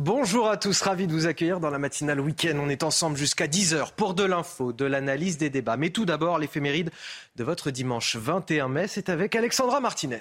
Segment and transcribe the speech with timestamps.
[0.00, 2.56] Bonjour à tous, ravi de vous accueillir dans la matinale week-end.
[2.60, 5.76] On est ensemble jusqu'à 10h pour de l'info, de l'analyse, des débats.
[5.76, 6.90] Mais tout d'abord, l'éphéméride
[7.34, 10.20] de votre dimanche 21 mai, c'est avec Alexandra Martinez.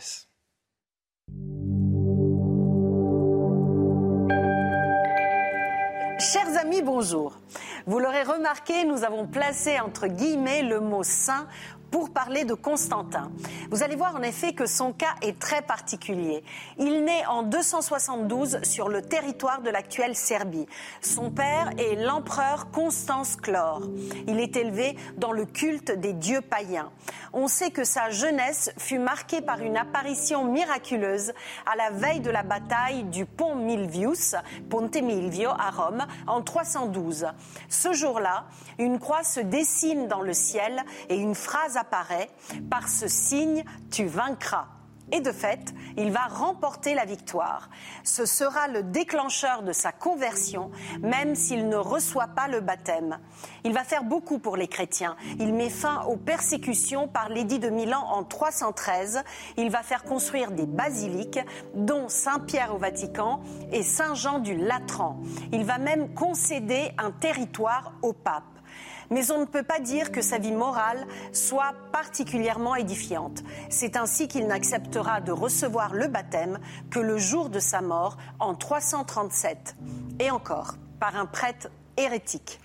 [6.19, 7.37] Chers amis, bonjour.
[7.85, 11.47] Vous l'aurez remarqué, nous avons placé entre guillemets le mot saint
[11.91, 13.31] pour parler de Constantin.
[13.71, 16.43] Vous allez voir en effet que son cas est très particulier.
[16.77, 20.67] Il naît en 272 sur le territoire de l'actuelle Serbie.
[21.01, 23.81] Son père est l'empereur Constance Chlore.
[24.27, 26.91] Il est élevé dans le culte des dieux païens.
[27.33, 31.33] On sait que sa jeunesse fut marquée par une apparition miraculeuse
[31.65, 34.35] à la veille de la bataille du pont Milvius,
[34.69, 37.27] Ponte Milvio à Rome, en 312.
[37.69, 38.45] Ce jour-là,
[38.79, 42.29] une croix se dessine dans le ciel et une phrase apparaît,
[42.69, 44.67] par ce signe, tu vaincras.
[45.11, 47.69] Et de fait, il va remporter la victoire.
[48.03, 53.17] Ce sera le déclencheur de sa conversion, même s'il ne reçoit pas le baptême.
[53.63, 55.15] Il va faire beaucoup pour les chrétiens.
[55.39, 59.23] Il met fin aux persécutions par l'édit de Milan en 313.
[59.55, 61.39] Il va faire construire des basiliques,
[61.73, 65.21] dont Saint-Pierre au Vatican et Saint-Jean du Latran.
[65.53, 68.56] Il va même concéder un territoire au pape
[69.09, 73.43] mais on ne peut pas dire que sa vie morale soit particulièrement édifiante.
[73.69, 78.55] C'est ainsi qu'il n'acceptera de recevoir le baptême que le jour de sa mort en
[78.55, 79.75] 337,
[80.19, 82.59] et encore par un prêtre hérétique.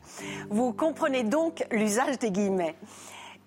[0.50, 2.76] Vous comprenez donc l'usage des guillemets.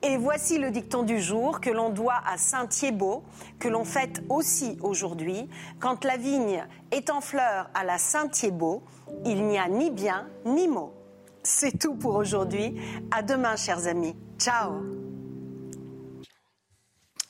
[0.04, 3.24] Et voici le dicton du jour que l'on doit à Saint Thiébaut,
[3.60, 5.50] que l'on fête aussi aujourd'hui.
[5.80, 8.84] Quand la vigne est en fleur à la Saint Thiébaut,
[9.26, 10.94] il n'y a ni bien ni mot.
[11.46, 12.74] C'est tout pour aujourd'hui.
[13.12, 14.16] À demain, chers amis.
[14.40, 14.82] Ciao.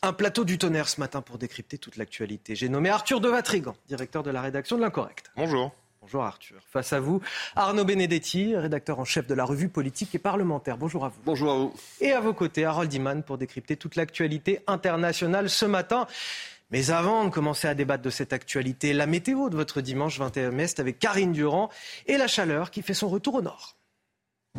[0.02, 2.56] Un plateau du tonnerre ce matin pour décrypter toute l'actualité.
[2.56, 5.32] J'ai nommé Arthur de Vatrigan, directeur de la rédaction de l'Incorrect.
[5.36, 5.74] Bonjour.
[6.00, 6.62] Bonjour Arthur.
[6.72, 7.20] Face à vous,
[7.58, 10.78] Arnaud Benedetti, rédacteur en chef de la revue politique et parlementaire.
[10.78, 11.20] Bonjour à vous.
[11.26, 11.74] Bonjour à vous.
[12.00, 16.08] Et à vos côtés, Harold Iman pour décrypter toute l'actualité internationale ce matin.
[16.72, 20.52] Mais avant de commencer à débattre de cette actualité, la météo de votre dimanche 21
[20.52, 21.70] mai, c'est avec Karine Durand
[22.06, 23.75] et la chaleur qui fait son retour au nord.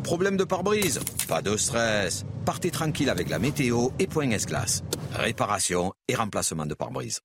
[0.03, 2.25] Problème de pare-brise Pas de stress.
[2.45, 4.83] Partez tranquille avec la météo et Point S-Glace.
[5.13, 7.21] Réparation et remplacement de pare-brise.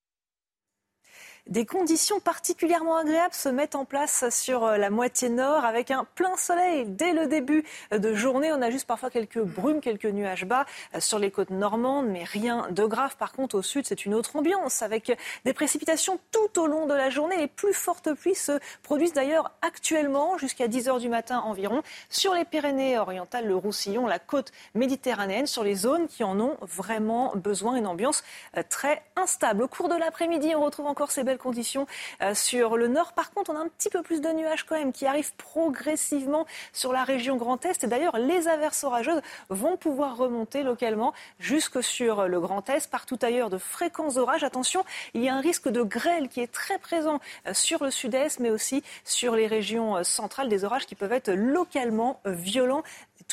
[1.48, 6.04] Des conditions particulièrement agréables se mettent en place sur euh, la moitié nord avec un
[6.14, 8.53] plein soleil dès le début de journée.
[8.53, 12.22] On a juste parfois quelques brumes, quelques nuages bas euh, sur les côtes normandes, mais
[12.22, 13.16] rien de grave.
[13.16, 16.94] Par contre, au sud, c'est une autre ambiance avec des précipitations tout au long de
[16.94, 17.36] la journée.
[17.36, 22.34] Les plus fortes pluies se produisent d'ailleurs actuellement jusqu'à 10 heures du matin environ sur
[22.34, 27.32] les Pyrénées orientales, le Roussillon, la côte méditerranéenne, sur les zones qui en ont vraiment
[27.34, 27.74] besoin.
[27.74, 28.22] Une ambiance
[28.56, 29.64] euh, très instable.
[29.64, 31.87] Au cours de l'après-midi, on retrouve encore ces belles conditions
[32.20, 33.12] euh, sur le nord.
[33.12, 36.47] Par contre, on a un petit peu plus de nuages quand même qui arrivent progressivement
[36.72, 37.84] sur la région Grand Est.
[37.84, 42.91] Et d'ailleurs, les averses orageuses vont pouvoir remonter localement jusque sur le Grand Est.
[42.91, 44.44] Partout ailleurs, de fréquents orages.
[44.44, 44.84] Attention,
[45.15, 48.41] il y a un risque de grêle qui est très présent euh, sur le sud-est,
[48.41, 50.48] mais aussi sur les régions euh, centrales.
[50.48, 52.82] Des orages qui peuvent être localement violents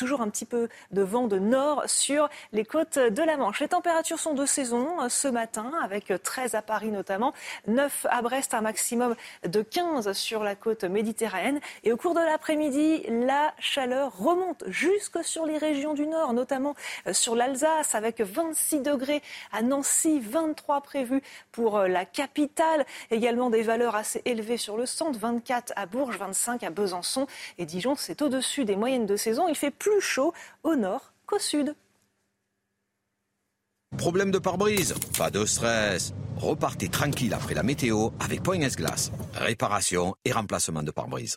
[0.00, 3.60] toujours un petit peu de vent de nord sur les côtes de la Manche.
[3.60, 7.34] Les températures sont de saison euh, ce matin, avec 13 à Paris notamment,
[7.66, 9.14] 9 à Brest, un maximum
[9.46, 11.60] de 15 sur la côte méditerranéenne.
[11.84, 16.74] Et au cours de l'après-midi, la chaleur remonte jusque sur les régions du nord, notamment
[17.06, 19.20] euh, sur l'Alsace, avec 26 degrés
[19.52, 21.22] à Nancy, 23 prévus
[21.52, 22.86] pour euh, la capitale.
[23.10, 27.26] Également des valeurs assez élevées sur le centre, 24 à Bourges, 25 à Besançon
[27.58, 27.96] et Dijon.
[27.96, 29.46] C'est au-dessus des moyennes de saison.
[29.46, 30.32] Il fait plus chaud
[30.62, 31.74] au nord qu'au sud.
[33.96, 36.14] Problème de pare-brise Pas de stress.
[36.36, 39.10] Repartez tranquille après la météo avec Point S-Glace.
[39.34, 41.36] Réparation et remplacement de pare-brise.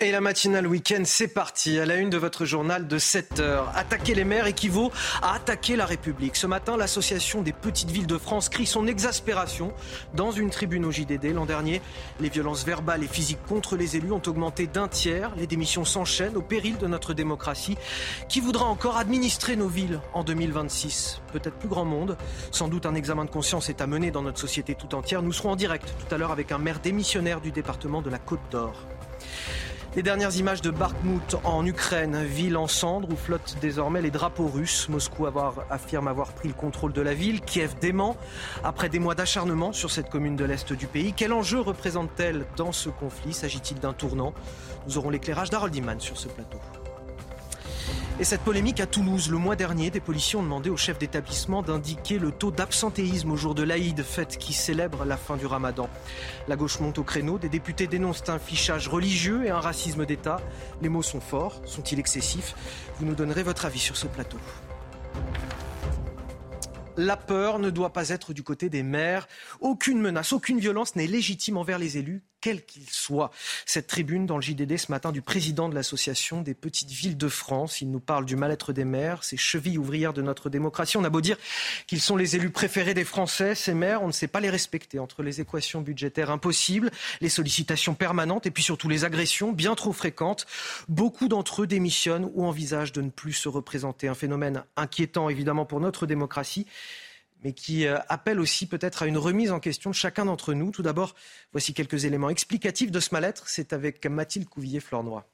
[0.00, 1.80] Et la matinale week-end, c'est parti.
[1.80, 3.72] À la une de votre journal de 7 heures.
[3.74, 4.92] Attaquer les maires équivaut
[5.22, 6.36] à attaquer la République.
[6.36, 9.72] Ce matin, l'association des petites villes de France crie son exaspération
[10.14, 11.34] dans une tribune au JDD.
[11.34, 11.82] L'an dernier,
[12.20, 15.32] les violences verbales et physiques contre les élus ont augmenté d'un tiers.
[15.36, 17.76] Les démissions s'enchaînent au péril de notre démocratie.
[18.28, 22.16] Qui voudra encore administrer nos villes en 2026 Peut-être plus grand monde.
[22.52, 25.22] Sans doute un examen de conscience est à mener dans notre société tout entière.
[25.22, 28.20] Nous serons en direct tout à l'heure avec un maire démissionnaire du département de la
[28.20, 28.86] Côte d'Or.
[29.96, 34.46] Les dernières images de Bakhmut en Ukraine, ville en cendres où flottent désormais les drapeaux
[34.46, 34.88] russes.
[34.88, 35.26] Moscou
[35.70, 37.40] affirme avoir pris le contrôle de la ville.
[37.40, 38.16] Kiev dément
[38.62, 41.14] après des mois d'acharnement sur cette commune de l'Est du pays.
[41.16, 43.32] Quel enjeu représente-t-elle dans ce conflit?
[43.32, 44.34] S'agit-il d'un tournant?
[44.86, 46.58] Nous aurons l'éclairage d'Harold Iman sur ce plateau.
[48.20, 51.62] Et cette polémique à Toulouse, le mois dernier, des policiers ont demandé au chef d'établissement
[51.62, 55.88] d'indiquer le taux d'absentéisme au jour de l'Aïd, fête qui célèbre la fin du ramadan.
[56.48, 60.40] La gauche monte au créneau, des députés dénoncent un fichage religieux et un racisme d'État.
[60.82, 62.56] Les mots sont forts, sont-ils excessifs?
[62.98, 64.38] Vous nous donnerez votre avis sur ce plateau.
[66.96, 69.28] La peur ne doit pas être du côté des maires.
[69.60, 73.30] Aucune menace, aucune violence n'est légitime envers les élus, quels qu'ils soient.
[73.66, 77.28] Cette tribune dans le JDD ce matin du président de l'association des petites villes de
[77.28, 77.80] France.
[77.80, 80.96] Il nous parle du mal-être des maires, ces chevilles ouvrières de notre démocratie.
[80.96, 81.36] On a beau dire
[81.86, 84.98] qu'ils sont les élus préférés des Français, ces maires, on ne sait pas les respecter
[84.98, 86.90] entre les équations budgétaires impossibles,
[87.20, 90.46] les sollicitations permanentes et puis surtout les agressions bien trop fréquentes.
[90.88, 94.08] Beaucoup d'entre eux démissionnent ou envisagent de ne plus se représenter.
[94.08, 96.66] Un phénomène inquiétant évidemment pour notre démocratie
[97.44, 100.70] mais qui euh, appelle aussi peut-être à une remise en question de chacun d'entre nous.
[100.70, 101.14] Tout d'abord,
[101.52, 103.48] voici quelques éléments explicatifs de ce mal-être.
[103.48, 105.28] C'est avec Mathilde Couvillier-Flornois.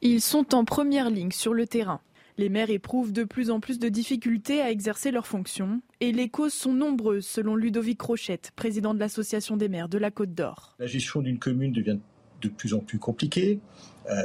[0.00, 2.00] Ils sont en première ligne sur le terrain.
[2.36, 6.28] Les maires éprouvent de plus en plus de difficultés à exercer leurs fonctions et les
[6.28, 10.76] causes sont nombreuses selon Ludovic Rochette, président de l'Association des maires de la Côte d'Or.
[10.78, 11.98] La gestion d'une commune devient
[12.40, 13.58] de plus en plus compliquée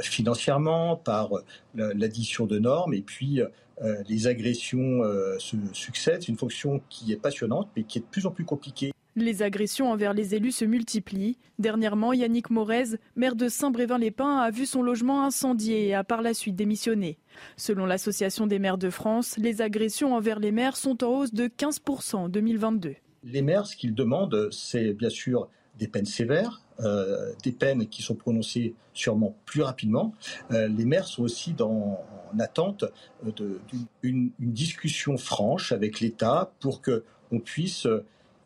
[0.02, 3.40] financièrement par euh, l'addition de normes et puis
[3.82, 6.22] euh, les agressions euh, se succèdent.
[6.22, 8.92] C'est une fonction qui est passionnante, mais qui est de plus en plus compliquée.
[9.16, 11.38] Les agressions envers les élus se multiplient.
[11.60, 16.34] Dernièrement, Yannick Morez, maire de Saint-Brévin-les-Pins, a vu son logement incendié et a par la
[16.34, 17.18] suite démissionné.
[17.56, 21.46] Selon l'Association des maires de France, les agressions envers les maires sont en hausse de
[21.46, 22.96] 15% en 2022.
[23.22, 25.48] Les maires, ce qu'ils demandent, c'est bien sûr
[25.78, 30.14] des peines sévères, euh, des peines qui sont prononcées sûrement plus rapidement.
[30.50, 32.00] Euh, les maires sont aussi dans,
[32.32, 32.84] en attente
[34.02, 37.86] d'une discussion franche avec l'État pour qu'on puisse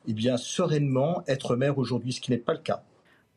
[0.06, 2.82] eh bien, sereinement être maire aujourd'hui, ce qui n'est pas le cas.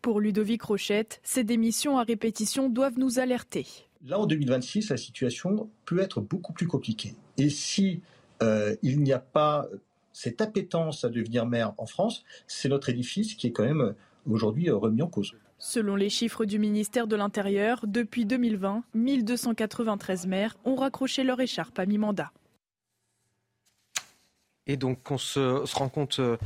[0.01, 3.67] Pour Ludovic Rochette, ces démissions à répétition doivent nous alerter.
[4.05, 7.13] Là, en 2026, la situation peut être beaucoup plus compliquée.
[7.37, 8.01] Et si
[8.41, 9.67] euh, il n'y a pas
[10.13, 13.95] cette appétence à devenir maire en France, c'est notre édifice qui est quand même
[14.29, 15.33] aujourd'hui remis en cause.
[15.63, 21.77] Selon les chiffres du ministère de l'Intérieur, depuis 2020, 1293 maires ont raccroché leur écharpe
[21.77, 22.31] à mi-mandat.
[24.65, 25.39] Et donc on se,
[25.75, 26.37] rend compte euh,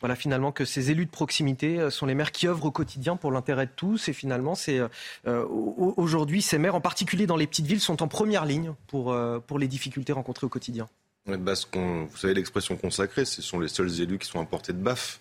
[0.00, 3.16] voilà, finalement que ces élus de proximité euh, sont les maires qui œuvrent au quotidien
[3.16, 4.10] pour l'intérêt de tous.
[4.10, 4.78] Et finalement, c'est
[5.26, 9.16] euh, aujourd'hui, ces maires, en particulier dans les petites villes, sont en première ligne pour,
[9.46, 10.86] pour les difficultés rencontrées au quotidien.
[11.26, 14.78] Bah, vous savez, l'expression consacrée, ce sont les seuls élus qui sont à portée de
[14.78, 15.20] baffe.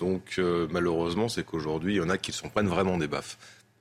[0.00, 3.38] Donc euh, malheureusement, c'est qu'aujourd'hui, il y en a qui s'en prennent vraiment des baffes.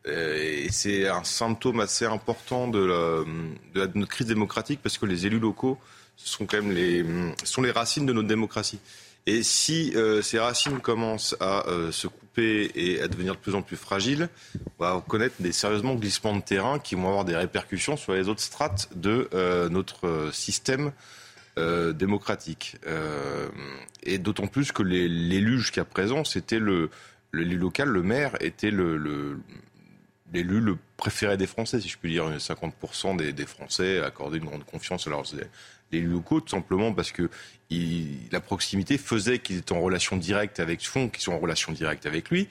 [0.07, 3.25] Euh, et c'est un symptôme assez important de,
[3.73, 5.77] la, notre crise démocratique parce que les élus locaux
[6.17, 8.79] sont quand même les racines de notre démocratie.
[9.25, 13.63] Et si euh, ces racines commencent à se couper et à devenir de plus en
[13.63, 14.29] plus fragiles,
[14.77, 18.29] on va connaître des sérieusement glissements de terrain qui vont avoir des répercussions sur les
[18.29, 19.29] autres strates de
[19.69, 20.91] notre système
[21.57, 22.77] euh, démocratique.
[22.85, 23.47] Euh,
[24.03, 26.89] et d'autant plus que l'élu jusqu'à présent, c'était le
[27.35, 29.39] l'élu local, le maire était le,
[30.33, 32.29] l'élu le, préféré des Français, si je puis dire.
[32.29, 35.33] 50% des, Français accordaient une grande confiance à leurs
[35.91, 37.29] élus locaux, tout simplement parce que
[38.31, 42.05] la proximité faisait qu'ils étaient en relation directe avec font qu'ils sont en relation directe
[42.05, 42.47] avec lui,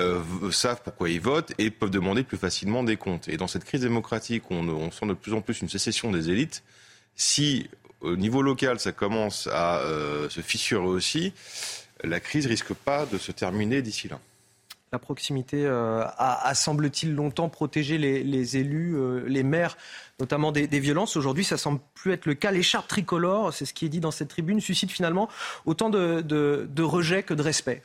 [0.00, 3.28] euh, savent pourquoi ils votent et peuvent demander plus facilement des comptes.
[3.28, 6.30] Et dans cette crise démocratique, on, on sent de plus en plus une sécession des
[6.30, 6.62] élites.
[7.16, 7.68] Si
[8.00, 11.32] au niveau local, ça commence à euh, se fissurer aussi,
[12.02, 14.18] la crise risque pas de se terminer d'ici là.
[14.92, 19.76] La proximité euh, a, semble-t-il, longtemps protégé les, élus, euh, les maires,
[20.18, 21.16] notamment des, violences.
[21.16, 22.50] Aujourd'hui, ça semble plus être le cas.
[22.50, 25.28] L'écharpe tricolore, c'est ce qui est dit dans cette tribune, suscite finalement
[25.64, 27.84] autant de, de rejet que de respect.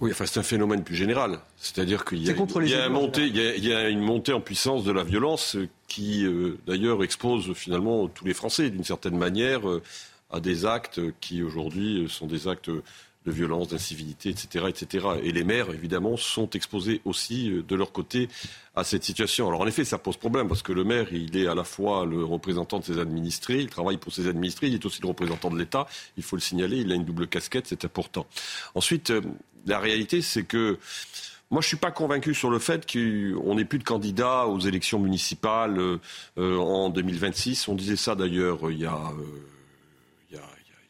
[0.00, 1.38] Oui, enfin, c'est un phénomène plus général.
[1.56, 7.52] C'est-à-dire qu'il y, a, une montée en puissance de la violence qui, euh, d'ailleurs, expose
[7.54, 9.82] finalement tous les Français, d'une certaine manière, euh,
[10.30, 12.70] à des actes qui, aujourd'hui, sont des actes
[13.24, 15.06] de violence, d'incivilité, etc., etc.
[15.22, 18.28] Et les maires, évidemment, sont exposés aussi euh, de leur côté
[18.76, 19.48] à cette situation.
[19.48, 22.04] Alors en effet, ça pose problème parce que le maire, il est à la fois
[22.04, 25.50] le représentant de ses administrés, il travaille pour ses administrés, il est aussi le représentant
[25.50, 25.86] de l'État.
[26.16, 28.26] Il faut le signaler, il a une double casquette, c'est important.
[28.74, 29.22] Ensuite, euh,
[29.66, 30.78] la réalité, c'est que
[31.50, 34.58] moi, je ne suis pas convaincu sur le fait qu'on n'ait plus de candidats aux
[34.58, 37.68] élections municipales euh, en 2026.
[37.68, 38.98] On disait ça d'ailleurs il y a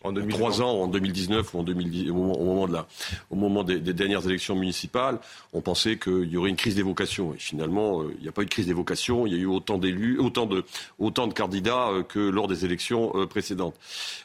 [0.05, 2.87] en 2003 ans, en 2019 ou en 2010, au moment, de la,
[3.31, 5.19] au moment des, dernières élections municipales,
[5.55, 7.33] on pensait qu'il y aurait une crise des vocations.
[7.35, 9.27] Et finalement, euh, il n'y a pas eu de crise des vocations.
[9.27, 10.65] Il y a eu autant d'élus, autant de,
[10.99, 13.75] autant de candidats euh, que lors des élections euh, précédentes.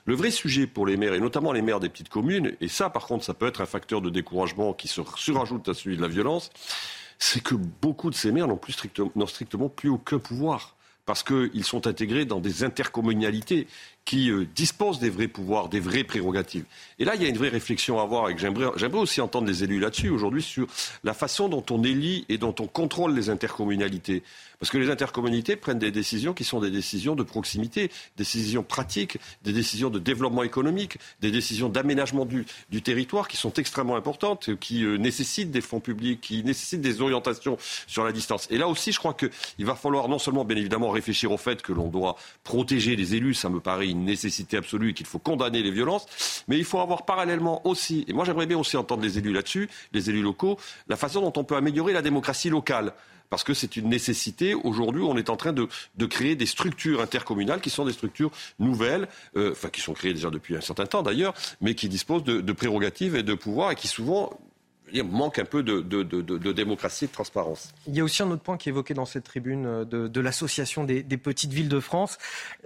[0.05, 2.89] Le vrai sujet pour les maires, et notamment les maires des petites communes, et ça,
[2.89, 6.01] par contre, ça peut être un facteur de découragement qui se surajoute à celui de
[6.01, 6.51] la violence,
[7.19, 10.75] c'est que beaucoup de ces maires n'ont plus strictement, strictement plus aucun pouvoir
[11.09, 13.65] parce qu'ils sont intégrés dans des intercommunalités
[14.09, 16.65] qui euh, disposent des vrais pouvoirs, des vraies prérogatives.
[16.97, 19.63] Et là, il y a une vraie réflexion à avoir et j'aimerais, aussi entendre les
[19.63, 20.65] élus là-dessus aujourd'hui sur
[21.03, 24.23] la façon dont on élit et dont on contrôle les intercommunalités.
[24.57, 27.87] Parce que les intercommunalités prennent des décisions qui sont des décisions de proximité,
[28.17, 32.45] des décisions pratiques, des décisions de développement économique, des décisions d'aménagement du,
[32.81, 37.57] territoire qui sont extrêmement importantes, qui euh, nécessitent des fonds publics, qui nécessitent des orientations
[37.87, 38.47] sur la distance.
[38.49, 41.61] Et là aussi, je crois qu'il va falloir non seulement, bien évidemment, réfléchir au fait
[41.61, 45.20] que l'on doit protéger les élus, ça me paraît une nécessité absolue et qu'il faut
[45.20, 49.03] condamner les violences, mais il faut avoir parallèlement aussi, et moi j'aimerais bien aussi entendre
[49.03, 52.94] les élus là-dessus, les élus locaux, la façon dont on peut améliorer la démocratie locale
[53.29, 54.56] parce que c'est une nécessité.
[54.56, 55.68] Aujourd'hui, on est en train de,
[56.08, 60.32] créer des structures intercommunales qui sont des structures nouvelles, euh, enfin qui sont créées déjà
[60.32, 63.88] depuis un certain temps d'ailleurs, mais qui disposent de prérogatives et de pouvoirs et qui
[63.88, 64.32] souvent
[65.03, 67.74] manque un peu de, démocratie et de transparence.
[67.88, 70.22] Il y a aussi un autre point qui est évoqué dans cette tribune euh, de,
[70.22, 72.17] l'association des, petites villes de France.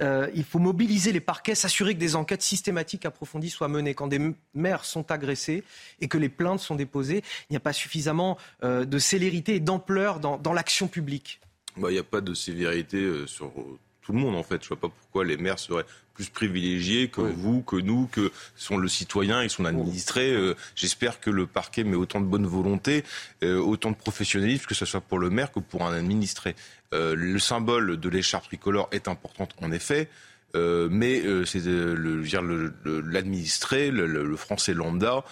[0.01, 3.93] Euh, il faut mobiliser les parquets, s'assurer que des enquêtes systématiques approfondies soient menées.
[3.93, 5.63] Quand des maires sont agressés
[6.01, 9.59] et que les plaintes sont déposées, il n'y a pas suffisamment euh, de célérité et
[9.59, 11.41] d'ampleur dans, l'action publique.
[11.77, 13.51] Bah, il n'y a pas de sévérité sur
[14.03, 14.61] tout le monde en fait.
[14.61, 18.31] Je ne vois pas pourquoi les maires seraient plus privilégiés que vous, que nous, que
[18.55, 20.31] sont le citoyen et son administré.
[20.31, 23.03] Euh, j'espère que le parquet met autant de bonne volonté,
[23.43, 26.55] euh, autant de professionnalisme, que ce soit pour le maire que pour un administré.
[26.93, 30.07] Euh, le symbole de l'écharpe tricolore est important en effet.
[30.55, 35.23] Euh, mais euh, c'est euh, l'administré, le, le, français lambda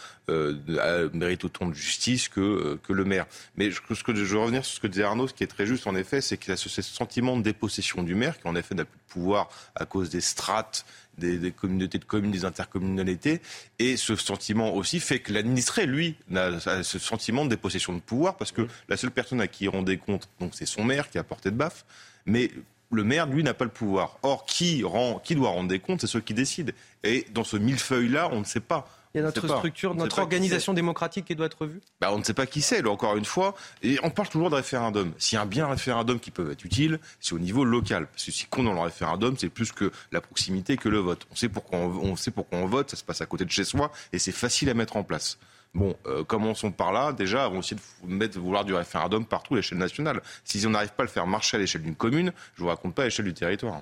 [1.14, 3.28] mérite autant de justice que, que le maire.
[3.56, 5.48] Mais je, ce que, je veux revenir sur ce que disait Arnaud, ce qui est
[5.48, 8.56] très juste en effet, c'est qu'il a ce, sentiment de dépossession du maire qui en
[8.56, 10.86] effet n'a plus de pouvoir à cause des strates
[11.18, 13.42] des, communautés de communes, des intercommunalités.
[13.78, 18.38] Et ce sentiment aussi fait que l'administré, lui, a ce sentiment de dépossession de pouvoir
[18.38, 21.18] parce que la seule personne à qui il rendait compte, donc c'est son maire qui
[21.18, 21.86] a porté de baffe.
[22.26, 22.52] Mais
[22.92, 24.18] le maire, lui, n'a pas le pouvoir.
[24.24, 26.74] Or, qui, rend, qui doit rendre des comptes C'est ceux qui décident.
[27.04, 28.88] Et dans ce millefeuille-là, on ne sait pas.
[29.14, 32.24] Il y a notre structure, notre organisation démocratique qui doit être revue bah, On ne
[32.24, 33.56] sait pas qui c'est, encore une fois.
[33.84, 35.12] Et on parle toujours de référendum.
[35.18, 38.08] S'il y a un bien référendum qui peut être utile, c'est au niveau local.
[38.08, 41.28] Parce que si compte dans le référendum, c'est plus que la proximité que le vote.
[41.30, 43.66] On sait pourquoi on, sait pourquoi on vote, ça se passe à côté de chez
[43.66, 45.38] soi, et c'est facile à mettre en place.
[45.74, 47.14] Bon, euh, commençons par là.
[47.14, 50.22] Déjà, on va essayer de vouloir du référendum partout à l'échelle nationale.
[50.44, 52.94] Si on n'arrive pas à le faire marcher à l'échelle d'une commune, je vous raconte
[52.94, 53.82] pas à l'échelle du territoire.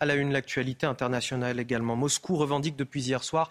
[0.00, 1.96] À la une, l'actualité internationale également.
[1.96, 3.50] Moscou revendique depuis hier soir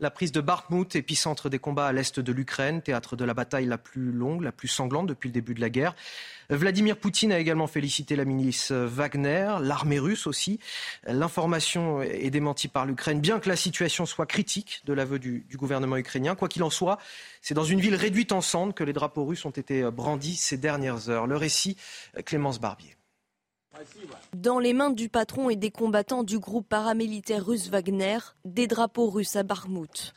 [0.00, 3.66] la prise de Bakhmut, épicentre des combats à l'est de l'Ukraine, théâtre de la bataille
[3.66, 5.94] la plus longue, la plus sanglante depuis le début de la guerre.
[6.50, 10.60] Vladimir Poutine a également félicité la milice Wagner, l'armée russe aussi.
[11.06, 15.56] L'information est démentie par l'Ukraine, bien que la situation soit critique de l'aveu du, du
[15.56, 16.34] gouvernement ukrainien.
[16.34, 16.98] Quoi qu'il en soit,
[17.40, 20.56] c'est dans une ville réduite en cendres que les drapeaux russes ont été brandis ces
[20.56, 21.26] dernières heures.
[21.26, 21.76] Le récit,
[22.24, 22.96] Clémence Barbier.
[24.36, 29.10] Dans les mains du patron et des combattants du groupe paramilitaire russe Wagner, des drapeaux
[29.10, 30.12] russes à Bakhmut.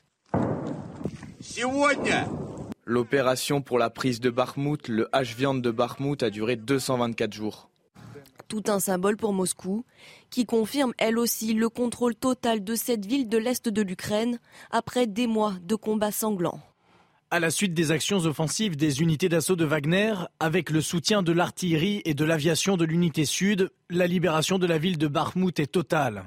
[2.86, 7.70] L'opération pour la prise de Bakhmut, le H-Viande de Bakhmut, a duré 224 jours.
[8.48, 9.84] Tout un symbole pour Moscou,
[10.30, 14.40] qui confirme elle aussi le contrôle total de cette ville de l'Est de l'Ukraine
[14.72, 16.62] après des mois de combats sanglants.
[17.30, 21.34] À la suite des actions offensives des unités d'assaut de Wagner, avec le soutien de
[21.34, 25.68] l'artillerie et de l'aviation de l'unité sud, la libération de la ville de Bakhmut est
[25.68, 26.24] totale.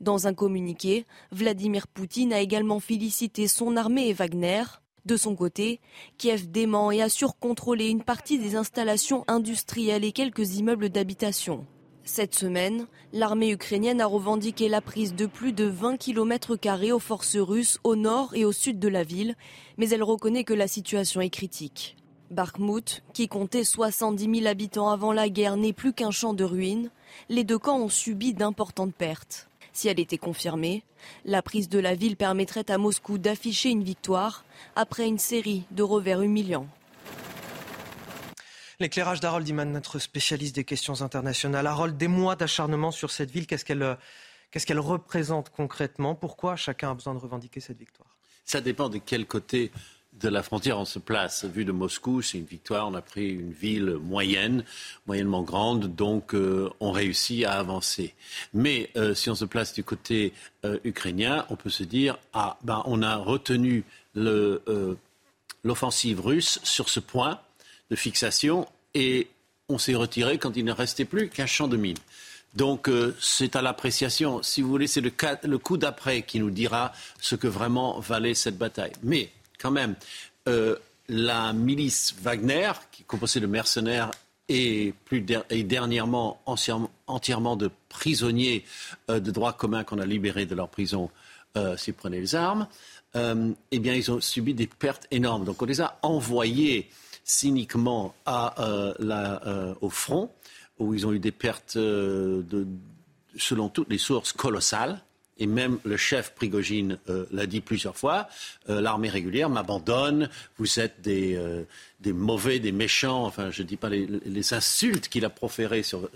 [0.00, 4.64] Dans un communiqué, Vladimir Poutine a également félicité son armée et Wagner.
[5.06, 5.80] De son côté,
[6.18, 11.66] Kiev dément et assure contrôler une partie des installations industrielles et quelques immeubles d'habitation.
[12.08, 16.56] Cette semaine, l'armée ukrainienne a revendiqué la prise de plus de 20 km
[16.92, 19.34] aux forces russes au nord et au sud de la ville,
[19.76, 21.96] mais elle reconnaît que la situation est critique.
[22.30, 26.90] Bakhmut, qui comptait 70 000 habitants avant la guerre, n'est plus qu'un champ de ruines.
[27.28, 29.48] Les deux camps ont subi d'importantes pertes.
[29.72, 30.84] Si elle était confirmée,
[31.24, 34.44] la prise de la ville permettrait à Moscou d'afficher une victoire
[34.76, 36.68] après une série de revers humiliants.
[38.78, 41.66] L'éclairage d'Harold Iman, notre spécialiste des questions internationales.
[41.66, 46.14] Harold, des mois d'acharnement sur cette ville, qu'est-ce qu'elle représente concrètement?
[46.14, 48.16] Pourquoi chacun a besoin de revendiquer cette victoire?
[48.44, 49.72] Ça dépend de quel côté
[50.20, 51.44] de la frontière on se place.
[51.44, 52.88] Vu de Moscou, c'est une victoire.
[52.88, 54.64] On a pris une ville moyenne,
[55.06, 58.14] moyennement grande, donc euh, on réussit à avancer.
[58.54, 60.32] Mais euh, si on se place du côté
[60.64, 63.84] euh, ukrainien, on peut se dire ah ben on a retenu
[65.64, 67.40] l'offensive russe sur ce point
[67.90, 69.28] de fixation et
[69.68, 71.98] on s'est retiré quand il ne restait plus qu'un champ de mines.
[72.54, 72.90] Donc
[73.20, 74.42] c'est à l'appréciation.
[74.42, 78.56] Si vous voulez, c'est le, coup d'après qui nous dira ce que vraiment valait cette
[78.56, 78.92] bataille.
[79.02, 79.94] Mais quand même,
[80.48, 80.76] euh,
[81.08, 84.10] la milice Wagner, qui est composée de mercenaires
[84.48, 88.64] et, plus et dernièrement entièrement de prisonniers
[89.10, 91.10] euh, de droit commun qu'on a libérés de leur prison
[91.56, 92.66] euh, s'ils prenaient les armes,
[93.70, 95.46] eh bien, ils ont subi des pertes énormes.
[95.46, 96.90] Donc, on les a envoyés
[97.28, 98.54] cyniquement à,
[98.98, 100.30] la, au front,
[100.78, 102.66] où ils ont eu des pertes, de,
[103.36, 105.02] selon toutes les sources, colossales
[105.38, 108.28] et même le chef Prigogine euh, l'a dit plusieurs fois,
[108.68, 111.64] euh, l'armée régulière m'abandonne, vous êtes des, euh,
[112.06, 116.08] mauvais, des méchants, enfin je ne dis pas les, les insultes qu'il a proférées sur,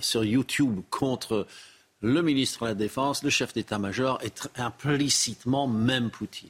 [0.00, 1.46] sur, YouTube contre
[2.00, 6.48] le ministre de la Défense, le chef d'état-major et implicitement même Poutine.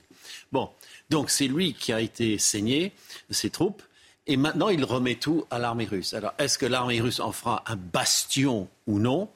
[0.52, 0.70] Bon,
[1.08, 2.92] donc c'est lui qui a été saigné,
[3.30, 3.82] ses troupes,
[4.26, 6.14] et maintenant il remet tout à l'armée russe.
[6.14, 9.28] Alors est-ce que l'armée russe en fera un bastion ou non?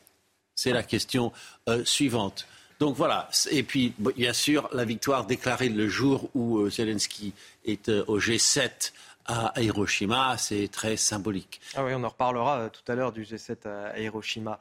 [0.55, 1.33] C'est la question
[1.69, 2.47] euh, suivante.
[2.79, 3.29] Donc voilà.
[3.51, 7.33] Et puis, bien sûr, la victoire déclarée le jour où euh, Zelensky
[7.65, 8.93] est euh, au G7
[9.27, 11.61] à Hiroshima, c'est très symbolique.
[11.75, 14.59] Ah oui, on en reparlera tout à l'heure du G7 à Hiroshima.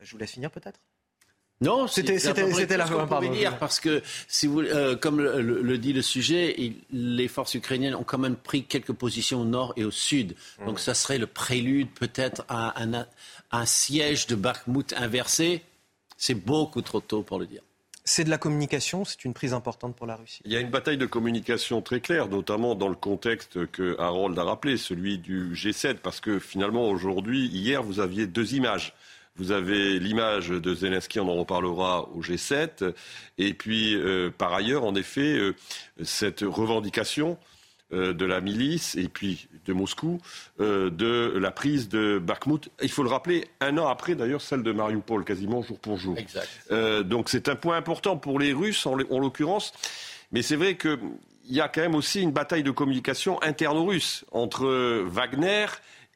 [0.00, 0.78] Je vous laisse finir peut-être?
[1.60, 2.18] Non, c'était
[2.76, 3.30] la fin.
[3.30, 4.62] dire parce que, si vous,
[5.00, 9.44] comme le, dit le sujet, les forces ukrainiennes ont quand même pris quelques positions au
[9.44, 10.34] nord et au sud.
[10.66, 10.78] Donc, mmh.
[10.78, 13.06] ça serait le prélude peut-être à un,
[13.54, 15.62] un siège de Bakhmut inversé,
[16.16, 17.62] c'est beaucoup trop tôt pour le dire.
[18.06, 20.42] C'est de la communication, c'est une prise importante pour la Russie.
[20.44, 24.38] Il y a une bataille de communication très claire, notamment dans le contexte que Harold
[24.38, 28.92] a rappelé, celui du G7, parce que finalement aujourd'hui, hier, vous aviez deux images.
[29.36, 32.94] Vous avez l'image de Zelensky, on en reparlera au G7,
[33.38, 35.54] et puis euh, par ailleurs, en effet, euh,
[36.02, 37.38] cette revendication
[37.94, 40.18] euh, de la milice et puis de Moscou
[40.58, 42.70] euh, de la prise de Bakhmut.
[42.82, 46.16] Il faut le rappeler, un an après d'ailleurs celle de Mariupol, quasiment jour pour jour.
[46.70, 49.72] Euh, donc c'est un point important pour les Russes en, l'occurrence.
[50.32, 50.98] Mais c'est vrai qu'il
[51.50, 54.66] y a quand même aussi une bataille de communication interne aux Russes entre
[55.02, 55.66] Wagner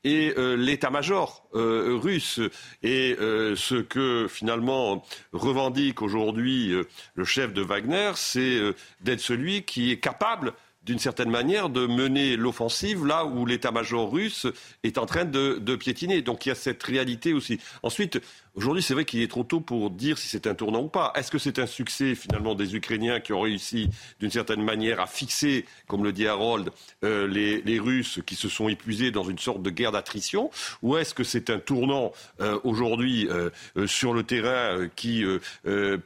[0.04, 2.40] et l'état-major russe.
[2.82, 6.72] Et ce que finalement revendique aujourd'hui
[7.14, 8.60] le chef de Wagner, c'est
[9.00, 10.54] d'être celui qui est capable
[10.88, 14.46] d'une certaine manière, de mener l'offensive là où l'état-major russe
[14.84, 16.22] est en train de, de, piétiner.
[16.22, 17.60] Donc il y a cette réalité aussi.
[17.82, 18.18] Ensuite,
[18.58, 21.12] Aujourd'hui, c'est vrai qu'il est trop tôt pour dire si c'est un tournant ou pas.
[21.14, 25.06] Est-ce que c'est un succès finalement des Ukrainiens qui ont réussi d'une certaine manière à
[25.06, 26.72] fixer, comme le dit Harold,
[27.04, 30.50] euh, les, Russes qui se sont épuisés dans une sorte de guerre d'attrition?
[30.82, 33.50] Ou est-ce que c'est un tournant euh, aujourd'hui euh,
[33.86, 35.24] sur le terrain qui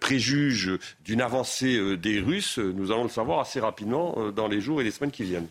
[0.00, 0.72] préjuge
[1.06, 2.58] d'une avancée des Russes?
[2.58, 5.48] Nous allons le savoir assez rapidement dans les jours et les semaines qui viennent.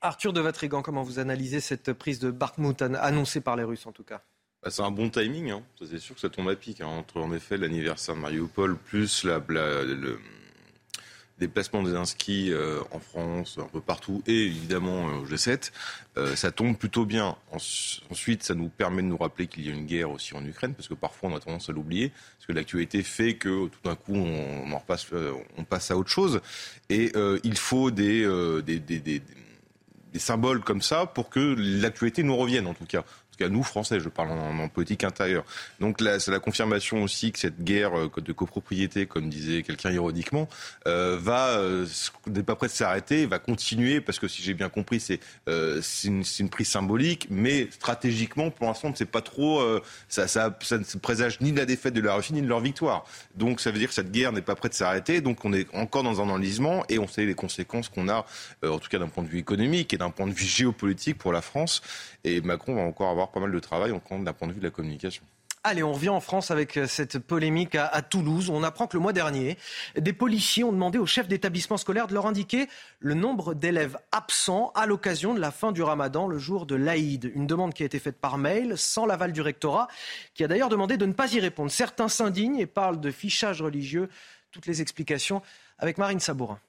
[0.00, 3.92] Arthur de Vatrigan, comment vous analysez cette prise de Bakhmut annoncée par les Russes en
[3.92, 4.22] tout cas?
[4.62, 5.62] Bah, c'est un bon timing, hein.
[5.78, 6.86] c'est sûr que ça tombe à pic, hein.
[6.86, 10.18] entre en effet l'anniversaire de Mariupol plus le
[11.38, 15.70] déplacement des inscrits euh, en France, un peu partout, et évidemment euh, au G7,
[16.16, 17.36] euh, ça tombe plutôt bien.
[18.10, 20.74] ensuite, ça nous permet de nous rappeler qu'il y a une guerre aussi en Ukraine,
[20.74, 23.96] parce que parfois on a tendance à l'oublier, parce que l'actualité fait que tout d'un
[23.96, 26.40] coup on, on passe à autre chose,
[26.88, 27.12] et
[27.44, 28.24] il faut des
[30.18, 33.04] symboles comme ça pour que l'actualité nous revienne en tout cas
[33.36, 35.44] tout cas nous Français, je parle en, politique intérieure.
[35.80, 40.48] Donc c'est la confirmation aussi que cette guerre euh, de copropriété, comme disait quelqu'un ironiquement,
[40.86, 41.86] euh, euh,
[42.26, 45.20] n'est pas près de s'arrêter, va continuer parce que si j'ai bien compris, c'est
[46.04, 49.62] une, prise symbolique, mais stratégiquement, pour l'instant, c'est pas trop,
[50.08, 53.04] ça, ne présage ni de la défaite de la Russie ni de leur victoire.
[53.34, 55.20] Donc ça veut dire que cette guerre n'est pas prête de s'arrêter.
[55.20, 58.26] Donc on est encore dans un enlisement et on sait les conséquences qu'on a,
[58.64, 61.32] en tout cas d'un point de vue économique et d'un point de vue géopolitique pour
[61.32, 61.82] la France.
[62.24, 64.70] Et Macron va encore avoir pas mal de travail d'un point de vue de la
[64.70, 65.22] communication.
[65.68, 68.50] Allez, on revient en France avec euh, cette polémique à, Toulouse.
[68.50, 69.58] On apprend que le mois dernier,
[69.96, 72.68] des policiers ont demandé aux chefs d'établissement scolaire de leur indiquer
[73.00, 77.32] le nombre d'élèves absents à l'occasion de la fin du ramadan, le jour de l'Aïd.
[77.34, 79.88] Une demande qui a été faite par mail, sans l'aval du rectorat,
[80.34, 81.72] qui a d'ailleurs demandé de ne pas y répondre.
[81.72, 84.08] Certains s'indignent et parlent de fichage religieux.
[84.52, 85.42] Toutes les explications
[85.80, 86.60] avec Marine Sabourin.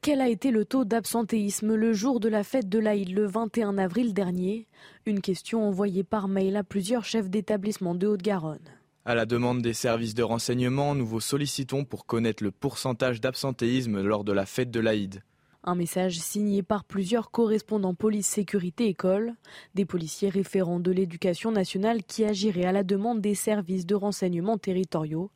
[0.00, 3.78] Quel a été le taux d'absentéisme le jour de la fête de l'Aïd le 21
[3.78, 4.68] avril dernier?
[5.06, 8.58] Une question envoyée par mail à plusieurs chefs d'établissement de Haute-Garonne.
[9.04, 14.00] À la demande des services de renseignement, nous vous sollicitons pour connaître le pourcentage d'absentéisme
[14.00, 15.22] lors de la fête de l'Aïd.
[15.64, 19.34] Un message signé par plusieurs correspondants police, sécurité, école,
[19.74, 24.56] des policiers référents de l'éducation nationale qui agiraient à la demande des services de renseignement
[24.56, 25.30] territoriaux.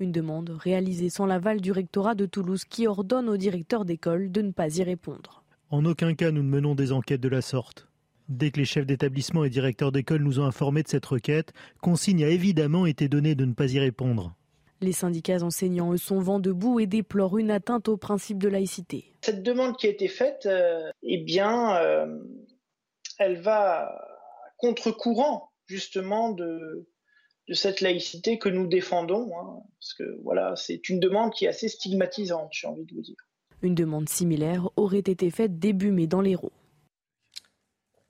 [0.00, 4.42] Une demande réalisée sans l'aval du rectorat de Toulouse qui ordonne aux directeurs d'école de
[4.42, 5.42] ne pas y répondre.
[5.70, 7.88] En aucun cas nous ne menons des enquêtes de la sorte.
[8.28, 12.24] Dès que les chefs d'établissement et directeurs d'école nous ont informés de cette requête, consigne
[12.24, 14.35] a évidemment été donnée de ne pas y répondre.
[14.80, 19.12] Les syndicats enseignants, eux, sont vent debout et déplorent une atteinte au principe de laïcité.
[19.22, 22.18] Cette demande qui a été faite, euh, eh bien, euh,
[23.18, 23.90] elle va
[24.58, 26.86] contre-courant justement de,
[27.48, 29.30] de cette laïcité que nous défendons.
[29.38, 33.02] Hein, parce que voilà, c'est une demande qui est assez stigmatisante, j'ai envie de vous
[33.02, 33.16] dire.
[33.62, 36.52] Une demande similaire aurait été faite début mai dans l'Hérault.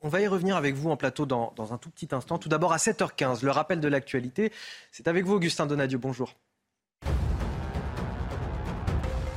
[0.00, 2.38] On va y revenir avec vous en plateau dans, dans un tout petit instant.
[2.38, 4.52] Tout d'abord à 7h15, le rappel de l'actualité.
[4.92, 5.98] C'est avec vous, Augustin Donadieu.
[5.98, 6.34] Bonjour.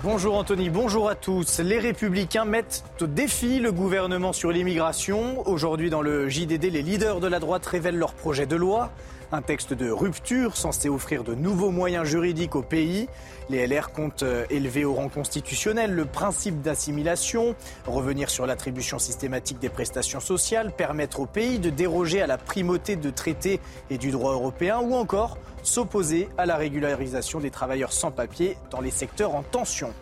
[0.02, 1.60] Bonjour Anthony, bonjour à tous.
[1.60, 5.46] Les Républicains mettent au défi le gouvernement sur l'immigration.
[5.46, 8.94] Aujourd'hui dans le JDD, les leaders de la droite révèlent leur projet de loi.
[9.32, 13.08] Un texte de rupture censé offrir de nouveaux moyens juridiques au pays.
[13.52, 19.60] Les LR comptent euh, élever au rang constitutionnel le principe d'assimilation, revenir sur l'attribution systématique
[19.60, 23.60] des prestations sociales, permettre au pays de déroger à la primauté de traités
[23.92, 28.82] et du droit européen ou encore s'opposer à la régularisation des travailleurs sans papier dans
[28.82, 29.94] les secteurs en tension.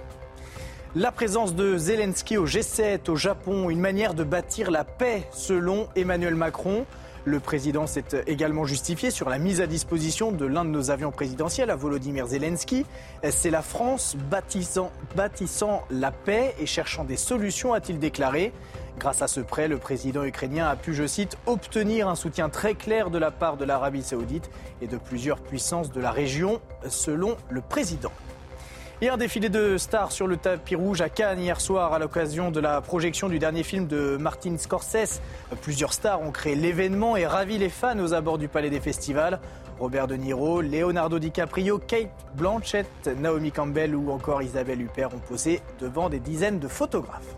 [0.95, 5.89] La présence de Zelensky au G7 au Japon, une manière de bâtir la paix selon
[5.97, 6.85] Emmanuel Macron.
[7.27, 11.11] Le président s'est également justifié sur la mise à disposition de l'un de nos avions
[11.11, 12.85] présidentiels à Volodymyr Zelensky.
[13.29, 18.53] C'est la France bâtissant, la paix et cherchant des solutions, a-t-il déclaré.
[18.97, 22.75] Grâce à ce prêt, le président ukrainien a pu, je cite, obtenir un soutien très
[22.75, 24.49] clair de la part de l'Arabie saoudite
[24.81, 28.13] et de plusieurs puissances de la région, selon le président.
[28.99, 32.49] Et un défilé de stars sur le tapis rouge à Cannes hier soir à l'occasion
[32.49, 35.21] de la projection du dernier film de Martin Scorsese.
[35.61, 39.39] Plusieurs stars ont créé l'événement et ravi les fans aux abords du Palais des Festivals.
[39.77, 45.61] Robert De Niro, Leonardo DiCaprio, Kate Blanchett, Naomi Campbell ou encore Isabelle Huppert ont posé
[45.79, 47.35] devant des dizaines de photographes.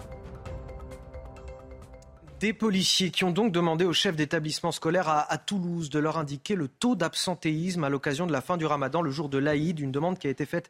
[2.40, 6.56] Des policiers qui ont donc demandé aux chefs d'établissement scolaire à, Toulouse de leur indiquer
[6.56, 9.92] le taux d'absentéisme à l'occasion de la fin du ramadan, le jour de l'Aïd, une
[9.92, 10.70] demande qui a été faite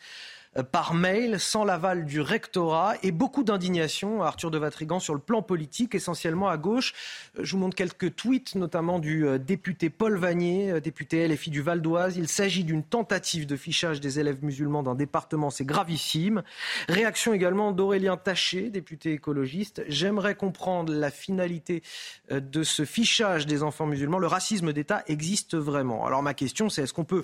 [0.72, 5.44] par mail, sans l'aval du rectorat, et beaucoup d'indignation, Arthur de Vatrigan, sur le plan
[5.44, 6.94] politique, essentiellement à gauche.
[7.38, 11.62] Euh, je vous montre quelques tweets, notamment du euh, député Paul Vanier, député LFI du
[11.62, 12.18] Val d'Oise.
[12.18, 16.42] Il s'agit d'une tentative de fichage des élèves musulmans d'un département, c'est gravissime.
[16.88, 19.84] Réaction également d'Aurélien Taché, député écologiste.
[19.88, 21.84] J'aimerais comprendre la finalité
[22.32, 24.18] de ce fichage des enfants musulmans.
[24.18, 26.06] Le racisme d'État existe vraiment.
[26.06, 27.24] Alors ma question, c'est est-ce qu'on peut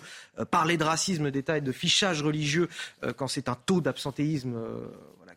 [0.51, 2.69] parler de racisme d'État et de fichage religieux
[3.15, 4.87] quand c'est un taux d'absentéisme euh,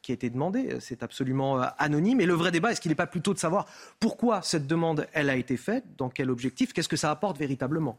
[0.03, 0.79] qui a été demandé.
[0.81, 2.21] C'est absolument euh, anonyme.
[2.21, 3.67] Et le vrai débat, est-ce qu'il n'est pas plutôt de savoir
[4.01, 7.99] pourquoi cette demande, elle a été faite, dans quel objectif, qu'est-ce que ça apporte véritablement?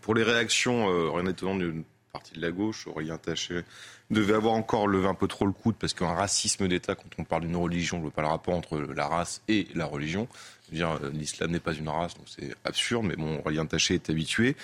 [0.00, 3.62] Pour les réactions, euh, rien d'étonnant d'une partie de la gauche, Aurélien Taché
[4.10, 7.24] devait avoir encore levé un peu trop le coude parce qu'un racisme d'État, quand on
[7.24, 10.28] parle d'une religion, on ne veut pas le rapport entre la race et la religion.
[10.70, 14.56] L'islam n'est pas une race, donc c'est absurde, mais bon, Aurélien Taché est habitué.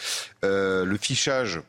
[0.43, 1.63] le fichage,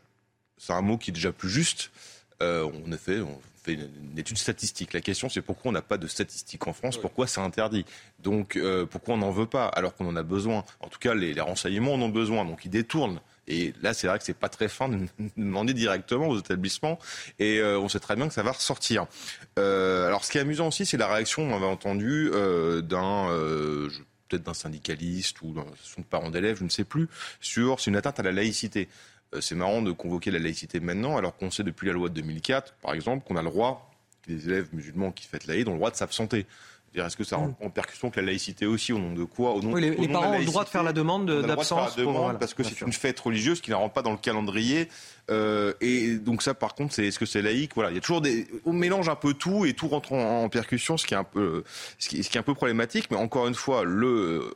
[0.57, 1.91] c'est un mot qui est déjà plus juste.
[2.41, 4.93] Euh, on a fait, on fait une, étude statistique.
[4.93, 7.85] La question, c'est pourquoi on n'a pas de statistiques en France, pourquoi c'est interdit?
[8.19, 10.63] Donc, euh, pourquoi on n'en veut pas, alors qu'on en a besoin?
[10.79, 13.19] En tout cas, les, renseignements en ont besoin, donc ils détournent.
[13.47, 16.99] Et là, c'est vrai que c'est pas très fin de demander directement aux établissements.
[17.39, 19.05] Et euh, on sait très bien que ça va ressortir.
[19.57, 22.31] alors, ce qui est amusant aussi, c'est la réaction, on avait entendu,
[22.83, 23.27] d'un
[24.29, 27.09] peut-être d'un syndicaliste ou d'un de parents d'élèves, je ne sais plus,
[27.41, 28.87] sur c'est une atteinte à la laïcité.
[29.35, 32.15] Euh, c'est marrant de convoquer la laïcité maintenant, alors qu'on sait depuis la loi de
[32.15, 33.91] 2004, par exemple, qu'on a le droit,
[34.27, 36.45] les élèves musulmans qui fêtent l'Aïd ont le droit de s'absenter.
[36.95, 39.61] Est-ce que ça rentre en percussion que la laïcité aussi Au nom de quoi au
[39.61, 41.95] nom, oui, les, au nom parents de ont le droit de faire la demande d'absence.
[42.39, 44.89] parce que c'est une fête religieuse qui ne rentre pas dans le calendrier.
[45.29, 47.73] Euh, et donc ça, par contre, c'est est-ce que c'est laïque?
[47.75, 50.49] Voilà, il y a toujours des, on mélange un peu tout et tout rentre en,
[50.49, 51.63] percussion, ce qui est un peu,
[51.99, 53.11] ce qui, ce qui, est un peu problématique.
[53.11, 54.51] Mais encore une fois, le,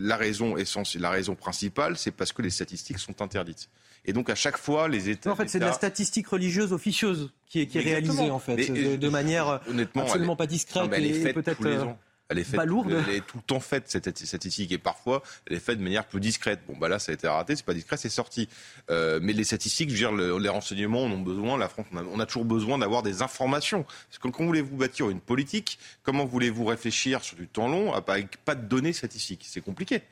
[0.00, 3.68] la raison essentielle, la raison principale, c'est parce que les statistiques sont interdites.
[4.06, 5.32] Et donc à chaque fois, les États.
[5.32, 8.56] En fait, c'est de la statistique religieuse officieuse qui est, qui est réalisée en fait,
[8.56, 11.96] de, manière honnêtement, absolument pas discrète et peut-être.
[12.28, 15.60] Elle est faite, Elle est tout le temps faite cette statistique et parfois elle est
[15.60, 16.58] faite de manière plus discrète.
[16.66, 18.48] Bon bah là ça a été raté, c'est pas discret, c'est sorti.
[18.90, 21.56] Euh, mais les statistiques, je veux dire, les renseignements, on a besoin.
[21.56, 23.84] La France, on a, toujours besoin d'avoir des informations.
[23.84, 25.78] Parce que comment voulez-vous bâtir une politique?
[26.02, 29.44] Comment voulez-vous réfléchir sur du temps long avec pas de données statistiques?
[29.48, 30.02] C'est compliqué.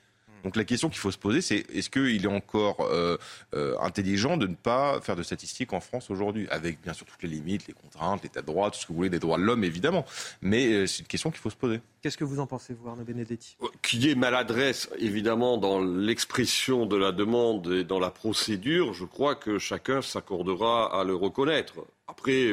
[0.44, 3.16] Donc la question qu'il faut se poser, c'est est-ce qu'il est encore euh,
[3.54, 7.22] euh, intelligent de ne pas faire de statistiques en France aujourd'hui, avec bien sûr toutes
[7.22, 9.42] les limites, les contraintes, l'état de droit, tout ce que vous voulez, les droits de
[9.42, 10.04] l'homme évidemment.
[10.42, 11.80] Mais euh, c'est une question qu'il faut se poser.
[12.02, 13.56] Qu'est-ce que vous en pensez, vous, Arnaud Benedetti?
[13.80, 19.06] Qu'il y ait maladresse, évidemment, dans l'expression de la demande et dans la procédure, je
[19.06, 21.86] crois que chacun s'accordera à le reconnaître.
[22.06, 22.52] Après,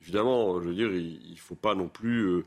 [0.00, 2.44] évidemment, je veux dire, il ne faut pas non plus euh,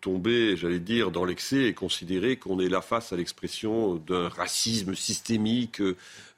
[0.00, 4.94] tomber, j'allais dire, dans l'excès et considérer qu'on est là face à l'expression d'un racisme
[4.94, 5.82] systémique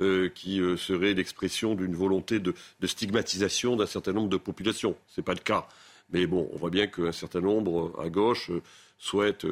[0.01, 4.97] euh, qui euh, serait l'expression d'une volonté de, stigmatisation d'un certain nombre de populations.
[5.09, 5.69] Ce n'est pas le cas.
[6.11, 8.51] Mais bon, on voit bien qu'un certain nombre à gauche
[8.99, 9.47] souhaitent,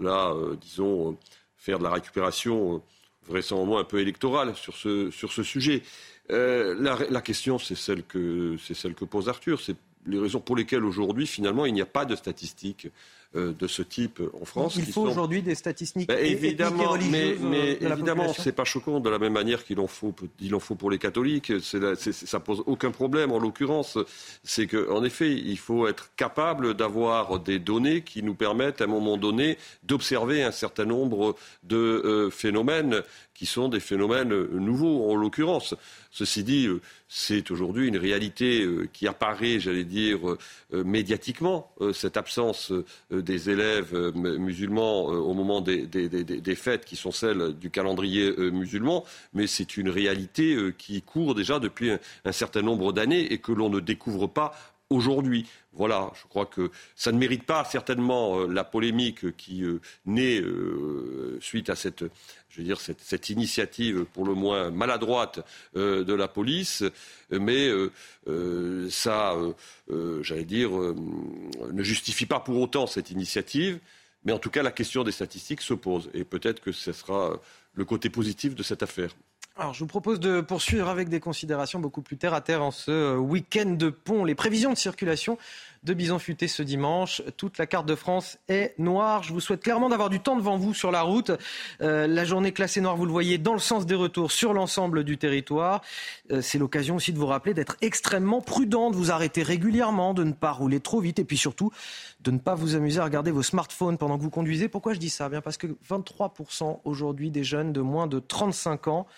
[0.00, 1.18] là, disons,
[1.56, 2.82] faire de la récupération
[3.26, 5.10] vraisemblablement un peu électorale sur ce,
[5.42, 5.82] sujet.
[6.30, 9.60] la, question, c'est celle, que, celle que pose Arthur.
[9.60, 9.76] C'est
[10.08, 12.90] les raisons pour lesquelles aujourd'hui, finalement, il n'y a pas de statistiques euh,
[13.34, 14.76] de ce type en France.
[14.76, 19.10] Il faut aujourd'hui des statistiques ben, évidemment, mais, mais euh, évidemment, c'est pas choquant de
[19.10, 21.52] la même manière qu'il en faut, il en faut pour les catholiques.
[21.60, 23.98] C'est, ça pose aucun problème en l'occurrence.
[24.44, 28.88] C'est qu'en effet, il faut être capable d'avoir des données qui nous permettent à un
[28.88, 33.02] moment donné d'observer un certain nombre de euh, phénomènes
[33.38, 35.76] qui sont des phénomènes nouveaux en l'occurrence.
[36.10, 42.16] Ceci dit, euh, c'est aujourd'hui une réalité euh, qui apparaît, j'allais dire, euh, médiatiquement, cette
[42.16, 42.72] absence
[43.22, 49.04] des élèves musulmans au moment des, des, fêtes qui sont celles du calendrier musulman,
[49.34, 51.90] mais c'est une réalité qui court déjà depuis
[52.24, 54.52] un certain nombre d'années et que l'on ne découvre pas
[54.90, 55.46] aujourd'hui.
[55.72, 59.62] Voilà, je crois que ça ne mérite pas certainement la polémique qui
[60.06, 60.42] naît
[61.40, 62.04] suite à cette
[62.58, 65.44] je veux dire, cette, initiative pour le moins maladroite
[65.76, 66.82] euh, de la police,
[67.30, 67.92] mais euh,
[68.26, 69.36] euh, ça,
[70.22, 73.78] j'allais dire, ne justifie pas pour autant cette initiative.
[74.24, 76.10] Mais en tout cas, la question des statistiques se pose.
[76.14, 77.40] Et peut-être que ce sera
[77.74, 79.14] le côté positif de cette affaire.
[79.60, 82.70] Alors, je vous propose de poursuivre avec des considérations beaucoup plus terre à terre en
[82.70, 84.24] ce week-end de pont.
[84.24, 85.36] Les prévisions de circulation
[85.82, 87.22] de Bison Futé ce dimanche.
[87.36, 89.24] Toute la carte de France est noire.
[89.24, 91.32] Je vous souhaite clairement d'avoir du temps devant vous sur la route.
[91.80, 95.02] Euh, la journée classée noire, vous le voyez, dans le sens des retours sur l'ensemble
[95.02, 95.82] du territoire.
[96.30, 100.22] Euh, c'est l'occasion aussi de vous rappeler d'être extrêmement prudent, de vous arrêter régulièrement, de
[100.22, 101.72] ne pas rouler trop vite et puis surtout
[102.20, 104.68] de ne pas vous amuser à regarder vos smartphones pendant que vous conduisez.
[104.68, 105.28] Pourquoi je dis ça?
[105.28, 109.08] Bien parce que 23% aujourd'hui des jeunes de moins de 35 ans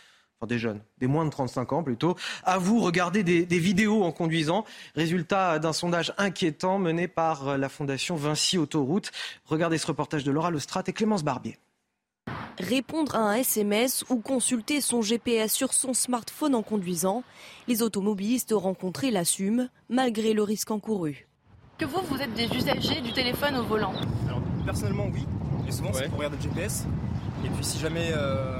[0.47, 4.65] des jeunes, des moins de 35 ans plutôt, à vous regarder des, vidéos en conduisant.
[4.95, 9.11] Résultat d'un sondage inquiétant mené par la Fondation Vinci Autoroute.
[9.45, 11.59] Regardez ce reportage de Laura Lestrade et Clémence Barbier.
[12.59, 17.23] Répondre à un SMS ou consulter son GPS sur son smartphone en conduisant,
[17.69, 21.27] les automobilistes rencontrés l'assument malgré le risque encouru.
[21.79, 23.93] Que vous, vous êtes des usagers du téléphone au volant?
[24.65, 25.27] Personnellement, oui.
[25.67, 26.87] Et souvent, c'est pour regarder le GPS.
[27.45, 28.59] Et puis, si jamais euh,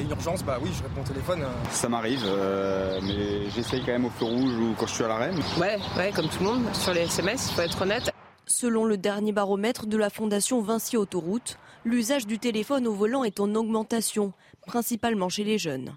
[0.00, 1.44] y a une urgence, bah oui, je réponds au téléphone.
[1.70, 5.08] Ça m'arrive, euh, mais j'essaye quand même au feu rouge ou quand je suis à
[5.08, 5.30] l'arrêt.
[5.58, 8.10] Ouais, ouais, comme tout le monde, sur les SMS, il faut être honnête.
[8.46, 13.40] Selon le dernier baromètre de la Fondation Vinci Autoroute, l'usage du téléphone au volant est
[13.40, 14.32] en augmentation,
[14.66, 15.92] principalement chez les jeunes.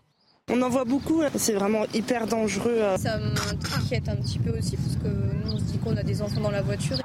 [0.51, 2.81] On en voit beaucoup, c'est vraiment hyper dangereux.
[2.97, 6.21] Ça m'inquiète un petit peu aussi parce que nous on se dit qu'on a des
[6.21, 6.97] enfants dans la voiture.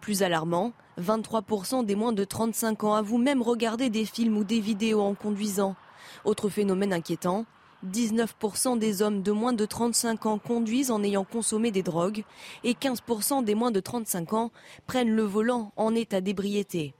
[0.00, 4.60] Plus alarmant, 23% des moins de 35 ans avouent même regarder des films ou des
[4.60, 5.76] vidéos en conduisant.
[6.24, 7.46] Autre phénomène inquiétant,
[7.86, 12.24] 19% des hommes de moins de 35 ans conduisent en ayant consommé des drogues
[12.62, 14.50] et 15% des moins de 35 ans
[14.86, 16.94] prennent le volant en état d'ébriété.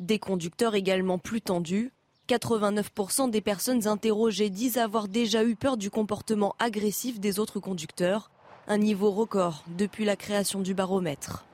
[0.00, 1.92] Des conducteurs également plus tendus.
[2.28, 8.30] 89% des personnes interrogées disent avoir déjà eu peur du comportement agressif des autres conducteurs,
[8.68, 11.44] un niveau record depuis la création du baromètre.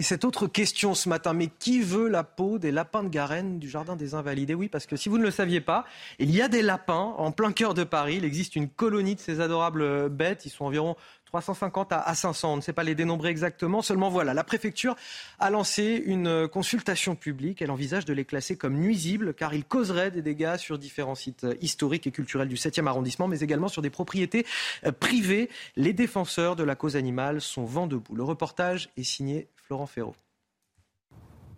[0.00, 3.58] Et cette autre question ce matin, mais qui veut la peau des lapins de Garenne
[3.58, 4.52] du Jardin des Invalides?
[4.52, 5.84] Oui, parce que si vous ne le saviez pas,
[6.20, 8.14] il y a des lapins en plein cœur de Paris.
[8.18, 10.46] Il existe une colonie de ces adorables bêtes.
[10.46, 10.94] Ils sont environ
[11.28, 13.82] 350 à 500, on ne sait pas les dénombrer exactement.
[13.82, 14.96] Seulement voilà, la préfecture
[15.38, 17.60] a lancé une consultation publique.
[17.60, 21.46] Elle envisage de les classer comme nuisibles car ils causeraient des dégâts sur différents sites
[21.60, 24.46] historiques et culturels du 7e arrondissement, mais également sur des propriétés
[24.86, 25.50] euh, privées.
[25.76, 28.14] Les défenseurs de la cause animale sont vent debout.
[28.14, 30.16] Le reportage est signé Florent Ferraud.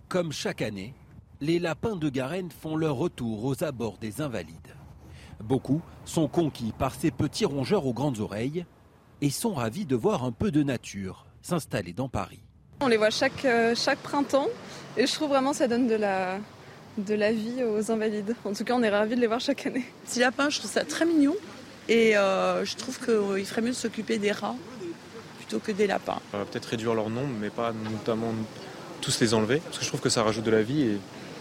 [0.09, 0.95] Comme chaque année,
[1.41, 4.75] les lapins de Garenne font leur retour aux abords des Invalides.
[5.45, 8.67] Beaucoup sont conquis par ces petits rongeurs aux grandes oreilles
[9.21, 12.41] et sont ravis de voir un peu de nature s'installer dans Paris.
[12.81, 14.49] On les voit chaque, euh, chaque printemps
[14.97, 16.39] et je trouve vraiment que ça donne de la,
[16.99, 18.35] de la vie aux invalides.
[18.45, 19.85] En tout cas, on est ravis de les voir chaque année.
[20.05, 21.35] Ces lapins, je trouve ça très mignon
[21.89, 24.57] et euh, je trouve qu'il ferait mieux de s'occuper des rats
[25.39, 26.21] plutôt que des lapins.
[26.33, 28.33] On va peut-être réduire leur nombre, mais pas notamment
[29.01, 30.99] tous les enlever, parce que je trouve que ça rajoute de la vie et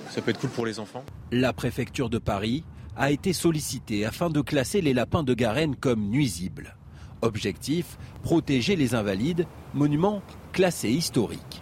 [0.10, 1.04] ça peut être cool pour les enfants.
[1.32, 2.64] La préfecture de Paris
[2.96, 6.76] a été sollicitée afin de classer les lapins de Garenne comme nuisibles.
[7.22, 10.22] Objectif, protéger les invalides, monuments
[10.54, 11.62] classés historiques.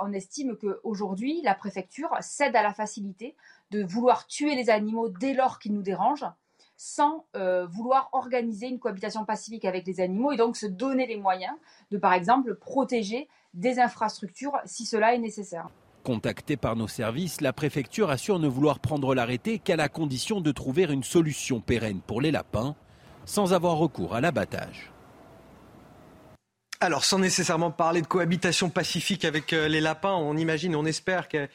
[0.00, 3.34] On estime qu'aujourd'hui, la préfecture cède à la facilité
[3.70, 6.26] de vouloir tuer les animaux dès lors qu'ils nous dérangent,
[6.76, 11.16] sans euh, vouloir organiser une cohabitation pacifique avec les animaux et donc se donner les
[11.16, 11.54] moyens
[11.90, 15.68] de, par exemple, protéger des infrastructures si cela est nécessaire.
[16.04, 20.52] Contactée par nos services, la préfecture assure ne vouloir prendre l'arrêté qu'à la condition de
[20.52, 22.76] trouver une solution pérenne pour les lapins
[23.24, 24.90] sans avoir recours à l'abattage.
[26.80, 31.28] Alors, sans nécessairement parler de cohabitation pacifique avec euh, les lapins, on imagine, on espère
[31.28, 31.48] qu'elle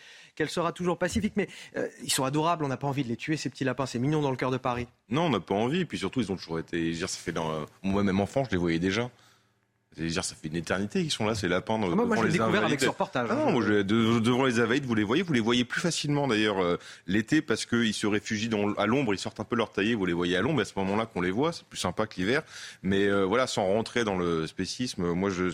[0.50, 1.34] sera toujours pacifique.
[1.36, 3.86] Mais euh, ils sont adorables, on n'a pas envie de les tuer, ces petits lapins.
[3.86, 4.88] C'est mignon dans le cœur de Paris.
[5.10, 5.82] Non, on n'a pas envie.
[5.82, 6.96] Et puis surtout, ils ont toujours été.
[6.96, 9.12] ça fait euh, Moi-même enfant, je les voyais déjà.
[10.08, 11.80] Dire, ça fait une éternité qu'ils sont là, ces lapins.
[11.82, 13.28] Ah, moi, moi je l'ai découvert avec ce reportage.
[13.30, 16.60] Ah non, moi, devant les invalides, vous les voyez, vous les voyez plus facilement d'ailleurs
[16.60, 20.06] euh, l'été parce qu'ils se réfugient à l'ombre, ils sortent un peu leur taillé, vous
[20.06, 22.44] les voyez à l'ombre, à ce moment-là qu'on les voit, c'est plus sympa que l'hiver.
[22.84, 25.52] Mais euh, voilà, sans rentrer dans le spécisme, moi, je,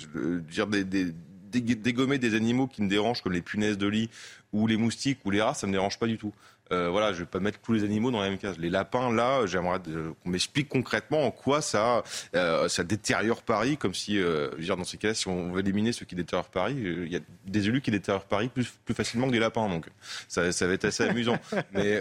[0.49, 1.13] dire des, des
[1.62, 4.10] dégommer des animaux qui me dérangent comme les punaises de lit
[4.53, 6.34] ou les moustiques ou les rats, ça me dérange pas du tout.
[6.71, 8.58] Euh, voilà, je vais pas mettre tous les animaux dans la même case.
[8.58, 12.04] Les lapins, là, j'aimerais qu'on m'explique concrètement en quoi ça,
[12.36, 15.51] euh, ça détériore Paris, comme si, euh, je veux dire, dans ces cas-là, si on
[15.51, 18.71] veut éliminer ceux qui détériorent Paris, il y a des élus qui détériorent Paris plus,
[18.84, 19.88] plus facilement que des lapins, donc
[20.28, 21.38] ça, ça va être assez amusant.
[21.73, 21.99] Mais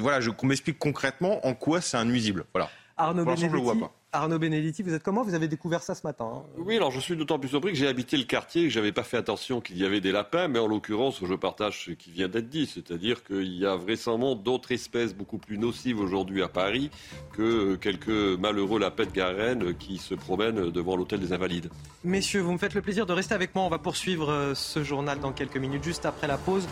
[0.00, 2.44] voilà, qu'on m'explique concrètement en quoi c'est un nuisible.
[2.52, 2.70] Voilà.
[2.96, 3.92] Arnaud Benedetti, je le vois pas.
[4.16, 7.00] Arnaud Benedetti, vous êtes comment Vous avez découvert ça ce matin hein Oui, alors je
[7.00, 9.16] suis d'autant plus surpris que j'ai habité le quartier et que je n'avais pas fait
[9.16, 12.48] attention qu'il y avait des lapins, mais en l'occurrence, je partage ce qui vient d'être
[12.48, 16.90] dit, c'est-à-dire qu'il y a vraisemblablement d'autres espèces beaucoup plus nocives aujourd'hui à Paris
[17.32, 21.70] que quelques malheureux lapins de Garenne qui se promènent devant l'hôtel des Invalides.
[22.04, 23.64] Messieurs, vous me faites le plaisir de rester avec moi.
[23.64, 26.66] On va poursuivre euh, ce journal dans quelques minutes, juste après la pause.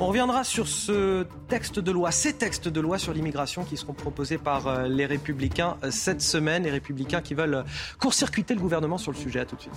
[0.00, 3.94] On reviendra sur ce texte de loi, ces textes de loi sur l'immigration qui seront
[3.94, 7.64] proposés par euh, les Républicains euh, cette semaine, les Républicains qui veulent
[7.98, 9.40] court-circuiter le gouvernement sur le sujet.
[9.40, 9.74] À tout de suite.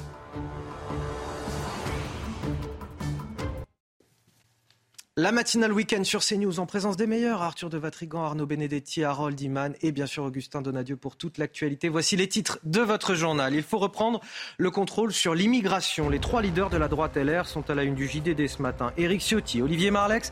[5.17, 9.41] La matinale week-end sur CNews en présence des meilleurs, Arthur de Vatrigan, Arnaud Benedetti, Harold
[9.41, 11.89] Iman et bien sûr Augustin Donadieu pour toute l'actualité.
[11.89, 13.53] Voici les titres de votre journal.
[13.53, 14.21] Il faut reprendre
[14.57, 16.09] le contrôle sur l'immigration.
[16.09, 18.93] Les trois leaders de la droite LR sont à la une du JDD ce matin.
[18.95, 20.31] Éric Ciotti, Olivier Marlex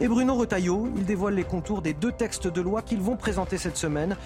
[0.00, 0.88] et Bruno Retailleau.
[0.96, 4.16] Ils dévoilent les contours des deux textes de loi qu'ils vont présenter cette semaine.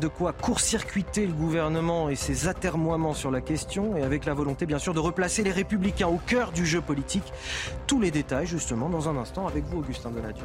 [0.00, 4.66] De quoi court-circuiter le gouvernement et ses atermoiements sur la question et avec la volonté
[4.66, 7.32] bien sûr de replacer les républicains au cœur du jeu politique.
[7.88, 10.44] Tous les détails justement dans un instant avec vous, Augustin Donadieu.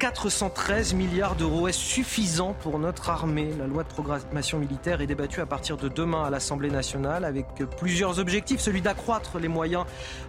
[0.00, 3.50] 413 milliards d'euros est suffisant pour notre armée?
[3.58, 7.46] La loi de programmation militaire est débattue à partir de demain à l'Assemblée nationale avec
[7.76, 9.84] plusieurs objectifs, celui d'accroître les moyens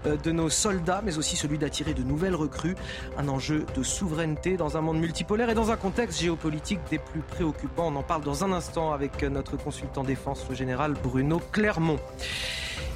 [0.05, 2.75] euh, de nos soldats, mais aussi celui d'attirer de nouvelles recrues.
[3.17, 7.21] Un enjeu de souveraineté dans un monde multipolaire et dans un contexte géopolitique des plus
[7.21, 7.87] préoccupants.
[7.87, 11.99] On en parle dans un instant avec notre consultant défense, le général Bruno Clermont.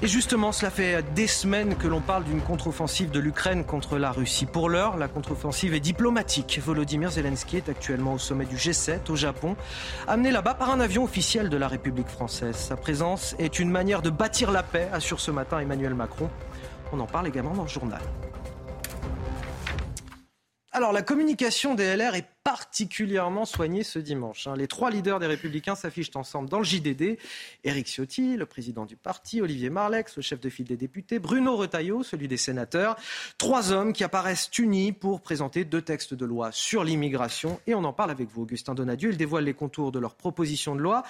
[0.02, 4.12] Et justement, cela fait des semaines que l'on parle d'une contre-offensive de l'Ukraine contre la
[4.12, 4.46] Russie.
[4.46, 6.60] Pour l'heure, la contre-offensive est diplomatique.
[6.66, 9.56] Volodymyr Zelensky est actuellement au sommet du G7 au Japon,
[10.08, 12.56] amené là-bas par un avion officiel de la République française.
[12.56, 16.30] Sa présence est une manière de bâtir la paix, assure ce matin Emmanuel Macron.
[16.92, 18.02] On en parle également dans le journal.
[20.76, 24.46] Alors, la communication des LR est particulièrement soignée ce dimanche.
[24.46, 24.58] Hein.
[24.58, 27.18] Les trois leaders des Républicains s'affichent ensemble dans le JDD.
[27.64, 31.56] Éric Ciotti, le président du parti, Olivier Marlex, le chef de file des députés, Bruno
[31.56, 32.98] Retailleau, celui des sénateurs.
[33.38, 37.58] Trois hommes qui apparaissent unis pour présenter deux textes de loi sur l'immigration.
[37.68, 39.12] Et on en parle avec vous, Augustin Donadieu.
[39.12, 41.04] Ils dévoilent les contours de leur proposition de loi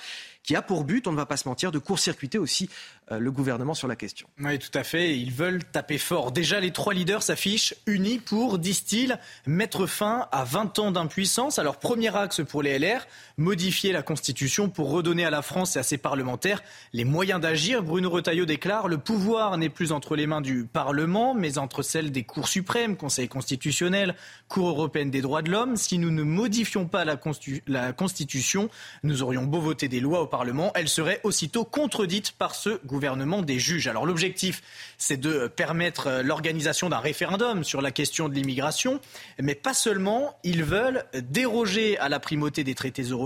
[0.45, 2.69] qui a pour but, on ne va pas se mentir, de court-circuiter aussi
[3.11, 4.27] euh, le gouvernement sur la question.
[4.39, 5.17] Oui, tout à fait.
[5.17, 6.31] Ils veulent taper fort.
[6.31, 11.59] Déjà, les trois leaders s'affichent unis pour, disent-ils, mettre fin à 20 ans d'impuissance.
[11.59, 13.05] Alors, premier axe pour les LR,
[13.37, 17.83] modifier la Constitution pour redonner à la France et à ses parlementaires les moyens d'agir.
[17.83, 22.11] Bruno Retailleau déclare Le pouvoir n'est plus entre les mains du Parlement, mais entre celles
[22.11, 24.15] des cours suprêmes, Conseil constitutionnel,
[24.47, 25.75] Cour européenne des droits de l'homme.
[25.75, 27.19] Si nous ne modifions pas la,
[27.67, 28.69] la Constitution,
[29.03, 33.41] nous aurions beau voter des lois au Parlement, elles seraient aussitôt contredites par ce gouvernement
[33.41, 33.87] des juges.
[33.87, 34.61] Alors, l'objectif,
[34.97, 38.99] c'est de permettre l'organisation d'un référendum sur la question de l'immigration,
[39.39, 40.37] mais pas seulement.
[40.43, 43.24] Ils veulent déroger à la primauté des traités européens,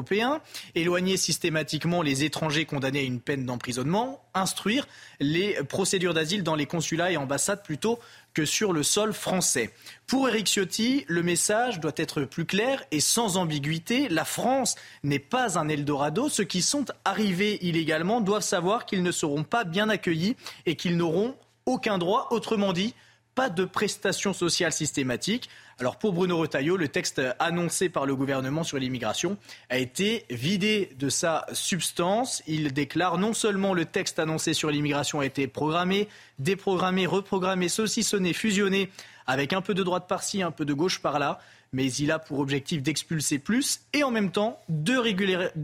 [0.75, 4.87] éloigner systématiquement les étrangers condamnés à une peine d'emprisonnement, instruire
[5.19, 7.99] les procédures d'asile dans les consulats et ambassades plutôt
[8.33, 9.71] que sur le sol français.
[10.07, 14.07] Pour Eric Ciotti, le message doit être plus clair et sans ambiguïté.
[14.09, 16.29] La France n'est pas un Eldorado.
[16.29, 20.97] Ceux qui sont arrivés illégalement doivent savoir qu'ils ne seront pas bien accueillis et qu'ils
[20.97, 22.27] n'auront aucun droit.
[22.31, 22.93] Autrement dit,
[23.35, 25.49] pas de prestations sociales systématiques.
[25.79, 29.37] Alors pour Bruno Retailleau, le texte annoncé par le gouvernement sur l'immigration
[29.69, 32.43] a été vidé de sa substance.
[32.47, 38.33] Il déclare non seulement le texte annoncé sur l'immigration a été programmé, déprogrammé, reprogrammé, saucissonné,
[38.33, 38.89] fusionné,
[39.25, 41.39] avec un peu de droite par-ci, un peu de gauche par-là,
[41.71, 44.97] mais il a pour objectif d'expulser plus et en même temps de,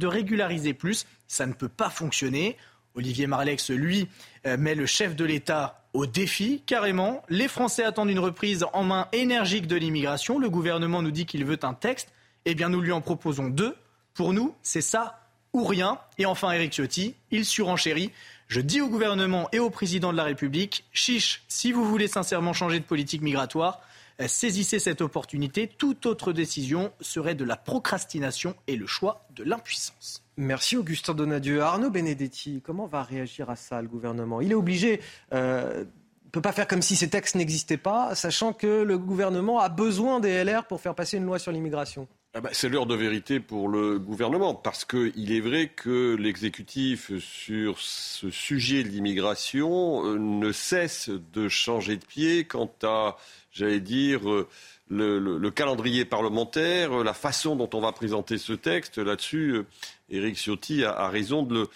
[0.08, 1.06] régulariser plus.
[1.28, 2.56] Ça ne peut pas fonctionner.
[2.96, 4.08] Olivier Marlex, lui,
[4.46, 7.24] euh, met le chef de l'État au défi, carrément.
[7.30, 10.40] Les Français attendent une reprise en main énergique de l'immigration.
[10.40, 12.10] Le gouvernement nous dit qu'il veut un texte.
[12.46, 13.76] Eh bien, nous lui en proposons deux.
[14.14, 15.20] Pour nous, c'est ça
[15.54, 16.00] ou rien.
[16.18, 18.12] Et enfin, Éric Ciotti, il surenchérit.
[18.48, 22.54] Je dis au gouvernement et au président de la République, chiche, si vous voulez sincèrement
[22.54, 23.82] changer de politique migratoire,
[24.22, 25.68] euh, saisissez cette opportunité.
[25.68, 30.25] Toute autre décision serait de la procrastination et le choix de l'impuissance.
[30.38, 31.62] Merci Augustin Donadieu.
[31.62, 34.42] Arnaud Benedetti, comment va réagir à ça le gouvernement?
[34.42, 35.00] Il est obligé.
[35.34, 35.86] Euh,
[36.26, 39.70] ne peut pas faire comme si ces textes n'existaient pas, sachant que le gouvernement a
[39.70, 42.08] besoin des LR pour faire passer une loi sur l'immigration.
[42.34, 47.18] Ah bah, c'est l'heure de vérité pour le gouvernement, parce qu'il est vrai que l'exécutif
[47.20, 53.16] sur ce sujet de l'immigration euh, ne cesse de changer de pied quant à,
[53.54, 54.50] j'allais dire, euh,
[54.90, 58.98] le, calendrier parlementaire, la façon dont on va présenter ce texte.
[58.98, 59.66] Là-dessus, euh,
[60.10, 61.68] Éric Ciotti a, raison de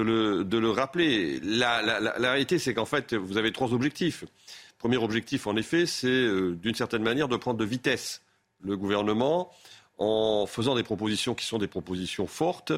[0.00, 1.40] le, rappeler.
[1.42, 1.80] La,
[2.18, 4.24] réalité, c'est qu'en fait, vous avez trois objectifs.
[4.78, 8.22] Premier objectif, en effet, c'est euh, d'une certaine manière de prendre de vitesse
[8.60, 9.52] le gouvernement
[10.02, 12.72] en faisant des propositions qui sont des propositions fortes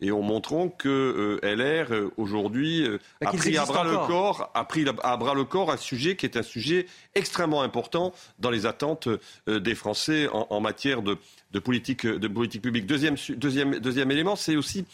[0.00, 4.50] et en montrant que euh, LR euh, aujourd'hui euh, a pris à bras le corps,
[4.54, 8.50] a pris à bras le corps un sujet qui est un sujet extrêmement important dans
[8.50, 9.08] les attentes
[9.46, 11.16] des Français en, matière de,
[11.60, 12.86] politique, de politique publique.
[12.86, 14.84] Deuxième, deuxième, deuxième élément, c'est aussi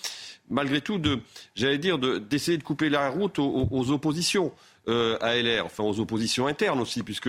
[0.51, 1.21] malgré tout de,
[1.55, 4.53] j'allais dire, d'essayer de, couper la route aux oppositions.
[4.89, 7.29] Euh, à LR, enfin aux oppositions internes aussi, puisque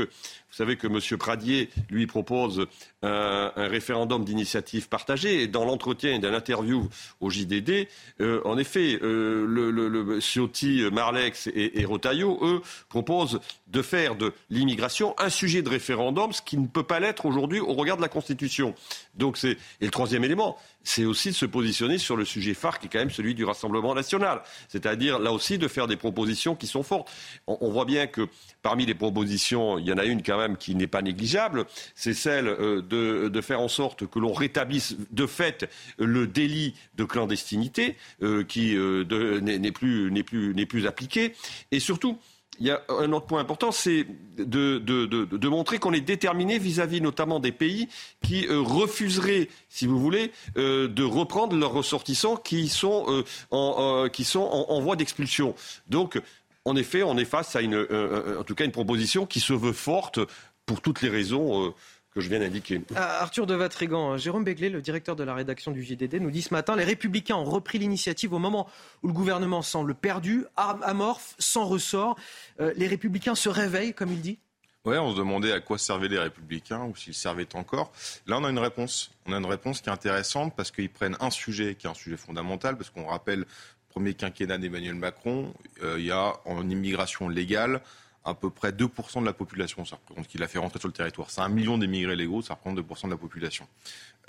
[0.51, 0.99] vous savez que M.
[1.17, 2.67] Pradier lui propose
[3.03, 5.43] un, référendum d'initiative partagée.
[5.43, 6.89] Et dans l'entretien d'un interview
[7.21, 7.87] au JDD,
[8.19, 14.15] euh, en effet, euh, le, le, Ciotti, Marlex et, et Rotaillot, eux, proposent de faire
[14.15, 17.95] de l'immigration un sujet de référendum, ce qui ne peut pas l'être aujourd'hui au regard
[17.95, 18.75] de la Constitution.
[19.15, 22.87] Donc et le troisième élément, c'est aussi de se positionner sur le sujet phare qui
[22.87, 24.41] est quand même celui du Rassemblement national.
[24.67, 27.11] C'est-à-dire, là aussi, de faire des propositions qui sont fortes.
[27.47, 28.27] On, voit bien que
[28.61, 31.65] parmi les propositions, il y en a une quand même qui n'est pas négligeable,
[31.95, 37.03] c'est celle euh, de, faire en sorte que l'on rétablisse de fait le délit de
[37.03, 41.33] clandestinité euh, qui euh, n'est plus, plus, plus appliqué.
[41.71, 42.17] Et surtout,
[42.59, 44.05] il y a un autre point important, c'est
[44.37, 47.87] de, montrer qu'on est déterminé vis-à-vis notamment des pays
[48.23, 54.79] qui refuseraient, si vous voulez, de reprendre leurs ressortissants qui sont, en, qui sont en,
[54.81, 55.55] voie d'expulsion.
[55.87, 56.21] Donc,
[56.65, 59.73] en effet, on est face à une, en tout cas, une proposition qui se veut
[59.73, 60.19] forte
[60.65, 61.73] pour toutes les raisons
[62.13, 62.81] que je viens d'indiquer.
[62.95, 66.41] Ah, Arthur de Vatrigan, Jérôme Begley, le directeur de la rédaction du JDD, nous dit
[66.41, 68.67] ce matin les Républicains ont repris l'initiative au moment
[69.01, 72.17] où le gouvernement semble perdu, amorphe, sans ressort.
[72.59, 74.39] Euh, les Républicains se réveillent, comme il dit?
[74.83, 77.91] Oui, on se demandait à quoi servaient les Républicains ou s'ils servaient encore.
[78.25, 79.11] Là, on a une réponse.
[79.27, 81.93] On a une réponse qui est intéressante parce qu'ils prennent un sujet qui est un
[81.93, 83.45] sujet fondamental, parce qu'on rappelle,
[83.91, 87.81] premier quinquennat d'Emmanuel Macron, euh, il y a en immigration légale
[88.23, 89.83] à peu près 2% de la population.
[89.83, 91.31] Ça représente qu'il a fait rentrer sur le territoire.
[91.31, 93.67] C'est un million d'émigrés légaux, ça représente 2% de la population.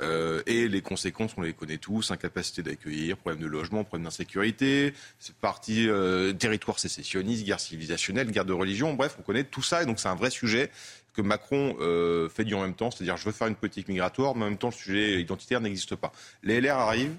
[0.01, 4.95] Euh, et les conséquences, on les connaît tous incapacité d'accueillir, problème de logement, problème d'insécurité,
[5.19, 8.95] c'est parti euh, territoire sécessionniste, guerre civilisationnelle, guerre de religion.
[8.95, 10.71] Bref, on connaît tout ça et donc c'est un vrai sujet
[11.13, 14.35] que Macron euh, fait du en même temps, c'est-à-dire je veux faire une politique migratoire,
[14.35, 16.13] mais en même temps le sujet identitaire n'existe pas.
[16.43, 17.17] Les LR arrivent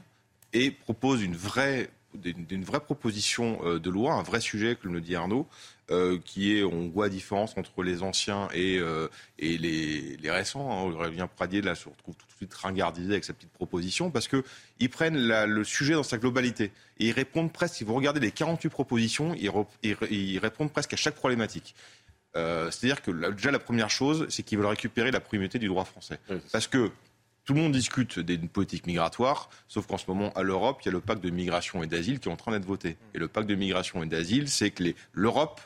[0.53, 1.89] et proposent une vraie,
[2.23, 5.47] une vraie proposition euh, de loi, un vrai sujet, comme le dit Arnaud,
[5.91, 9.07] euh, qui est, on voit la différence entre les anciens et, euh,
[9.39, 10.71] et les, les récents.
[10.71, 10.91] Hein.
[10.91, 14.89] Aurélien Pradier, là, se retrouve tout de suite ringardisé avec sa petite proposition parce qu'ils
[14.89, 16.71] prennent la, le sujet dans sa globalité.
[16.99, 20.71] Et ils répondent presque, si vous regardez les 48 propositions, ils, re, ils, ils répondent
[20.71, 21.75] presque à chaque problématique.
[22.35, 25.67] Euh, C'est-à-dire que là, déjà la première chose, c'est qu'ils veulent récupérer la primauté du
[25.67, 26.19] droit français.
[26.29, 26.91] Oui, Parce que
[27.45, 30.89] tout le monde discute d'une politique migratoire, sauf qu'en ce moment, à l'Europe, il y
[30.89, 32.97] a le pacte de migration et d'asile qui est en train d'être voté.
[33.13, 34.83] Et le pacte de migration et d'asile, c'est que
[35.13, 35.59] l'Europe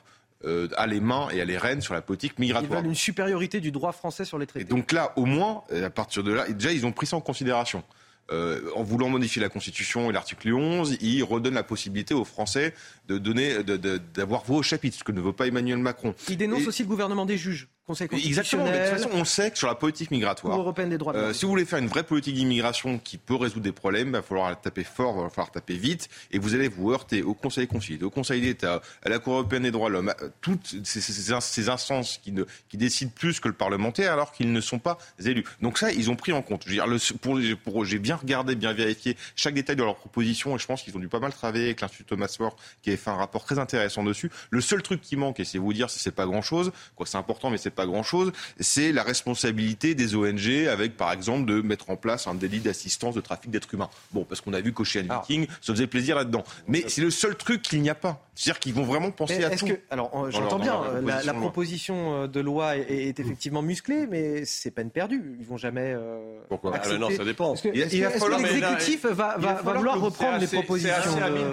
[0.45, 2.79] euh, a les mains et a les rênes sur la politique Ils migratoire.
[2.81, 4.65] veulent une supériorité du droit français sur les Et traités.
[4.65, 7.21] donc là, au moins, euh, à partir de là, déjà, ils ont pris ça en
[7.21, 7.83] considération.
[8.29, 12.73] Euh, en voulant modifier la Constitution et l'article 11, ils redonnent la possibilité aux Français
[13.07, 16.13] de donner, de- de- d'avoir voix au chapitre, ce que ne veut pas Emmanuel Macron.
[16.27, 18.65] Ils dénoncent Et- aussi le gouvernement des juges, Conseil Exactement.
[18.65, 20.97] mais de constitutionnel, toute façon, on sait que sur la politique migratoire, Cour européenne des
[20.97, 23.71] droits de euh, si vous voulez faire une vraie politique d'immigration qui peut résoudre des
[23.71, 26.91] problèmes, il va falloir taper fort, il va falloir taper vite, et vous allez vous
[26.91, 30.13] heurter au Conseil constitutionnel, au Conseil d'État, à la Cour européenne des droits de l'homme,
[30.41, 34.33] toutes ces, ces- ces- ces instances qui, ne, qui décident plus que le parlementaire alors
[34.33, 35.45] qu'ils ne sont pas élus.
[35.61, 36.63] Donc ça, ils ont pris en compte.
[36.65, 39.95] Je veux dire, le, pour, pour- j'ai bien regardé, bien vérifié chaque détail de leur
[39.95, 42.89] proposition, et je pense qu'ils ont dû pas mal travailler avec l'Institut Thomas More, qui
[42.89, 44.29] avait fait un rapport très intéressant dessus.
[44.49, 47.17] Le seul truc qui manque, et c'est vous dire si c'est pas grand-chose, quoi, c'est
[47.17, 51.89] important, mais c'est pas grand-chose, c'est la responsabilité des ONG avec, par exemple, de mettre
[51.89, 53.89] en place un délit d'assistance de trafic d'êtres humains.
[54.11, 56.43] Bon, parce qu'on a vu qu'Ocean Viking se faisait plaisir là-dedans.
[56.67, 58.21] Mais c'est le seul truc qu'il n'y a pas.
[58.35, 59.67] C'est-à-dire qu'ils vont vraiment penser Mais à est-ce tout.
[59.71, 61.41] que, alors, euh, j'entends bien, euh, la, la proposition de loi.
[61.41, 65.37] proposition euh, de loi est, est effectivement musclée, mais c'est peine perdue.
[65.39, 65.93] Ils vont jamais.
[65.95, 66.97] euh, Pourquoi accepter.
[66.97, 67.53] Ah, non, ça dépend.
[67.55, 70.93] Est-ce que, l'exécutif va, vouloir que- reprendre les propositions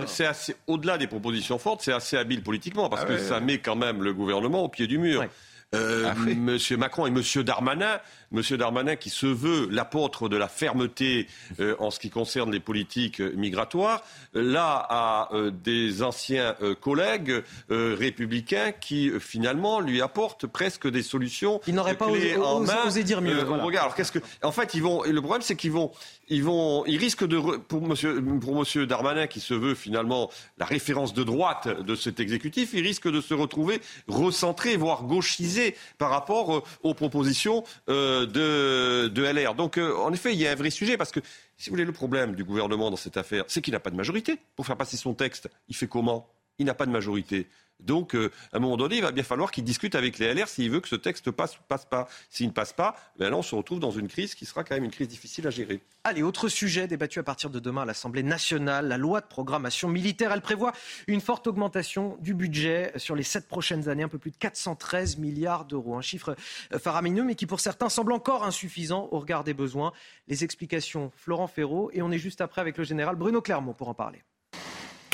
[0.07, 3.13] C'est assez de- assez au-delà des propositions fortes, c'est assez habile politiquement parce Ah que
[3.15, 3.19] ouais.
[3.19, 5.25] ça met quand même le gouvernement au pied du mur.
[5.75, 6.35] Euh, Ah oui.
[6.35, 7.99] Monsieur Macron et Monsieur Darmanin,
[8.33, 11.29] Monsieur Darmanin qui se veut l'apôtre de la fermeté
[11.61, 14.03] euh, en ce qui concerne les politiques euh, migratoires,
[14.33, 20.89] là à euh, des anciens euh, collègues euh, républicains qui euh, finalement lui apportent presque
[20.91, 21.61] des solutions.
[21.67, 23.63] Il n'aurait pas osé- en osé- main, osé dire mieux, voilà.
[23.63, 23.83] au regard.
[23.85, 25.05] Alors qu'est-ce que, en fait, ils vont.
[25.05, 25.91] et Le problème, c'est qu'ils vont,
[26.29, 31.23] ils vont, ils risquent de, pour Monsieur, Darmanin, qui se veut finalement la référence de
[31.23, 36.63] droite de cet exécutif, il risque de se retrouver recentré, voire gauchisé par rapport euh,
[36.83, 39.55] aux propositions euh, de, de LR.
[39.55, 41.21] Donc, euh, en effet, il y a un vrai sujet parce que.
[41.57, 43.97] Si vous voulez, le problème du gouvernement dans cette affaire, c'est qu'il n'a pas de
[43.97, 45.49] majorité pour faire passer son texte.
[45.69, 46.29] Il fait comment?
[46.59, 47.47] Il n'a pas de majorité.
[47.81, 50.49] Donc, euh, à un moment donné, il va bien falloir qu'il discute avec les LR
[50.49, 52.09] s'il veut que ce texte passe ou passe pas.
[52.31, 54.85] S'il ne passe pas, ben on se retrouve dans une crise qui sera quand même
[54.85, 55.81] une crise difficile à gérer.
[56.05, 59.89] Allez, autre sujet débattu à partir de demain à l'Assemblée nationale, la loi de programmation
[59.89, 60.33] militaire.
[60.33, 60.73] Elle prévoit
[61.07, 65.19] une forte augmentation du budget sur les sept prochaines années, un peu plus de 413
[65.19, 65.97] milliards d'euros.
[65.97, 66.37] Un chiffre
[66.73, 69.93] euh, faramineux, mais qui pour certains semble encore insuffisant au regard des besoins.
[70.29, 73.89] Les explications, Florent Ferraud, et on est juste après avec le général Bruno Clermont pour
[73.89, 74.23] en parler.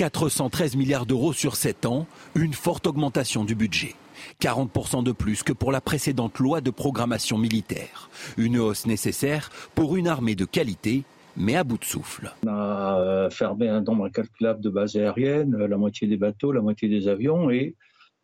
[0.00, 3.96] 413 milliards d'euros sur 7 ans, une forte augmentation du budget.
[4.40, 8.08] 40% de plus que pour la précédente loi de programmation militaire.
[8.38, 11.02] Une hausse nécessaire pour une armée de qualité,
[11.36, 12.34] mais à bout de souffle.
[12.46, 16.62] On a euh, fermé un nombre incalculable de bases aériennes, la moitié des bateaux, la
[16.62, 17.76] moitié des avions, et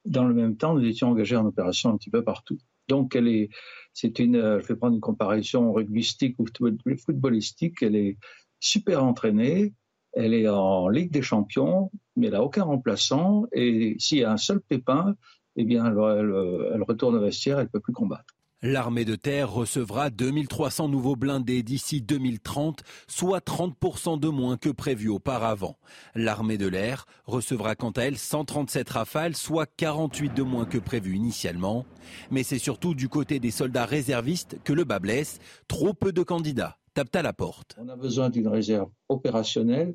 [0.06, 2.56] dans le même temps, nous étions engagés en opération un petit peu partout.
[2.88, 3.50] Donc, elle est,
[3.92, 8.16] c'est une, euh, je vais prendre une comparaison rugbystique ou football- footballistique, elle est
[8.60, 9.74] super entraînée,
[10.16, 14.32] elle est en Ligue des Champions, mais elle n'a aucun remplaçant, et s'il y a
[14.32, 15.14] un seul pépin,
[15.56, 18.24] eh bien, elle, elle- elle retourne au vestiaire, elle ne peut plus combattre.
[18.62, 25.10] L'armée de terre recevra 2300 nouveaux blindés d'ici 2030, soit 30% de moins que prévu
[25.10, 25.76] auparavant.
[26.14, 31.14] L'armée de l'air recevra quant à elle 137 rafales, soit 48 de moins que prévu
[31.14, 31.84] initialement.
[32.30, 35.38] Mais c'est surtout du côté des soldats réservistes que le bas blesse.
[35.68, 37.76] Trop peu de candidats tapent à la porte.
[37.78, 39.94] On a besoin d'une réserve opérationnelle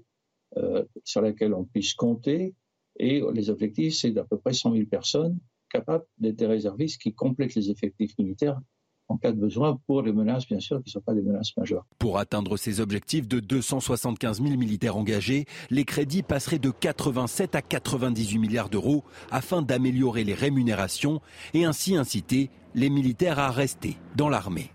[1.04, 2.56] sur laquelle on puisse compter.
[2.98, 5.40] Et les objectifs, c'est d'à peu près 100 000 personnes
[5.70, 8.60] capables d'être des réservistes qui complètent les effectifs militaires
[9.12, 11.56] en cas de besoin pour les menaces, bien sûr, qui ne sont pas des menaces
[11.58, 11.86] majeures.
[12.00, 17.62] Pour atteindre ces objectifs de 275 000 militaires engagés, les crédits passeraient de 87 à
[17.62, 21.22] 98 milliards d'euros afin d'améliorer les rémunérations
[21.54, 24.72] et ainsi inciter les militaires à rester dans l'armée.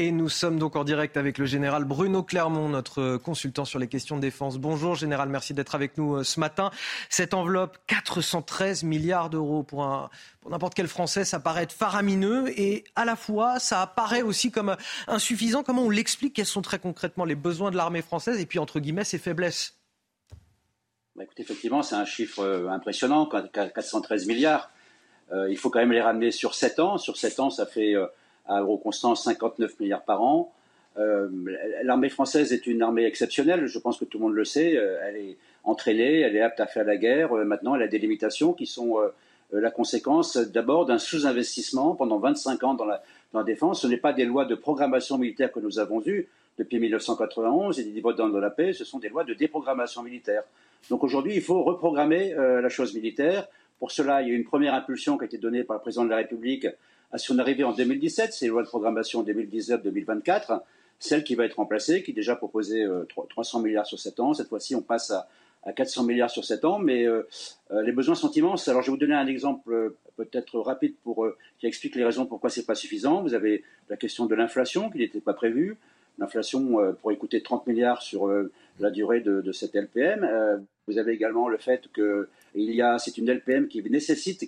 [0.00, 3.86] Et nous sommes donc en direct avec le général Bruno Clermont, notre consultant sur les
[3.86, 4.56] questions de défense.
[4.56, 6.70] Bonjour général, merci d'être avec nous euh, ce matin.
[7.10, 10.08] Cette enveloppe, 413 milliards d'euros pour,
[10.48, 14.74] n'importe quel Français, ça paraît être faramineux et à la fois ça apparaît aussi comme
[15.06, 15.62] insuffisant.
[15.62, 16.34] Comment on l'explique?
[16.34, 18.40] Quels sont très concrètement les besoins de l'armée française?
[18.40, 19.74] Et puis entre guillemets ses faiblesses?
[21.14, 24.70] Bah, écoutez, effectivement, c'est un chiffre euh, impressionnant, quoi, 413 milliards.
[25.30, 26.96] Euh, il faut quand même les ramener sur 7 ans.
[26.96, 28.06] Sur 7 ans, ça fait euh,
[28.50, 30.52] à euro constant 59 milliards par an.
[31.84, 34.74] L'armée française est une armée exceptionnelle, je pense que tout le monde le sait.
[34.74, 37.32] elle est entraînée, elle est apte à faire la guerre.
[37.32, 38.98] maintenant, elle a des limitations qui sont
[39.52, 43.82] la conséquence d'abord d'un sous-investissement pendant 25 ans dans la, dans la défense.
[43.82, 46.28] Ce n'est pas des lois de programmation militaire que nous avons eues
[46.58, 50.42] depuis 1991 et des dividendes de la paix, ce sont des lois de déprogrammation militaire.
[50.90, 53.46] Donc aujourd'hui, il faut reprogrammer la chose militaire.
[53.78, 56.04] Pour cela, il y a une première impulsion qui a été donnée par le président
[56.04, 56.66] de la République
[57.12, 60.60] à son arrivée en 2017, c'est la loi de programmation 2019-2024,
[60.98, 62.84] celle qui va être remplacée, qui déjà proposait
[63.30, 64.34] 300 milliards sur 7 ans.
[64.34, 65.28] Cette fois-ci, on passe à,
[65.74, 67.06] 400 milliards sur 7 ans, mais
[67.70, 68.68] les besoins sont immenses.
[68.68, 71.26] Alors, je vais vous donner un exemple peut-être rapide pour,
[71.58, 73.22] qui explique les raisons pourquoi ce n'est pas suffisant.
[73.22, 75.76] Vous avez la question de l'inflation qui n'était pas prévue.
[76.18, 78.30] L'inflation pourrait coûter 30 milliards sur
[78.78, 80.28] la durée de, cette LPM.
[80.86, 84.44] vous avez également le fait que y a, c'est une LPM qui nécessite,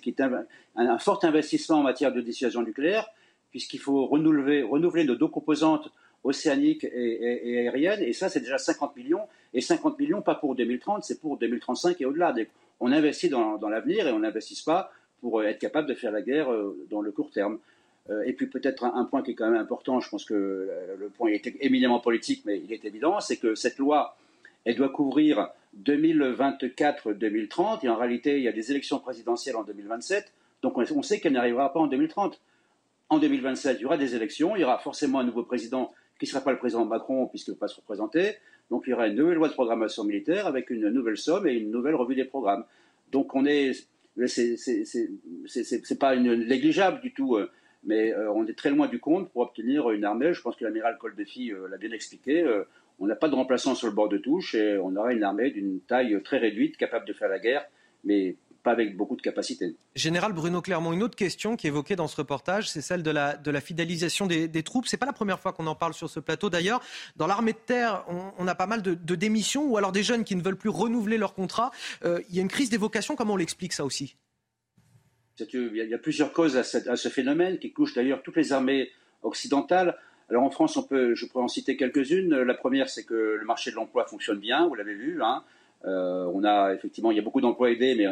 [0.75, 3.07] un, fort investissement en matière de dissuasion nucléaire,
[3.51, 5.91] puisqu'il faut renouveler, renouveler nos deux composantes
[6.23, 11.03] océaniques et, aériennes, et ça c'est déjà 50 millions, et 50 millions pas pour 2030,
[11.03, 12.33] c'est pour 2035 et au-delà.
[12.79, 14.91] On investit dans, l'avenir et on n'investit pas
[15.21, 16.49] pour être capable de faire la guerre
[16.89, 17.59] dans le court terme.
[18.25, 21.29] Et puis peut-être un, point qui est quand même important, je pense que le point
[21.29, 24.17] est éminemment politique, mais il est évident, c'est que cette loi,
[24.65, 25.51] elle doit couvrir
[25.81, 30.31] 2024-2030, et en réalité, il y a des élections présidentielles en 2027,
[30.61, 32.39] donc on sait qu'elle n'arrivera pas en 2030.
[33.09, 36.25] En 2027, il y aura des élections, il y aura forcément un nouveau président qui
[36.25, 38.35] ne sera pas le président Macron puisqu'il ne peut pas se représenter,
[38.69, 41.53] donc il y aura une nouvelle loi de programmation militaire avec une nouvelle somme et
[41.53, 42.63] une nouvelle revue des programmes.
[43.11, 43.87] Donc on est,
[44.25, 47.51] c'est pas négligeable du tout, euh,
[47.85, 50.33] mais euh, on est très loin du compte pour obtenir une armée.
[50.33, 52.45] Je pense que l'amiral Coldefi euh, l'a bien expliqué
[52.99, 55.51] on n'a pas de remplaçant sur le bord de touche et on aura une armée
[55.51, 57.65] d'une taille très réduite capable de faire la guerre,
[58.03, 59.75] mais pas avec beaucoup de capacité.
[59.93, 63.11] Général Bruno Clermont, une autre question qui est évoquée dans ce reportage, c'est celle de
[63.11, 64.87] la, de la fidélisation des, troupes.
[64.87, 66.49] Ce n'est pas la première fois qu'on en parle sur ce plateau.
[66.49, 66.81] D'ailleurs,
[67.17, 68.05] dans l'armée de terre,
[68.37, 71.17] on, a pas mal de, démissions ou alors des jeunes qui ne veulent plus renouveler
[71.17, 71.71] leur contrat.
[72.05, 73.15] Euh, il y a une crise des vocations.
[73.17, 74.15] Comment on l'explique ça aussi?
[75.39, 78.89] Il y, a, plusieurs causes à ce phénomène qui touche d'ailleurs toutes les armées
[79.23, 79.97] occidentales.
[80.29, 82.41] Alors en France, on peut, je pourrais en citer quelques-unes.
[82.41, 85.21] La première, c'est que le marché de l'emploi fonctionne bien, vous l'avez vu.
[85.21, 85.43] Hein.
[85.85, 88.05] Euh, on a effectivement, il y a beaucoup d'emplois aidés, mais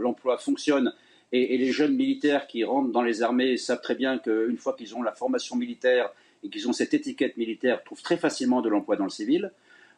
[0.00, 0.92] l'emploi fonctionne.
[1.32, 4.96] Et, les jeunes militaires qui rentrent dans les armées savent très bien qu'une fois qu'ils
[4.96, 6.10] ont la formation militaire
[6.42, 9.52] et qu'ils ont cette étiquette militaire, trouvent très facilement de l'emploi dans le civil.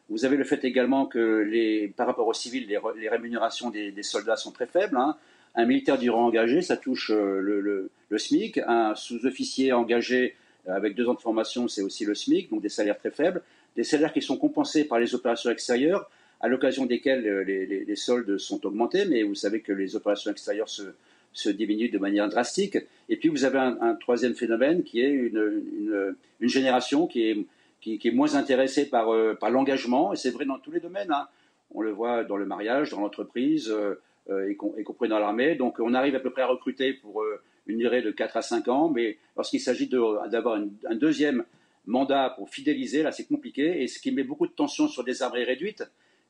[0.09, 4.51] Vous avez le fait également que par rapport au civil, les, rémunérations des, soldats sont
[4.51, 4.97] très faibles.
[4.97, 5.15] Hein.
[5.55, 8.59] Un militaire du rang engagé, ça touche euh, le, SMIC.
[8.67, 10.35] Un sous-officier engagé
[10.67, 13.41] euh, avec deux ans de formation, c'est aussi le SMIC, donc des salaires très faibles,
[13.75, 18.37] des salaires qui sont compensés par les opérations extérieures, à l'occasion desquelles euh, les, soldes
[18.37, 22.77] sont augmentés, mais vous savez que les opérations extérieures se, diminuent de manière drastique.
[23.09, 27.45] Et puis vous avez un, troisième phénomène qui est une, génération qui est,
[27.81, 31.11] qui, est, moins intéressée par, par l'engagement, et c'est vrai dans tous les domaines.
[31.11, 31.27] Hein.
[31.73, 33.73] On le voit dans le mariage, dans l'entreprise,
[34.29, 35.55] y, compris dans l'armée.
[35.55, 37.23] Donc on arrive à peu près à recruter pour
[37.67, 40.59] une durée de 4 à 5 ans, mais lorsqu'il s'agit d'avoir
[40.89, 41.43] un deuxième
[41.85, 45.23] mandat pour fidéliser, là c'est compliqué, et ce qui met beaucoup de tension sur des
[45.23, 45.83] armées réduites,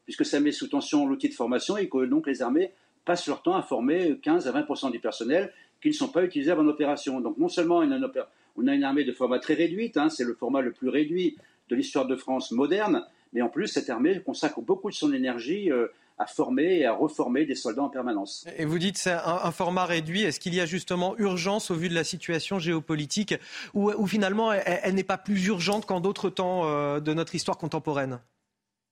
[0.06, 2.72] puisque ça met sous tension l'outil de formation et que donc les armées
[3.06, 6.62] passent leur temps à former 15 à 20 du personnel qui ne sont pas utilisables
[6.62, 7.20] en opération.
[7.22, 10.62] Donc non seulement on a une armée de format très réduite, hein, c'est le format
[10.62, 11.38] le plus réduit
[11.70, 15.72] de l'histoire de France moderne, mais en plus cette armée consacre beaucoup de son énergie
[15.72, 15.88] euh,
[16.18, 18.46] à former et à reformer des soldats en permanence.
[18.58, 20.24] Et vous dites c'est un, format réduit.
[20.24, 23.36] Est-ce qu'il y a justement urgence au vu de la situation géopolitique
[23.74, 28.20] ou, finalement elle, n'est pas plus urgente qu'en d'autres temps euh, de notre histoire contemporaine?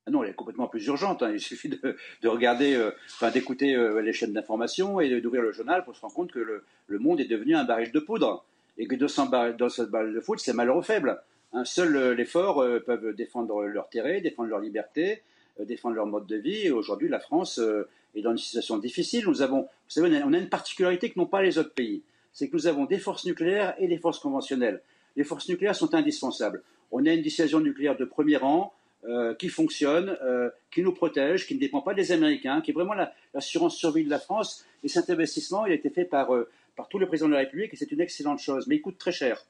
[0.07, 1.22] Ah non, elle est complètement plus urgente.
[1.22, 1.32] Hein.
[1.34, 5.84] Il suffit de, regarder, euh, enfin, d'écouter euh, les chaînes d'information et d'ouvrir le journal
[5.84, 6.39] pour se rendre compte que
[6.88, 8.43] le, monde est devenu un baril de poudre
[8.78, 9.55] et que 200 barils,
[9.89, 11.22] barils de foot, c'est malheureux faible.
[11.53, 15.15] Un seul les forts peuvent défendre leur terrain, défendre leur liberté, euh,
[15.66, 16.70] défendre leur mode de vie.
[16.70, 19.26] aujourd'hui, la France euh, est dans une situation difficile.
[19.28, 22.01] Nous avons, vous savez, on a une particularité que n'ont pas les autres pays.
[22.34, 24.82] C'est que nous avons des forces nucléaires et des forces conventionnelles.
[25.16, 26.64] Les forces nucléaires sont indispensables.
[26.91, 28.74] On a une dissuasion nucléaire de premier rang
[29.05, 30.18] euh, qui fonctionne,
[30.72, 32.95] qui nous protège, qui ne dépend pas des Américains, qui est vraiment
[33.34, 34.66] l'assurance survie de la France.
[34.84, 36.30] Et cet investissement, il a été fait par,
[36.76, 38.97] par tous les présidents de la République et c'est une excellente chose, mais il coûte
[38.97, 39.43] très cher.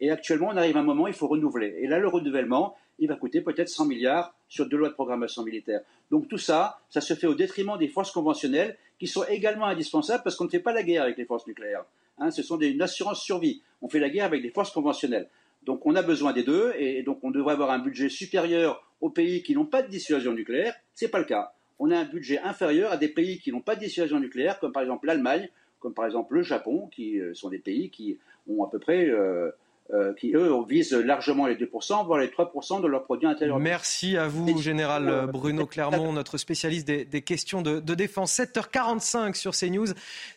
[0.00, 1.76] Et actuellement, on arrive à un moment, il faut renouveler.
[1.80, 5.42] Et là, le renouvellement, il va coûter peut-être 100 milliards sur deux lois de programmation
[5.42, 5.80] militaire.
[6.10, 10.22] Donc tout ça, ça se fait au détriment des forces conventionnelles qui sont également indispensables
[10.22, 11.84] parce qu'on ne fait pas la guerre avec les forces nucléaires.
[12.18, 12.30] Hein.
[12.30, 13.62] ce sont des, une assurance survie.
[13.80, 15.28] On fait la guerre avec des forces conventionnelles.
[15.64, 19.10] Donc on a besoin des deux et donc on devrait avoir un budget supérieur aux
[19.10, 20.74] pays qui n'ont pas de dissuasion nucléaire.
[20.94, 21.52] Ce n'est pas le cas.
[21.78, 24.72] On a un budget inférieur à des pays qui n'ont pas de dissuasion nucléaire, comme
[24.72, 25.48] par exemple l'Allemagne,
[25.78, 29.08] comme par exemple le Japon, qui euh, sont des pays qui ont à peu près
[29.08, 29.50] euh,
[29.92, 33.58] euh, qui, eux, visent largement les 2%, voire les 3% de leur produit intérieur.
[33.58, 38.32] Merci à vous, Général Bruno Clermont, notre spécialiste des, questions de, de, défense.
[38.38, 39.88] 7h45 sur CNews.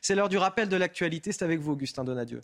[0.01, 1.31] C'est l'heure du rappel de l'actualité.
[1.31, 2.41] C'est avec vous, Augustin Donadieu.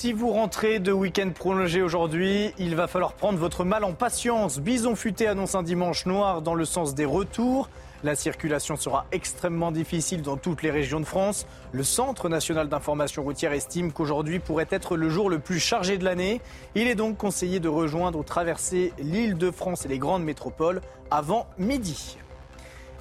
[0.00, 4.58] Si vous rentrez de week-end prolongé aujourd'hui, il va falloir prendre votre mal en patience.
[4.58, 7.68] Bison futé annonce un dimanche noir dans le sens des retours.
[8.02, 11.46] La circulation sera extrêmement difficile dans toutes les régions de France.
[11.72, 16.04] Le Centre national d'information routière estime qu'aujourd'hui pourrait être le jour le plus chargé de
[16.04, 16.40] l'année.
[16.74, 20.80] Il est donc conseillé de rejoindre ou traverser l'île de France et les grandes métropoles
[21.10, 22.16] avant midi.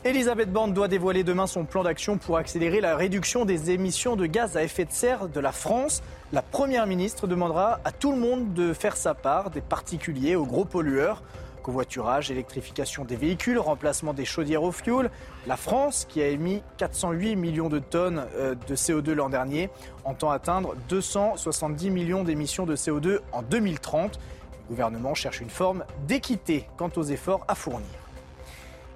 [0.04, 4.26] Elisabeth Borne doit dévoiler demain son plan d'action pour accélérer la réduction des émissions de
[4.26, 6.02] gaz à effet de serre de la France.
[6.34, 10.46] La Première ministre demandera à tout le monde de faire sa part, des particuliers aux
[10.46, 11.22] gros pollueurs.
[11.62, 15.10] Covoiturage, électrification des véhicules, remplacement des chaudières au fioul.
[15.48, 19.70] La France, qui a émis 408 millions de tonnes euh, de CO2 l'an dernier,
[20.04, 24.18] entend atteindre 270 millions d'émissions de CO2 en 2030.
[24.18, 27.88] Le gouvernement cherche une forme d'équité quant aux efforts à fournir.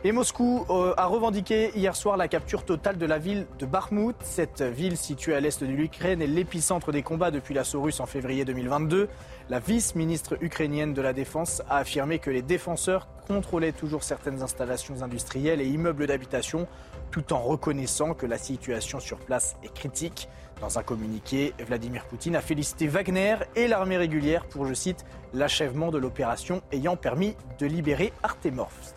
[0.05, 4.17] Et Moscou euh, a revendiqué hier soir la capture totale de la ville de Bakhmut.
[4.21, 8.05] Cette ville située à l'est de l'Ukraine est l'épicentre des combats depuis l'assaut russe en
[8.05, 9.07] février 2022.
[9.49, 15.03] La vice-ministre ukrainienne de la Défense a affirmé que les défenseurs contrôlaient toujours certaines installations
[15.03, 16.67] industrielles et immeubles d'habitation,
[17.09, 20.27] tout en reconnaissant que la situation sur place est critique.
[20.59, 25.91] Dans un communiqué, Vladimir Poutine a félicité Wagner et l'armée régulière pour, je cite, l'achèvement
[25.91, 28.92] de l'opération ayant permis de libérer Artemovsk.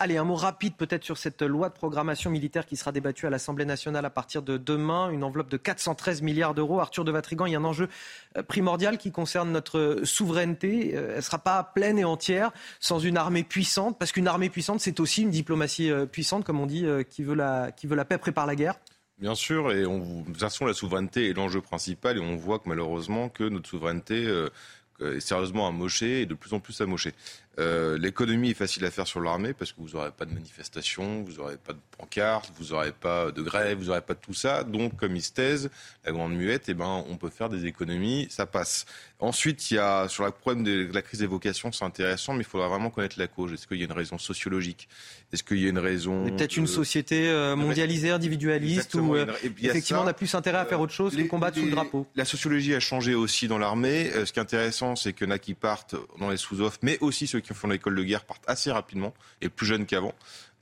[0.00, 3.30] Allez, un mot rapide peut-être sur cette loi de programmation militaire qui sera débattue à
[3.30, 5.08] l'Assemblée nationale à partir de demain.
[5.10, 6.80] Une enveloppe de 413 milliards d'euros.
[6.80, 7.88] Arthur de Vatrigan, il y a un enjeu
[8.36, 10.96] euh, primordial qui concerne notre souveraineté.
[10.96, 14.50] Euh, elle ne sera pas pleine et entière sans une armée puissante, parce qu'une armée
[14.50, 17.96] puissante, c'est aussi une diplomatie euh, puissante, comme on dit, qui veut la, qui veut
[17.96, 18.74] la paix prépare la guerre.
[19.18, 22.58] Bien sûr, et on, de toute façon, la souveraineté est l'enjeu principal, et on voit
[22.58, 24.24] que malheureusement que notre souveraineté
[25.00, 27.12] est sérieusement amochée et de plus en plus amochée.
[27.60, 31.22] Euh, l'économie est facile à faire sur l'armée parce que vous n'aurez pas de manifestations,
[31.22, 34.34] vous n'aurez pas de pancartes, vous n'aurez pas de grève, vous n'aurez pas de tout
[34.34, 34.64] ça.
[34.64, 35.70] Donc, comme ils se taisent,
[36.04, 38.86] la grande muette, eh ben, on peut faire des économies, ça passe.
[39.20, 42.40] Ensuite, il y a sur le problème de la crise des vocations, c'est intéressant, mais
[42.40, 43.52] il faudra vraiment connaître la cause.
[43.52, 44.88] Est-ce qu'il y a une raison sociologique?
[45.32, 49.26] Est-ce qu'il y a une raison Peut-être une société euh, mondialisée, individualiste, où euh,
[49.62, 52.06] effectivement on a plus intérêt à faire autre chose que combattre sous le drapeau.
[52.16, 54.10] La sociologie a changé aussi dans l'armée.
[54.24, 56.98] ce qui est intéressant, c'est qu'il y en a qui partent dans les sous-offres, mais
[57.00, 60.14] aussi ceux qui font l'école de guerre partent assez rapidement et plus jeunes qu'avant.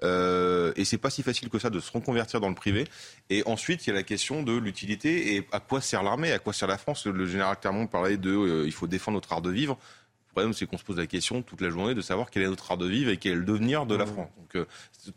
[0.03, 2.85] Euh, et c'est pas si facile que ça de se reconvertir dans le privé.
[3.31, 6.39] Et ensuite, il y a la question de l'utilité et à quoi sert l'armée, à
[6.39, 7.07] quoi sert la France.
[7.07, 9.79] Le général Clermont parlait de euh, il faut défendre notre art de vivre.
[10.33, 12.47] Le problème, c'est qu'on se pose la question toute la journée de savoir quel est
[12.47, 14.31] notre art de vivre et quel est le devenir de la France.
[14.39, 14.65] Donc, euh,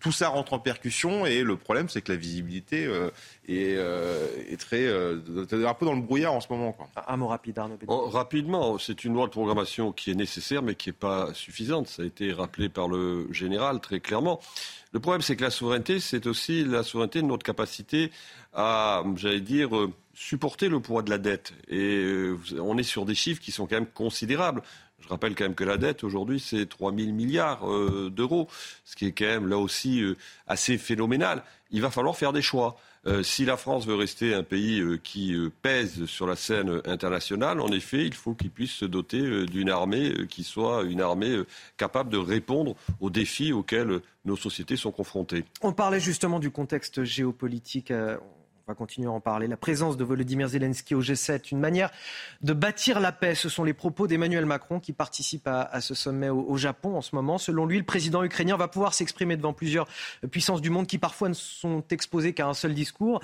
[0.02, 3.10] tout ça rentre en percussion et le problème, c'est que la visibilité euh,
[3.48, 4.90] est, euh, est, très.
[4.90, 6.74] un peu dans le brouillard en ce moment.
[6.74, 6.90] Quoi.
[7.08, 7.78] Un mot rapide, Arnaud.
[7.88, 11.88] Oh, rapidement, c'est une loi de programmation qui est nécessaire, mais qui n'est pas suffisante.
[11.88, 14.42] Ça a été rappelé par le général très clairement.
[14.92, 18.12] Le problème, c'est que la souveraineté, c'est aussi la souveraineté de notre capacité
[18.54, 19.70] à, j'allais dire,
[20.14, 21.54] supporter le poids de la dette.
[21.70, 24.62] Et on est sur des chiffres qui sont quand même considérables.
[25.06, 28.48] Je rappelle quand même que la dette aujourd'hui, c'est 3 000 milliards euh, d'euros,
[28.86, 30.16] ce qui est quand même là aussi euh,
[30.48, 31.44] assez phénoménal.
[31.70, 32.76] Il va falloir faire des choix.
[33.06, 37.68] Euh, si la France veut rester un pays qui pèse sur la scène internationale, en
[37.68, 41.40] effet, il faut qu'il puisse se doter d'une armée qui soit une armée
[41.78, 45.46] capable de répondre aux défis auxquels nos sociétés sont confrontées.
[45.62, 47.94] On parlait justement du contexte géopolitique
[48.68, 49.48] on va continuer à en parler.
[49.48, 51.92] La présence de Volodymyr Zelensky au G7, une manière
[52.42, 53.36] de bâtir la paix.
[53.36, 57.16] Ce sont les propos d'Emmanuel Macron qui participe à, ce sommet au, Japon en ce
[57.16, 57.38] moment.
[57.38, 59.88] Selon lui, le président ukrainien va pouvoir s'exprimer devant plusieurs
[60.32, 63.22] puissances du monde qui parfois ne sont exposées qu'à un seul discours.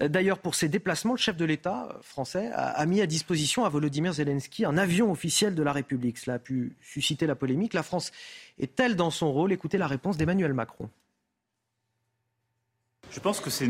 [0.00, 4.12] D'ailleurs, pour ses déplacements, le chef de l'État français a, mis à disposition à Volodymyr
[4.12, 6.18] Zelensky un avion officiel de la République.
[6.18, 7.74] Cela a pu susciter la polémique.
[7.74, 8.12] La France
[8.60, 9.52] est-elle dans son rôle?
[9.52, 10.88] Écoutez la réponse d'Emmanuel Macron.
[13.10, 13.68] Je pense que c'est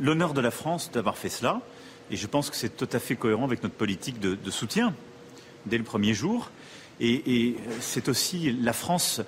[0.00, 1.60] l'honneur de la France d'avoir fait cela.
[2.10, 4.94] Et je pense que c'est tout à fait cohérent avec notre politique de, soutien
[5.66, 6.50] dès le premier jour.
[7.00, 9.20] Et, c'est aussi la France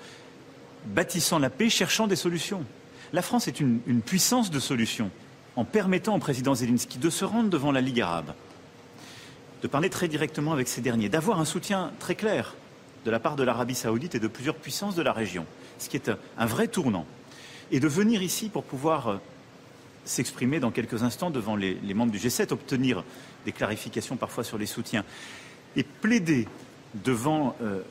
[0.85, 2.63] bâtissant la paix, cherchant des solutions.
[3.13, 5.11] La France est une, puissance de solutions
[5.55, 8.33] en permettant au président Zelensky de se rendre devant la Ligue arabe,
[9.63, 12.55] de parler très directement avec ces derniers, d'avoir un soutien très clair
[13.05, 15.45] de la part de l'Arabie saoudite et de plusieurs puissances de la région,
[15.79, 17.07] ce qui est un vrai tournant
[17.71, 19.17] et de venir ici pour pouvoir euh,
[20.05, 23.03] s'exprimer dans quelques instants devant les, membres du G7, obtenir
[23.45, 25.03] des clarifications parfois sur les soutiens,
[25.75, 26.47] et plaider
[26.95, 27.81] devant euh,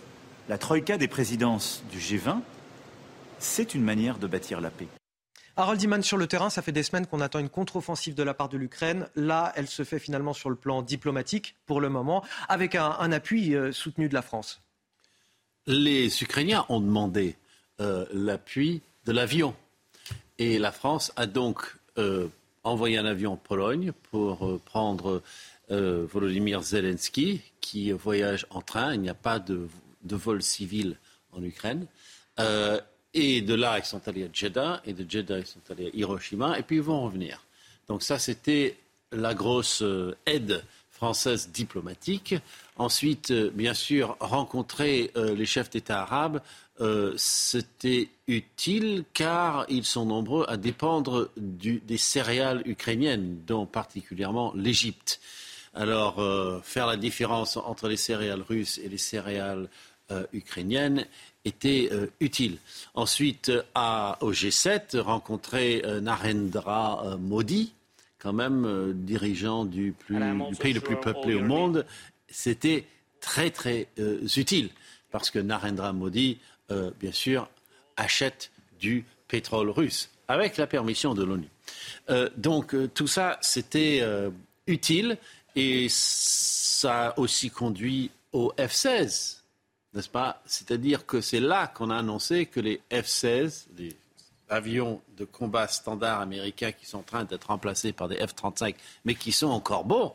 [0.48, 2.40] la troïka des présidences du G20,
[3.38, 4.88] c'est une manière de bâtir la paix.
[5.58, 8.34] Harold Iman sur le terrain, ça fait des semaines qu'on attend une contre-offensive de la
[8.34, 9.08] part de l'Ukraine.
[9.16, 13.54] Là, elle se fait finalement sur le plan diplomatique pour le moment, avec un, appui
[13.54, 14.60] euh, soutenu de la France.
[15.66, 17.36] Les Ukrainiens ont demandé
[17.80, 19.54] euh, l'appui de l'avion.
[20.38, 22.28] Et la France a donc euh,
[22.62, 25.22] envoyé un avion en Pologne pour prendre
[25.68, 28.94] Volodymyr Zelensky, qui voyage en train.
[28.94, 29.68] Il n'y a pas de,
[30.04, 30.96] de vol civil
[31.32, 31.86] en Ukraine.
[33.18, 35.90] Et de là, ils sont allés à Jeddah, et de Jeddah, ils sont allés à
[35.94, 37.42] Hiroshima, et puis ils vont revenir.
[37.88, 38.76] Donc ça, c'était
[39.10, 40.62] la grosse euh, aide
[40.96, 42.34] française diplomatique.
[42.76, 46.40] Ensuite, euh, bien sûr, rencontrer euh, les chefs d'État arabes,
[47.16, 55.18] c'était utile car ils sont nombreux à dépendre des céréales ukrainiennes, dont particulièrement l'Égypte.
[55.72, 56.16] Alors,
[56.64, 59.70] faire la différence entre les céréales russes et les céréales
[60.34, 61.06] ukrainiennes
[61.46, 62.58] était euh, utile.
[62.94, 63.50] Ensuite,
[64.20, 67.72] au G7, rencontrer euh, Narendra euh, Modi,
[68.26, 69.94] quand même dirigeant du,
[70.58, 71.86] pays le plus peuplé au monde,
[72.26, 72.84] c'était
[73.20, 73.86] très très
[74.36, 74.70] utile
[75.12, 77.48] parce que Narendra Modi, bien sûr,
[77.96, 78.50] achète
[78.80, 81.48] du pétrole russe avec la permission de l'ONU.
[82.36, 84.02] donc tout ça, c'était
[84.66, 85.18] utile
[85.54, 89.36] et ça a aussi conduit au F-16
[89.94, 90.42] n'est-ce pas?
[90.44, 93.96] C'est-à-dire que c'est là qu'on a annoncé que les F-16, les
[94.48, 98.74] avions de combat standards américains qui sont en train d'être remplacés par des F-35,
[99.04, 100.12] mais qui sont encore bons,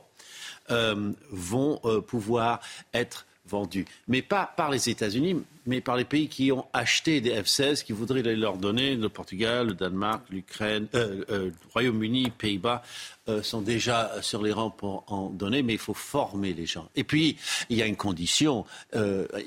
[0.69, 2.59] euh, vont euh, pouvoir
[2.93, 3.85] être vendus.
[4.07, 5.35] Mais pas par les États-Unis,
[5.65, 8.95] mais par les pays qui ont acheté des F-16, qui voudraient les leur donner.
[8.95, 12.81] Le Portugal, le Danemark, l'Ukraine, euh, euh, le Royaume-Uni, Pays-Bas
[13.27, 16.89] euh, sont déjà sur les rangs pour en donner, mais il faut former les gens.
[16.95, 17.37] Et puis,
[17.69, 18.65] il y a une condition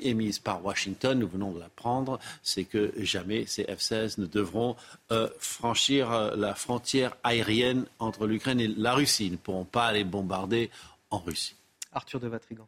[0.03, 4.77] émise par Washington, nous venons de l'apprendre, c'est que jamais ces F-16 ne devront
[5.39, 9.27] franchir la frontière aérienne entre l'Ukraine et la Russie.
[9.27, 10.71] Ils ne pourront pas aller bombarder
[11.11, 11.55] en Russie.
[11.93, 12.67] Arthur de Vatrigan.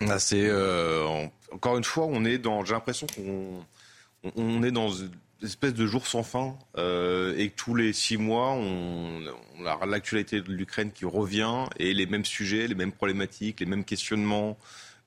[0.00, 2.64] Ah, c'est euh, encore une fois, on est dans.
[2.64, 3.64] J'ai l'impression qu'on
[4.36, 5.10] on est dans une
[5.42, 9.22] espèce de jour sans fin euh, et tous les six mois, on,
[9.58, 13.66] on a l'actualité de l'Ukraine qui revient et les mêmes sujets, les mêmes problématiques, les
[13.66, 14.56] mêmes questionnements.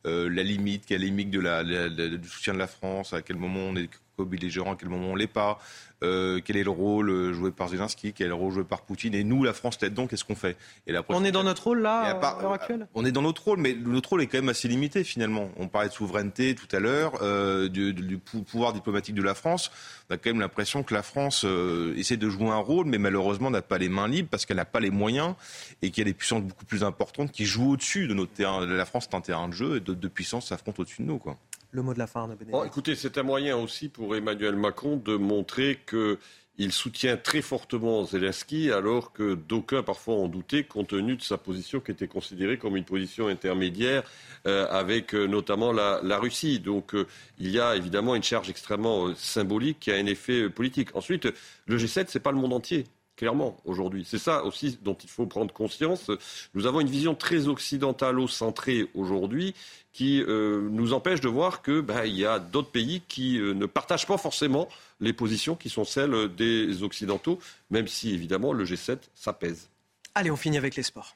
[0.07, 3.59] Euh, la limite, quelle limite de la, du soutien de la France, à quel moment
[3.59, 3.87] on est
[4.21, 5.59] co-belligérant, à quel moment on l'est pas,
[6.03, 8.81] euh, quel est le rôle euh, joué par Zelensky, quel est le rôle joué par
[8.81, 10.57] Poutine, et nous, la France, tête-donc, qu'est-ce qu'on fait
[10.87, 13.59] et On est dans notre rôle là, à l'heure actuelle On est dans notre rôle,
[13.59, 15.49] mais notre rôle est quand même assez limité finalement.
[15.57, 19.71] On parlait de souveraineté tout à l'heure, euh, du, du, pouvoir diplomatique de la France.
[20.09, 22.97] On a quand même l'impression que la France euh, essaie de jouer un rôle, mais
[22.97, 25.35] malheureusement n'a pas les mains libres parce qu'elle n'a pas les moyens
[25.81, 28.65] et qu'il y a des puissances beaucoup plus importantes qui jouent au-dessus de notre terrain.
[28.65, 31.19] La France est un terrain de jeu et d'autres puissances s'affrontent au-dessus de nous.
[31.19, 31.37] Quoi.
[31.71, 35.15] Le mot de la fin, bon, Écoutez, c'est un moyen aussi pour Emmanuel Macron de
[35.15, 36.19] montrer que
[36.57, 41.37] il soutient très fortement Zelensky, alors que d'aucuns parfois ont douté, compte tenu de sa
[41.37, 44.03] position qui était considérée comme une position intermédiaire
[44.45, 46.59] euh, avec euh, notamment la, Russie.
[46.59, 47.07] Donc euh,
[47.39, 50.95] il y a évidemment une charge extrêmement symbolique qui a un effet politique.
[50.95, 51.27] Ensuite,
[51.65, 52.85] le G7, ce n'est pas le monde entier
[53.21, 54.03] clairement, aujourd'hui.
[54.03, 56.09] C'est ça aussi dont il faut prendre conscience.
[56.55, 59.53] Nous avons une vision très occidentalo-centrée aujourd'hui
[59.93, 63.67] qui euh, nous empêche de voir qu'il bah, y a d'autres pays qui euh, ne
[63.67, 64.67] partagent pas forcément
[65.01, 67.37] les positions qui sont celles des Occidentaux,
[67.69, 69.69] même si évidemment le G7 s'apaise.
[70.15, 71.15] Allez, on finit avec les sports.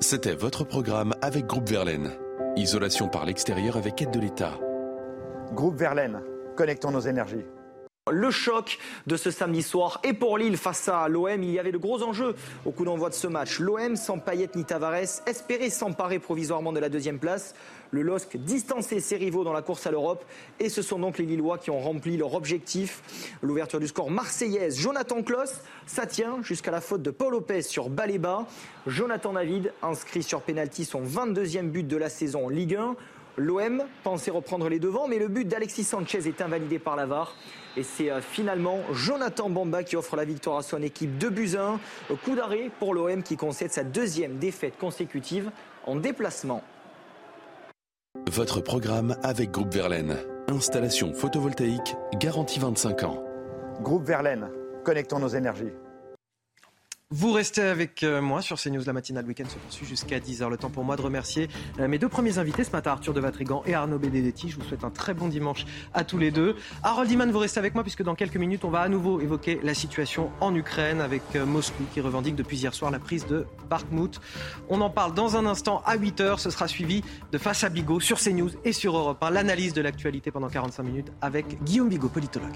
[0.00, 2.18] C'était votre programme avec Groupe Verlaine.
[2.56, 4.58] Isolation par l'extérieur avec aide de l'État.
[5.52, 6.20] Groupe Verlaine,
[6.56, 7.44] connectons nos énergies.
[8.10, 11.72] Le choc de ce samedi soir et pour Lille face à l'OM, il y avait
[11.72, 12.34] de gros enjeux
[12.64, 13.58] au coup d'envoi de ce match.
[13.58, 17.54] L'OM sans Payet ni Tavares espérait s'emparer provisoirement de la deuxième place.
[17.90, 20.24] Le LOSC distançait ses rivaux dans la course à l'Europe
[20.60, 23.02] et ce sont donc les Lillois qui ont rempli leur objectif.
[23.42, 27.88] L'ouverture du score marseillaise, Jonathan Kloss, ça tient jusqu'à la faute de Paul Lopez sur
[27.88, 28.46] Baléba.
[28.86, 32.96] Jonathan David inscrit sur pénalty son 22e but de la saison en Ligue 1.
[33.38, 37.36] L'OM pensait reprendre les devants, mais le but d'Alexis Sanchez est invalidé par la VAR.
[37.76, 41.54] Et c'est euh, finalement Jonathan Bamba qui offre la victoire à son équipe de buts
[41.56, 41.78] 1.
[42.24, 45.52] Coup d'arrêt pour l'OM qui concède sa deuxième défaite consécutive
[45.86, 46.64] en déplacement.
[48.28, 50.16] Votre programme avec Groupe Verlaine.
[50.48, 53.22] Installation photovoltaïque garantie 25 ans.
[53.80, 54.48] Groupe Verlaine,
[54.82, 55.72] connectons nos énergies.
[57.10, 58.82] Vous restez avec euh, moi sur CNews.
[58.84, 60.50] La matinale week-end se poursuit jusqu'à 10h.
[60.50, 61.48] Le temps pour moi de remercier
[61.80, 64.50] euh, mes deux premiers invités ce matin, Arthur de Vatrigan et Arnaud Benedetti.
[64.50, 66.54] Je vous souhaite un très bon dimanche à tous les deux.
[66.82, 69.58] Harold Iman, vous restez avec moi puisque dans quelques minutes, on va à nouveau évoquer
[69.62, 73.46] la situation en Ukraine avec euh, Moscou qui revendique depuis hier soir la prise de
[73.70, 74.20] Bakhmut.
[74.68, 76.36] On en parle dans un instant à 8h.
[76.36, 77.02] Ce sera suivi
[77.32, 79.30] de Face à Bigot sur CNews et sur Europe 1.
[79.30, 82.52] L'analyse de l'actualité pendant 45 minutes avec Guillaume Bigot, politologue.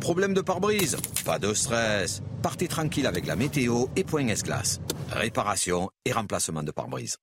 [0.00, 2.22] Problème de pare-brise Pas de stress.
[2.42, 4.80] Partez tranquille avec la météo et Point S-Glace.
[5.10, 7.16] Réparation et remplacement de pare-brise.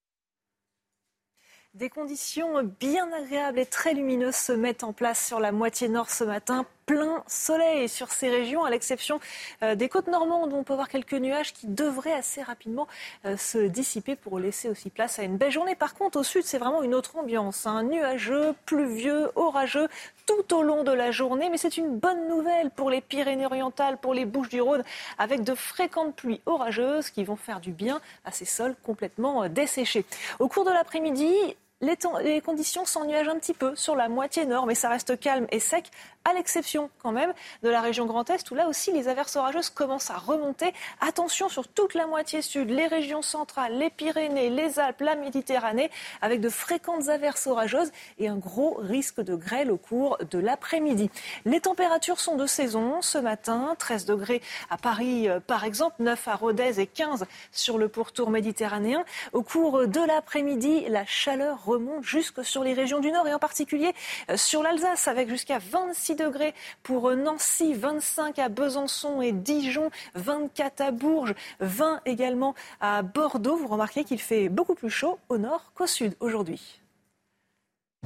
[1.74, 6.10] Des conditions bien agréables et très lumineuses se mettent en place sur la moitié nord
[6.10, 6.66] ce matin.
[6.86, 9.20] Plein soleil sur ces régions, à l'exception
[9.64, 12.88] euh, des côtes normandes où on peut voir quelques nuages qui devraient assez rapidement
[13.26, 15.74] euh, se dissiper pour laisser aussi place à une belle journée.
[15.74, 17.66] Par contre, au sud, c'est vraiment une autre ambiance.
[17.66, 17.84] Hein.
[17.84, 19.88] Nuageux, pluvieux, orageux
[20.28, 21.50] tout au long de la journée.
[21.50, 24.84] Mais c'est une bonne nouvelle pour les Pyrénées-Orientales, pour les Bouches-du-Rhône,
[25.18, 29.50] avec de fréquentes pluies orageuses qui vont faire du bien à ces sols complètement euh,
[29.50, 30.06] desséchés.
[30.40, 34.76] Au cours de l'après-midi, les, conditions s'ennuagent un petit peu sur la moitié nord, mais
[34.76, 35.92] ça reste calme et sec
[36.26, 39.70] à l'exception quand même de la région Grand Est, où là aussi les averses orageuses
[39.70, 40.74] commencent à remonter.
[41.00, 45.92] Attention sur toute la moitié sud, les régions centrales, les Pyrénées, les Alpes, la Méditerranée,
[46.22, 51.12] avec de fréquentes averses orageuses et un gros risque de grêle au cours de l'après-midi.
[51.46, 56.28] Les températures sont de saison ce matin, 13 degrés à Paris euh, par exemple, 9
[56.28, 59.06] à Rodez et 15 sur le pourtour méditerranéen.
[59.34, 63.40] Au cours de l'après-midi, la chaleur remonte jusque sur les régions du nord et en
[63.40, 63.94] particulier
[64.32, 66.54] euh, sur l'Alsace avec jusqu'à 26 degrés
[66.84, 73.58] pour Nancy, 25 à Besançon et Dijon, 24 à Bourges, 20 également à Bordeaux.
[73.58, 76.82] Vous remarquez qu'il fait beaucoup plus chaud au nord qu'au sud aujourd'hui.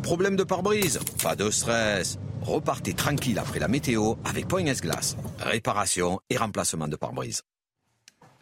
[0.01, 2.17] Problème de pare-brise Pas de stress.
[2.41, 5.17] Repartez tranquille après la météo avec Point S-Glace.
[5.39, 7.41] Réparation et remplacement de pare-brise.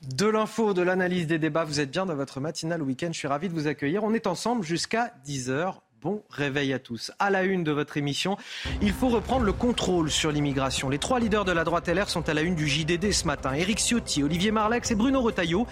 [0.03, 3.09] De l'info, de l'analyse des débats, vous êtes bien dans votre matinale week-end.
[3.11, 4.03] Je suis ravi de vous accueillir.
[4.03, 5.73] On est ensemble jusqu'à 10h.
[6.03, 7.11] Bon réveil à tous.
[7.17, 8.37] À la une de votre émission,
[8.83, 10.89] il faut reprendre le contrôle sur l'immigration.
[10.89, 13.53] Les trois leaders de la droite LR sont à la une du JDD ce matin.
[13.53, 15.65] Éric Ciotti, Olivier Marlex et Bruno Retailleau.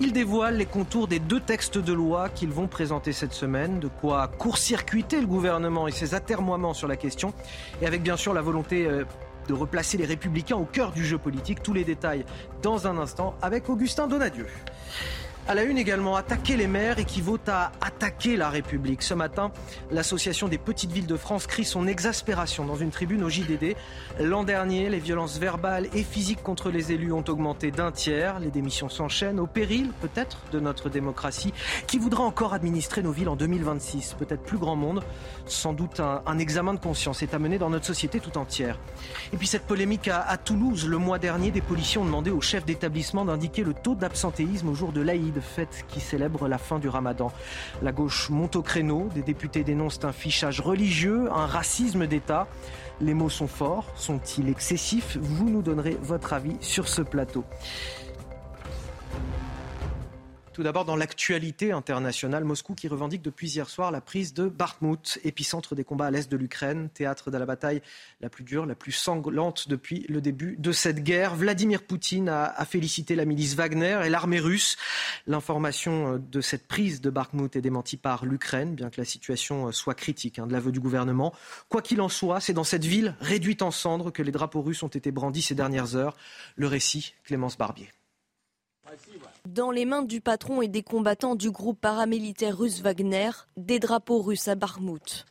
[0.00, 3.78] Ils dévoilent les contours des deux textes de loi qu'ils vont présenter cette semaine.
[3.78, 7.34] De quoi court-circuiter le gouvernement et ses atermoiements sur la question.
[7.82, 9.04] Et avec bien sûr la volonté euh,
[9.46, 11.62] de replacer les républicains au cœur du jeu politique.
[11.62, 12.24] Tous les détails
[12.62, 14.46] dans un instant avec Augustin Donadieu.
[15.48, 19.00] À la une également, attaquer les maires équivaut à attaquer la République.
[19.02, 19.52] Ce matin,
[19.92, 23.76] l'association des petites villes de France crie son exaspération dans une tribune au JDD.
[24.18, 28.40] L'an dernier, les violences verbales et physiques contre les élus ont augmenté d'un tiers.
[28.40, 31.54] Les démissions s'enchaînent au péril, peut-être, de notre démocratie.
[31.86, 35.04] Qui voudra encore administrer nos villes en 2026 Peut-être plus grand monde.
[35.46, 38.80] Sans doute un, examen de conscience est à mener dans notre société tout entière.
[39.32, 42.64] Et puis cette polémique à, Toulouse, le mois dernier, des policiers ont demandé au chef
[42.64, 46.88] d'établissement d'indiquer le taux d'absentéisme au jour de l'Aïd fête qui célèbre la fin du
[46.88, 47.32] ramadan.
[47.82, 52.46] La gauche monte au créneau, des députés dénoncent un fichage religieux, un racisme d'État.
[53.00, 55.16] Les mots sont forts, sont-ils excessifs?
[55.20, 57.44] Vous nous donnerez votre avis sur ce plateau.
[60.56, 65.18] Tout d'abord, dans l'actualité internationale, Moscou qui revendique depuis hier soir la prise de Bakhmut,
[65.22, 67.82] épicentre des combats à l'est de l'Ukraine, théâtre de la bataille
[68.22, 71.36] la plus dure, la plus sanglante depuis le début de cette guerre.
[71.36, 74.78] Vladimir Poutine a, félicité la milice Wagner et l'armée russe.
[75.26, 79.68] L'information euh, de cette prise de Bakhmut est démentie par l'Ukraine, bien que la situation
[79.68, 81.34] euh, soit critique hein, de l'aveu du gouvernement.
[81.68, 84.82] Quoi qu'il en soit, c'est dans cette ville réduite en cendres que les drapeaux russes
[84.82, 86.16] ont été brandis ces dernières heures.
[86.54, 87.90] Le récit, Clémence Barbier.
[89.46, 94.20] Dans les mains du patron et des combattants du groupe paramilitaire russe Wagner, des drapeaux
[94.20, 95.24] russes à Bakhmut.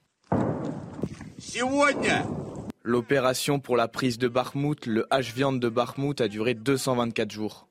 [2.84, 7.68] L'opération pour la prise de Bakhmut, le H-Viande de Bakhmut, a duré 224 jours.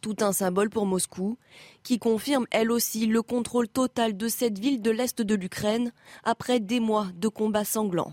[0.00, 1.38] Tout un symbole pour Moscou,
[1.84, 5.92] qui confirme elle aussi le contrôle total de cette ville de l'Est de l'Ukraine
[6.24, 8.12] après des mois de combats sanglants.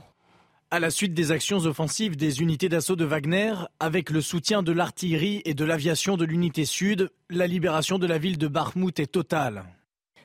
[0.70, 4.74] À la suite des actions offensives des unités d'assaut de Wagner, avec le soutien de
[4.74, 9.14] l'artillerie et de l'aviation de l'unité sud, la libération de la ville de Bakhmut est
[9.14, 9.64] totale.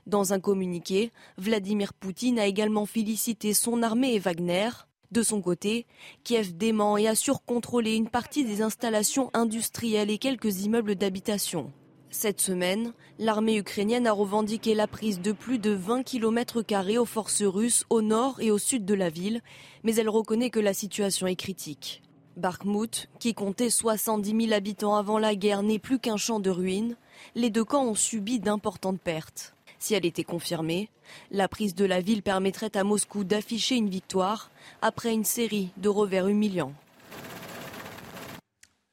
[0.07, 4.71] Dans un communiqué, Vladimir Poutine a également félicité son armée et Wagner.
[5.13, 5.87] De son côté,
[6.25, 11.73] Kiev dément et assure contrôler une partie des installations industrielles et quelques immeubles d'habitation.
[12.15, 16.63] Cette semaine, l'armée ukrainienne a revendiqué la prise de plus de 20 km
[16.99, 19.41] aux forces russes au nord et au sud de la ville,
[19.83, 22.03] mais elle reconnaît que la situation est critique.
[22.37, 26.97] Bakhmut, qui comptait 70 000 habitants avant la guerre, n'est plus qu'un champ de ruines.
[27.35, 29.55] Les deux camps ont subi d'importantes pertes.
[29.79, 30.91] Si elle était confirmée,
[31.31, 34.51] la prise de la ville permettrait à Moscou d'afficher une victoire
[34.83, 36.75] après une série de revers humiliants.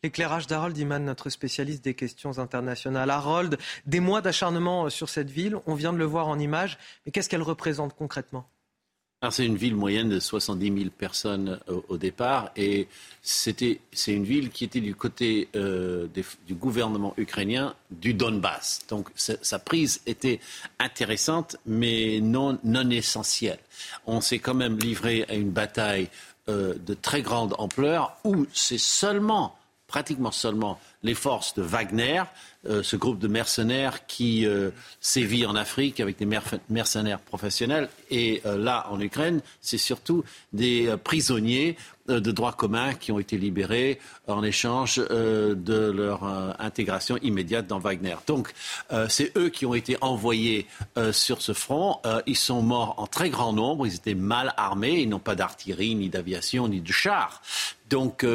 [0.01, 3.09] L'éclairage d'Harold Iman, notre spécialiste des questions internationales.
[3.09, 6.77] Harold, des mois d'acharnement euh, sur cette ville, on vient de le voir en image,
[7.05, 8.49] mais qu'est-ce qu'elle représente concrètement?
[9.29, 12.87] C'est une ville moyenne de 70 000 personnes euh, au, départ et
[13.21, 16.07] c'est une ville qui était du côté euh,
[16.47, 18.85] du gouvernement ukrainien du Donbass.
[18.87, 20.39] Donc sa prise était
[20.79, 22.57] intéressante mais non,
[22.91, 23.59] essentielle.
[24.05, 26.07] On s'est quand même livré à une bataille
[26.47, 29.58] de très grande ampleur où c'est seulement,
[29.89, 32.23] pratiquement seulement, les forces de Wagner,
[32.67, 36.27] euh, ce groupe de mercenaires qui euh, sévit en Afrique avec des
[36.69, 37.89] mercenaires professionnels.
[38.11, 40.23] Et euh, là, en Ukraine, c'est surtout
[40.53, 41.77] des prisonniers
[42.07, 46.23] de droit commun qui ont été libérés en échange de leur
[46.59, 48.15] intégration immédiate dans Wagner.
[48.25, 48.51] Donc,
[49.09, 50.65] c'est eux qui ont été envoyés
[51.11, 51.99] sur ce front.
[52.25, 53.85] ils sont morts en très grand nombre.
[53.85, 55.01] Ils étaient mal armés.
[55.01, 57.43] Ils n'ont pas d'artillerie, ni d'aviation, ni de chars.
[57.91, 58.25] Donc,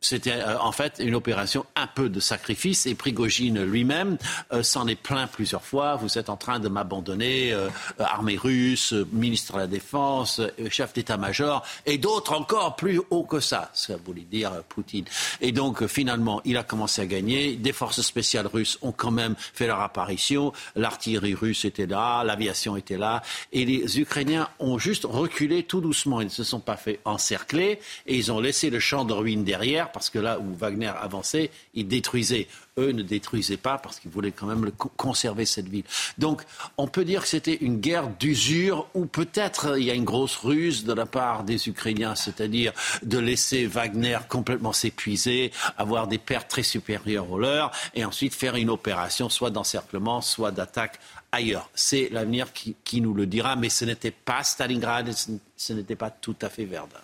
[0.00, 4.16] c'était euh, en fait une opération un peu de sacrifice et Prigogine lui-même
[4.52, 5.96] euh, s'en est plaint plusieurs fois.
[5.96, 7.68] Vous êtes en train de m'abandonner, euh,
[7.98, 10.40] armée russe, ministre de la Défense,
[10.70, 15.04] chef d'état-major et d'autres encore plus haut que ça, ça voulait dire Poutine.
[15.40, 17.56] Et donc finalement, il a commencé à gagner.
[17.56, 20.52] Des forces spéciales russes ont quand même fait leur apparition.
[20.76, 23.22] L'artillerie russe était là, l'aviation était là
[23.52, 26.20] et les Ukrainiens ont juste reculé tout doucement.
[26.20, 29.44] Ils ne se sont pas fait encercler et ils ont laissé le champ de ruines
[29.44, 32.48] derrière parce que là où Wagner avançait, il détruisait.
[32.78, 35.84] Eux ne détruisaient pas parce qu'ils voulaient quand même conserver cette ville.
[36.16, 36.42] Donc
[36.76, 40.36] on peut dire que c'était une guerre d'usure où peut-être il y a une grosse
[40.36, 42.72] ruse de la part des Ukrainiens, c'est-à-dire
[43.02, 48.56] de laisser Wagner complètement s'épuiser, avoir des pertes très supérieures aux leurs, et ensuite faire
[48.56, 50.98] une opération soit d'encerclement, soit d'attaque
[51.32, 51.70] ailleurs.
[51.74, 55.12] C'est l'avenir qui, qui, nous le dira, mais ce n'était pas Stalingrad,
[55.56, 57.00] ce n'était pas tout à fait Verdun.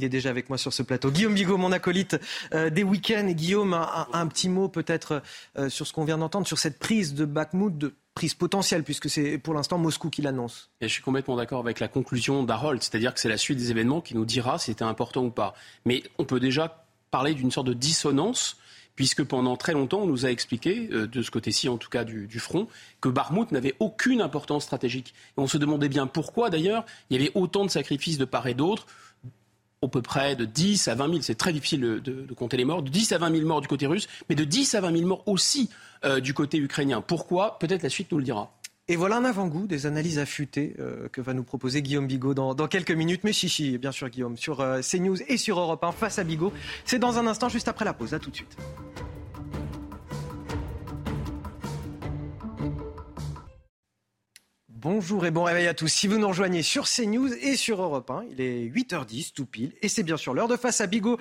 [0.00, 1.10] Il est déjà avec moi sur ce plateau.
[1.10, 2.18] Guillaume Bigot, mon acolyte
[2.54, 3.26] euh, des week-ends.
[3.32, 5.22] Guillaume, un, petit mot peut-être
[5.58, 9.10] euh, sur ce qu'on vient d'entendre, sur cette prise de Bakhmut, de prise potentielle, puisque
[9.10, 10.70] c'est pour l'instant Moscou qui l'annonce.
[10.80, 13.70] Et je suis complètement d'accord avec la conclusion d'Harold, c'est-à-dire que c'est la suite des
[13.70, 15.52] événements qui nous dira si c'était important ou pas.
[15.84, 18.56] Mais on peut déjà parler d'une sorte de dissonance
[19.00, 22.04] puisque pendant très longtemps, on nous a expliqué, euh, de ce côté-ci en tout cas
[22.04, 22.68] du, front,
[23.00, 25.14] que Barmouth n'avait aucune importance stratégique.
[25.36, 28.46] Et on se demandait bien pourquoi d'ailleurs il y avait autant de sacrifices de part
[28.46, 28.86] et d'autre
[29.82, 32.82] à peu près de 10 à 20 000, c'est très difficile de, compter les morts,
[32.82, 35.08] de 10 à 20 000 morts du côté russe, mais de 10 à 20 000
[35.08, 35.70] morts aussi
[36.04, 37.00] euh, du côté ukrainien.
[37.00, 37.58] Pourquoi?
[37.58, 38.52] Peut-être la suite nous le dira.
[38.88, 42.54] Et voilà un avant-goût des analyses affûtées euh, que va nous proposer Guillaume Bigot dans,
[42.66, 43.22] quelques minutes.
[43.24, 46.52] Mais chichi, bien sûr Guillaume, sur euh, CNews et sur Europe 1 face à Bigot.
[46.84, 48.12] C'est dans un instant, juste après la pause.
[48.12, 48.56] À tout de suite.
[54.82, 55.88] Bonjour et bon réveil à tous.
[55.88, 59.74] Si vous nous rejoignez sur CNews et sur Europe 1, il est 8h10 tout pile
[59.82, 61.18] et c'est bien sûr l'heure de face à Bigot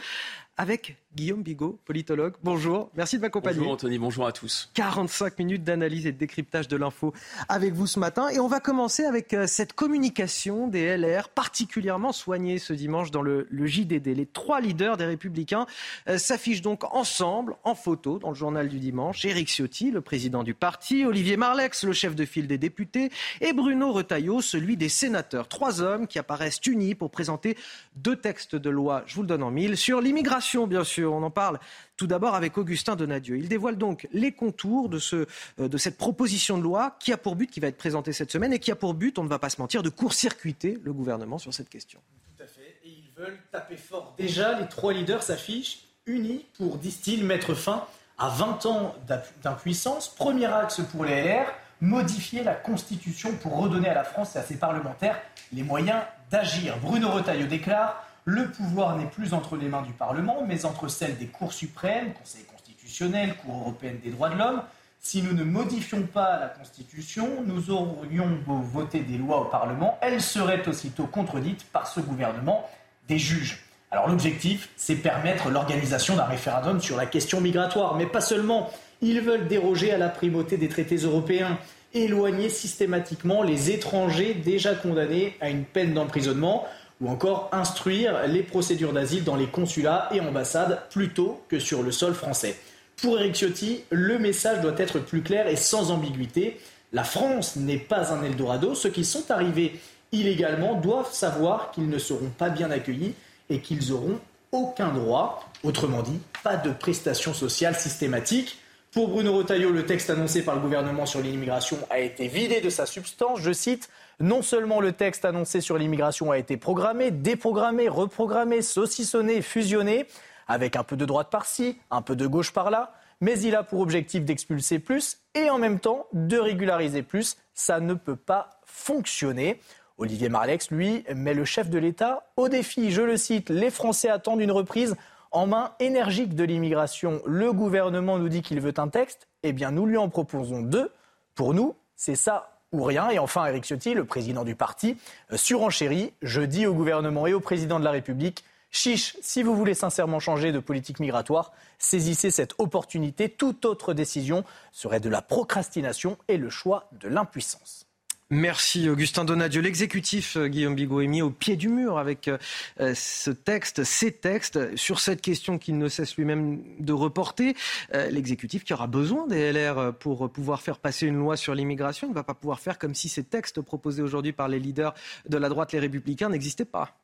[0.60, 2.34] avec Guillaume Bigot, politologue.
[2.44, 3.60] Bonjour, merci de m'accompagner.
[3.60, 4.70] Bonjour Anthony, bonjour à tous.
[4.74, 7.14] 45 minutes d'analyse et de décryptage de l'info
[7.48, 8.28] avec vous ce matin.
[8.28, 13.22] Et on va commencer avec euh, cette communication des LR particulièrement soignée ce dimanche dans
[13.22, 14.08] le, JDD.
[14.08, 15.66] Les trois leaders des Républicains
[16.10, 19.24] euh, s'affichent donc ensemble en photo dans le journal du dimanche.
[19.24, 23.54] Éric Ciotti, le président du parti, Olivier Marlex, le chef de file des députés, et
[23.54, 25.48] Bruno Retailleau, celui des sénateurs.
[25.48, 27.58] Trois hommes qui apparaissent unis pour présenter
[27.96, 31.14] deux textes de loi, je vous le donne en mille, sur l'immigration bien sûr.
[31.14, 31.60] On en parle
[31.98, 33.38] tout d'abord avec Augustin Donadieu.
[33.38, 35.26] Il dévoile donc les contours euh,
[35.68, 38.54] de cette proposition de loi qui a pour but, qui va être présentée cette semaine
[38.54, 41.38] et qui a pour but, on ne va pas se mentir, de court-circuiter le gouvernement
[41.38, 42.00] sur cette question.
[42.38, 42.78] Tout à fait.
[42.84, 44.16] Et ils veulent taper fort.
[44.18, 47.86] Déjà, les trois leaders s'affichent unis pour, disent-ils, mettre fin
[48.18, 48.96] à 20 ans
[49.44, 50.10] d'impuissance.
[50.10, 51.46] Premier axe pour les LR,
[51.82, 55.20] modifier la Constitution pour redonner à la France et à ses parlementaires
[55.54, 56.78] les moyens d'agir.
[56.82, 61.18] Bruno Retailleau déclare le pouvoir n'est plus entre les mains du Parlement, mais entre celles
[61.18, 64.62] des cours suprêmes, Conseil constitutionnel, Cour européenne des droits de l'homme.
[65.00, 69.98] Si nous ne modifions pas la Constitution, nous aurions beau voter des lois au Parlement,
[70.02, 72.70] elles seraient aussitôt contredites par ce gouvernement
[73.08, 73.64] des juges.
[73.92, 78.70] Alors l'objectif, c'est permettre l'organisation d'un référendum sur la question migratoire, mais pas seulement.
[79.02, 81.58] Ils veulent déroger à la primauté des traités européens,
[81.94, 86.68] éloigner systématiquement les étrangers déjà condamnés à une peine d'emprisonnement
[87.02, 91.92] ou encore instruire les procédures d'asile dans les consulats et ambassades plutôt que sur le
[91.92, 92.58] sol français.
[93.02, 96.60] Pour Eric Ciotti, le message doit être plus clair et sans ambiguïté.
[96.92, 98.76] La France n'est pas un Eldorado.
[98.76, 99.80] Ceux qui sont arrivés
[100.12, 103.14] illégalement doivent savoir qu'ils ne seront pas bien accueillis
[103.50, 104.20] et qu'ils auront
[104.52, 105.46] aucun droit.
[105.64, 108.58] Autrement dit, pas de prestations sociales systématiques.
[108.92, 112.70] Pour Bruno Retailleau, le texte annoncé par le gouvernement sur l'immigration a été vidé de
[112.70, 113.40] sa substance.
[113.40, 113.88] Je cite
[114.20, 120.08] non seulement le texte annoncé sur l'immigration a été programmé, déprogrammé, reprogrammé, saucissonné, fusionné,
[120.48, 123.80] avec un peu de droite par-ci, un peu de gauche par-là, mais il a pour
[123.82, 127.38] objectif d'expulser plus et en même temps de régulariser plus.
[127.54, 129.60] Ça ne peut pas fonctionner.
[129.98, 132.92] Olivier Marlex, lui, met le chef de l'État au défi.
[132.92, 134.96] Je le cite, les Français attendent une reprise
[135.32, 137.22] en main énergique de l'immigration.
[137.26, 140.92] Le gouvernement nous dit qu'il veut un texte, eh bien nous lui en proposons deux.
[141.36, 143.10] Pour nous, c'est ça ou rien.
[143.10, 144.98] Et enfin, Eric Ciotti, le président du parti,
[145.32, 146.14] euh, surenchérit.
[146.22, 150.20] Je dis au gouvernement et au président de la République, chiche, si vous voulez sincèrement
[150.20, 153.30] changer de politique migratoire, saisissez cette opportunité.
[153.30, 157.89] Toute autre décision serait de la procrastination et le choix de l'impuissance.
[158.32, 159.60] Merci Augustin Donadieu.
[159.60, 162.38] L'exécutif euh, Guillaume Bigot est mis au pied du mur avec euh,
[162.80, 167.56] euh, ce texte, ces textes sur cette question qu'il ne cesse lui-même de reporter.
[167.92, 172.14] L'exécutif qui aura besoin des LR pour pouvoir faire passer une loi sur l'immigration ne
[172.14, 174.94] va pas pouvoir faire comme si ces textes proposés aujourd'hui par les leaders
[175.28, 177.00] de la droite, les républicains, n'existaient pas.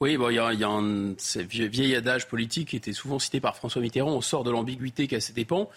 [0.00, 1.14] Oui, il y a un
[1.44, 5.20] vieil adage politique qui était souvent cité par François Mitterrand, on sort de l'ambiguïté qu'à
[5.20, 5.70] ses dépens.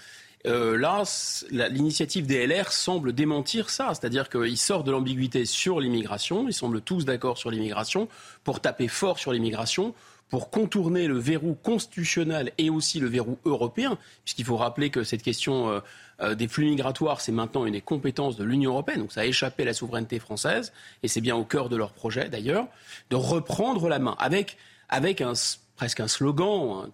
[0.45, 1.03] Euh, là,
[1.51, 6.81] l'initiative des LR semble démentir ça, c'est-à-dire qu'ils sortent de l'ambiguïté sur l'immigration, ils semblent
[6.81, 8.09] tous d'accord sur l'immigration,
[8.43, 9.93] pour taper fort sur l'immigration,
[10.29, 15.21] pour contourner le verrou constitutionnel et aussi le verrou européen, puisqu'il faut rappeler que cette
[15.21, 15.79] question euh,
[16.21, 19.25] euh, des flux migratoires, c'est maintenant une des compétences de l'Union européenne, donc ça a
[19.25, 22.67] échappé à la souveraineté française, et c'est bien au cœur de leur projet d'ailleurs,
[23.11, 24.57] de reprendre la main avec,
[24.89, 25.35] avec un
[25.83, 26.89] presque un slogan,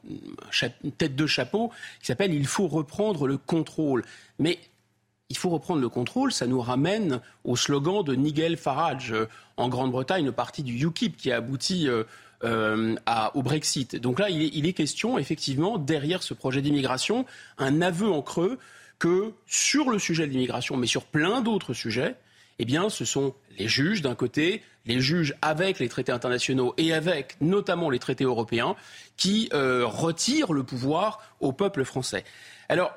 [0.83, 4.03] une tête de chapeau, qui s'appelle Il faut reprendre le contrôle.
[4.39, 4.57] Mais
[5.29, 9.69] il faut reprendre le contrôle, ça nous ramène au slogan de Nigel Farage euh, en
[9.69, 12.03] Grande-Bretagne, le parti du UKIP qui a abouti euh,
[12.43, 12.95] euh,
[13.35, 13.95] au Brexit.
[13.95, 17.27] Donc là, il est, question, effectivement, derrière ce projet d'immigration,
[17.59, 18.57] un aveu en creux
[18.97, 22.15] que sur le sujet de l'immigration, mais sur plein d'autres sujets,
[22.57, 26.94] eh bien, ce sont les juges d'un côté, les juges avec les traités internationaux et
[26.94, 28.76] avec notamment les traités européens
[29.18, 32.23] qui euh, retirent le pouvoir au peuple français.
[32.69, 32.91] Alors,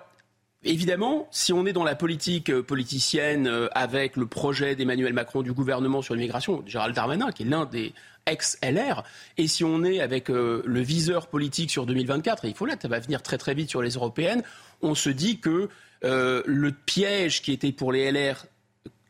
[0.65, 5.43] Évidemment, si on est dans la politique euh, politicienne euh, avec le projet d'Emmanuel Macron
[5.43, 7.93] du gouvernement sur l'immigration, Gérald Darmanin, qui est l'un des
[8.27, 9.03] ex-LR,
[9.39, 12.87] et si on est avec le viseur politique sur 2024, et il faut là, ça
[12.87, 14.45] va venir très très vite sur les européennes,
[14.83, 15.69] on se dit que
[16.03, 18.47] le piège qui était pour les LR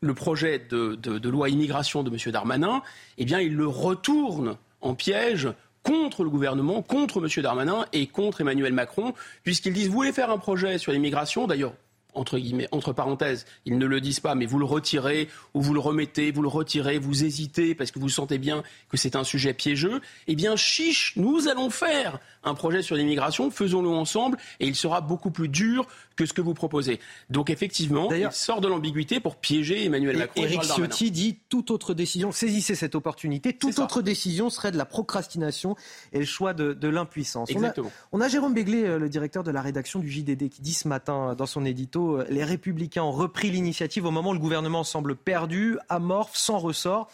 [0.03, 2.33] le projet de, loi immigration de M.
[2.33, 2.83] Darmanin,
[3.19, 5.49] eh bien, il le retourne en piège
[5.85, 7.43] contre le gouvernement, contre M.
[7.43, 9.15] Darmanin et contre Emmanuel Macron,
[9.45, 11.73] puisqu'ils disent, vous voulez faire un projet sur l'immigration, d'ailleurs,
[12.15, 15.73] entre guillemets, entre parenthèses, ils ne le disent pas, mais vous le retirez ou vous
[15.73, 19.25] le remettez, vous le retirez, vous hésitez parce que vous sentez bien que c'est un
[19.25, 24.67] sujet piégeux, eh bien, chiche, nous allons faire un projet sur l'immigration, faisons-le ensemble et
[24.67, 25.87] il sera beaucoup plus dur
[26.17, 27.01] que ce que vous proposez.
[27.31, 30.43] Donc effectivement, il sort de l'ambiguïté pour piéger Emmanuel Macron.
[30.43, 34.85] Éric Ciotti dit toute autre décision, saisissez cette opportunité, toute autre décision serait de la
[34.85, 35.77] procrastination
[36.13, 37.51] et le choix de, l'impuissance.
[37.51, 37.91] Exactement.
[38.13, 40.89] On a, Jérôme Béglé, euh, le directeur de la rédaction du JDD, qui dit ce
[40.89, 44.39] matin euh, dans son édito, euh, les républicains ont repris l'initiative au moment où le
[44.39, 47.09] gouvernement semble perdu, amorphe, sans ressort.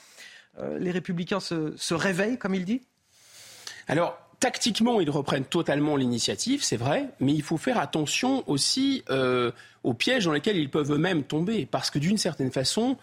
[0.80, 2.82] les républicains se, se réveillent, comme il dit?
[3.86, 9.50] Alors, Tactiquement, ils reprennent totalement l'initiative, c'est vrai, mais il faut faire attention aussi euh,
[9.82, 11.66] aux pièges dans lesquels ils peuvent eux-mêmes tomber.
[11.66, 12.96] Parce que d'une certaine façon,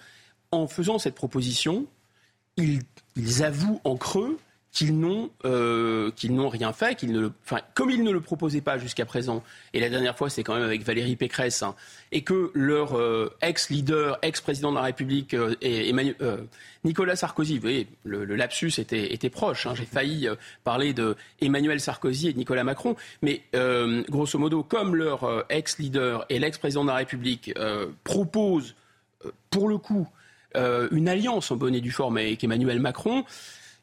[0.52, 1.86] en faisant cette proposition,
[2.58, 4.38] ils avouent en creux
[4.76, 8.60] qu'ils n'ont euh, qu'ils n'ont rien fait, qu'ils ne, enfin, comme ils ne le proposaient
[8.60, 9.42] pas jusqu'à présent,
[9.74, 11.76] et la dernière fois c'est quand même avec Valérie Pécresse, hein,
[12.12, 15.56] et que leur euh, ex-leader, ex-président de la République, euh,
[16.84, 20.28] Nicolas Sarkozy, vous voyez, le, lapsus était, était proche, hein, j'ai failli
[20.66, 23.44] parler de Emmanuel Sarkozy et de Nicolas Macron, mais
[24.10, 27.54] grosso modo, comme leur ex-leader et l'ex-président de la République
[28.04, 28.76] proposent,
[29.50, 30.08] pour le coup,
[30.54, 33.24] une alliance en bonne et due forme avec Emmanuel Macron,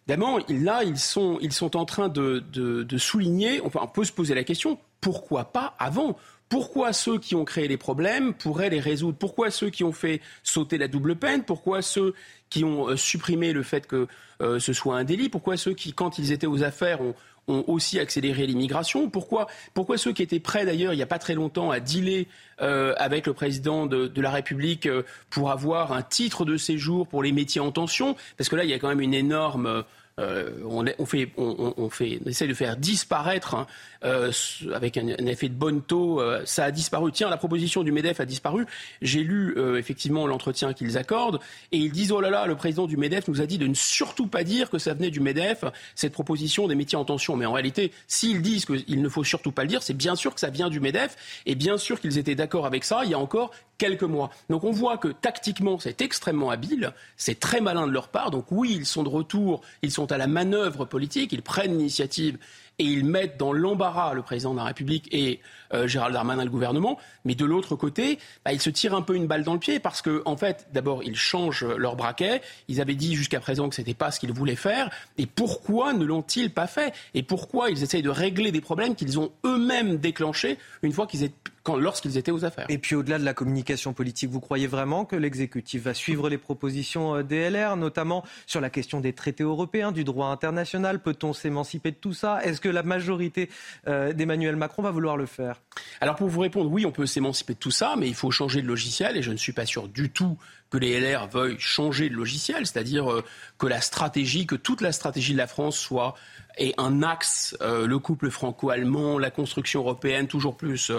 [0.07, 1.39] D'abord, là, ils sont,
[1.77, 6.17] en train de, souligner, on peut se poser la question, pourquoi pas avant?
[6.53, 9.17] Pourquoi ceux qui ont créé les problèmes pourraient les résoudre?
[9.17, 11.45] Pourquoi ceux qui ont fait sauter la double peine?
[11.45, 12.13] Pourquoi ceux
[12.51, 14.07] qui ont euh, supprimé le fait que
[14.43, 15.31] euh, ce soit un délit?
[15.31, 19.09] Pourquoi ceux qui, quand ils étaient aux affaires, ont, aussi accéléré l'immigration?
[19.09, 22.29] Pourquoi, pourquoi ceux qui étaient prêts d'ailleurs il n'y a pas très longtemps à dealer
[22.61, 24.87] euh, avec le président de, de la République
[25.31, 28.15] pour avoir un titre de séjour pour les métiers en tension?
[28.37, 29.85] Parce que là, il y a quand même une énorme
[30.21, 30.51] euh,
[30.99, 31.89] on, fait, on
[32.27, 33.67] essaie de faire disparaître hein,
[34.05, 34.31] euh,
[34.75, 36.21] avec un, effet de bonne taux.
[36.21, 37.13] Euh, ça a disparu.
[37.13, 38.67] Tiens, la proposition du Medef a disparu.
[39.01, 41.41] J'ai lu effectivement l'entretien qu'ils accordent
[41.73, 43.75] et ils disent oh là là, le président du Medef nous a dit de ne
[43.75, 45.65] surtout pas dire que ça venait du Medef
[45.95, 47.37] cette proposition des métiers en tension.
[47.37, 50.35] Mais en réalité, s'ils disent qu'il ne faut surtout pas le dire, c'est bien sûr
[50.35, 53.15] que ça vient du Medef et bien sûr qu'ils étaient d'accord avec ça il y
[53.15, 53.53] a encore
[53.83, 54.31] quelques mois.
[54.49, 58.31] Donc on voit que tactiquement, c'est extrêmement habile, c'est très malin de leur part.
[58.31, 62.39] Donc oui, ils sont de retour, ils sont à la manœuvre politique, ils prennent l'initiative
[62.79, 65.41] et ils mettent dans l'embarras le président de la République et
[65.75, 66.99] euh, Gérald Darmanin, le gouvernement.
[67.25, 69.81] Mais de l'autre côté, bah, ils se tirent un peu une balle dans le pied
[69.81, 72.43] parce que, en fait, d'abord, ils changent leur braquet.
[72.69, 74.91] Ils avaient dit jusqu'à présent que ce n'était pas ce qu'ils voulaient faire.
[75.19, 76.93] Et pourquoi ne l'ont-ils pas fait?
[77.15, 81.23] Et pourquoi ils essayent de régler des problèmes qu'ils ont eux-mêmes déclenchés une fois qu'ils
[81.25, 82.67] étaient lorsqu'ils étaient aux affaires?
[82.69, 86.39] Et puis au-delà de la communication politique, vous croyez vraiment que l'exécutif va suivre les
[86.39, 91.01] propositions euh, DLR, notamment sur la question des traités européens, du droit international?
[91.01, 92.43] Peut-on s'émanciper de tout ça?
[92.45, 93.49] Est-ce que la majorité
[93.87, 95.62] euh, d'Emmanuel Macron va vouloir le faire?
[96.01, 98.61] Alors pour vous répondre, oui, on peut s'émanciper de tout ça, mais il faut changer
[98.63, 100.37] de logiciel et je ne suis pas sûr du tout
[100.73, 103.23] que les LR veuillent changer de logiciel, c'est-à-dire euh,
[103.59, 106.15] que la stratégie, que toute la stratégie de la France soit
[106.59, 110.91] et un axe, euh, le couple franco-allemand, la construction européenne, toujours plus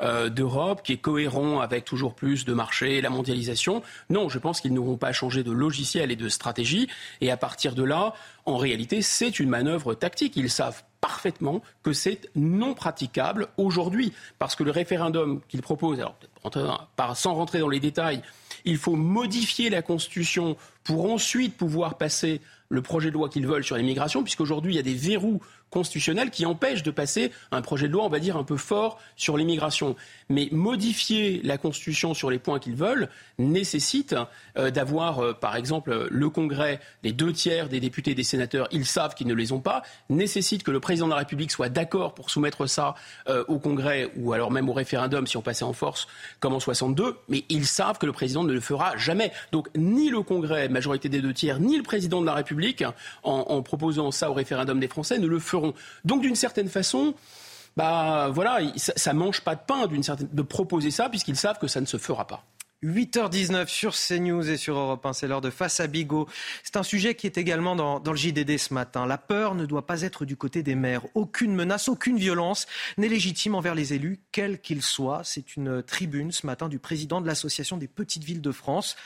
[0.00, 3.82] euh, d'Europe, qui est cohérent avec toujours plus de marchés, la mondialisation.
[4.10, 6.88] Non, je pense qu'ils n'auront pas changé de logiciel et de stratégie.
[7.20, 8.14] Et à partir de là,
[8.44, 10.36] en réalité, c'est une manœuvre tactique.
[10.36, 14.12] Ils savent parfaitement que c'est non praticable aujourd'hui.
[14.38, 18.22] Parce que le référendum qu'ils proposent, alors sans rentrer dans les détails,
[18.64, 23.64] il faut modifier la Constitution pour ensuite pouvoir passer le projet de loi qu'ils veulent
[23.64, 25.40] sur l'immigration, puisqu'aujourd'hui, il y a des verrous
[25.70, 28.98] constitutionnels qui empêchent de passer un projet de loi, on va dire, un peu fort
[29.16, 29.96] sur l'immigration.
[30.28, 33.08] Mais modifier la Constitution sur les points qu'ils veulent
[33.38, 34.14] nécessite
[34.56, 38.68] euh, d'avoir, euh, par exemple, le Congrès, les deux tiers des députés et des sénateurs,
[38.70, 41.68] ils savent qu'ils ne les ont pas, nécessite que le président de la République soit
[41.68, 42.94] d'accord pour soumettre ça
[43.28, 46.06] euh, au Congrès ou alors même au référendum si on passait en force
[46.40, 49.32] comme en 62, mais ils savent que le président ne le fera jamais.
[49.52, 52.57] Donc ni le Congrès, majorité des deux tiers, ni le président de la République,
[53.22, 55.74] en, proposant ça au référendum des Français, ne le feront.
[56.04, 57.14] Donc d'une certaine façon,
[57.76, 61.68] bah voilà, ça, mange pas de pain d'une certaine de proposer ça puisqu'ils savent que
[61.68, 62.44] ça ne se fera pas.
[62.84, 66.28] 8h19 sur CNews et sur Europe 1, c'est l'heure de Face à Bigot.
[66.62, 69.04] C'est un sujet qui est également dans, le JDD ce matin.
[69.04, 71.02] La peur ne doit pas être du côté des maires.
[71.14, 72.66] Aucune menace, aucune violence
[72.96, 75.22] n'est légitime envers les élus, quels qu'ils soient.
[75.24, 78.96] C'est une tribune ce matin du président de l'Association des petites villes de France.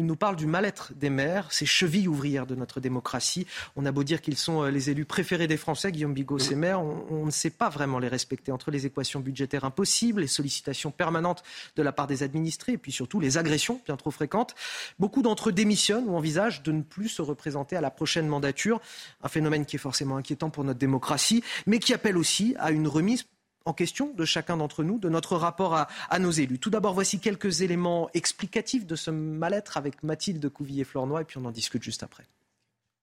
[0.00, 3.46] Il nous parle du mal-être des maires, ces chevilles ouvrières de notre démocratie.
[3.76, 6.54] On a beau dire qu'ils sont euh, les élus préférés des Français, Guillaume Bigot, ces
[6.54, 10.90] maires, on, ne sait pas vraiment les respecter entre les équations budgétaires impossibles, les sollicitations
[10.90, 11.42] permanentes
[11.76, 14.54] de la part des administrés et puis surtout les agressions bien trop fréquentes.
[14.98, 18.80] Beaucoup d'entre eux démissionnent ou envisagent de ne plus se représenter à la prochaine mandature.
[19.22, 22.88] Un phénomène qui est forcément inquiétant pour notre démocratie, mais qui appelle aussi à une
[22.88, 23.26] remise
[23.64, 26.58] en question de chacun d'entre nous, de notre rapport à, nos élus.
[26.58, 31.44] Tout d'abord, voici quelques éléments explicatifs de ce mal-être avec Mathilde Couvillier-Flornois et puis on
[31.44, 32.24] en discute juste après.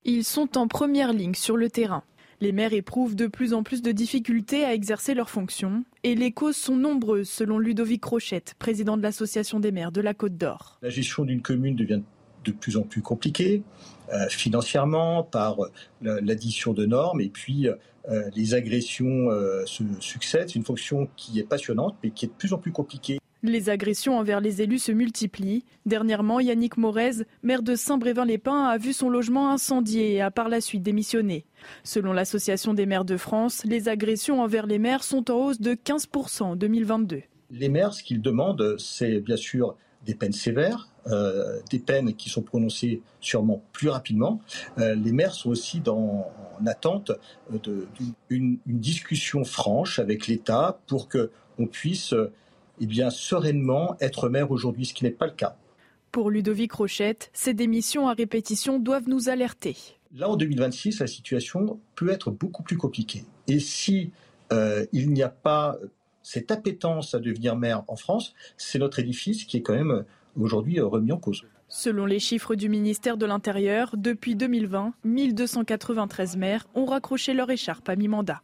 [0.03, 2.03] Ils sont en première ligne sur le terrain.
[2.39, 6.31] Les maires éprouvent de plus en plus de difficultés à exercer leurs fonctions et les
[6.31, 10.77] causes sont nombreuses selon Ludovic Rochette, président de l'Association des maires de la Côte d'Or.
[10.83, 12.01] La gestion d'une commune devient
[12.45, 13.96] de plus en plus compliquée euh,
[14.29, 15.57] financièrement par
[16.01, 17.67] l'addition de normes et puis
[18.09, 20.49] euh, les agressions euh, se succèdent.
[20.49, 23.19] C'est une fonction qui est passionnante, mais qui est de plus en plus compliquée.
[23.43, 25.63] Les agressions envers les élus se multiplient.
[25.85, 30.59] Dernièrement, Yannick Morez, maire de Saint-Brévin-les-Pins, a vu son logement incendié et a par la
[30.59, 31.45] suite démissionné.
[31.83, 35.73] Selon l'Association des maires de France, les agressions envers les maires sont en hausse de
[35.73, 37.21] 15% en 2022.
[37.51, 39.75] Les maires, ce qu'ils demandent, c'est bien sûr
[40.05, 44.41] des peines sévères, euh, des peines qui sont prononcées sûrement plus rapidement.
[44.77, 47.11] Euh, les maires sont aussi dans, en attente
[48.29, 52.13] d'une discussion franche avec l'État pour qu'on puisse
[52.79, 55.55] eh bien, sereinement être maire aujourd'hui, ce qui n'est pas le cas.
[56.11, 59.75] Pour Ludovic Rochette, ces démissions à répétition doivent nous alerter.
[60.15, 63.25] Là, en 2026, la situation peut être beaucoup plus compliquée.
[63.47, 64.11] Et si
[64.51, 65.77] euh, il n'y a pas
[66.23, 70.03] cette appétence à devenir maire en France, c'est notre édifice qui est quand même
[70.37, 71.43] aujourd'hui remis en cause.
[71.67, 77.89] Selon les chiffres du ministère de l'Intérieur, depuis 2020, 1293 maires ont raccroché leur écharpe
[77.89, 78.41] à mi-mandat.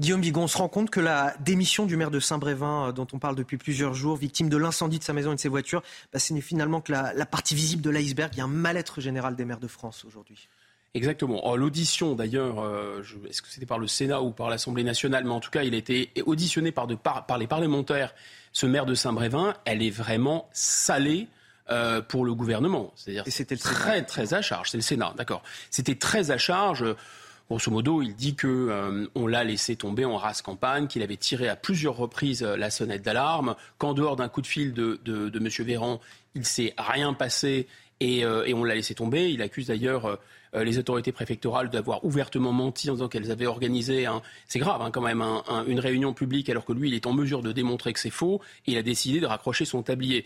[0.00, 3.06] Guillaume Bigon, on se rend compte que la démission du maire de Saint-Brévin, euh, dont
[3.12, 5.82] on parle depuis plusieurs jours, victime de l'incendie de sa maison et de ses voitures,
[6.10, 8.32] bah, ce n'est finalement que la, partie visible de l'iceberg.
[8.32, 10.48] Il y a un mal-être général des maires de France aujourd'hui.
[10.94, 11.40] Exactement.
[11.44, 15.30] Oh, l'audition, d'ailleurs, euh, est-ce que c'était par le Sénat ou par l'Assemblée nationale, mais
[15.30, 16.88] en tout cas, il a été auditionné par,
[17.26, 18.12] par les parlementaires
[18.52, 21.28] ce maire de Saint-Brévin, elle est vraiment salée.
[21.68, 22.92] Euh, pour le gouvernement.
[22.96, 24.70] C'est-à-dire c'était très très à charge.
[24.70, 25.44] C'est le Sénat, d'accord.
[25.70, 26.84] C'était très à charge.
[27.48, 31.16] Grosso modo, il dit que euh, on l'a laissé tomber en race campagne, qu'il avait
[31.16, 35.28] tiré à plusieurs reprises la sonnette d'alarme, qu'en dehors d'un coup de fil de, de,
[35.28, 35.48] de M.
[35.64, 36.00] Véran,
[36.34, 37.68] il s'est rien passé
[38.00, 39.30] et, et on l'a laissé tomber.
[39.30, 40.18] Il accuse d'ailleurs
[40.56, 44.82] euh, les autorités préfectorales d'avoir ouvertement menti en disant qu'elles avaient organisé, un, c'est grave
[44.82, 45.22] hein, quand même,
[45.68, 48.40] une réunion publique alors que lui, il est en mesure de démontrer que c'est faux
[48.66, 50.24] et il a décidé de raccrocher son tablier.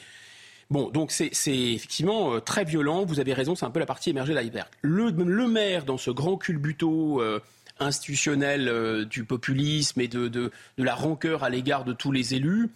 [0.71, 3.05] Bon, donc c'est effectivement euh, très violent.
[3.05, 4.69] Vous avez raison, c'est un peu la partie émergée de l'iceberg.
[4.81, 7.41] Le, le, maire, dans ce grand culbuto, euh,
[7.79, 12.71] institutionnelle du populisme et de, la rancœur à l'égard de tous les élus.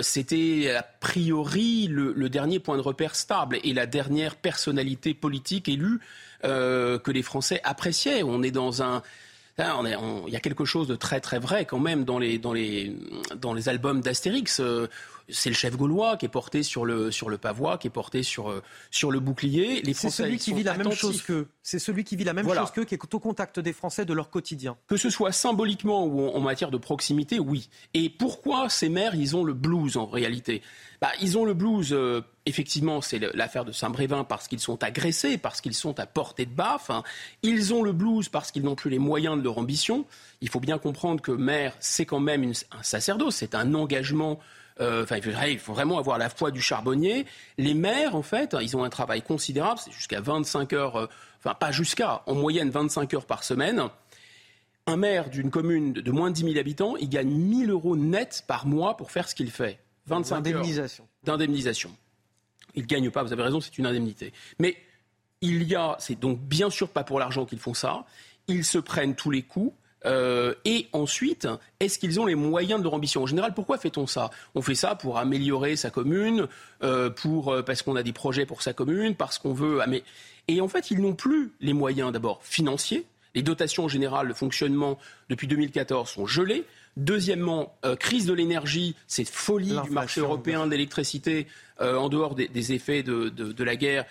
[0.00, 6.00] c'était a priori le, dernier point de repère stable et la dernière personnalité politique élue
[6.46, 8.22] que les Français appréciaient.
[8.22, 9.02] On est dans un
[9.58, 12.94] il y a quelque chose de très très vrai quand même dans les, dans les,
[13.40, 14.60] dans les albums d'Astérix.
[14.60, 14.86] Euh,
[15.28, 18.22] c'est le chef gaulois qui est porté sur le, sur le pavois, qui est porté
[18.22, 19.82] sur, euh, sur le bouclier.
[19.82, 21.48] Les c'est celui qui vit la même chose qu'eux.
[21.62, 24.12] C'est celui qui vit la même chose qu'eux, qui est au contact des Français de
[24.12, 24.76] leur quotidien.
[24.86, 27.68] Que ce soit symboliquement ou en matière de proximité, oui.
[27.94, 30.62] Et pourquoi ces maires, ils ont le blues en réalité?
[31.00, 35.38] Bah, Ils ont le blues, euh, effectivement, c'est l'affaire de Saint-Brévin parce qu'ils sont agressés,
[35.38, 36.90] parce qu'ils sont à portée de baffe.
[36.90, 37.02] Hein.
[37.42, 40.06] Ils ont le blues parce qu'ils n'ont plus les moyens de leur ambition.
[40.40, 44.38] Il faut bien comprendre que maire, c'est quand même un sacerdoce, c'est un engagement
[44.80, 45.06] euh,
[45.46, 47.26] il faut vraiment avoir la foi du charbonnier.
[47.58, 51.06] Les maires, en fait, ils ont un travail considérable, c'est jusqu'à 25 heures, euh,
[51.38, 53.82] enfin pas jusqu'à, en moyenne 25 heures par semaine.
[54.86, 58.44] Un maire d'une commune de moins de 10 000 habitants, il gagne 1000 euros net
[58.46, 59.80] par mois pour faire ce qu'il fait.
[60.06, 61.08] 25 d'indemnisation.
[61.24, 61.96] D'indemnisation.
[62.74, 64.32] Il ne gagne pas, vous avez raison, c'est une indemnité.
[64.60, 64.76] Mais
[65.40, 68.04] il y a, c'est donc bien sûr pas pour l'argent qu'ils font ça,
[68.46, 69.74] ils se prennent tous les coups.
[70.06, 71.48] Euh, et ensuite,
[71.80, 74.74] est-ce qu'ils ont les moyens de leur ambition En général, pourquoi fait-on ça On fait
[74.74, 76.46] ça pour améliorer sa commune,
[76.82, 79.80] euh, pour, euh, parce qu'on a des projets pour sa commune, parce qu'on veut.
[80.48, 83.04] Et en fait, ils n'ont plus les moyens d'abord financiers.
[83.34, 86.64] Les dotations générales de fonctionnement depuis 2014 sont gelées.
[86.96, 91.46] Deuxièmement, crise de l'énergie, cette folie du marché européen de l'électricité,
[91.78, 94.06] en dehors des, effets de, de la guerre,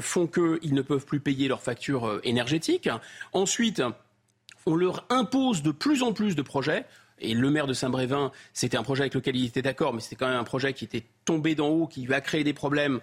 [0.00, 2.88] font qu'ils ne peuvent plus payer leurs factures énergétiques.
[3.34, 3.82] Ensuite,
[4.70, 6.84] on leur impose de plus en plus de projets.
[7.18, 10.16] Et le maire de Saint-Brévin, c'était un projet avec lequel il était d'accord, mais c'était
[10.16, 13.00] quand même un projet qui était tombé d'en haut, qui a créé des problèmes,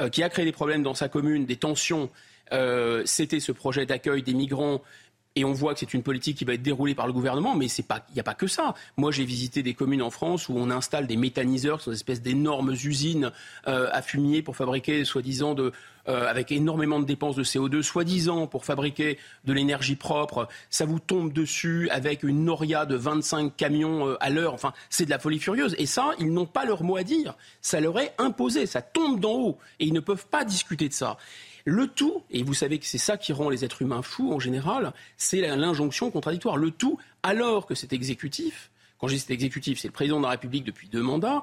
[0.00, 2.10] euh, qui a créé des problèmes dans sa commune, des tensions.
[2.52, 4.82] Euh, c'était ce projet d'accueil des migrants
[5.36, 7.66] et on voit que c'est une politique qui va être déroulée par le gouvernement, mais
[7.66, 7.84] il
[8.14, 8.74] n'y a pas que ça.
[8.96, 12.20] Moi, j'ai visité des communes en France où on installe des méthaniseurs, sont des espèces
[12.20, 13.30] d'énormes usines
[13.68, 15.72] euh, à fumier pour fabriquer, soi-disant, de,
[16.08, 20.48] euh, avec énormément de dépenses de CO2, soi-disant pour fabriquer de l'énergie propre.
[20.68, 24.54] Ça vous tombe dessus avec une noria de 25 camions euh, à l'heure.
[24.54, 25.76] Enfin, c'est de la folie furieuse.
[25.78, 27.36] Et ça, ils n'ont pas leur mot à dire.
[27.62, 28.66] Ça leur est imposé.
[28.66, 29.58] Ça tombe d'en haut.
[29.78, 31.18] Et ils ne peuvent pas discuter de ça.
[31.64, 34.38] Le tout, et vous savez que c'est ça qui rend les êtres humains fous en
[34.38, 36.56] général, c'est l'injonction contradictoire.
[36.56, 40.24] Le tout, alors que cet exécutif, quand je dis cet exécutif, c'est le président de
[40.24, 41.42] la République depuis deux mandats,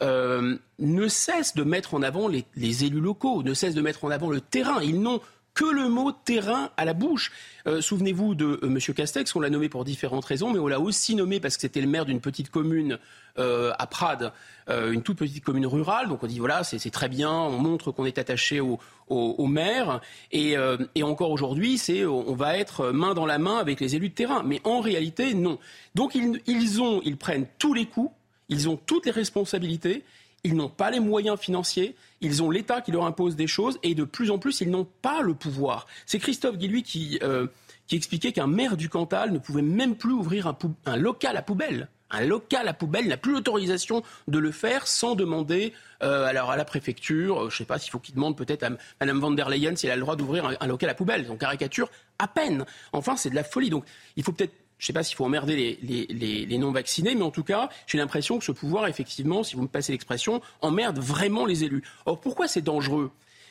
[0.00, 4.04] euh, ne cesse de mettre en avant les, les, élus locaux, ne cesse de mettre
[4.04, 4.80] en avant le terrain.
[4.80, 5.20] Ils n'ont
[5.58, 7.32] que le mot terrain à la bouche.
[7.66, 8.78] Euh, souvenez-vous de euh, M.
[8.78, 11.80] Castex, on l'a nommé pour différentes raisons, mais on l'a aussi nommé parce que c'était
[11.80, 13.00] le maire d'une petite commune
[13.40, 14.32] euh, à Prades,
[14.68, 16.08] une toute petite commune rurale.
[16.08, 20.00] Donc on dit voilà, c'est très bien, on montre qu'on est attaché au, maire.
[20.30, 20.56] Et,
[21.02, 24.44] encore aujourd'hui, on va être main dans la main avec les élus de terrain.
[24.44, 25.58] Mais en réalité, non.
[25.96, 28.12] Donc ils prennent tous les coups,
[28.48, 30.04] ils ont toutes les responsabilités
[30.44, 33.94] ils n'ont pas les moyens financiers, ils ont l'État qui leur impose des choses et
[33.94, 35.86] de plus en plus, ils n'ont pas le pouvoir.
[36.06, 37.46] C'est Christophe Guilluy qui, euh,
[37.86, 40.52] qui expliquait qu'un maire du Cantal ne pouvait même plus ouvrir
[40.86, 41.88] un, local à poubelle.
[42.10, 46.64] Un local à poubelle n'a plus l'autorisation de le faire sans demander euh, à la
[46.64, 48.70] préfecture, euh, je ne sais pas s'il faut qu'il demande peut-être à
[49.00, 51.26] Mme van der Leyen si elle a le droit d'ouvrir un, un local à poubelle.
[51.26, 52.64] Donc caricature à peine.
[52.92, 53.68] Enfin, c'est de la folie.
[53.68, 53.84] Donc
[54.16, 57.42] il faut peut-être je ne sais pas s'il faut emmerder les, non-vaccinés, mais en tout
[57.42, 61.64] cas, j'ai l'impression que ce pouvoir, effectivement, si vous me passez l'expression, emmerde vraiment les
[61.64, 61.82] élus.
[62.06, 63.10] Or, pourquoi c'est dangereux?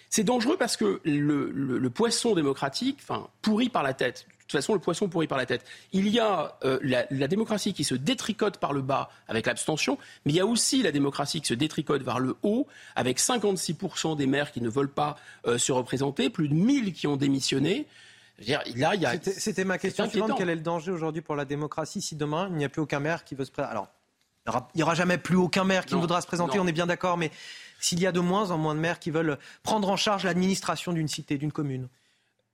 [0.09, 4.25] C'est dangereux parce que le, poisson démocratique, enfin, pourrit par la tête.
[4.29, 5.65] De toute façon, le poisson pourrit par la tête.
[5.91, 10.31] Il y a euh, la, démocratie qui se détricote par le bas avec l'abstention, mais
[10.31, 14.27] il y a aussi la démocratie qui se détricote vers le haut avec 56% des
[14.27, 17.85] maires qui ne veulent pas euh, se représenter, plus de 1000 qui ont démissionné.
[18.39, 20.34] C'était ma question suivante.
[20.38, 22.99] Quel est le danger aujourd'hui pour la démocratie si demain il n'y a plus aucun
[22.99, 23.72] maire qui veut se présenter?
[23.72, 23.88] Alors,
[24.73, 27.18] il n'y aura, jamais plus aucun maire qui voudra se présenter, on est bien d'accord,
[27.18, 27.31] mais
[27.80, 30.93] s'il y a de moins en moins de maires qui veulent prendre en charge l'administration
[30.93, 31.89] d'une cité, d'une commune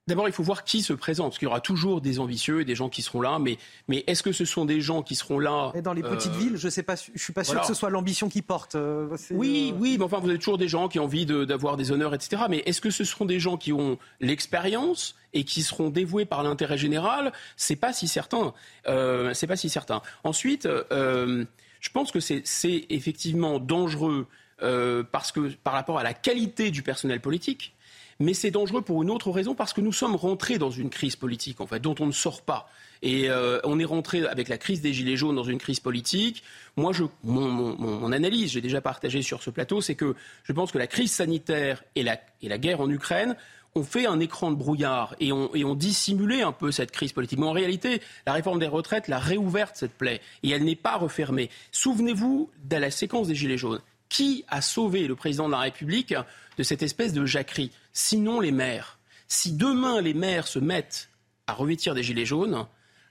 [0.06, 2.66] D'abord, il faut voir qui se présente, parce qu'il y aura toujours des ambitieux et
[2.66, 3.40] des gens qui seront là.
[3.40, 3.58] Mais,
[3.88, 6.40] mais est-ce que ce sont des gens qui seront là et Dans les petites euh,
[6.40, 8.76] villes, je sais pas, je suis pas sûr que ce soit l'ambition qui porte.
[8.76, 11.78] Euh, oui, euh, oui, mais enfin, vous avez toujours des gens qui ont envie d'avoir
[11.78, 12.44] des honneurs, etc.
[12.50, 16.44] Mais est-ce que ce seront des gens qui ont l'expérience et qui seront dévoués par
[16.44, 17.32] l'intérêt général?
[17.56, 18.54] C'est pas si certain.
[18.88, 20.02] Euh, c'est pas si certain.
[20.26, 24.28] Ensuite, je pense que c'est effectivement dangereux
[24.60, 27.74] parce que par rapport à la qualité du personnel politique
[28.20, 31.16] mais c'est dangereux pour une autre raison, parce que nous sommes rentrés dans une crise
[31.16, 32.70] politique, en fait, dont on ne sort pas.
[33.02, 36.44] Et euh, on est rentré avec la crise des Gilets jaunes dans une crise politique.
[36.78, 40.78] Moi, je, mon, analyse, j'ai déjà partagé sur ce plateau, c'est que je pense que
[40.78, 43.36] la crise sanitaire et la, et la guerre en Ukraine
[43.76, 47.40] on fait un écran de brouillard et on, et un peu cette crise politique.
[47.40, 50.98] Mais en réalité, la réforme des retraites l'a réouverte, cette plaie, et elle n'est pas
[50.98, 51.50] refermée.
[51.72, 53.82] Souvenez-vous de la séquence des Gilets jaunes.
[54.14, 56.14] Qui a sauvé le président de la République
[56.60, 57.72] de cette espèce de jacquerie?
[57.94, 59.00] Sinon les maires.
[59.28, 61.10] Si demain les maires se mettent
[61.48, 62.68] à revêtir des Gilets jaunes,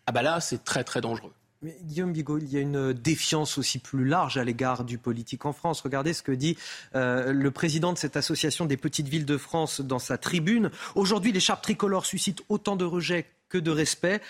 [0.07, 1.33] ah bah là, c'est très très dangereux.
[1.61, 5.45] Mais Guillaume Bigot, il y a une défiance aussi plus large à l'égard du politique
[5.45, 5.81] en France.
[5.81, 6.57] Regardez ce que dit
[6.95, 10.71] euh, le président de cette association des petites villes de France dans sa tribune.
[10.95, 14.21] Aujourd'hui, l'écharpe tricolore suscite autant de rejet que de respect.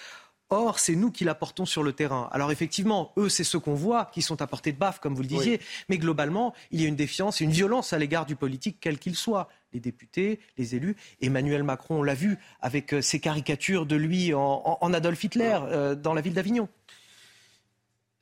[0.52, 2.28] Or, c'est nous qui la portons sur le terrain.
[2.30, 5.22] Alors effectivement, eux, c'est ceux qu'on voit qui sont à portée de baffe, comme vous
[5.22, 5.60] le disiez.
[5.88, 8.98] Mais globalement, il y a une défiance et une violence à l'égard du politique, quel
[8.98, 9.48] qu'il soit.
[9.72, 10.94] Les députés, les élus.
[11.22, 15.58] Emmanuel Macron, on l'a vu avec euh, ses caricatures de lui en, en Adolf Hitler
[15.62, 16.68] euh, dans la ville d'Avignon.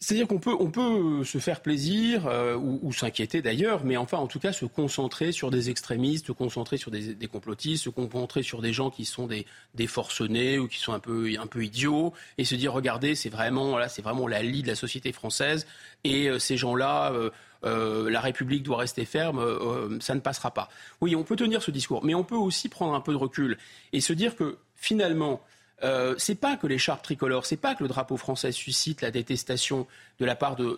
[0.02, 4.16] C'est-à-dire qu'on peut, on peut se faire plaisir euh, ou, ou s'inquiéter d'ailleurs, mais enfin
[4.16, 7.90] en tout cas se concentrer sur des extrémistes, se concentrer sur des, des complotistes, se
[7.90, 9.44] concentrer sur des gens qui sont des,
[9.74, 13.28] des forcenés ou qui sont un peu, un peu idiots, et se dire regardez c'est
[13.28, 15.66] vraiment, là, c'est vraiment la lie de la société française,
[16.04, 17.28] et euh, ces gens-là, euh,
[17.64, 20.70] euh, la République doit rester ferme, euh, ça ne passera pas.
[21.00, 23.58] Oui, on peut tenir ce discours, mais on peut aussi prendre un peu de recul
[23.92, 25.42] et se dire que finalement
[25.82, 29.86] euh, c'est pas que l'écharpe tricolore, c'est pas que le drapeau français suscite la détestation
[30.18, 30.76] de la part de,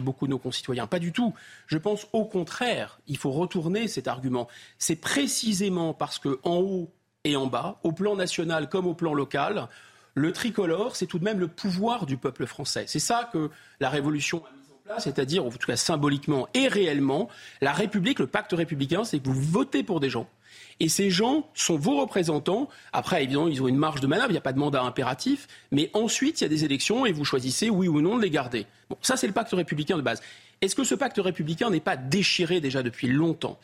[0.00, 0.86] beaucoup de nos concitoyens.
[0.86, 1.34] Pas du tout.
[1.66, 4.48] Je pense au contraire, il faut retourner cet argument.
[4.78, 6.90] C'est précisément parce que en haut
[7.24, 9.68] et en bas, au plan national comme au plan local,
[10.14, 12.84] le tricolore, c'est tout de même le pouvoir du peuple français.
[12.86, 13.50] C'est ça que
[13.80, 17.28] la Révolution a mis en place, c'est-à-dire, en tout cas symboliquement et réellement,
[17.62, 20.28] la République, le pacte républicain, c'est que vous votez pour des gens
[20.80, 22.68] et ces gens sont vos représentants.
[22.92, 25.46] Après, évidemment, ils ont une marge de manœuvre, il n'y a pas de mandat impératif.
[25.70, 28.30] Mais ensuite, il y a des élections et vous choisissez, oui ou non, de les
[28.30, 28.66] garder.
[28.90, 30.20] Bon, ça, c'est le pacte républicain de base.
[30.60, 33.58] Est-ce que ce pacte républicain n'est pas déchiré déjà depuis longtemps?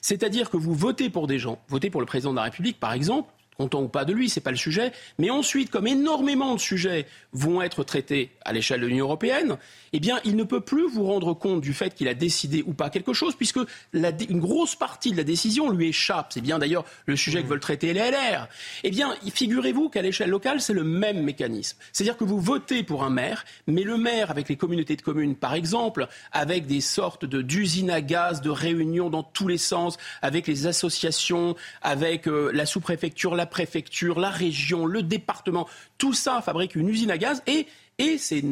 [0.00, 2.92] C'est-à-dire que vous votez pour des gens, votez pour le président de la République, par
[2.92, 4.92] exemple, content ou pas de lui, c'est pas le sujet.
[5.18, 9.56] Mais ensuite, comme énormément de sujets vont être traités à l'échelle de l'Union européenne,
[9.92, 12.74] eh bien, il ne peut plus vous rendre compte du fait qu'il a décidé ou
[12.74, 13.60] pas quelque chose, puisque
[13.92, 16.32] la, une grosse partie de la décision lui échappe.
[16.32, 18.48] C'est bien d'ailleurs le sujet que veulent traiter les LR.
[18.82, 21.78] Eh bien, figurez-vous qu'à l'échelle locale, c'est le même mécanisme.
[21.92, 25.36] C'est-à-dire que vous votez pour un maire, mais le maire, avec les communautés de communes,
[25.36, 29.96] par exemple, avec des sortes de, d'usines à gaz, de réunions dans tous les sens,
[30.22, 35.68] avec les associations, avec euh, la sous-préfecture, la préfecture, la région, le département,
[35.98, 37.66] tout ça fabrique une usine à gaz et,
[38.16, 38.42] c'est,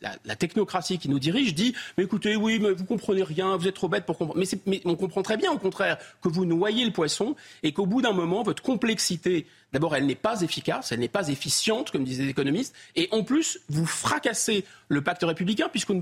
[0.00, 3.74] la, technocratie qui nous dirige dit mais écoutez oui mais vous comprenez rien vous êtes
[3.74, 6.90] trop bête pour comprendre mais, on comprend très bien au contraire que vous noyez le
[6.90, 11.06] poisson et qu'au bout d'un moment votre complexité d'abord elle n'est pas efficace elle n'est
[11.06, 15.92] pas efficiente comme disaient les économistes et en plus vous fracassez le pacte républicain puisque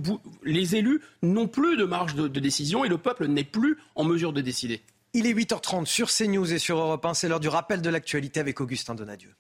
[0.43, 4.33] les élus n'ont plus de marge de décision et le peuple n'est plus en mesure
[4.33, 4.81] de décider.
[5.15, 7.15] Il est 8h30 sur CNews et sur Europe 1.
[7.15, 9.35] C'est l'heure du rappel de l'actualité avec Augustin Donadieu.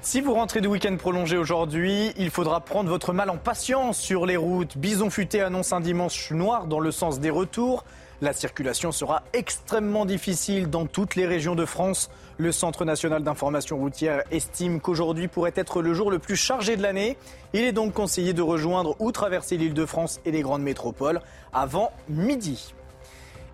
[0.00, 4.26] Si vous rentrez du week-end prolongé aujourd'hui, il faudra prendre votre mal en patience sur
[4.26, 4.76] les routes.
[4.76, 7.84] Bison Futé annonce un dimanche noir dans le sens des retours.
[8.20, 12.10] La circulation sera extrêmement difficile dans toutes les régions de France.
[12.36, 16.82] Le Centre national d'information routière estime qu'aujourd'hui pourrait être le jour le plus chargé de
[16.82, 17.16] l'année.
[17.52, 21.22] Il est donc conseillé de rejoindre ou traverser l'île de France et les grandes métropoles
[21.52, 22.74] avant midi.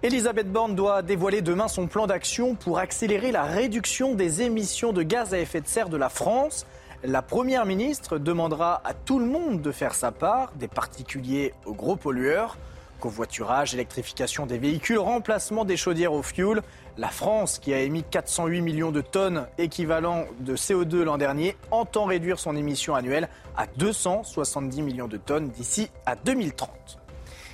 [0.03, 5.03] Elisabeth Borne doit dévoiler demain son plan d'action pour accélérer la réduction des émissions de
[5.03, 6.65] gaz à effet de serre de la France.
[7.05, 11.75] La Première ministre demandera à tout le monde de faire sa part, des particuliers aux
[11.75, 12.57] gros pollueurs.
[12.99, 16.63] Covoiturage, électrification des véhicules, remplacement des chaudières au fioul.
[16.97, 22.07] La France, qui a émis 408 millions de tonnes équivalent de CO2 l'an dernier, entend
[22.07, 27.00] réduire son émission annuelle à 270 millions de tonnes d'ici à 2030.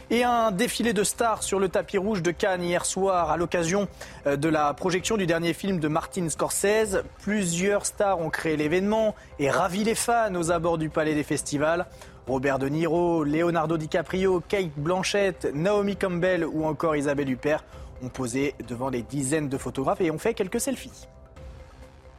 [0.08, 3.88] Et un défilé de stars sur le tapis rouge de Cannes hier soir à l'occasion
[4.24, 7.02] de la projection du dernier film de Martin Scorsese.
[7.22, 11.86] Plusieurs stars ont créé l'événement et ravi les fans aux abords du Palais des Festivals.
[12.28, 17.64] Robert De Niro, Leonardo DiCaprio, Kate Blanchett, Naomi Campbell ou encore Isabelle Huppert
[18.00, 21.08] ont posé devant des dizaines de photographes et ont fait quelques selfies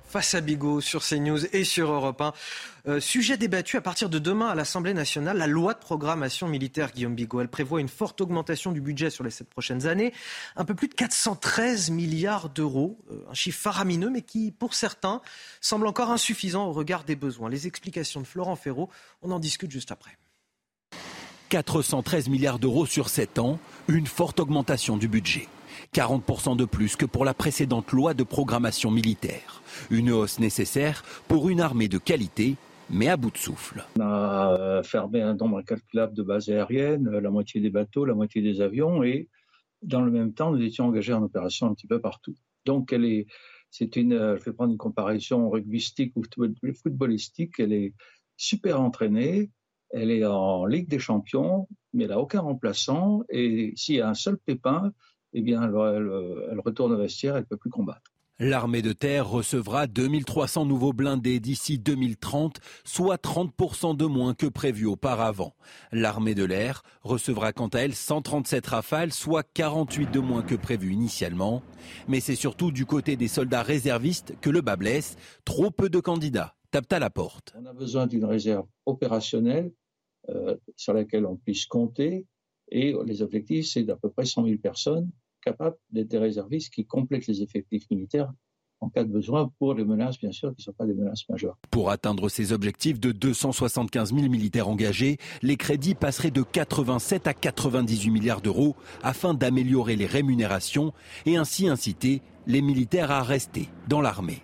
[0.08, 2.34] face à Bigot sur CNews et sur Europe 1.
[2.88, 6.94] Euh, sujet débattu à partir de demain à l'Assemblée nationale, la loi de programmation militaire,
[6.94, 7.42] Guillaume Bigot.
[7.42, 10.14] Elle prévoit une forte augmentation du budget sur les sept prochaines années,
[10.56, 15.22] un peu plus de 413 milliards d'euros, euh, un chiffre faramineux, mais qui, pour certains,
[15.60, 17.50] semble encore insuffisant au regard des besoins.
[17.50, 18.90] Les explications de Florent Ferraud,
[19.22, 20.18] on en discute juste après.
[21.50, 23.60] 413 milliards d'euros sur 7 ans,
[23.90, 25.50] une forte augmentation du budget.
[25.94, 29.62] 40% de plus que pour la précédente loi de programmation militaire.
[29.90, 32.56] Une hausse nécessaire pour une armée de qualité,
[32.90, 33.84] mais à bout de souffle.
[33.98, 38.42] On a fermé un nombre incalculable de bases aériennes, la moitié des bateaux, la moitié
[38.42, 39.30] des avions, et
[39.82, 42.36] dans le même temps, nous étions engagés en opération un petit peu partout.
[42.66, 43.28] Donc, elle est,
[43.70, 46.24] c'est une, je vais prendre une comparaison rugbystique ou
[46.82, 47.94] footballistique, elle est
[48.38, 49.52] super entraînée,
[49.90, 54.10] elle est en Ligue des Champions, mais elle n'a aucun remplaçant, et s'il y a
[54.10, 54.92] un seul pépin,
[55.34, 56.10] eh bien, elle,
[56.52, 58.12] elle retourne au vestiaire, elle ne peut plus combattre.
[58.40, 64.86] L'armée de terre recevra 2300 nouveaux blindés d'ici 2030, soit 30% de moins que prévu
[64.86, 65.56] auparavant.
[65.92, 70.94] L'armée de l'air recevra quant à elle 137 rafales, soit 48 de moins que prévu
[70.94, 71.64] initialement.
[72.08, 75.16] Mais c'est surtout du côté des soldats réservistes que le bas blesse.
[75.44, 77.56] Trop peu de candidats tapent à la porte.
[77.58, 79.72] On a besoin d'une réserve opérationnelle
[80.30, 82.28] euh, sur laquelle on puisse compter.
[82.70, 85.10] Et les objectifs, c'est d'à peu près 100 000 personnes
[85.52, 88.32] capables d'être des réservistes qui complètent les effectifs militaires
[88.80, 91.28] en cas de besoin pour les menaces, bien sûr, qui ne sont pas des menaces
[91.30, 91.58] majeures.
[91.72, 97.34] Pour atteindre ces objectifs de 275 000 militaires engagés, les crédits passeraient de 87 à
[97.34, 100.94] 98 milliards d'euros afin d'améliorer les rémunérations
[101.26, 104.44] et ainsi inciter les militaires à rester dans l'armée.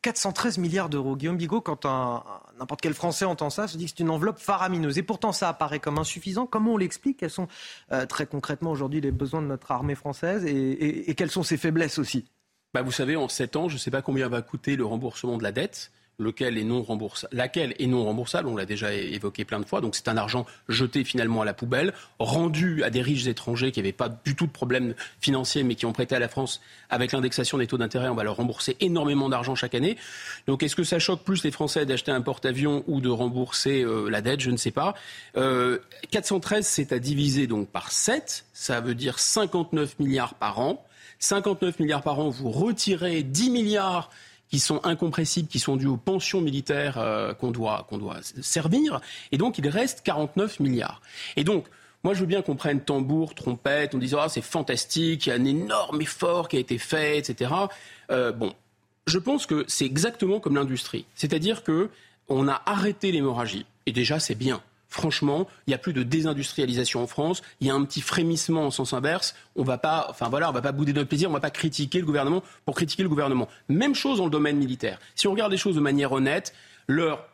[0.00, 1.16] 413 milliards d'euros.
[1.16, 1.86] Guillaume Bigot, quand
[2.58, 4.98] n'importe quel Français entend ça, se dit que c'est une enveloppe faramineuse.
[4.98, 6.46] Et pourtant, ça apparaît comme insuffisant.
[6.46, 7.48] Comment on l'explique Quels sont
[7.92, 11.98] euh, très concrètement aujourd'hui les besoins de notre armée française et, quelles sont ses faiblesses
[11.98, 12.26] aussi?
[12.72, 15.36] Bah, Vous savez, en 7 ans, je ne sais pas combien va coûter le remboursement
[15.38, 19.44] de la dette lequel est non remboursable, laquelle est non remboursable, on l'a déjà évoqué
[19.44, 23.02] plein de fois, donc c'est un argent jeté finalement à la poubelle, rendu à des
[23.02, 26.18] riches étrangers qui n'avaient pas du tout de problème financier mais qui ont prêté à
[26.18, 26.60] la France
[26.90, 29.96] avec l'indexation des taux d'intérêt, on va leur rembourser énormément d'argent chaque année.
[30.46, 34.08] Donc est-ce que ça choque plus les Français d'acheter un porte-avions ou de rembourser euh,
[34.08, 34.40] la dette?
[34.40, 34.94] Je ne sais pas.
[35.36, 35.78] Euh,
[36.10, 40.84] 413, c'est à diviser donc par 7, ça veut dire 59 milliards par an.
[41.18, 44.10] 59 milliards par an, vous retirez 10 milliards
[44.54, 49.00] qui sont incompressibles, qui sont dus aux pensions militaires euh, qu'on doit, doit servir.
[49.32, 51.02] Et donc, il reste 49 milliards.
[51.34, 51.66] Et donc,
[52.04, 55.32] moi, je veux bien qu'on prenne tambour, trompette, on dise ah, c'est fantastique, il y
[55.32, 57.50] a un énorme effort qui a été fait, etc.
[58.12, 58.52] Euh, bon,
[59.08, 61.04] je pense que c'est exactement comme l'industrie.
[61.16, 61.90] C'est-à-dire que
[62.28, 63.66] on a arrêté l'hémorragie.
[63.86, 64.62] Et déjà, c'est bien
[64.94, 67.42] franchement, il n'y a plus de désindustrialisation en France.
[67.60, 69.34] Il y a un petit frémissement en sens inverse.
[69.56, 71.28] On va pas, enfin voilà, on va pas bouder notre plaisir.
[71.28, 73.48] On va pas critiquer le gouvernement pour critiquer le gouvernement.
[73.68, 75.00] Même chose dans le domaine militaire.
[75.16, 76.54] Si on regarde les choses de manière honnête,
[76.86, 77.26] leur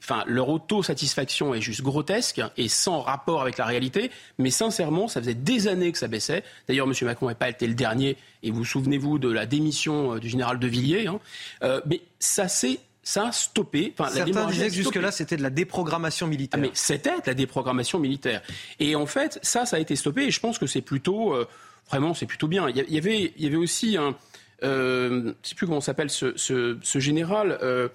[0.00, 4.12] Enfin, leur autosatisfaction est juste grotesque et sans rapport avec la réalité.
[4.38, 6.44] Mais sincèrement, ça faisait des années que ça baissait.
[6.68, 6.94] D'ailleurs, M.
[7.02, 8.16] Macron n'a pas été le dernier.
[8.44, 11.08] Et vous souvenez-vous de la démission euh, du général de Villiers.
[11.08, 11.18] Hein.
[11.64, 12.78] Euh, mais ça s'est
[13.08, 13.94] ça a stoppé.
[13.98, 16.60] Enfin, Certains disaient que jusque-là, c'était de la déprogrammation militaire.
[16.62, 18.42] Ah, mais c'était de la déprogrammation militaire.
[18.80, 20.24] Et en fait, ça, ça a été stoppé.
[20.24, 21.48] Et je pense que c'est plutôt, euh,
[21.88, 22.68] vraiment, c'est plutôt bien.
[22.68, 24.14] Il y avait, il y avait aussi un,
[24.62, 27.58] euh, je ne sais plus comment s'appelle ce, ce, ce, général.
[27.62, 27.88] Euh,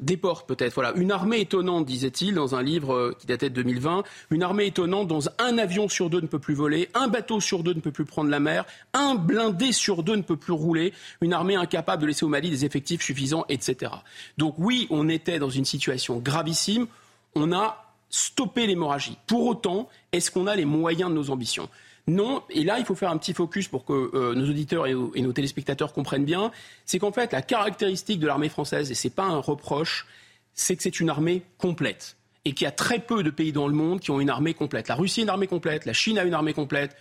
[0.00, 0.72] Desportes peut-être.
[0.74, 4.04] Voilà, une armée étonnante, disait-il dans un livre euh, qui datait de 2020.
[4.30, 7.62] Une armée étonnante dont un avion sur deux ne peut plus voler, un bateau sur
[7.62, 8.64] deux ne peut plus prendre la mer,
[8.94, 12.48] un blindé sur deux ne peut plus rouler, une armée incapable de laisser au Mali
[12.48, 13.92] des effectifs suffisants, etc.
[14.38, 16.86] Donc oui, on était dans une situation gravissime.
[17.34, 19.18] On a stoppé l'hémorragie.
[19.26, 21.68] Pour autant, est-ce qu'on a les moyens de nos ambitions?
[22.08, 24.94] Non, et là, il faut faire un petit focus pour que euh, nos auditeurs et,
[24.94, 26.50] nos téléspectateurs comprennent bien.
[26.84, 30.06] C'est qu'en fait, la caractéristique de l'armée française, et ce n'est pas un reproche,
[30.52, 32.16] c'est que c'est une armée complète.
[32.44, 34.52] Et qu'il y a très peu de pays dans le monde qui ont une armée
[34.52, 34.88] complète.
[34.88, 36.96] La Russie a une armée complète, la Chine a une armée complète,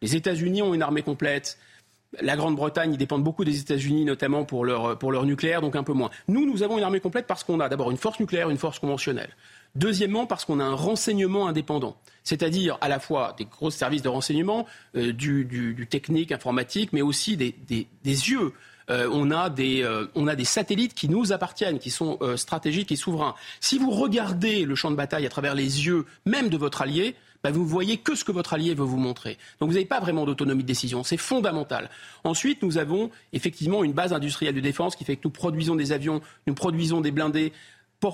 [0.00, 1.58] les États-Unis ont une armée complète.
[2.22, 6.08] La Grande-Bretagne, ils dépendent beaucoup des États-Unis, notamment pour leur nucléaire, donc un peu moins.
[6.28, 8.78] Nous, nous avons une armée complète parce qu'on a d'abord une force nucléaire, une force
[8.78, 9.36] conventionnelle.
[9.74, 11.96] Deuxièmement, parce qu'on a un renseignement indépendant,
[12.26, 14.66] c'est-à-dire à la fois des gros services de renseignement,
[14.96, 17.56] euh, du, technique, informatique, mais aussi des,
[18.04, 18.52] yeux.
[18.90, 22.90] Euh, on, a des, euh, on, a des, satellites qui nous appartiennent, qui sont stratégiques
[22.92, 23.34] et souverains.
[23.60, 27.14] Si vous regardez le champ de bataille à travers les yeux même de votre allié,
[27.44, 29.38] bah, vous voyez que ce que votre allié veut vous montrer.
[29.60, 31.04] Donc vous n'avez pas vraiment d'autonomie de décision.
[31.04, 31.90] C'est fondamental.
[32.24, 35.92] Ensuite, nous avons effectivement une base industrielle de défense qui fait que nous produisons des
[35.92, 37.52] avions, nous produisons des blindés,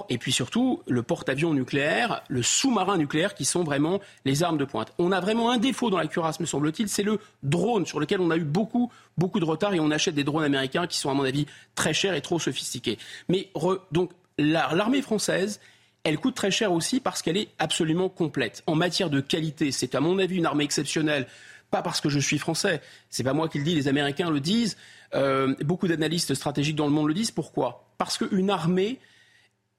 [0.09, 4.65] et puis surtout le porte-avions nucléaire, le sous-marin nucléaire qui sont vraiment les armes de
[4.65, 4.93] pointe.
[4.99, 8.21] On a vraiment un défaut dans la cuirasse, me semble-t-il, c'est le drone sur lequel
[8.21, 11.11] on a eu beaucoup, beaucoup de retard et on achète des drones américains qui sont
[11.11, 12.99] à mon avis très chers et trop sophistiqués.
[13.29, 13.51] Mais
[13.91, 15.61] donc l'armée française,
[16.05, 18.63] elle coûte très cher aussi parce qu'elle est absolument complète.
[18.67, 21.27] En matière de qualité, c'est à mon avis une armée exceptionnelle.
[21.71, 24.41] Pas parce que je suis français, c'est pas moi qui le dis, les Américains le
[24.41, 24.77] disent,
[25.15, 27.31] euh, beaucoup d'analystes stratégiques dans le monde le disent.
[27.31, 27.87] Pourquoi?
[27.97, 28.99] Parce qu'une armée,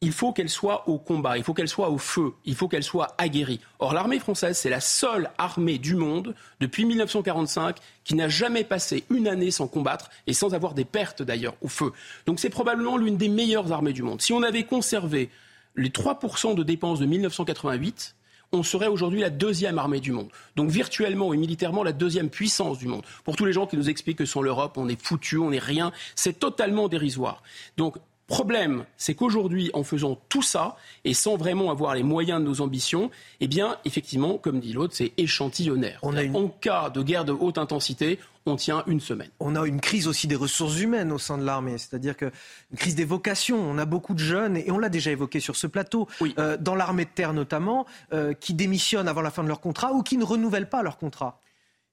[0.04, 2.84] il faut qu'elle soit au combat, il faut qu'elle soit au feu, il faut qu'elle
[2.84, 3.62] soit aguerrie.
[3.80, 9.06] Or, l'armée française, c'est la seule armée du monde, depuis 1945, qui n'a jamais passé
[9.10, 11.94] une année sans combattre et sans avoir des pertes d'ailleurs au feu.
[12.26, 14.22] Donc c'est probablement l'une des meilleures armées du monde.
[14.22, 15.30] Si on avait conservé
[15.78, 18.16] les 3% de dépenses de 1988,
[18.52, 20.28] on serait aujourd'hui la deuxième armée du monde.
[20.58, 23.04] Donc virtuellement et militairement la deuxième puissance du monde.
[23.24, 25.60] Pour tous les gens qui nous expliquent que sans l'Europe, on est foutu, on n'est
[25.60, 27.42] rien, c'est totalement dérisoire.
[27.78, 27.96] Donc
[28.34, 32.62] Problème, c'est qu'aujourd'hui, en faisant tout ça et sans vraiment avoir les moyens de nos
[32.62, 36.00] ambitions, eh bien, effectivement, comme dit l'autre, c'est échantillonnaire.
[36.02, 39.30] En cas de guerre de haute intensité, on tient une semaine.
[39.40, 42.32] On a une crise aussi des ressources humaines au sein de l'armée, c'est-à-dire que
[42.72, 43.60] une crise des vocations.
[43.60, 46.08] On a beaucoup de jeunes, et on l'a déjà évoqué sur ce plateau,
[46.40, 49.94] euh, dans l'armée de terre notamment, euh, qui démissionnent avant la fin de leur contrat
[49.94, 51.40] ou qui ne renouvellent pas leur contrat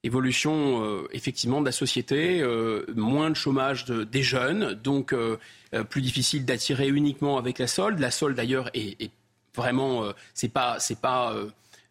[0.03, 2.43] évolution euh, effectivement de la société,
[2.95, 5.15] moins de chômage des jeunes, donc
[5.89, 7.99] plus difficile d'attirer uniquement avec la solde.
[7.99, 9.11] La solde d'ailleurs est, est,
[9.55, 11.35] vraiment, c'est pas, c'est pas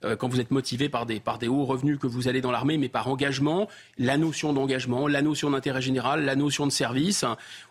[0.05, 2.51] euh, quand vous êtes motivé par des, par des hauts revenus que vous allez dans
[2.51, 3.69] l'armée, mais par engagement,
[3.99, 7.25] la notion d'engagement, la notion d'intérêt général, la notion de service.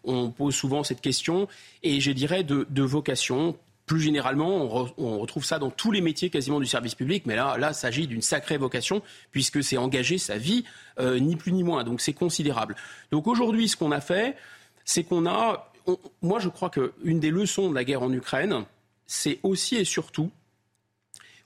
[0.03, 1.47] On pose souvent cette question
[1.83, 3.57] et je dirais de, de vocation
[3.89, 7.57] plus généralement, on, retrouve ça dans tous les métiers quasiment du service public, mais là,
[7.57, 9.01] là, s'agit d'une sacrée vocation
[9.31, 10.63] puisque c'est engager sa vie,
[10.99, 11.83] euh, ni plus ni moins.
[11.83, 12.75] Donc c'est considérable.
[13.09, 14.37] Donc aujourd'hui, ce qu'on a fait,
[14.85, 15.73] c'est qu'on a,
[16.21, 18.63] moi, je crois qu'une des leçons de la guerre en Ukraine,
[19.07, 20.29] c'est aussi et surtout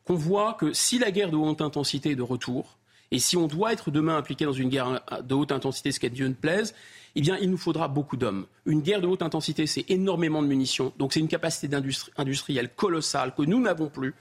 [0.03, 2.77] qu'on voit que si la guerre de haute intensité est de retour,
[3.11, 6.09] et si on doit être demain impliqué dans une guerre de haute intensité, ce qu'à
[6.09, 6.75] Dieu ne plaise,
[7.15, 8.47] eh bien, il nous faudra beaucoup d'hommes.
[8.65, 10.93] Une guerre de haute intensité, c'est énormément de munitions.
[10.97, 11.75] Donc, c'est une capacité
[12.17, 14.15] industrielle colossale que nous n'avons plus.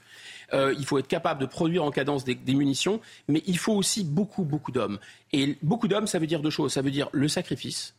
[0.53, 4.03] Euh, il faut être capable de produire en cadence des, munitions, mais il faut aussi
[4.03, 4.99] beaucoup, beaucoup d'hommes.
[5.31, 6.73] Et beaucoup d'hommes, ça veut dire deux choses.
[6.73, 7.95] Ça veut dire le sacrifice.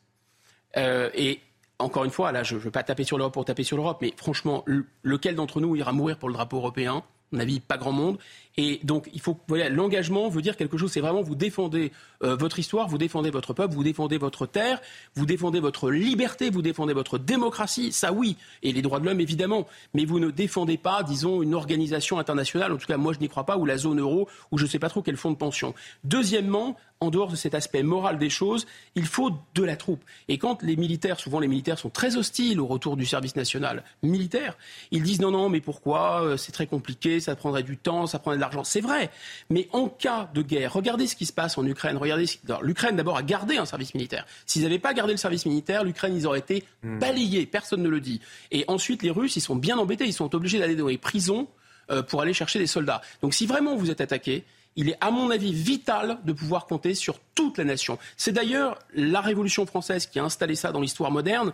[0.76, 1.40] Euh, et
[1.80, 3.98] encore une fois, là, je ne veux pas taper sur l'Europe pour taper sur l'Europe,
[4.00, 4.64] mais franchement,
[5.02, 7.02] lequel d'entre nous ira mourir pour le drapeau européen?
[7.32, 8.18] Mon avis, pas grand monde.
[8.56, 10.92] Et donc, il faut, voilà, l'engagement veut dire quelque chose.
[10.92, 11.90] C'est vraiment vous défendez
[12.22, 14.80] euh, votre histoire, vous défendez votre peuple, vous défendez votre terre,
[15.14, 17.92] vous défendez votre liberté, vous défendez votre démocratie.
[17.92, 19.66] Ça, oui, et les droits de l'homme évidemment.
[19.92, 22.72] Mais vous ne défendez pas, disons, une organisation internationale.
[22.72, 24.68] En tout cas, moi, je n'y crois pas, ou la zone euro, ou je ne
[24.68, 25.74] sais pas trop quel fonds de pension.
[26.04, 30.02] Deuxièmement, en dehors de cet aspect moral des choses, il faut de la troupe.
[30.28, 33.82] Et quand les militaires, souvent les militaires sont très hostiles au retour du service national
[34.02, 34.56] militaire,
[34.90, 38.18] ils disent non, non, mais pourquoi euh, C'est très compliqué, ça prendrait du temps, ça
[38.18, 38.64] prendrait de l'argent.
[38.64, 39.10] C'est vrai.
[39.50, 41.96] Mais en cas de guerre, regardez ce qui se passe en Ukraine.
[41.96, 42.26] Regardez,
[42.62, 44.26] l'Ukraine d'abord a gardé un service militaire.
[44.46, 46.98] S'ils n'avaient pas gardé le service militaire, l'Ukraine, ils auraient été hmm.
[46.98, 47.46] balayés.
[47.46, 48.20] Personne ne le dit.
[48.50, 50.06] Et ensuite, les Russes, ils sont bien embêtés.
[50.06, 51.48] Ils sont obligés d'aller dans les prisons
[51.90, 53.02] euh, pour aller chercher des soldats.
[53.20, 54.44] Donc si vraiment vous êtes attaqué,
[54.76, 57.98] il est, à mon avis, vital de pouvoir compter sur toute la nation.
[58.16, 61.52] C'est d'ailleurs la Révolution française qui a installé ça dans l'histoire moderne.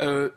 [0.00, 0.30] Euh,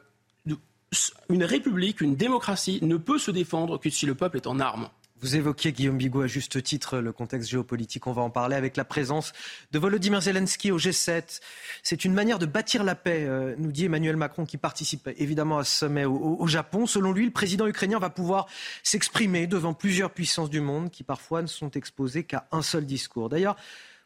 [1.30, 4.90] une république, une démocratie ne peut se défendre que si le peuple est en armes.
[5.22, 8.08] Vous évoquiez, Guillaume Bigot, à juste titre, le contexte géopolitique.
[8.08, 9.34] On va en parler avec la présence
[9.72, 11.42] de Volodymyr Zelensky au G7.
[11.84, 15.60] C'est une manière de bâtir la paix, euh, nous dit Emmanuel Macron, qui participe évidemment
[15.60, 16.88] à ce sommet au, au Japon.
[16.88, 18.48] Selon lui, le président ukrainien va pouvoir
[18.82, 23.30] s'exprimer devant plusieurs puissances du monde qui parfois ne sont exposées qu'à un seul discours.
[23.30, 23.58] D'ailleurs,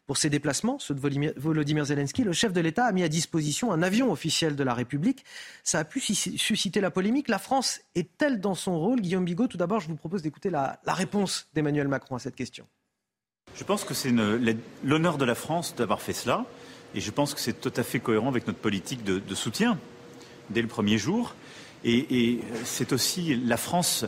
[0.06, 3.72] pour ses déplacements, ceux de Volodymyr Zelensky, le chef de l'État a mis à disposition
[3.72, 5.24] un avion officiel de la République.
[5.64, 7.28] Ça a pu susciter la polémique.
[7.28, 9.00] La France est-elle dans son rôle?
[9.00, 12.66] Guillaume Bigot, tout d'abord, je vous propose d'écouter la, réponse d'Emmanuel Macron à cette question.
[13.56, 14.12] Je pense que c'est
[14.84, 16.44] l'honneur de la France d'avoir fait cela.
[16.94, 19.76] Et je pense que c'est tout à fait cohérent avec notre politique de, soutien
[20.50, 21.34] dès le premier jour.
[21.84, 24.04] Et, c'est aussi la France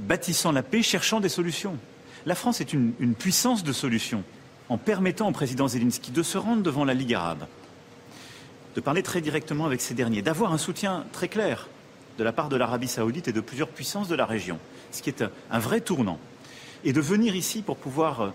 [0.00, 1.78] bâtissant la paix, cherchant des solutions.
[2.26, 4.22] La France est une, une puissance de solutions
[4.68, 7.46] en permettant au président Zelensky de se rendre devant la Ligue arabe,
[8.74, 11.68] de parler très directement avec ces derniers, d'avoir un soutien très clair
[12.18, 14.58] de la part de l'Arabie saoudite et de plusieurs puissances de la région,
[14.90, 16.18] ce qui est un, vrai tournant,
[16.84, 18.30] et de venir ici pour pouvoir euh,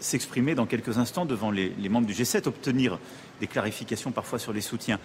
[0.00, 2.98] s'exprimer dans quelques instants devant les, membres du G7, obtenir
[3.40, 4.98] des clarifications parfois sur les soutiens,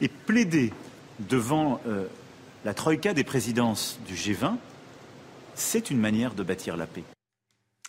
[0.00, 0.72] et plaider
[1.20, 2.06] devant euh,
[2.64, 4.56] la troïka des présidences du G20,
[5.54, 7.04] c'est une manière de bâtir la paix.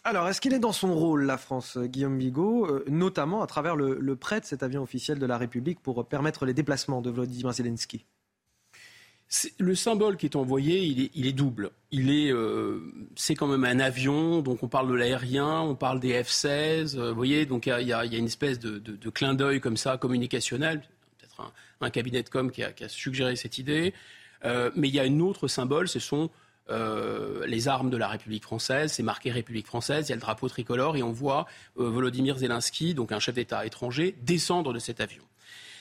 [0.04, 3.48] Alors, est-ce qu'il est dans son rôle, la France, euh, Guillaume Bigot, euh, notamment à
[3.48, 7.12] travers le, prêt de cet avion officiel de la République pour permettre les déplacements de
[7.12, 8.06] Vladimir Zelensky?
[9.60, 10.82] Le symbole qui est envoyé,
[11.14, 11.72] il est, double.
[11.92, 12.82] Il est, euh,
[13.16, 16.98] c'est quand même un avion, donc on parle de l'aérien, on parle des F-16.
[16.98, 20.82] vous voyez, donc il y, a, une espèce de, clin d'œil comme ça, communicationnel.
[21.18, 23.94] Peut-être un, cabinet de com qui a, qui a suggéré cette idée.
[24.44, 26.30] mais il y a un autre symbole, ce sont
[26.70, 30.22] euh, les armes de la République française, c'est marqué République française, il y a le
[30.22, 31.48] drapeau tricolore et on voit
[31.80, 35.24] euh, Volodymyr Zelensky, donc un chef d'État étranger, descendre de cet avion.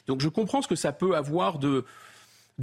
[0.07, 1.85] Donc je comprends ce que ça peut avoir de,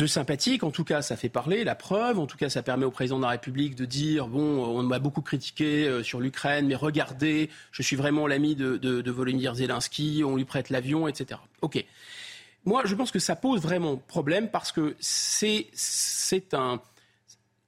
[0.07, 2.91] sympathique, en tout cas ça fait parler, la preuve, en tout cas ça permet au
[2.91, 6.75] président de la République de dire, bon, on m'a beaucoup critiqué euh, sur l'Ukraine, mais
[6.75, 11.39] regardez, je suis vraiment l'ami de, de, Volodymyr Zelensky, on lui prête l'avion, etc.
[11.61, 11.83] Ok.
[12.65, 16.81] Moi, je pense que ça pose vraiment problème parce que c'est un,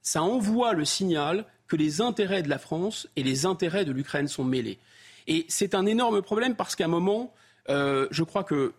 [0.10, 4.28] ça envoie le signal que les intérêts de la France et les intérêts de l'Ukraine
[4.28, 4.80] sont mêlés.
[5.28, 7.32] Et c'est un énorme problème parce qu'à un moment,
[7.70, 8.74] euh, je crois que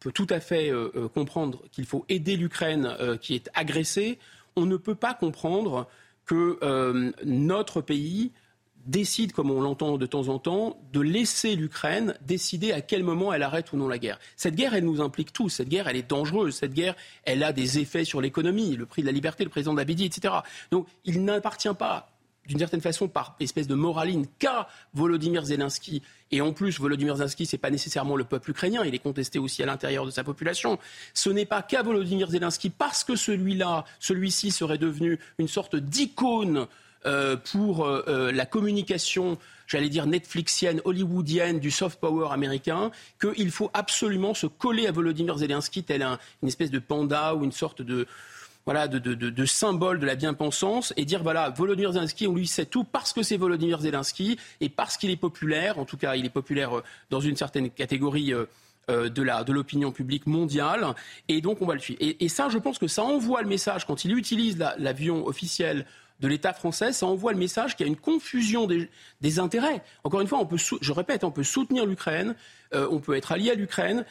[0.00, 4.18] peut tout à fait euh, euh, comprendre qu'il faut aider l'Ukraine qui est agressée.
[4.54, 5.88] On ne peut pas comprendre
[6.26, 6.58] que
[7.24, 8.32] notre pays
[8.86, 13.32] décide, comme on l'entend de temps en temps, de laisser l'Ukraine décider à quel moment
[13.32, 14.18] elle arrête ou non la guerre.
[14.36, 15.48] Cette guerre, elle nous implique tous.
[15.48, 16.54] Cette guerre, elle est dangereuse.
[16.54, 16.94] Cette guerre,
[17.24, 20.34] elle a des effets sur l'économie, le prix de la liberté, le président d'Abidi, etc.
[20.70, 22.10] Donc, il n'appartient pas
[22.46, 26.02] d'une certaine façon, par espèce de moraline, qu'à Volodymyr Zelensky.
[26.30, 29.38] Et en plus, Volodymyr Zelensky, ce n'est pas nécessairement le peuple ukrainien, il est contesté
[29.38, 30.78] aussi à l'intérieur de sa population.
[31.14, 36.66] Ce n'est pas qu'à Volodymyr Zelensky, parce que celui-là, celui-ci serait devenu une sorte d'icône
[37.06, 39.38] euh, pour euh, euh, la communication,
[39.68, 45.38] j'allais dire netflixienne, hollywoodienne du soft power américain, qu'il faut absolument se coller à Volodymyr
[45.38, 46.02] Zelensky tel
[46.42, 48.08] une espèce de panda ou une sorte de,
[48.64, 52.82] voilà, de, symbole de la bien-pensance et dire voilà, Volodymyr Zelensky, on lui sait tout
[52.82, 56.30] parce que c'est Volodymyr Zelensky et parce qu'il est populaire, en tout cas il est
[56.30, 58.32] populaire dans une certaine catégorie
[58.88, 60.94] de l'opinion publique mondiale
[61.28, 62.00] et donc on va le suivre.
[62.00, 65.86] Et, ça, je pense que ça envoie le message quand il utilise l'avion officiel
[66.20, 69.82] de l'État français, ça envoie le message qu'il y a une confusion des, intérêts.
[70.04, 72.34] Encore une fois, on peut, je répète, on peut soutenir l'Ukraine,
[72.74, 74.04] euh, on peut être allié à l'Ukraine.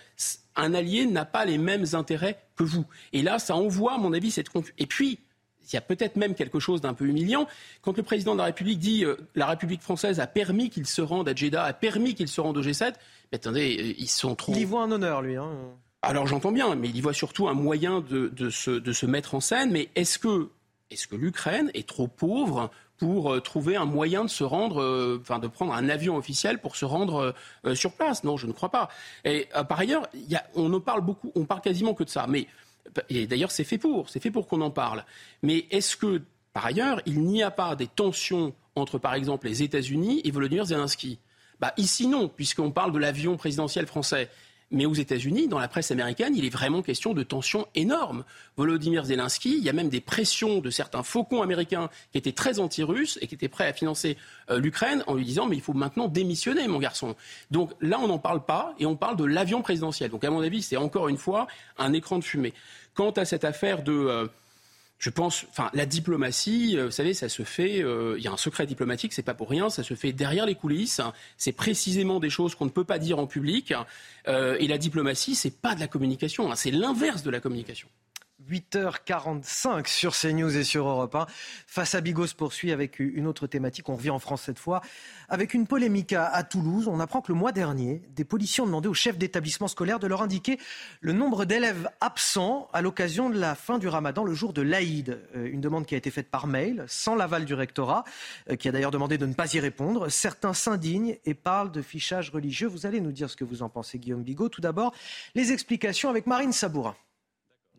[0.55, 2.85] Un allié n'a pas les mêmes intérêts que vous.
[3.11, 4.75] Et là, ça envoie, à mon avis, cette confusion.
[4.77, 5.19] Et puis,
[5.67, 7.47] il y a peut-être même quelque chose d'un peu humiliant.
[7.81, 11.01] Quand le président de la République dit euh, la République française a permis qu'il se
[11.01, 12.93] rende à Jeddah, a permis qu'il se rende au G7,
[13.31, 14.53] mais attendez, euh, ils sont trop.
[14.53, 15.35] Il y voit un honneur, lui.
[15.37, 15.51] Hein.
[16.03, 19.33] Alors j'entends bien, mais il y voit surtout un moyen de, se, de se mettre
[19.33, 19.71] en scène.
[19.71, 20.49] Mais est-ce que
[20.91, 25.39] est-ce que l'Ukraine est trop pauvre pour euh, trouver un moyen de se rendre, euh,
[25.41, 27.33] de prendre un avion officiel pour se rendre
[27.65, 28.23] euh, sur place?
[28.23, 28.89] Non, je ne crois pas.
[29.67, 30.07] Par ailleurs,
[30.55, 32.27] on en parle beaucoup, on parle quasiment que de ça.
[32.27, 32.47] Mais
[33.09, 35.03] d'ailleurs, c'est fait pour, c'est fait pour qu'on en parle.
[35.41, 36.21] Mais est-ce que
[36.53, 40.65] par ailleurs, il n'y a pas des tensions entre, par exemple, les États-Unis et Volodymyr
[40.65, 41.19] Zelensky?
[41.59, 44.29] Bah, Ici, non, puisqu'on parle de l'avion présidentiel français.
[44.75, 48.25] Mais aux États-Unis, dans la presse américaine, il est vraiment question de tensions énormes.
[48.57, 52.59] Volodymyr Zelensky, il y a même des pressions de certains faucons américains qui étaient très
[52.59, 54.17] anti-russes et qui étaient prêts à financer
[54.49, 57.15] euh, l'Ukraine en lui disant mais il faut maintenant démissionner, mon garçon.
[57.51, 60.11] Donc là, on n'en parle pas et on parle de l'avion présidentiel.
[60.11, 61.47] Donc à mon avis, c'est encore une fois
[61.77, 62.53] un écran de fumée.
[62.95, 64.27] Quant à cette affaire de euh,
[64.97, 67.83] je pense, enfin, la diplomatie, euh, vous savez, ça se fait.
[67.83, 69.69] Euh, il y a un secret diplomatique, c'est pas pour rien.
[69.69, 71.01] Ça se fait derrière les coulisses.
[71.37, 73.73] C'est précisément des choses qu'on ne peut pas dire en public.
[74.27, 76.51] Euh, et la diplomatie, c'est pas de la communication.
[76.51, 77.89] Hein, c'est l'inverse de la communication.
[78.49, 81.25] 8h45 sur CNews et sur Europe 1.
[81.67, 83.89] Face à Bigos poursuit avec une autre thématique.
[83.89, 84.81] On revient en France cette fois.
[85.29, 88.87] Avec une polémique à, Toulouse, on apprend que le mois dernier, des policiers ont demandé
[88.87, 90.59] aux chefs d'établissement scolaire de leur indiquer
[91.01, 95.19] le nombre d'élèves absents à l'occasion de la fin du ramadan, le jour de l'Aïd.
[95.35, 98.03] Euh, une demande qui a été faite par mail, sans l'aval du rectorat,
[98.49, 100.09] euh, qui a d'ailleurs demandé de ne pas y répondre.
[100.09, 102.67] Certains s'indignent et parlent de fichage religieux.
[102.67, 104.49] Vous allez nous dire ce que vous en pensez, Guillaume Bigot.
[104.49, 104.93] Tout d'abord,
[105.33, 106.95] les explications avec Marine Sabourin.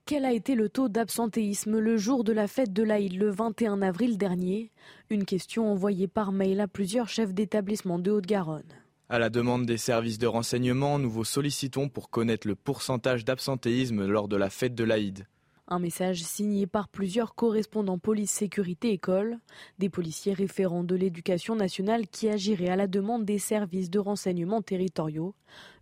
[0.08, 3.82] Quel a été le taux d'absentéisme le jour de la fête de l'Aïd le 21
[3.82, 4.70] avril dernier?
[5.10, 8.62] Une question envoyée par mail à plusieurs chefs d'établissement de Haute-Garonne.
[9.08, 14.06] À la demande des services de renseignement, nous vous sollicitons pour connaître le pourcentage d'absentéisme
[14.06, 15.26] lors de la fête de l'Aïd.
[15.66, 19.40] Un message signé par plusieurs correspondants police, sécurité, école,
[19.80, 24.62] des policiers référents de l'éducation nationale qui agiraient à la demande des services de renseignement
[24.62, 25.34] territoriaux.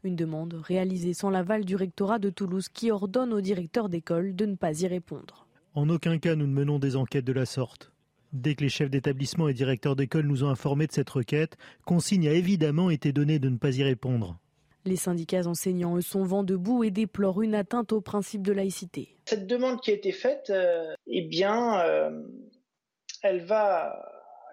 [0.04, 4.44] Une demande réalisée sans l'aval du rectorat de Toulouse qui ordonne aux directeurs d'école de
[4.44, 5.46] ne pas y répondre.
[5.72, 7.90] En aucun cas nous ne menons des enquêtes de la sorte.
[8.34, 11.56] Dès que les chefs d'établissement et directeurs d'école nous ont informés de cette requête,
[11.86, 14.38] consigne a évidemment été donnée de ne pas y répondre.
[14.84, 19.16] Les syndicats enseignants, eux, sont vent debout et déplorent une atteinte au principe de laïcité.
[19.24, 22.10] Cette demande qui a été faite, euh, eh bien, euh,
[23.22, 23.94] elle va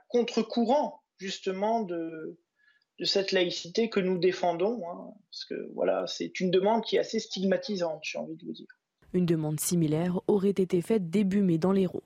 [0.08, 2.40] contre-courant justement de,
[3.02, 4.80] de cette laïcité que nous défendons.
[4.88, 8.54] Hein, parce que voilà, c'est une demande qui est assez stigmatisante, j'ai envie de vous
[8.54, 8.68] dire.
[9.14, 12.04] Une demande similaire aurait été faite début mai dans l'Hérault.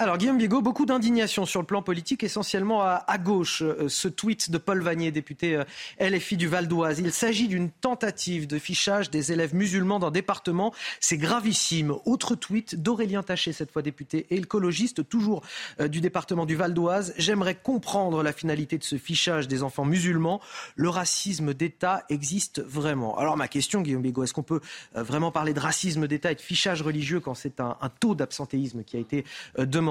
[0.00, 3.60] Alors Guillaume Bigot, beaucoup d'indignation sur le plan politique, essentiellement à, gauche.
[3.60, 5.64] Euh, ce tweet de Paul Vanier, député euh,
[6.00, 7.00] LFI du Val d'Oise.
[7.00, 10.72] Il s'agit d'une tentative de fichage des élèves musulmans d'un département.
[11.00, 11.92] C'est gravissime.
[12.06, 15.42] Autre tweet d'Aurélien Taché, cette fois député et écologiste, toujours
[15.80, 17.12] euh, du département du Val d'Oise.
[17.18, 20.40] J'aimerais comprendre la finalité de ce fichage des enfants musulmans.
[20.76, 23.18] Le racisme d'État existe vraiment.
[23.18, 24.60] Alors ma question, Guillaume Bigot, est-ce qu'on peut
[24.94, 28.82] vraiment parler de racisme d'État et de fichage religieux quand c'est un, un taux d'absentéisme
[28.82, 29.26] qui a été
[29.58, 29.89] demandé?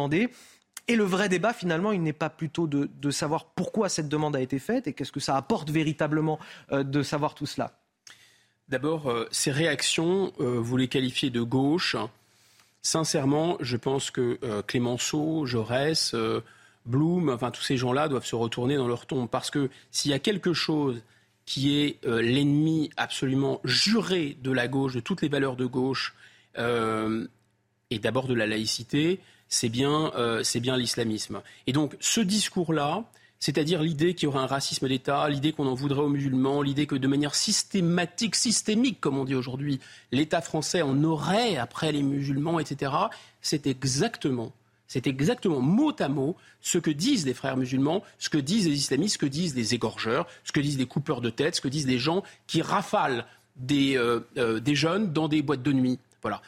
[0.90, 4.42] Et le vrai débat, finalement, il n'est pas plutôt de, savoir pourquoi cette demande a
[4.42, 6.40] été faite et qu'est-ce que ça apporte véritablement
[6.72, 7.80] euh, de savoir tout cela.
[8.70, 11.96] D'abord, euh, ces réactions, euh, vous les qualifiez de gauche.
[12.82, 16.16] Sincèrement, je pense que Clémenceau, Jaurès,
[16.88, 19.30] Bloom, enfin tous ces gens-là doivent se retourner dans leur tombe.
[19.30, 21.04] Parce que s'il y a quelque chose
[21.46, 26.16] qui est l'ennemi absolument juré de la gauche, de toutes les valeurs de gauche,
[26.58, 29.20] et d'abord de la laïcité,
[29.50, 31.42] c'est bien, euh, bien l'islamisme.
[31.68, 33.04] Et donc ce discours-là,
[33.40, 36.86] c'est-à-dire l'idée qu'il y aurait un racisme d'État, l'idée qu'on en voudrait aux musulmans, l'idée
[36.86, 39.80] que de manière systématique, systémique, comme on dit aujourd'hui,
[40.12, 42.92] l'État français en aurait après les musulmans, etc.,
[43.42, 44.54] c'est exactement
[44.90, 48.74] c'est exactement mot à mot ce que disent les frères musulmans, ce que disent les
[48.74, 51.68] islamistes, ce que disent les égorgeurs, ce que disent les coupeurs de tête, ce que
[51.68, 56.00] disent les gens qui rafalent des, euh, euh, des jeunes dans des boîtes de nuit.
[56.24, 56.42] Voilà.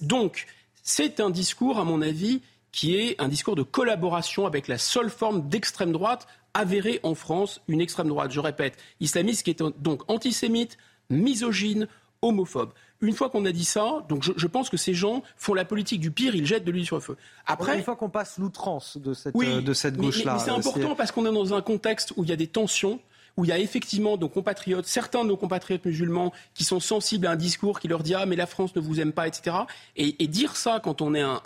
[0.00, 0.46] Donc,
[0.82, 2.42] c'est un discours, à mon avis,
[2.72, 7.60] qui est un discours de collaboration avec la seule forme d'extrême droite avérée en France,
[7.68, 10.76] une extrême droite, je répète, islamiste qui est donc antisémite,
[11.10, 11.86] misogyne,
[12.20, 12.72] homophobe.
[13.00, 16.00] Une fois qu'on a dit ça, donc je, pense que ces gens font la politique
[16.00, 17.16] du pire, ils jettent de l'huile sur le feu.
[17.46, 20.94] Après, une fois qu'on passe l'outrance de cette, euh, de cette gauche-là, mais, c'est important
[20.94, 23.00] parce qu'on est dans un contexte où il y a des tensions
[23.36, 27.26] où il y a effectivement nos compatriotes, certains de nos compatriotes musulmans qui sont sensibles
[27.26, 29.56] à un discours qui leur dit ah mais la France ne vous aime pas, etc.
[29.96, 31.40] Et, dire ça quand on est un,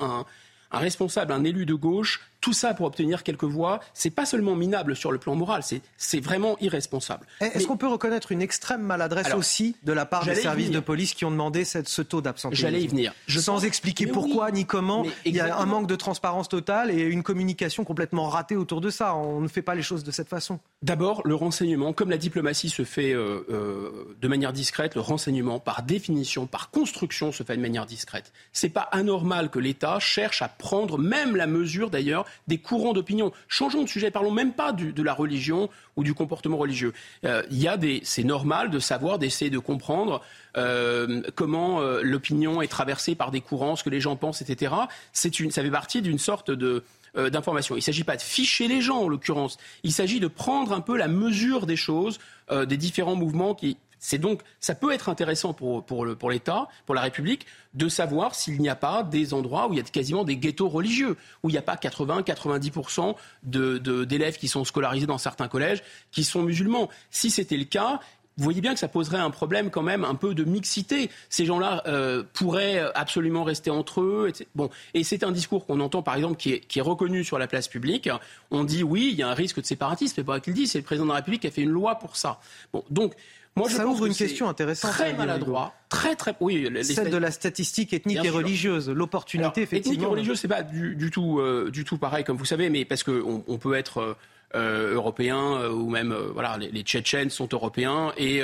[0.70, 4.54] un responsable, un élu de gauche, tout ça pour obtenir quelques voix, c'est pas seulement
[4.54, 5.62] minable sur le plan moral,
[5.96, 7.26] c'est vraiment irresponsable.
[7.40, 11.14] Est-ce qu'on peut reconnaître une extrême maladresse aussi de la part des services de police
[11.14, 13.14] qui ont demandé cette, ce taux d'absentéisme J'allais y venir.
[13.26, 17.02] Je Sans expliquer pourquoi ni comment, il y a un manque de transparence totale et
[17.02, 19.14] une communication complètement ratée autour de ça.
[19.14, 20.58] On ne fait pas les choses de cette façon.
[20.82, 25.58] D'abord, le renseignement, comme la diplomatie se fait euh, euh, de manière discrète, le renseignement,
[25.58, 28.32] par définition, par construction, se fait de manière discrète.
[28.52, 33.32] C'est pas anormal que l'État cherche à prendre même la mesure, d'ailleurs, des courants d'opinion.
[33.48, 36.92] Changeons de sujet, parlons même pas de la religion ou du comportement religieux.
[37.24, 40.22] Euh, y a des, c'est normal de savoir, d'essayer de comprendre
[40.56, 44.74] euh, comment euh, l'opinion est traversée par des courants, ce que les gens pensent, etc.
[45.12, 46.84] C'est une, ça fait partie d'une sorte de
[47.30, 47.76] d'information.
[47.76, 49.56] Il ne s'agit pas de ficher les gens, en l'occurrence.
[49.84, 52.18] Il s'agit de prendre un peu la mesure des choses,
[52.50, 57.00] des différents mouvements qui, c'est donc, ça peut être intéressant pour, pour l'État, pour la
[57.00, 60.36] République, de savoir s'il n'y a pas des endroits où il y a quasiment des
[60.36, 65.82] ghettos religieux, où il n'y a pas 80-90% d'élèves qui sont scolarisés dans certains collèges
[66.12, 66.88] qui sont musulmans.
[67.10, 67.98] Si c'était le cas,
[68.36, 71.10] vous voyez bien que ça poserait un problème quand même un peu de mixité.
[71.28, 74.30] Ces gens-là euh, pourraient absolument rester entre eux.
[74.54, 77.40] Bon, et c'est un discours qu'on entend par exemple qui est, qui est, reconnu sur
[77.40, 78.08] la place publique.
[78.52, 80.78] On dit oui, il y a un risque de séparatisme, mais pas qu'il dit, c'est
[80.78, 82.38] le président de la République qui a fait une loi pour ça.
[82.72, 83.14] Bon, donc
[83.56, 84.92] moi, je ça ouvre une question intéressante.
[84.92, 86.68] Très maladroit, très très oui.
[86.84, 89.94] Celle de la statistique ethnique et religieuse, l'opportunité effectivement.
[89.94, 92.84] Ethnique et religieuse, c'est pas du, tout euh, du tout pareil comme vous savez, mais
[92.84, 94.14] parce qu'on on peut être euh,
[94.54, 98.42] euh, européen ou même voilà les, Tchétchènes sont européens et,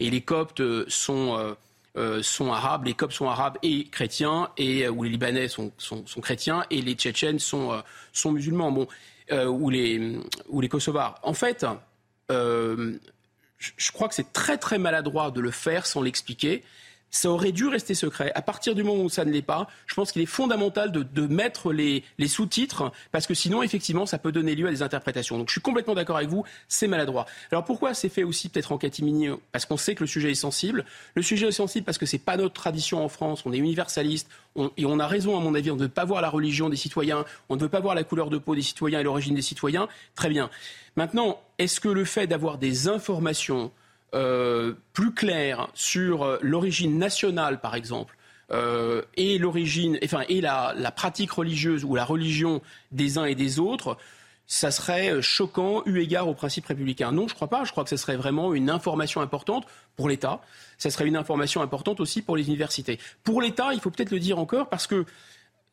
[0.00, 1.56] et les Coptes sont
[2.22, 6.20] sont arabes, les Coptes sont arabes et chrétiens, et ou les Libanais sont, sont, sont
[6.20, 7.82] chrétiens et les Tchétchènes sont
[8.12, 8.86] sont musulmans, bon,
[9.32, 10.18] ou les
[10.48, 11.18] ou les Kosovars.
[11.22, 11.66] En fait
[13.76, 16.64] je crois que c'est très très maladroit de le faire sans l'expliquer.
[17.14, 18.32] Ça aurait dû rester secret.
[18.34, 21.26] À partir du moment où ça ne l'est pas, je pense qu'il est fondamental de,
[21.26, 25.36] mettre les, sous-titres, parce que sinon, effectivement, ça peut donner lieu à des interprétations.
[25.36, 27.26] Donc je suis complètement d'accord avec vous, c'est maladroit.
[27.50, 29.28] Alors pourquoi c'est fait aussi peut-être en catimini?
[29.52, 30.86] Parce qu'on sait que le sujet est sensible.
[31.14, 34.28] Le sujet est sensible parce que c'est pas notre tradition en France, on est universaliste,
[34.78, 36.76] et on a raison, à mon avis, on ne veut pas voir la religion des
[36.76, 39.42] citoyens, on ne veut pas voir la couleur de peau des citoyens et l'origine des
[39.42, 39.86] citoyens.
[40.14, 40.48] Très bien.
[40.96, 43.70] Maintenant, est-ce que le fait d'avoir des informations
[44.14, 48.16] euh, plus claires sur euh, l'origine nationale, par exemple,
[48.50, 52.60] euh, et l'origine, enfin, et la, pratique religieuse ou la religion
[52.90, 53.96] des uns et des autres,
[54.46, 57.10] ça serait choquant eu égard au principe républicain.
[57.10, 57.64] Non, je crois pas.
[57.64, 59.64] Je crois que ce serait vraiment une information importante
[59.96, 60.42] pour l'État.
[60.76, 62.98] Ce serait une information importante aussi pour les universités.
[63.24, 65.06] Pour l'État, il faut peut-être le dire encore parce que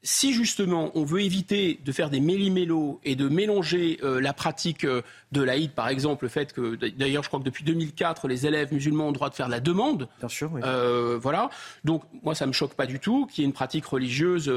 [0.02, 4.86] si justement on veut éviter de faire des méli-mélos et de mélanger euh, la pratique
[4.86, 5.02] euh,
[5.34, 8.74] de l'Aïd, par exemple, le fait que, d'ailleurs, je crois que depuis 2004, les élèves
[8.74, 10.08] musulmans ont le droit de faire la demande.
[10.20, 10.62] Bien sûr, oui.
[10.64, 11.50] Euh, voilà.
[11.84, 14.52] Donc, moi, ça ne me choque pas du tout qu'il y ait une pratique religieuse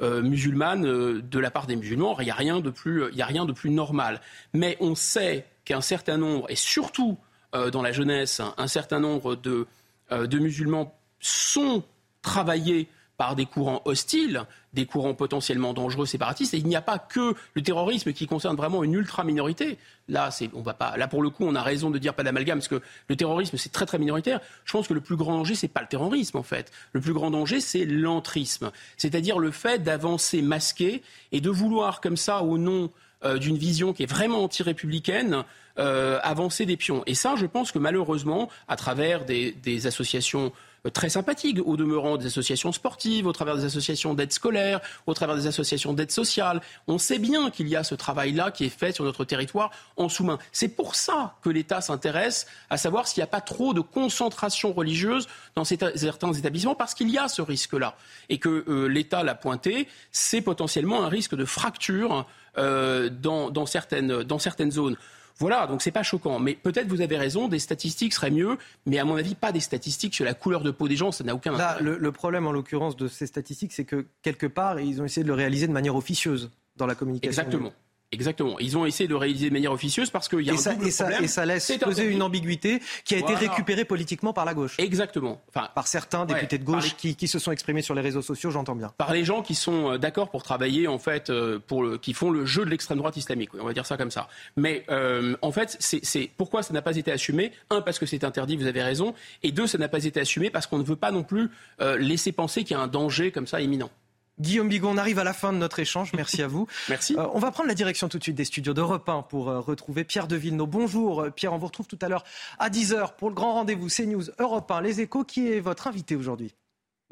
[0.00, 2.16] musulmane de la part des musulmans.
[2.20, 4.20] Il n'y a, rien de plus, il a rien de plus normal.
[4.52, 7.16] Mais on sait qu'un certain nombre, et surtout
[7.52, 9.66] dans la jeunesse, un certain nombre de,
[10.10, 11.84] de musulmans sont
[12.22, 16.54] travaillés par des courants hostiles, des courants potentiellement dangereux séparatistes.
[16.54, 19.78] Et il n'y a pas que le terrorisme qui concerne vraiment une ultra-minorité.
[20.08, 22.58] Là, on va pas, là, pour le coup, on a raison de dire pas d'amalgame,
[22.58, 24.40] parce que le terrorisme, c'est très, très minoritaire.
[24.64, 26.72] Je pense que le plus grand danger, c'est pas le terrorisme, en fait.
[26.92, 28.72] Le plus grand danger, c'est l'entrisme.
[28.96, 32.90] C'est-à-dire le fait d'avancer masqué et de vouloir, comme ça, au nom
[33.24, 35.44] euh, d'une vision qui est vraiment anti-républicaine,
[35.78, 37.02] euh, avancer des pions.
[37.06, 40.52] Et ça, je pense que malheureusement, à travers des associations
[40.92, 45.36] très sympathiques, au demeurant des associations sportives, au travers des associations d'aide scolaire, au travers
[45.36, 46.60] des associations d'aide sociale.
[46.86, 50.08] On sait bien qu'il y a ce travail-là qui est fait sur notre territoire en
[50.08, 50.38] sous-main.
[50.52, 54.72] C'est pour ça que l'État s'intéresse à savoir s'il n'y a pas trop de concentration
[54.72, 57.96] religieuse dans certains établissements, parce qu'il y a ce risque-là.
[58.28, 62.26] Et que euh, l'État l'a pointé, c'est potentiellement un risque de fracture
[62.58, 64.96] euh, dans, certaines, dans certaines zones.
[65.38, 66.38] Voilà, donc c'est pas choquant.
[66.38, 68.56] Mais peut-être vous avez raison, des statistiques seraient mieux,
[68.86, 71.24] mais à mon avis, pas des statistiques sur la couleur de peau des gens, ça
[71.24, 71.82] n'a aucun intérêt.
[71.82, 75.22] Le, le problème en l'occurrence de ces statistiques, c'est que quelque part, ils ont essayé
[75.24, 77.42] de le réaliser de manière officieuse dans la communication.
[77.42, 77.72] Exactement.
[78.14, 78.58] Exactement.
[78.60, 80.74] Ils ont essayé de réaliser de manière officieuse parce qu'il y a et un ça,
[80.74, 81.24] double et ça, problème.
[81.24, 84.76] Et ça laisse poser une ambiguïté qui a été récupérée politiquement par la gauche.
[84.78, 85.42] Exactement.
[85.48, 88.50] Enfin, par certains députés de gauche qui, qui, se sont exprimés sur les réseaux sociaux,
[88.50, 88.92] j'entends bien.
[88.96, 92.14] Par les gens qui sont euh, d'accord pour travailler, en fait, euh, pour le, qui
[92.14, 93.50] font le jeu de l'extrême droite islamique.
[93.58, 94.28] On va dire ça comme ça.
[94.56, 97.52] Mais euh, en fait, c'est pourquoi ça n'a pas été assumé?
[97.70, 99.14] Un, parce que c'est interdit, vous avez raison.
[99.42, 101.50] Et deux, ça n'a pas été assumé parce qu'on ne veut pas non plus
[101.80, 103.90] euh, laisser penser qu'il y a un danger comme ça imminent.
[104.40, 106.12] Guillaume Bigon, on arrive à la fin de notre échange.
[106.14, 106.66] Merci à vous.
[106.88, 107.14] Merci.
[107.16, 109.60] Euh, on va prendre la direction tout de suite des studios d'Europe 1 pour euh,
[109.60, 110.66] retrouver Pierre de Villeneuve.
[110.66, 112.24] Bonjour euh, Pierre, on vous retrouve tout à l'heure
[112.58, 115.24] à 10h pour le grand rendez-vous CNews Europe 1, Les Échos.
[115.24, 116.54] Qui est votre invité aujourd'hui?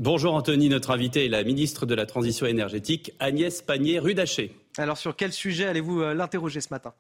[0.01, 4.57] Bonjour Anthony, notre invité est la ministre de la Transition énergétique Agnès Pannier-Rudaché.
[4.77, 6.93] Alors sur quel sujet allez-vous l'interroger ce matin?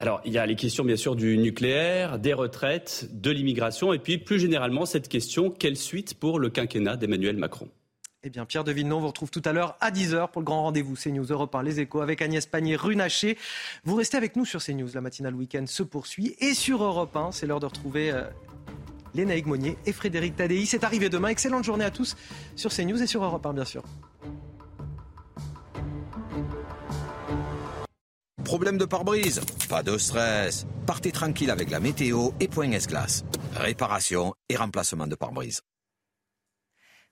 [0.00, 4.00] Alors, il y a les questions bien sûr du nucléaire, des retraites, de l'immigration, et
[4.00, 7.68] puis plus généralement cette question, quelle suite pour le quinquennat d'Emmanuel Macron?
[8.24, 10.62] Eh bien, Pierre de on vous retrouve tout à l'heure à 10h pour le grand
[10.62, 13.36] rendez-vous CNews Europe 1, Les Échos, avec Agnès Pannier-Runacher.
[13.84, 16.36] Vous restez avec nous sur CNews, la matinale week-end se poursuit.
[16.38, 18.22] Et sur Europe 1, c'est l'heure de retrouver euh,
[19.14, 20.66] Léna Monnier et Frédéric Tadei.
[20.66, 21.28] C'est arrivé demain.
[21.28, 22.16] Excellente journée à tous
[22.54, 23.82] sur CNews et sur Europe 1, bien sûr.
[28.44, 29.40] Problème de pare-brise?
[29.68, 30.66] Pas de stress.
[30.86, 33.24] Partez tranquille avec la météo et Point S-Glace.
[33.56, 35.62] Réparation et remplacement de pare-brise.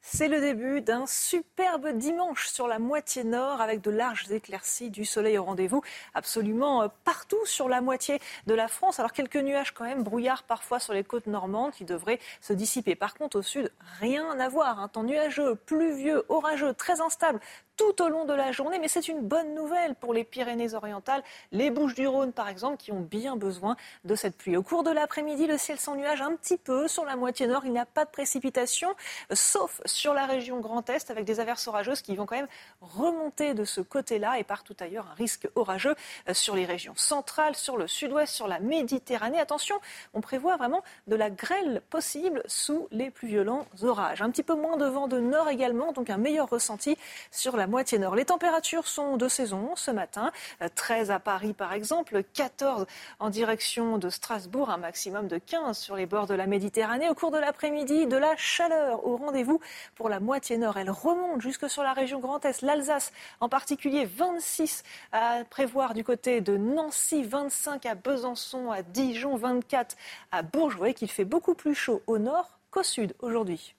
[0.02, 5.05] C'est le début d'un superbe dimanche sur la moitié nord avec de larges éclaircies, du
[5.05, 5.82] soleil au rendez-vous
[6.14, 8.98] absolument euh, partout sur la moitié de la France.
[8.98, 12.94] Alors quelques nuages quand même, brouillard parfois sur les côtes normandes qui devraient se dissiper.
[12.94, 13.70] Par contre au sud,
[14.01, 14.81] rien à voir.
[14.81, 17.39] Un temps nuageux, pluvieux, orageux, très instable
[17.81, 18.78] tout au long de la journée.
[18.78, 23.36] Mais c'est une bonne nouvelle pour les Pyrénées-Orientales, les Bouches-du-Rhône par exemple, qui ont bien
[23.36, 23.74] besoin
[24.05, 24.59] de cette pluie.
[24.59, 27.62] Au cours de l'après-midi, le ciel sans nuages un petit peu sur la moitié nord.
[27.65, 28.94] Il n'y a pas de précipitations,
[29.32, 32.48] sauf sur la région Grand Est, avec des averses orageuses qui vont quand même
[32.82, 35.94] remonter de ce côté-là et partout ailleurs un risque orageux
[36.32, 39.40] sur les régions centrales, sur le sud-ouest, sur la Méditerranée.
[39.40, 39.77] Attention,
[40.12, 44.20] on prévoit vraiment de la grêle possible sous les plus violents orages.
[44.20, 46.98] Un petit peu moins de vent de nord également, donc un meilleur ressenti
[47.31, 48.14] sur la moitié nord.
[48.14, 50.32] Les températures sont de saison ce matin.
[50.74, 52.86] 13 à Paris par exemple, 14
[53.18, 57.09] en direction de Strasbourg, un maximum de 15 sur les bords de la Méditerranée.
[57.09, 59.60] Au cours de l'après-midi, de la chaleur au rendez-vous
[59.94, 60.76] pour la moitié nord.
[60.76, 64.82] Elle remonte jusque sur la région Grand Est, l'Alsace en particulier, 26
[65.12, 69.97] à prévoir du côté de Nancy, 25 à Besançon, à Dijon, 24
[70.32, 70.74] à Bourges.
[70.74, 73.74] Vous voyez qu'il fait beaucoup plus chaud au nord qu'au sud aujourd'hui.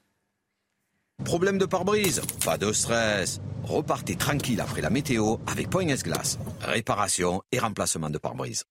[1.26, 3.40] Problème de pare-brise Pas de stress.
[3.64, 6.38] Repartez tranquille après la météo avec Point S-Glace.
[6.62, 8.64] Réparation et remplacement de pare-brise.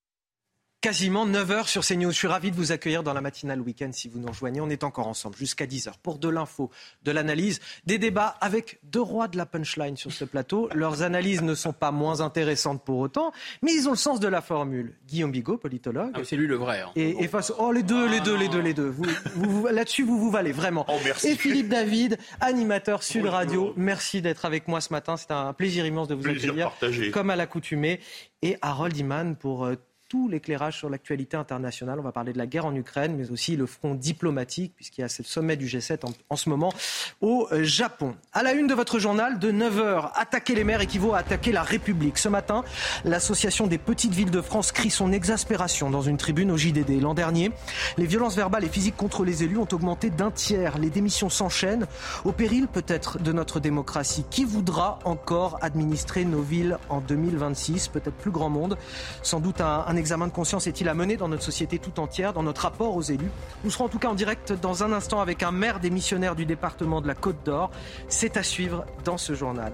[0.80, 2.10] Quasiment 9h sur CNews.
[2.10, 4.62] Je suis ravi de vous accueillir dans la matinale week-end si vous nous rejoignez.
[4.62, 6.70] On est encore ensemble jusqu'à 10h pour de l'info,
[7.04, 10.70] de l'analyse, des débats avec deux rois de la punchline sur ce plateau.
[10.72, 13.30] Leurs analyses ne sont pas moins intéressantes pour autant,
[13.60, 14.96] mais ils ont le sens de la formule.
[15.06, 16.12] Guillaume Bigot, politologue.
[16.14, 16.80] Ah, c'est lui le vrai.
[16.80, 16.92] Hein.
[16.96, 17.52] Et, et, face.
[17.58, 18.88] Oh, les deux, les deux, les deux, les deux.
[18.88, 19.04] Vous,
[19.34, 20.86] vous, Là-dessus, vous vous valez vraiment.
[20.88, 21.28] Oh, merci.
[21.28, 23.74] Et Philippe David, animateur Sud Radio.
[23.76, 25.18] Merci d'être avec moi ce matin.
[25.18, 26.70] C'est un plaisir immense de vous plaisir accueillir.
[26.70, 27.10] Partagé.
[27.10, 28.00] Comme à l'accoutumée.
[28.40, 29.68] Et Harold Iman pour.
[30.10, 32.00] Euh, tout l'éclairage sur l'actualité internationale.
[32.00, 35.04] On va parler de la guerre en Ukraine, mais aussi le front diplomatique, puisqu'il y
[35.04, 36.72] a ce sommet du G7 en, ce moment
[37.20, 38.16] au Japon.
[38.32, 41.62] À la une de votre journal, de 9h, attaquer les maires équivaut à attaquer la
[41.62, 42.18] République.
[42.18, 42.64] Ce matin,
[43.04, 47.00] l'association des petites villes de France crie son exaspération dans une tribune au JDD.
[47.00, 47.52] L'an dernier,
[47.96, 50.78] les violences verbales et physiques contre les élus ont augmenté d'un tiers.
[50.78, 51.86] Les démissions s'enchaînent,
[52.24, 54.24] au péril peut-être de notre démocratie.
[54.28, 58.76] Qui voudra encore administrer nos villes en 2026 Peut-être plus grand monde.
[59.22, 62.42] Sans doute un examen de conscience est-il à mener dans notre société tout entière, dans
[62.42, 63.30] notre rapport aux élus
[63.62, 66.46] Nous serons en tout cas en direct dans un instant avec un maire démissionnaire du
[66.46, 67.70] département de la Côte d'Or.
[68.08, 69.72] C'est à suivre dans ce journal.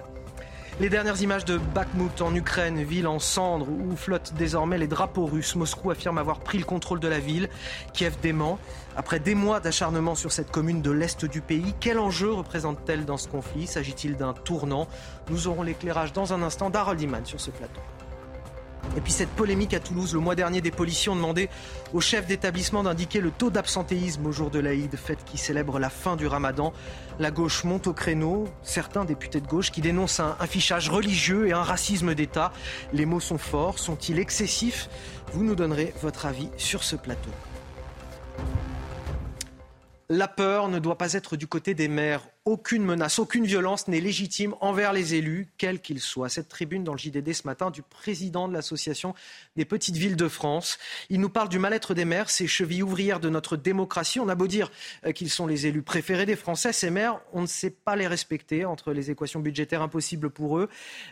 [0.78, 5.24] Les dernières images de Bakhmut en Ukraine, ville en cendres où flottent désormais les drapeaux
[5.24, 5.56] russes.
[5.56, 7.48] Moscou affirme avoir pris le contrôle de la ville.
[7.94, 8.58] Kiev dément.
[8.94, 13.16] Après des mois d'acharnement sur cette commune de l'Est du pays, quel enjeu représente-t-elle dans
[13.16, 13.66] ce conflit?
[13.66, 14.86] S'agit-il d'un tournant?
[15.30, 17.80] Nous aurons l'éclairage dans un instant d'Harold Iman sur ce plateau.
[18.96, 21.48] Et puis cette polémique à Toulouse, le mois dernier, des policiers ont demandé
[21.92, 25.90] au chef d'établissement d'indiquer le taux d'absentéisme au jour de l'Aïd, fête qui célèbre la
[25.90, 26.72] fin du ramadan.
[27.18, 31.52] La gauche monte au créneau, certains députés de gauche qui dénoncent un affichage religieux et
[31.52, 32.52] un racisme d'État.
[32.92, 34.88] Les mots sont forts, sont-ils excessifs?
[35.32, 37.30] Vous nous donnerez votre avis sur ce plateau.
[40.08, 44.00] La peur ne doit pas être du côté des maires aucune menace, aucune violence n'est
[44.00, 46.28] légitime envers les élus, quels qu'ils soient.
[46.28, 49.14] Cette tribune dans le JDD ce matin du président de l'Association
[49.56, 50.78] des petites villes de France.
[51.10, 54.20] Il nous parle du mal-être des maires, ces chevilles ouvrières de notre démocratie.
[54.20, 54.70] On a beau dire
[55.04, 58.06] euh, qu'ils sont les élus préférés des Français, ces maires, on ne sait pas les
[58.06, 60.68] respecter entre les équations budgétaires impossibles pour eux,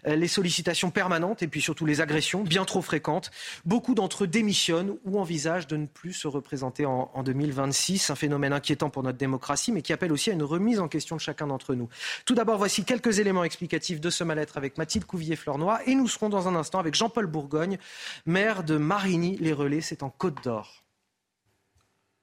[0.07, 3.33] euh, les sollicitations permanentes et puis surtout les agressions bien trop fréquentes.
[3.65, 8.11] Beaucoup d'entre eux démissionnent ou envisagent de ne plus se représenter en, en 2026.
[8.11, 11.17] Un phénomène inquiétant pour notre démocratie, mais qui appelle aussi à une remise en question
[11.17, 11.89] de chacun d'entre nous.
[12.25, 16.29] Tout d'abord, voici quelques éléments explicatifs de ce mal-être avec Mathilde Couvier-Fleurnoy et nous serons
[16.29, 17.79] dans un instant avec Jean-Paul Bourgogne,
[18.27, 20.85] maire de Marigny-les-Relais, c'est en Côte d'Or.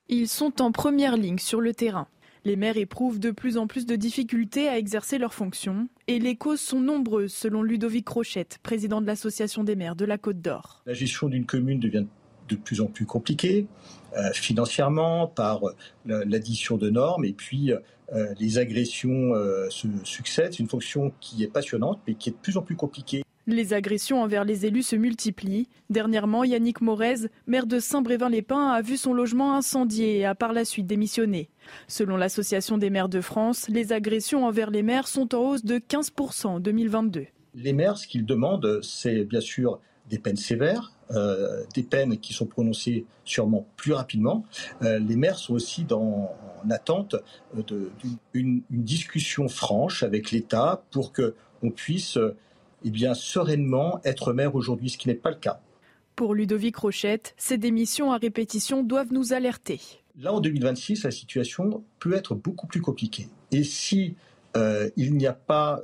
[0.07, 2.07] Ils sont en première ligne sur le terrain.
[2.43, 6.35] Les maires éprouvent de plus en plus de difficultés à exercer leurs fonctions et les
[6.35, 10.81] causes sont nombreuses selon Ludovic Rochette, président de l'Association des maires de la Côte d'Or.
[10.87, 12.05] La gestion d'une commune devient
[12.49, 13.67] de plus en plus compliquée
[14.17, 15.61] euh, financièrement par
[16.05, 17.71] l'addition de normes et puis
[18.13, 20.53] euh, les agressions euh, se succèdent.
[20.53, 23.23] C'est une fonction qui est passionnante, mais qui est de plus en plus compliquée.
[23.47, 25.67] Les agressions envers les élus se multiplient.
[25.89, 30.63] Dernièrement, Yannick Morez, maire de Saint-Brévin-les-Pins, a vu son logement incendié et a par la
[30.63, 31.49] suite démissionné.
[31.87, 35.77] Selon l'Association des maires de France, les agressions envers les maires sont en hausse de
[35.77, 37.25] 15% en 2022.
[37.55, 39.79] Les maires, ce qu'ils demandent, c'est bien sûr
[40.11, 44.45] des peines sévères, euh, des peines qui sont prononcées sûrement plus rapidement.
[44.83, 47.15] Euh, les maires sont aussi dans, en attente
[48.33, 52.19] d'une discussion franche avec l'État pour qu'on puisse
[52.83, 55.61] eh bien, sereinement être maire aujourd'hui, ce qui n'est pas le cas.
[56.15, 59.79] Pour Ludovic Rochette, ces démissions à répétition doivent nous alerter.
[60.19, 63.29] Là, en 2026, la situation peut être beaucoup plus compliquée.
[63.51, 64.15] Et si
[64.57, 65.81] euh, il n'y a pas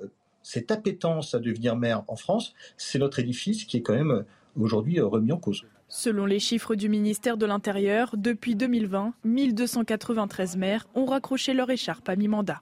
[0.48, 4.24] cette appétence à devenir maire en France, c'est notre édifice qui est quand même
[4.58, 5.66] aujourd'hui remis en cause.
[5.90, 12.08] Selon les chiffres du ministère de l'Intérieur, depuis 2020, 1293 maires ont raccroché leur écharpe
[12.08, 12.62] à mi-mandat.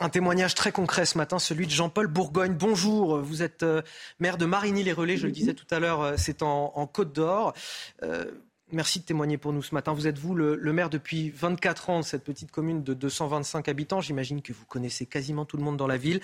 [0.00, 2.54] Un témoignage très concret ce matin, celui de Jean-Paul Bourgogne.
[2.58, 3.82] Bonjour, vous êtes euh,
[4.18, 7.52] maire de Marigny-les-Relais, je le disais tout à l'heure, euh, c'est en, Côte d'Or.
[8.02, 8.24] Euh,
[8.72, 9.92] Merci de témoigner pour nous ce matin.
[9.92, 14.00] Vous êtes vous le, maire depuis 24 ans de cette petite commune de 225 habitants.
[14.00, 16.20] J'imagine que vous connaissez quasiment tout le monde dans la ville.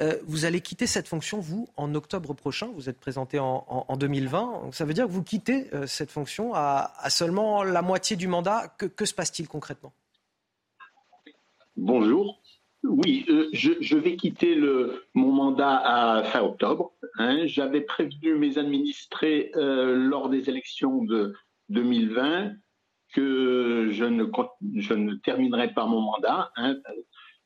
[0.00, 2.70] Euh, vous allez quitter cette fonction, vous, en octobre prochain.
[2.74, 4.70] Vous êtes présenté en, 2020.
[4.72, 8.74] ça veut dire que vous quittez euh, cette fonction à, seulement la moitié du mandat.
[8.76, 9.92] Que, se passe-t-il concrètement?
[11.76, 12.40] Bonjour.
[12.82, 16.92] Oui, euh, je, vais quitter le, mon mandat à fin octobre.
[17.18, 17.46] Hein.
[17.46, 21.34] J'avais prévenu mes administrés lors des élections de
[21.68, 22.52] 2020
[23.14, 24.24] que je ne,
[24.76, 26.50] je ne terminerai pas mon mandat.
[26.56, 26.76] Hein.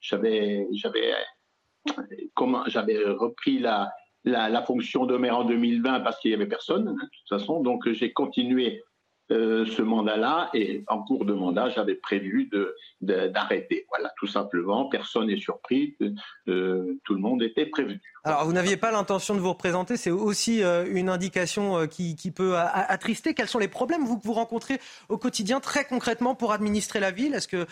[0.01, 0.67] J'avais,
[1.87, 3.93] repris la,
[4.25, 7.29] la, la, fonction de maire en 2020 parce qu'il n'y avait personne, hein, de toute
[7.29, 7.61] façon.
[7.63, 8.83] Donc j'ai continué
[9.31, 13.85] euh, ce mandat-là et en cours de mandat, j'avais prévu de, d'arrêter.
[13.91, 14.87] Voilà, tout simplement.
[14.87, 15.97] Personne n'est surpris.
[16.49, 18.01] Euh, tout le monde était prévenu.
[18.25, 19.97] Alors, vous n'aviez pas l'intention de vous représenter.
[19.97, 23.35] C'est aussi euh, une indication qui, qui, peut attrister.
[23.35, 27.11] Quels sont les problèmes vous, que vous rencontrez au quotidien, très concrètement, pour administrer la
[27.11, 27.35] ville?
[27.35, 27.67] Est-ce que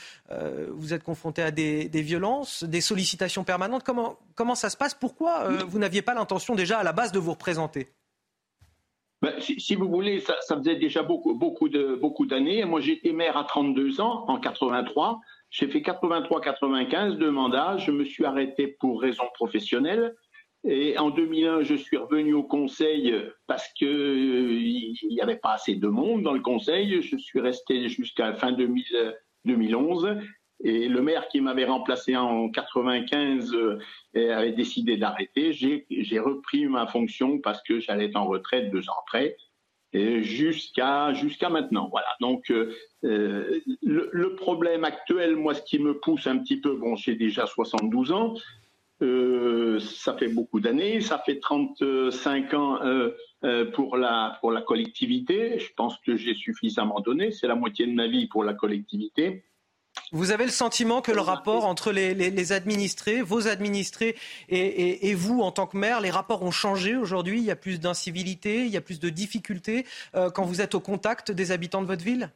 [0.73, 3.83] vous êtes confronté à des, des, violences, des sollicitations permanentes?
[3.83, 4.95] Comment, comment ça se passe?
[4.95, 7.89] Pourquoi vous n'aviez pas l'intention déjà à la base de vous représenter?
[9.23, 12.65] Ben, si, vous voulez, ça, faisait déjà beaucoup, beaucoup, de, beaucoup d'années.
[12.65, 15.21] Moi, j'étais maire à 32 ans, en 83.
[15.51, 17.79] J'ai fait 83-95, deux mandats.
[17.79, 20.15] Je me suis arrêté pour raisons professionnelles.
[20.65, 23.15] Et en 2001, je suis revenu au conseil
[23.47, 27.01] parce que euh, il n'y avait pas assez de monde dans le conseil.
[27.03, 30.17] Je suis resté jusqu'à fin 2011.
[30.65, 33.79] Et le maire qui m'avait remplacé en 95 euh,
[34.15, 35.53] avait décidé d'arrêter.
[35.53, 39.37] J'ai repris ma fonction parce que j'allais être en retraite deux ans après,
[39.93, 41.89] jusqu'à jusqu'à maintenant.
[41.91, 42.09] Voilà.
[42.21, 42.75] Donc euh,
[43.05, 47.47] euh, le, problème actuel, moi, ce qui me pousse un petit peu, bon, j'ai déjà
[47.47, 48.35] 72 ans.
[48.99, 52.79] Ça fait beaucoup d'années, ça fait 35 ans
[53.75, 55.59] pour la pour la collectivité.
[55.59, 57.31] Je pense que j'ai suffisamment donné.
[57.31, 59.45] C'est la moitié de ma vie pour la collectivité.
[60.13, 64.17] Vous avez le sentiment que le rapport entre les, administrés, vos administrés
[64.49, 67.39] et, vous en tant que maire, les rapports ont changé aujourd'hui?
[67.39, 69.85] Il y a plus d'incivilité, il y a plus de difficultés
[70.15, 72.31] euh, quand vous êtes au contact des habitants de votre ville?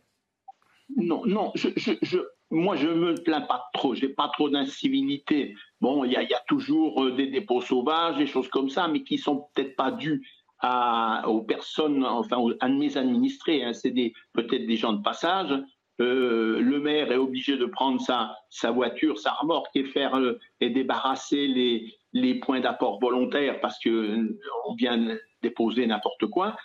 [0.97, 2.19] Non, non, je,
[2.51, 5.55] moi je me plains pas trop, j'ai pas trop d'incivilité.
[5.81, 9.19] Bon, il y, a, toujours euh, des dépôts sauvages, des choses comme ça, mais qui
[9.19, 10.27] sont peut-être pas dues
[11.27, 13.95] aux personnes, enfin à mes administrés, hein, c'est
[14.33, 15.55] peut-être des gens de passage.
[16.01, 20.71] Euh, le maire est obligé de prendre sa, voiture, sa remorque et faire euh, et
[20.71, 26.57] débarrasser les, les points d'apport volontaires parce que euh, on vient déposer n'importe quoi.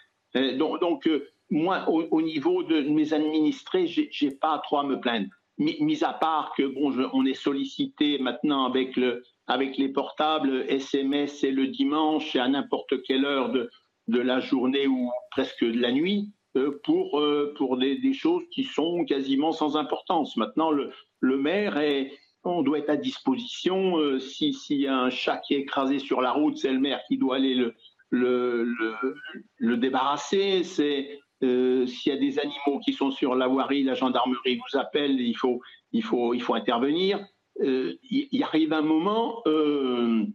[0.57, 1.09] donc, donc
[1.49, 5.27] moi, au, niveau de mes administrés, j'ai pas trop à me plaindre.
[5.57, 11.43] Mis, à part que bon, on est sollicité maintenant avec le avec les portables SMS
[11.43, 13.69] et le dimanche et à n'importe quelle heure de,
[14.07, 16.44] de la journée ou presque de la nuit euh,
[16.83, 20.37] pour, euh, pour des, des, choses qui sont quasiment sans importance.
[20.37, 22.11] Maintenant, le, le maire est,
[22.43, 23.97] on doit être à disposition.
[23.97, 26.79] Euh, si S'il y a un chat qui est écrasé sur la route, c'est le
[26.79, 27.75] maire qui doit aller le,
[28.11, 28.63] le,
[29.57, 30.63] le, débarrasser.
[30.63, 34.79] C'est euh, s'il y a des animaux qui sont sur la voirie, la gendarmerie vous
[34.79, 35.61] appelle, il faut,
[35.91, 37.19] il faut, il faut intervenir.
[37.61, 40.25] Euh, il, arrive un moment, euh,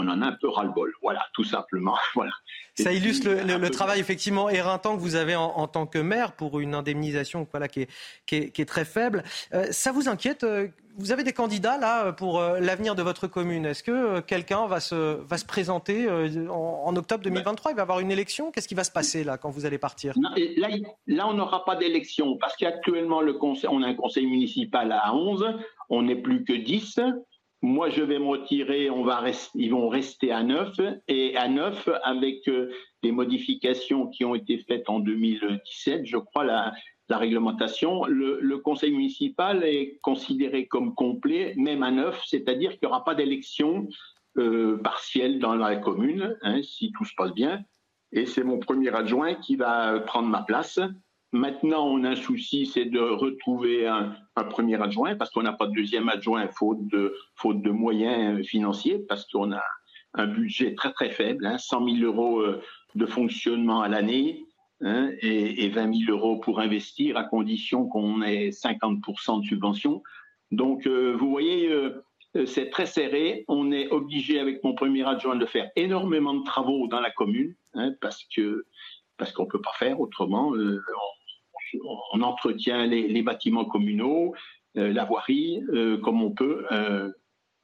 [0.00, 0.92] on en a un peu ras-le-bol.
[1.02, 1.96] Voilà, tout simplement.
[2.14, 2.32] Voilà.
[2.76, 6.74] Ça illustre le, travail effectivement éreintant que vous avez en, tant que maire pour une
[6.74, 7.90] indemnisation voilà, qui, est,
[8.26, 9.22] qui, est, qui est très faible.
[9.52, 10.46] Euh, ça vous inquiète
[10.98, 13.64] vous avez des candidats là pour l'avenir de votre commune.
[13.64, 18.00] Est-ce que quelqu'un va se, va se présenter en, octobre 2023 Il va y avoir
[18.00, 18.50] une élection?
[18.50, 20.14] Qu'est-ce qui va se passer là quand vous allez partir?
[20.20, 20.68] Là,
[21.06, 25.54] là, on n'aura pas d'élection parce qu'actuellement, on a un conseil municipal à 11
[25.90, 27.00] on n'est plus que 10.
[27.62, 29.22] Moi, je vais me retirer, on va
[29.54, 30.80] ils vont rester à 9.
[31.08, 32.72] Et à 9, avec euh,
[33.02, 36.72] les modifications qui ont été faites en 2017, je crois, la,
[37.10, 43.04] réglementation, le, conseil municipal est considéré comme complet, même à 9, c'est-à-dire qu'il n'y aura
[43.04, 43.88] pas d'élection
[44.38, 47.62] euh, partielle dans la commune, hein, si tout se passe bien.
[48.12, 50.80] Et c'est mon premier adjoint qui va prendre ma place.
[51.32, 54.16] Maintenant, on a un souci, c'est de retrouver un,
[54.50, 59.52] premier adjoint, parce qu'on n'a pas de deuxième adjoint, faute de, moyens financiers, parce qu'on
[59.52, 59.62] a
[60.14, 62.60] un budget très très faible, hein, 100 000 euros euh,
[62.96, 64.44] de fonctionnement à l'année
[64.80, 70.02] hein, et, et 20 000 euros pour investir, à condition qu'on ait 50% de subvention.
[70.50, 72.02] Donc, euh, vous voyez, euh,
[72.44, 73.44] c'est très serré.
[73.46, 77.54] On est obligé, avec mon premier adjoint, de faire énormément de travaux dans la commune,
[77.74, 78.24] hein, parce
[79.32, 80.52] qu'on peut pas faire autrement
[82.20, 84.34] entretient les, bâtiments communaux,
[84.76, 87.10] euh, la voirie, euh, comme on peut, euh,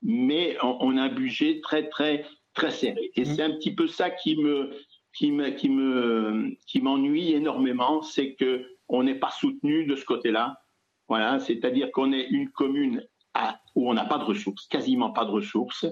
[0.02, 2.24] mais on, a un budget très très
[2.54, 3.10] très serré.
[3.16, 4.70] Et c'est un petit peu ça qui me
[5.14, 10.04] qui me qui me qui m'ennuie énormément, c'est que on n'est pas soutenu de ce
[10.04, 10.60] côté-là.
[11.08, 13.06] Voilà, c'est-à-dire qu'on est une commune
[13.74, 15.86] où on n'a pas de ressources, quasiment pas de ressources.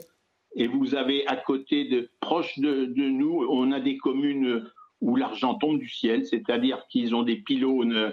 [0.57, 4.65] Et vous avez à côté de proche de, de nous, on a des communes
[5.01, 8.13] où l'argent tombe du ciel, c'est-à-dire qu'ils ont des pylônes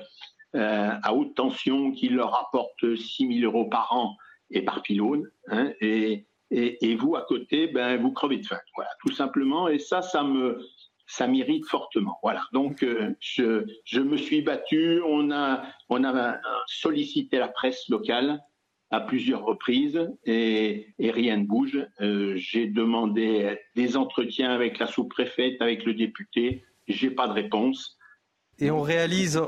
[0.55, 4.17] euh, à haute tension qui leur apportent 6 000 euros par an
[4.49, 6.25] et par pylône, hein, et,
[6.99, 9.69] vous à côté, ben vous crevez de faim, voilà, tout simplement.
[9.69, 10.59] Et ça, ça me
[11.07, 12.19] ça m'irrite fortement.
[12.23, 12.41] Voilà.
[12.51, 15.01] Donc euh, je, je me suis battu.
[15.05, 16.37] On a on a
[16.67, 18.41] sollicité la presse locale
[18.91, 21.85] à plusieurs reprises et, et rien ne bouge.
[22.01, 27.97] Euh, j'ai demandé des entretiens avec la sous-préfète, avec le député j'ai pas de réponse.
[28.61, 29.41] Et on réalise,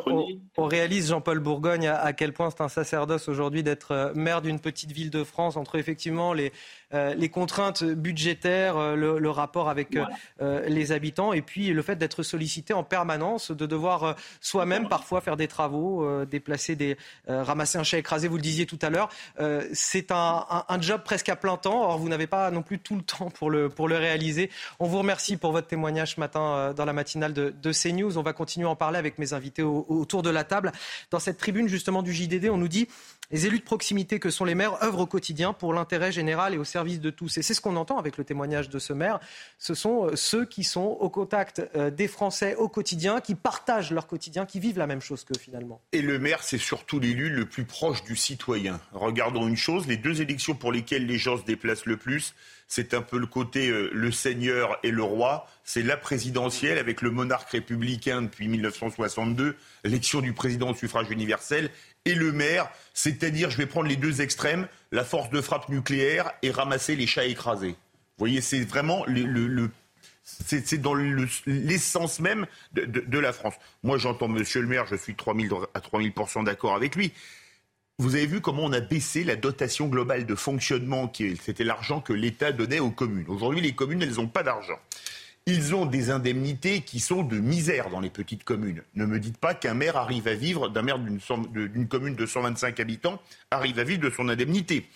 [0.57, 4.59] on, réalise Jean-Paul Bourgogne, à, quel point c'est un sacerdoce aujourd'hui d'être euh, maire d'une
[4.59, 6.51] petite ville de France, entre effectivement les,
[6.95, 9.97] euh, les contraintes budgétaires, euh, le, rapport avec
[10.39, 15.37] les habitants, et puis le fait d'être sollicité en permanence, de devoir soi-même parfois faire
[15.37, 19.09] des travaux, déplacer des, ramasser un chat écrasé, vous le disiez tout à l'heure.
[19.73, 21.83] c'est un, un, job presque à plein temps.
[21.83, 24.51] Or, vous n'avez pas non plus tout le temps pour le, pour le réaliser.
[24.79, 28.17] On vous remercie pour votre témoignage ce matin dans la matinale de, de CNews.
[28.17, 30.71] On va continuer à en parler avec mes invités autour de la table.
[31.11, 32.87] Dans cette tribune justement du JDD, on nous dit
[33.31, 36.57] les élus de proximité que sont les maires œuvrent au quotidien pour l'intérêt général et
[36.57, 37.37] au service de tous.
[37.37, 39.19] Et c'est ce qu'on entend avec le témoignage de ce maire.
[39.57, 43.91] Ce sont euh, ceux qui sont au contact euh, des Français au quotidien, qui partagent
[43.91, 45.81] leur quotidien, qui vivent la même chose qu'eux finalement.
[45.93, 48.79] Et le maire, c'est surtout l'élu le plus proche du citoyen.
[48.91, 52.35] Regardons une chose, les deux élections pour lesquelles les gens se déplacent le plus,
[52.73, 55.47] c'est un peu le côté euh, le seigneur et le roi.
[55.63, 61.69] C'est la présidentielle avec le monarque républicain depuis 1962, l'élection du président au suffrage universel
[62.05, 66.31] et le maire, c'est-à-dire, je vais prendre les deux extrêmes, la force de frappe nucléaire
[66.41, 67.69] et ramasser les chats écrasés.
[67.69, 69.69] Vous voyez, c'est vraiment le,
[70.79, 73.53] dans l'essence même de, la France.
[73.83, 77.13] Moi, j'entends Monsieur le maire, je suis 3000, à 3000% d'accord avec lui.
[77.99, 82.01] Vous avez vu comment on a baissé la dotation globale de fonctionnement, qui c'était l'argent
[82.01, 83.25] que l'État donnait aux communes.
[83.27, 84.79] Aujourd'hui, les communes, elles n'ont pas d'argent.
[85.45, 88.81] Ils ont des indemnités qui sont de misère dans les petites communes.
[88.95, 92.79] Ne me dites pas qu'un maire arrive à vivre, d'un maire d'une commune de 125
[92.79, 93.21] habitants,
[93.51, 94.87] arrive à vivre de son indemnité.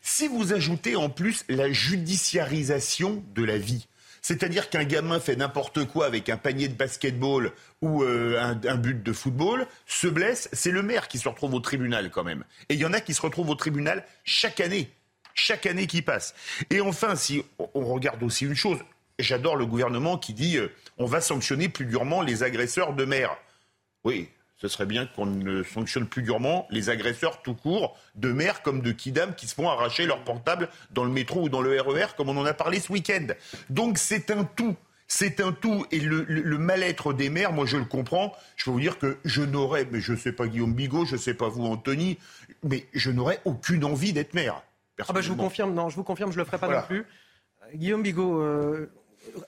[0.00, 3.88] Si vous ajoutez en plus la judiciarisation de la vie,
[4.24, 7.52] C'est-à-dire qu'un gamin fait n'importe quoi avec un panier de basketball
[7.82, 11.60] ou euh, un, but de football, se blesse, c'est le maire qui se retrouve au
[11.60, 12.42] tribunal quand même.
[12.70, 14.88] Et il y en a qui se retrouvent au tribunal chaque année,
[15.34, 16.34] chaque année qui passe.
[16.70, 17.44] Et enfin, si
[17.74, 18.78] on regarde aussi une chose,
[19.18, 23.36] j'adore le gouvernement qui dit euh, on va sanctionner plus durement les agresseurs de maires.
[24.04, 24.30] Oui,
[24.68, 28.80] ce serait bien qu'on ne sanctionne plus durement les agresseurs tout court, de maires comme
[28.80, 32.06] de kidam, qui se font arracher leur portable dans le métro ou dans le RER,
[32.16, 33.26] comme on en a parlé ce week-end.
[33.68, 34.74] Donc c'est un tout.
[35.06, 35.84] C'est un tout.
[35.92, 38.32] Et le, mal-être des maires, moi je le comprends.
[38.56, 41.16] Je peux vous dire que je n'aurais, mais je ne sais pas Guillaume Bigot, je
[41.16, 42.18] ne sais pas vous Anthony,
[42.62, 44.62] mais je n'aurais aucune envie d'être maire.
[45.06, 47.04] Ah bah je vous confirme, non, je vous confirme, je le ferai pas non plus.
[47.74, 48.90] Guillaume Bigot, euh,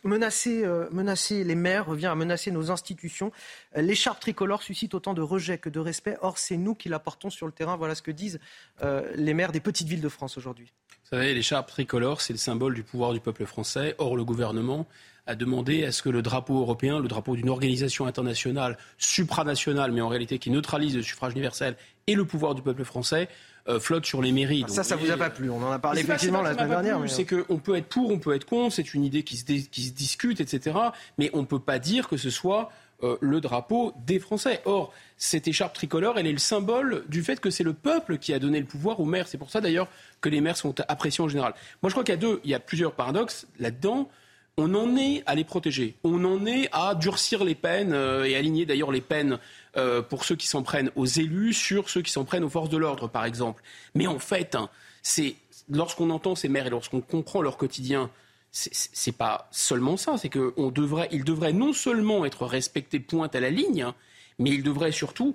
[0.05, 3.33] menacer, euh, menacer les maires revient à menacer nos institutions.
[3.77, 6.17] Euh, l'écharpe tricolore suscite autant de rejet que de respect.
[6.21, 7.77] Or, c'est nous qui la portons sur le terrain.
[7.77, 8.41] Voilà ce que disent
[8.83, 10.73] euh, les maires des petites villes de France aujourd'hui.
[11.05, 13.95] Vous savez, l'écharpe tricolore, c'est le symbole du pouvoir du peuple français.
[13.99, 14.87] Or, le gouvernement
[15.27, 20.01] a demandé à ce que le drapeau européen, le drapeau d'une organisation internationale supranationale, mais
[20.01, 21.77] en réalité qui neutralise le suffrage universel
[22.07, 23.29] et le pouvoir du peuple français,
[23.69, 24.65] euh, flotte sur les mairies.
[24.69, 27.01] ça, ça vous a pas plu On en a parlé effectivement la semaine dernière.
[27.09, 29.45] C'est euh, qu'on peut être pour, on peut être contre, c'est une idée qui se,
[29.45, 30.77] qui se discute, etc.
[31.19, 32.71] Mais on ne peut pas dire que ce soit
[33.03, 34.63] euh, le drapeau des Français.
[34.67, 38.33] Or, cette écharpe tricolore, elle est le symbole du fait que c'est le peuple qui
[38.33, 39.27] a donné le pouvoir aux maires.
[39.27, 39.89] C'est pour ça d'ailleurs
[40.21, 41.53] que les maires sont appréciés en général.
[41.83, 44.09] Moi, je crois qu'il y a deux, il y a plusieurs paradoxes là-dedans
[44.57, 45.97] on en est à les protéger.
[46.03, 49.39] On en est à durcir les peines et aligner d'ailleurs les peines
[49.77, 52.71] euh, pour ceux qui s'en prennent aux élus sur ceux qui s'en prennent aux forces
[52.71, 53.63] de l'ordre, par exemple.
[53.95, 54.71] Mais en fait, hein,
[55.03, 55.37] c'est
[55.69, 58.11] lorsqu'on entend ces maires et lorsqu'on comprend leur quotidien,
[58.51, 63.51] c'est pas seulement ça, c'est qu'ils devrait, devraient non seulement être respectés pointe à la
[63.51, 63.95] ligne, hein,
[64.39, 65.35] mais ils devraient surtout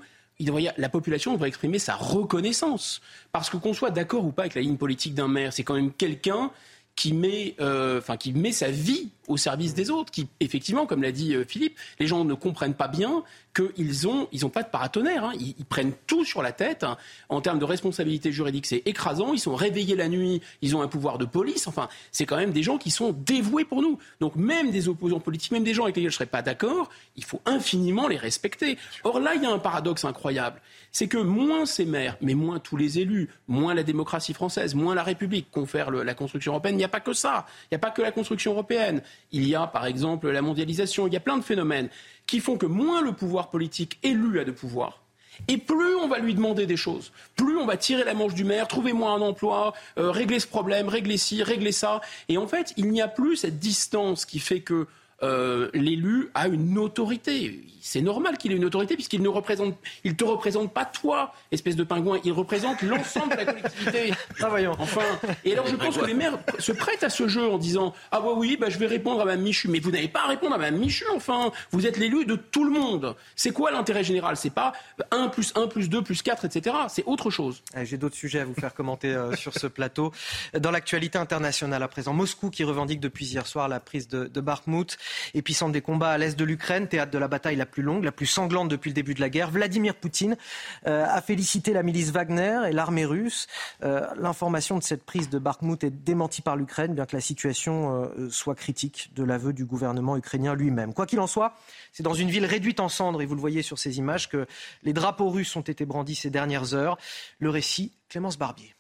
[0.77, 3.01] la population devrait exprimer sa reconnaissance.
[3.31, 5.75] Parce que qu'on soit d'accord ou pas avec la ligne politique d'un maire, c'est quand
[5.75, 6.49] même quelqu'un
[6.95, 11.11] qui met, euh, qui met sa vie au service des autres, qui, effectivement, comme l'a
[11.11, 14.69] dit euh, Philippe, les gens ne comprennent pas bien qu'ils ont, ils ont pas de
[14.69, 15.25] paratonnerre.
[15.25, 15.33] Hein.
[15.39, 16.83] Ils, prennent tout sur la tête.
[16.83, 16.97] Hein.
[17.29, 19.33] En termes de responsabilité juridique, c'est écrasant.
[19.33, 20.41] Ils sont réveillés la nuit.
[20.61, 21.67] Ils ont un pouvoir de police.
[21.67, 23.97] Enfin, c'est quand même des gens qui sont dévoués pour nous.
[24.19, 27.23] Donc, même des opposants politiques, même des gens avec lesquels je serais pas d'accord, il
[27.23, 28.77] faut infiniment les respecter.
[29.03, 30.61] Or, là, il y a un paradoxe incroyable.
[30.91, 34.93] C'est que moins ces maires, mais moins tous les élus, moins la démocratie française, moins
[34.93, 37.45] la République confère la construction européenne, il n'y a pas que ça.
[37.65, 39.01] Il n'y a pas que la construction européenne.
[39.31, 41.07] Il y a, par exemple, la mondialisation.
[41.07, 41.89] Il y a plein de phénomènes
[42.31, 45.01] qui font que moins le pouvoir politique élu a de pouvoir,
[45.49, 48.45] et plus on va lui demander des choses, plus on va tirer la manche du
[48.45, 51.99] maire, trouvez-moi un emploi, euh, régler ce problème, régler ci, régler ça.
[52.29, 54.87] Et en fait, il n'y a plus cette distance qui fait que
[55.23, 57.59] euh, l'élu a une autorité.
[57.81, 61.75] C'est normal qu'il ait une autorité puisqu'il ne représente, il te représente pas toi, espèce
[61.75, 62.19] de pingouin.
[62.23, 64.13] Il représente l'ensemble de la collectivité.
[64.43, 64.75] Ah voyons.
[64.79, 65.01] Enfin.
[65.45, 68.19] Et alors je pense que les maires se prêtent à ce jeu en disant ah
[68.19, 69.67] bah oui bah je vais répondre à Mme Michu.
[69.67, 71.05] Mais vous n'avez pas à répondre à Mme Michu.
[71.15, 73.15] Enfin, vous êtes l'élu de tout le monde.
[73.35, 74.37] C'est quoi l'intérêt général?
[74.37, 74.73] C'est pas
[75.11, 76.75] 1 plus 1 plus 2 plus 4 etc.
[76.87, 77.61] C'est autre chose.
[77.77, 80.11] Eh, j'ai d'autres sujets à vous faire commenter euh, sur ce plateau.
[80.57, 84.41] Dans l'actualité internationale à présent, Moscou qui revendique depuis hier soir la prise de, de
[84.41, 84.97] Bakhmut
[85.33, 88.11] épicentre des combats à l'est de l'Ukraine, théâtre de la bataille la plus longue, la
[88.11, 89.49] plus sanglante depuis le début de la guerre.
[89.49, 90.37] Vladimir Poutine
[90.85, 93.47] euh, a félicité la milice Wagner et l'armée russe.
[93.83, 98.03] Euh, l'information de cette prise de Bakhmut est démentie par l'Ukraine, bien que la situation
[98.03, 100.93] euh, soit critique de l'aveu du gouvernement ukrainien lui-même.
[100.93, 101.55] Quoi qu'il en soit,
[101.91, 104.45] c'est dans une ville réduite en cendres, et vous le voyez sur ces images, que
[104.83, 106.97] les drapeaux russes ont été brandis ces dernières heures.
[107.39, 108.75] Le récit, Clémence Barbier.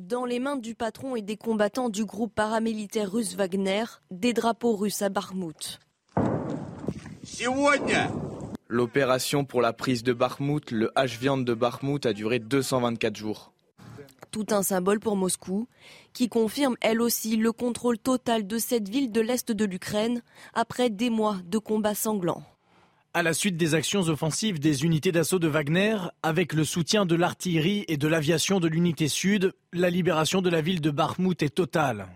[0.00, 4.74] Dans les mains du patron et des combattants du groupe paramilitaire russe Wagner, des drapeaux
[4.74, 5.78] russes à Bakhmut.
[8.68, 13.52] L'opération pour la prise de Bakhmut, le H-Viande de Bakhmut, a duré 224 jours.
[14.30, 15.68] Tout un symbole pour Moscou,
[16.12, 20.22] qui confirme elle aussi le contrôle total de cette ville de l'Est de l'Ukraine
[20.54, 22.42] après des mois de combats sanglants.
[23.14, 27.14] À la suite des actions offensives des unités d'assaut de Wagner, avec le soutien de
[27.14, 31.54] l'artillerie et de l'aviation de l'unité sud, la libération de la ville de Bakhmut est
[31.54, 32.08] totale.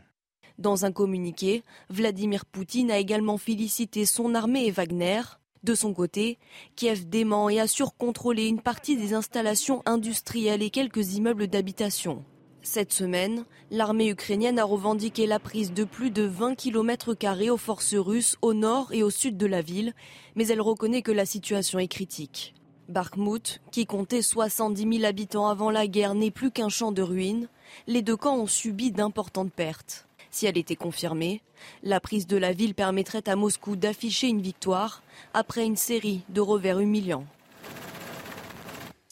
[0.58, 5.20] Dans un communiqué, Vladimir Poutine a également félicité son armée et Wagner.
[5.64, 6.38] De son côté,
[6.76, 12.24] Kiev dément et assure contrôler une partie des installations industrielles et quelques immeubles d'habitation.
[12.62, 17.14] Cette semaine, l'armée ukrainienne a revendiqué la prise de plus de 20 km
[17.50, 19.92] aux forces russes au nord et au sud de la ville,
[20.34, 22.54] mais elle reconnaît que la situation est critique.
[22.88, 27.48] Bakhmut, qui comptait 70 000 habitants avant la guerre, n'est plus qu'un champ de ruines.
[27.86, 30.05] Les deux camps ont subi d'importantes pertes.
[30.36, 31.40] Si elle était confirmée,
[31.82, 35.02] la prise de la ville permettrait à Moscou d'afficher une victoire
[35.32, 37.24] après une série de revers humiliants.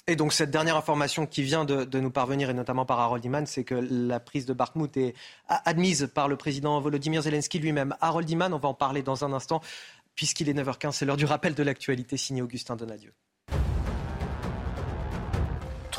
[0.07, 3.47] Et donc cette dernière information qui vient de, nous parvenir, et notamment par Harold Iman,
[3.47, 5.15] c'est que la prise de Bakhmut est
[5.49, 7.97] admise par le président Volodymyr Zelensky lui-même.
[8.03, 9.63] Harold Iman, on va en parler dans un instant,
[10.15, 13.15] puisqu'il est 9h15, c'est l'heure du rappel de l'actualité signé Augustin Donadieu.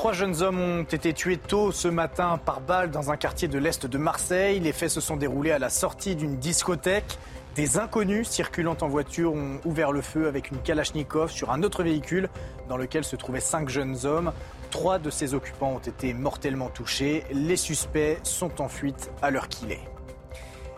[0.05, 3.57] Trois jeunes hommes ont été tués tôt ce matin par balle dans un quartier de
[3.57, 4.59] l'est de Marseille.
[4.59, 7.17] Les faits se sont déroulés à la sortie d'une discothèque.
[7.55, 11.81] Des inconnus circulant en voiture ont ouvert le feu avec une Kalachnikov sur un autre
[11.81, 12.29] véhicule
[12.69, 14.31] dans lequel se trouvaient cinq jeunes hommes.
[14.69, 17.23] Trois de ces occupants ont été mortellement touchés.
[17.31, 19.94] Les suspects sont en fuite à l'heure qu'il est.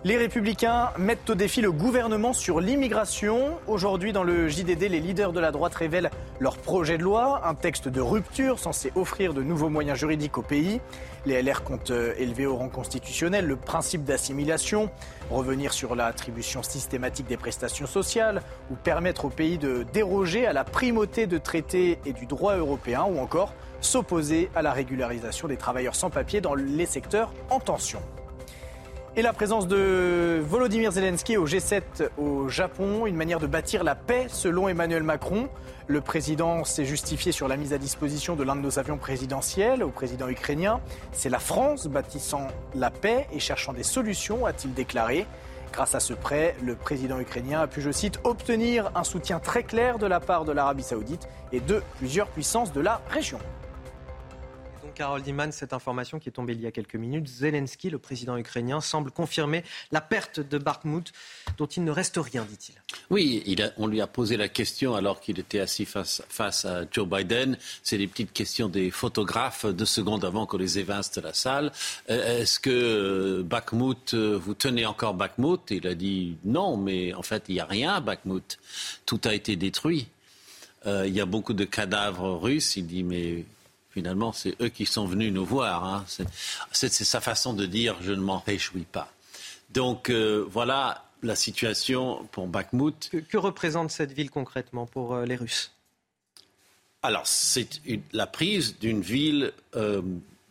[0.04, 3.58] Les républicains mettent au défi le gouvernement sur l'immigration.
[3.66, 7.56] Aujourd'hui, dans le JDD, les leaders de la droite révèlent leur projet de loi, un
[7.56, 10.82] texte de rupture censé offrir de nouveaux moyens juridiques au pays.
[11.26, 14.92] Les LR comptent euh, élever au rang constitutionnel le principe d'assimilation,
[15.32, 20.64] revenir sur l'attribution systématique des prestations sociales ou permettre au pays de déroger à la
[20.64, 23.52] primauté de traités et du droit européen ou encore
[23.82, 28.00] s'opposer à la régularisation des travailleurs sans papier dans les secteurs en tension.
[29.18, 31.82] Et la présence de Volodymyr Zelensky au G7
[32.20, 35.50] au Japon, une manière de bâtir la paix selon Emmanuel Macron.
[35.88, 39.82] Le président s'est justifié sur la mise à disposition de l'un de nos avions présidentiels
[39.82, 40.82] au président ukrainien.
[41.14, 45.26] C'est la France bâtissant la paix et cherchant des solutions, a-t-il déclaré.
[45.74, 49.64] Grâce à ce prêt, le président ukrainien a pu, je cite, obtenir un soutien très
[49.64, 53.40] clair de la part de l'Arabie saoudite et de plusieurs puissances de la région.
[54.98, 57.28] Carole Diman, cette information qui est tombée il y a quelques minutes.
[57.28, 61.14] Zelensky, le président ukrainien, semble confirmer la perte de Bakhmut,
[61.60, 62.74] dont il ne reste rien, dit-il.
[63.12, 63.44] Oui,
[63.78, 67.60] on lui a posé la question alors qu'il était assis face, à Joe Biden.
[67.84, 71.72] C'est des petites questions des photographes deux secondes avant qu'on les évince de la salle.
[72.10, 75.62] Euh, est-ce que euh, Bakhmut, euh, vous tenez encore Bakhmut?
[75.70, 78.58] Il a dit non, mais en fait, il n'y a rien à Bakhmut.
[79.06, 80.08] Tout a été détruit.
[80.88, 82.78] il y a beaucoup de cadavres russes.
[82.78, 83.46] Il dit mais
[83.98, 85.84] finalement, c'est eux qui sont venus nous voir.
[85.84, 86.06] Hein.
[86.72, 89.12] C'est sa façon de dire je ne m'en réjouis pas.
[89.72, 93.10] Donc euh, voilà la situation pour Bakhmut.
[93.28, 95.72] Que, représente cette ville concrètement pour euh, les Russes?
[97.02, 97.82] Alors, c'est
[98.14, 100.04] la prise d'une ville euh,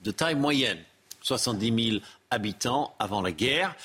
[0.03, 0.79] de taille moyenne,
[1.23, 2.03] 70 000
[2.33, 3.77] habitants avant la guerre,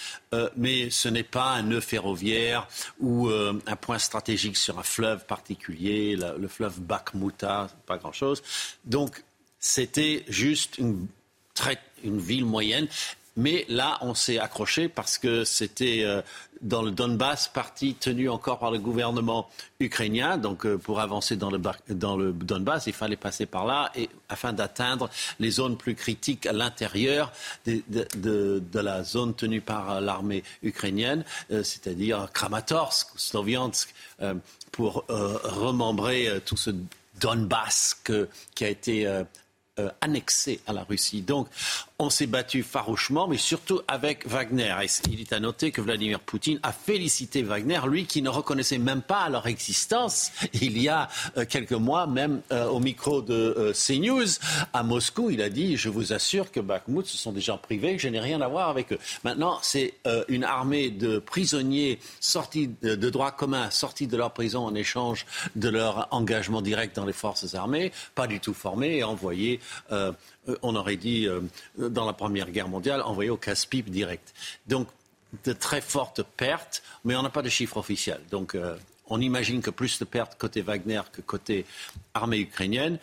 [0.56, 2.68] mais ce n'est pas un nœud ferroviaire
[3.00, 8.42] ou un point stratégique sur un fleuve particulier, le fleuve Bakhmuta, pas grand-chose.
[8.84, 9.24] Donc
[9.62, 11.08] c'était juste une,
[12.04, 12.88] ville moyenne.
[13.38, 16.22] Mais là, on s'est accroché parce que c'était euh,
[16.62, 19.48] dans le Donbass, partie tenue encore par le gouvernement
[19.80, 20.38] ukrainien.
[20.38, 25.10] Donc, euh, pour avancer dans le, Donbass, il fallait passer par là et, afin d'atteindre
[25.40, 27.32] les zones plus critiques à l'intérieur
[27.66, 33.94] de, la zone tenue par l'armée ukrainienne, euh, c'est-à-dire Kramatorsk, Sloviansk,
[34.72, 36.72] pour remembrer tout ce
[37.20, 38.02] Donbass
[38.56, 39.24] qui a été
[40.02, 41.22] annexé à la Russie.
[41.22, 41.48] Donc,
[42.02, 44.76] on s'est battu farouchement, mais surtout avec Wagner.
[45.10, 49.04] Il est à noter que Vladimir Poutine a félicité Wagner, lui qui ne reconnaissait même
[49.04, 54.40] pas leur existence il y a euh, quelques mois, même euh, au micro de CNews
[54.74, 55.30] à Moscou.
[55.30, 58.20] Il a dit Je vous assure que Bakhmut, ce sont des gens privés, je n'ai
[58.20, 59.00] rien à voir avec eux.
[59.24, 59.94] Maintenant, c'est
[60.28, 65.26] une armée de prisonniers sortis de droit commun, sortis de leur prison en échange
[65.56, 69.60] de leur engagement direct dans les forces armées, pas du tout formés et envoyés
[69.92, 70.12] euh,
[70.62, 71.42] on aurait dit, euh,
[71.78, 74.34] dans la Première Guerre mondiale, envoyés au casse-pipe direct.
[74.68, 74.88] Donc,
[75.44, 78.20] de très fortes pertes, mais on n'a pas de chiffre officiel.
[78.32, 78.76] Donc, euh,
[79.08, 81.66] on imagine que plus de pertes côté Wagner que côté
[82.14, 82.98] armée ukrainienne.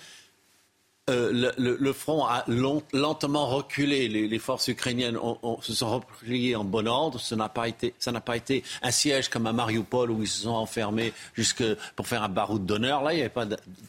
[1.09, 4.09] Euh, le, front a lentement reculé.
[4.09, 5.18] Les, forces ukrainiennes
[5.62, 7.20] se sont repliées en bon ordre.
[7.20, 7.94] Ça n'a pas été,
[8.24, 11.64] pas été un siège comme à Mariupol où ils se sont enfermés jusque
[11.97, 13.02] pour faire un baroud d'honneur.
[13.02, 13.47] Là, il n'y avait pas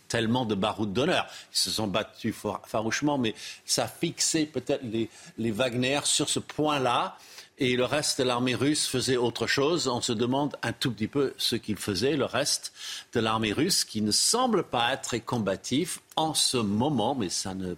[0.07, 1.27] tellement de baroud d'honneur.
[1.53, 2.35] Ils se sont battus
[2.65, 3.35] farouchement, mais
[3.65, 7.17] ça a fixé peut-être les, les Wagner sur ce point-là
[7.59, 9.87] et le reste de l'armée russe faisait autre chose.
[9.87, 12.73] On se demande un tout petit peu ce qu'il faisait, le reste
[13.13, 17.53] de l'armée russe, qui ne semble pas être très combatif en ce moment, mais ça
[17.53, 17.73] ne,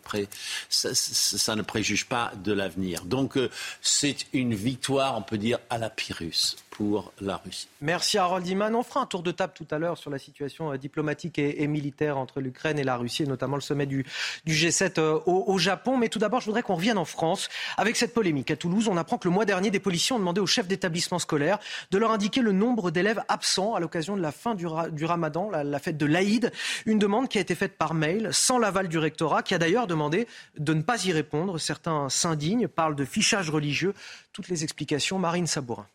[1.61, 3.05] préjuge pas de l'avenir.
[3.05, 3.49] Donc euh,
[3.81, 7.67] c'est une victoire, on peut dire, à la Pyrrhus pour la Russie.
[7.81, 8.73] Merci Harold Iman.
[8.73, 11.67] On fera un tour de table tout à l'heure sur la situation euh, diplomatique et,
[11.67, 14.03] militaire entre l'Ukraine et la Russie, et notamment le sommet du,
[14.47, 15.97] G7 euh, au, Japon.
[15.97, 18.49] Mais tout d'abord, je voudrais qu'on revienne en France avec cette polémique.
[18.49, 21.19] À Toulouse, on apprend que le mois dernier, des policiers ont demandé aux chefs d'établissement
[21.19, 21.59] scolaire
[21.91, 24.65] de leur indiquer le nombre d'élèves absents à l'occasion de la fin du,
[25.05, 26.51] ramadan, la, la fête de l'Aïd.
[26.87, 29.85] Une demande qui a été faite par mail sans l'aval du rectorat, qui a d'ailleurs
[29.85, 30.27] demandé
[30.57, 31.59] de ne pas y répondre.
[31.59, 33.93] Certains s'indignent, parlent de fichage religieux.
[34.33, 35.85] Toutes les explications, Marine Sabourin.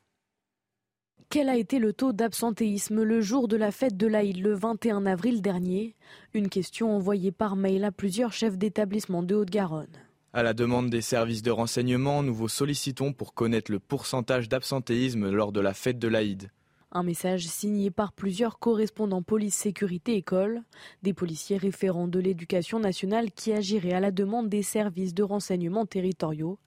[1.29, 5.07] Quel a été le taux d'absentéisme le jour de la fête de l'Aïd le 21
[5.07, 5.97] avril dernier?
[6.35, 9.87] Une question envoyée par mail à plusieurs chefs d'établissement de Haute-Garonne.
[10.33, 15.29] À la demande des services de renseignement, nous vous sollicitons pour connaître le pourcentage d'absentéisme
[15.31, 16.51] lors de la fête de l'Aïd.
[16.93, 20.63] Un message signé par plusieurs correspondants police, sécurité, école,
[21.03, 25.85] des policiers référents de l'éducation nationale qui agiraient à la demande des services de renseignement
[25.85, 26.59] territoriaux.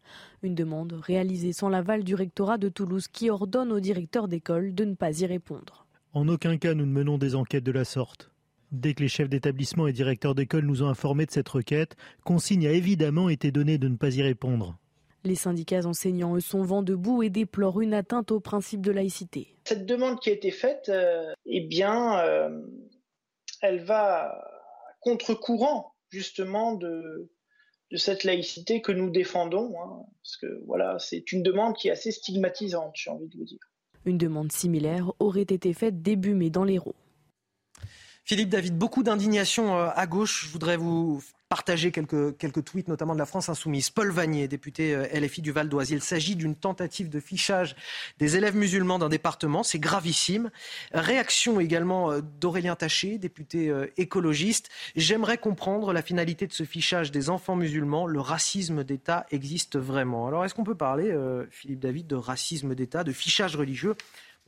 [0.43, 4.83] Une demande réalisée sans l'aval du rectorat de Toulouse qui ordonne aux directeurs d'école de
[4.83, 5.85] ne pas y répondre.
[6.13, 8.29] En aucun cas nous ne menons des enquêtes de la sorte.
[8.71, 12.67] Dès que les chefs d'établissement et directeurs d'école nous ont informés de cette requête, consigne
[12.67, 14.77] a évidemment été donnée de ne pas y répondre.
[15.23, 19.55] Les syndicats enseignants, eux, sont vent debout et déplorent une atteinte au principe de laïcité.
[19.65, 22.61] Cette demande qui a été faite, euh, eh bien, euh,
[23.61, 24.33] elle va
[25.01, 27.29] contre-courant justement de,
[27.91, 29.73] de cette laïcité que nous défendons.
[29.81, 33.45] Hein, parce que voilà, c'est une demande qui est assez stigmatisante, j'ai envie de vous
[33.45, 33.59] dire.
[34.05, 36.95] Une demande similaire aurait été faite début mai dans l'Hérault.
[38.23, 40.45] Philippe David, beaucoup d'indignation euh, à gauche.
[40.45, 43.89] Je voudrais vous partager quelques, quelques tweets, notamment de la France Insoumise.
[43.89, 45.89] Paul Vanier, député euh, LFI du Val d'Oise.
[45.89, 47.75] Il s'agit d'une tentative de fichage
[48.19, 49.63] des élèves musulmans d'un département.
[49.63, 50.51] C'est gravissime.
[50.93, 54.69] Réaction également euh, d'Aurélien Taché, député écologiste.
[54.95, 58.05] J'aimerais comprendre la finalité de ce fichage des enfants musulmans.
[58.05, 60.27] Le racisme d'État existe vraiment.
[60.27, 61.15] Alors, est-ce qu'on peut parler,
[61.49, 63.95] Philippe David, de racisme d'État, de fichage religieux?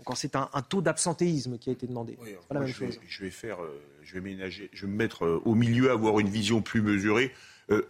[0.05, 2.17] Quand c'est un, taux d'absentéisme qui a été demandé.
[2.49, 5.25] la même je, vais, je, vais, faire, euh, je vais ménager, je vais me mettre
[5.25, 7.31] euh, au milieu, avoir une vision plus mesurée.
[7.69, 7.81] Euh,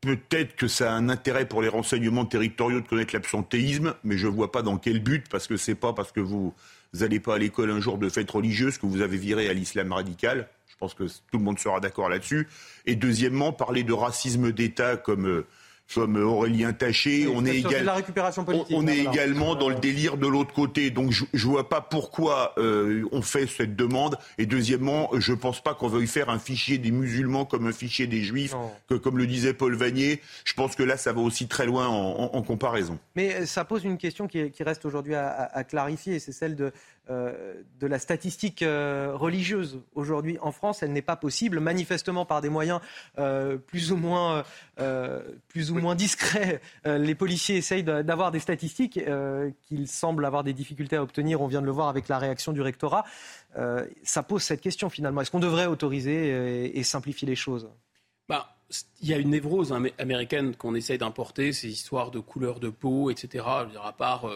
[0.00, 4.26] peut-être que ça a un intérêt pour les renseignements territoriaux de connaître l'absentéisme, mais je
[4.26, 6.54] ne vois pas dans quel but, parce que c'est pas parce que vous
[6.94, 9.92] n'allez pas à l'école un jour de fête religieuse que vous avez viré à l'islam
[9.92, 10.48] radical.
[10.66, 12.48] Je pense que tout le monde sera d'accord là-dessus.
[12.84, 15.44] Et deuxièmement, parler de racisme d'État comme
[15.94, 17.26] comme Aurélien Taché.
[17.32, 17.64] on est,
[18.70, 20.90] on est également dans le délire de l'autre côté.
[20.90, 24.18] Donc je ne vois pas pourquoi euh, on fait cette demande.
[24.38, 27.72] Et deuxièmement, je ne pense pas qu'on veuille faire un fichier des musulmans comme un
[27.72, 28.54] fichier des juifs,
[28.88, 30.20] que comme le disait Paul Vanier.
[30.44, 32.98] Je pense que là, ça va aussi très loin en, comparaison.
[33.16, 36.72] Mais euh, ça pose une question qui, reste aujourd'hui à, clarifier, c'est celle de
[37.08, 42.48] de la statistique euh, religieuse aujourd'hui en France, elle n'est pas possible, manifestement par des
[42.48, 42.80] moyens
[43.18, 44.42] euh, plus ou moins,
[45.48, 46.60] plus ou moins discrets.
[46.84, 49.00] les policiers essayent d'avoir des statistiques
[49.62, 51.40] qu'ils semblent avoir des difficultés à obtenir.
[51.40, 53.04] On vient de le voir avec la réaction du rectorat.
[54.02, 55.20] ça pose cette question finalement.
[55.20, 57.68] Est-ce qu'on devrait autoriser et, simplifier les choses?
[58.28, 58.56] Bah,
[59.00, 63.10] il y a une névrose américaine qu'on essaye d'importer, ces histoires de couleur de peau,
[63.10, 63.44] etc.
[63.60, 64.28] Je veux dire, à part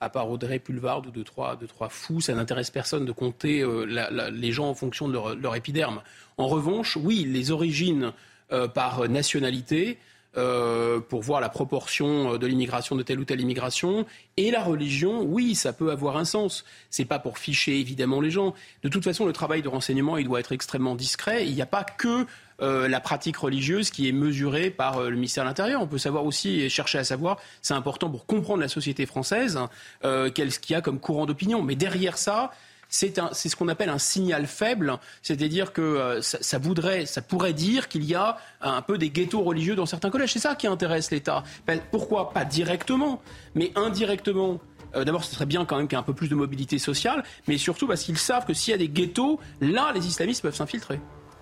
[0.00, 3.62] à part Audrey Pulvard ou deux, trois, deux, trois fous, ça n'intéresse personne de compter
[3.62, 6.02] euh, les gens en fonction de leur, épiderme.
[6.36, 8.12] En revanche, oui, les origines
[8.52, 9.98] euh, par nationalité,
[10.36, 14.06] euh, pour voir la proportion de l'immigration de telle ou telle immigration.
[14.36, 16.64] Et la religion, oui, ça peut avoir un sens.
[16.90, 18.54] C'est pas pour ficher évidemment les gens.
[18.82, 21.46] De toute façon, le travail de renseignement, il doit être extrêmement discret.
[21.46, 22.26] Il n'y a pas que
[22.60, 25.80] euh, la pratique religieuse qui est mesurée par euh, le ministère de l'Intérieur.
[25.80, 29.60] On peut savoir aussi et chercher à savoir, c'est important pour comprendre la société française,
[30.04, 31.62] euh, qu'est-ce qu'il y a comme courant d'opinion.
[31.62, 32.50] Mais derrière ça,
[32.88, 38.02] c'est ce qu'on appelle un signal faible, c'est-à-dire que ça, voudrait, ça pourrait dire qu'il
[38.04, 40.32] y a un peu des ghettos religieux dans certains collèges.
[40.32, 41.44] C'est ça qui intéresse l'État.
[41.66, 43.20] Ben, pourquoi pas directement,
[43.54, 44.58] mais indirectement?
[44.94, 47.22] D'abord, ce serait bien quand même qu'il y ait un peu plus de mobilité sociale,
[47.46, 50.56] mais surtout parce qu'ils savent que s'il y a des ghettos, là, les islamistes peuvent
[50.56, 50.98] s'infiltrer.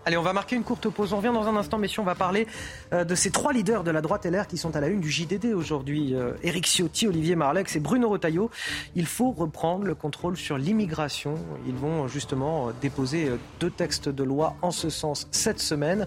[0.07, 1.13] Allez, on va marquer une courte pause.
[1.13, 2.01] On revient dans un instant, messieurs.
[2.01, 2.47] On va parler
[2.93, 5.11] euh, de ces trois leaders de la droite LR qui sont à la une du
[5.11, 6.15] JDD aujourd'hui.
[6.15, 8.49] Euh, Éric Ciotti, Olivier Marlex et Bruno Retailleau.
[8.95, 11.35] Il faut reprendre le contrôle sur l'immigration.
[11.67, 16.07] Ils vont justement déposer euh, deux textes de loi en ce sens cette semaine.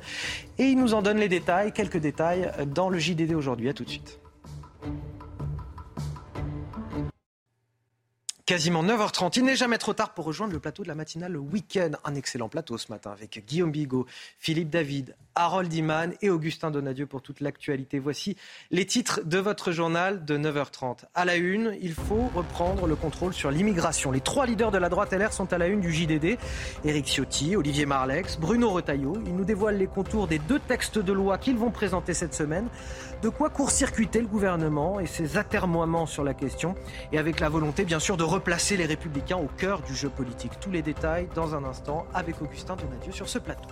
[0.60, 3.68] Et ils nous en donnent les détails, quelques détails, dans le JDD aujourd'hui.
[3.68, 4.22] À tout de suite.
[8.50, 9.38] Quasiment 9h30.
[9.38, 11.92] Il n'est jamais trop tard pour rejoindre le plateau de la matinale le week-end.
[12.04, 14.08] Un excellent plateau ce matin avec Guillaume Bigot,
[14.40, 17.98] Philippe David, Harold Iman et Augustin Donadieu pour toute l'actualité.
[17.98, 18.36] Voici
[18.72, 21.06] les titres de votre journal de 9h30.
[21.16, 24.12] À la une, il faut reprendre le contrôle sur l'immigration.
[24.12, 26.38] Les trois leaders de la droite LR sont à la une du JDD.
[26.84, 29.14] Éric Ciotti, Olivier Marlex, Bruno Retailleau.
[29.26, 32.68] Ils nous dévoilent les contours des deux textes de loi qu'ils vont présenter cette semaine.
[33.22, 36.76] De quoi court-circuiter le gouvernement et ses atermoiements sur la question.
[37.14, 40.60] Et avec la volonté, bien sûr, de replacer les Républicains au cœur du jeu politique.
[40.60, 43.70] Tous les détails dans un instant avec Augustin Donadieu sur ce plateau.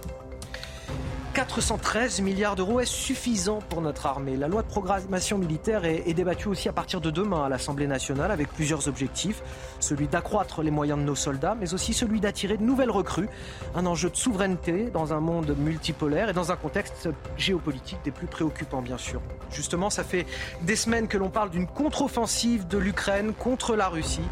[1.38, 4.36] 413 milliards d'euros est suffisant pour notre armée.
[4.38, 8.32] La loi de programmation militaire est, débattue aussi à partir de demain à l'Assemblée nationale
[8.32, 9.44] avec plusieurs objectifs.
[9.80, 13.30] Celui d'accroître les moyens de nos soldats, mais aussi celui d'attirer de nouvelles recrues.
[13.76, 17.08] Un enjeu de souveraineté dans un monde multipolaire et dans un contexte
[17.38, 19.22] géopolitique des plus préoccupants, bien sûr.
[19.52, 20.26] Justement, ça fait
[20.64, 24.28] des semaines que l'on parle d'une contre-offensive de l'Ukraine contre la Russie.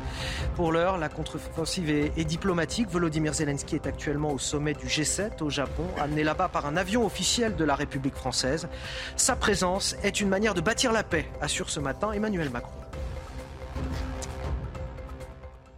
[0.56, 2.90] Pour l'heure, la contre-offensive est, est diplomatique.
[2.90, 6.95] Volodymyr Zelensky est actuellement au sommet du G7 au Japon, amené là-bas par un avion
[7.04, 8.68] officiel de la République française.
[9.16, 12.72] Sa présence est une manière de bâtir la paix, assure ce matin Emmanuel Macron.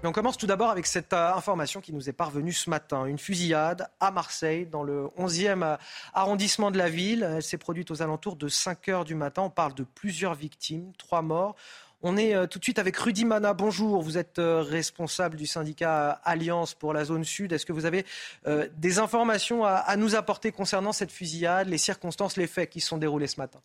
[0.07, 3.05] on commence tout d'abord avec cette euh, information qui nous est parvenue ce matin.
[3.05, 5.77] Une fusillade à Marseille, dans le 11e euh,
[6.13, 7.27] arrondissement de la ville.
[7.35, 9.41] Elle s'est produite aux alentours de 5 heures du matin.
[9.43, 11.55] On parle de plusieurs victimes, trois morts.
[12.01, 13.53] On est euh, tout de suite avec Rudy Mana.
[13.55, 17.53] Bonjour, vous êtes euh, responsable du syndicat Alliance pour la zone sud.
[17.53, 18.05] Est-ce que vous avez
[18.45, 22.89] euh, des informations à, nous apporter concernant cette fusillade, les circonstances, les faits qui se
[22.89, 23.61] sont déroulés ce matin?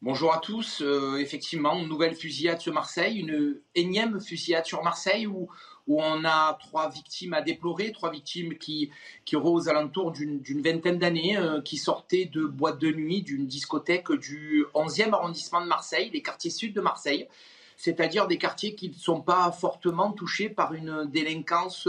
[0.00, 0.82] Bonjour à tous.
[1.18, 5.48] effectivement, une nouvelle fusillade sur Marseille, une énième fusillade sur Marseille où
[5.86, 8.90] où on a trois victimes à déplorer, trois victimes qui,
[9.24, 14.12] qui auraient aux d'une vingtaine d'années, euh, qui sortaient de boîtes de nuit, d'une discothèque
[14.12, 17.28] du 11e arrondissement de Marseille, les quartiers sud de Marseille,
[17.76, 21.88] c'est-à-dire des quartiers qui ne sont pas fortement touchés par une délinquance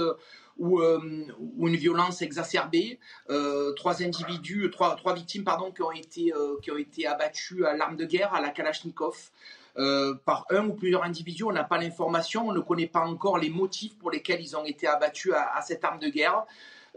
[0.58, 1.26] ou, euh,
[1.58, 3.00] ou, une violence exacerbée.
[3.30, 7.76] Euh, trois individus, trois, trois victimes pardon, qui ont été, qui ont été abattus à
[7.76, 9.32] l'arme de guerre, à la Kalachnikov.
[9.80, 11.44] Euh, par un ou plusieurs individus.
[11.44, 14.66] On n'a pas l'information, on ne connaît pas encore les motifs pour lesquels ils ont
[14.66, 16.46] été abattus à, cette arme de guerre.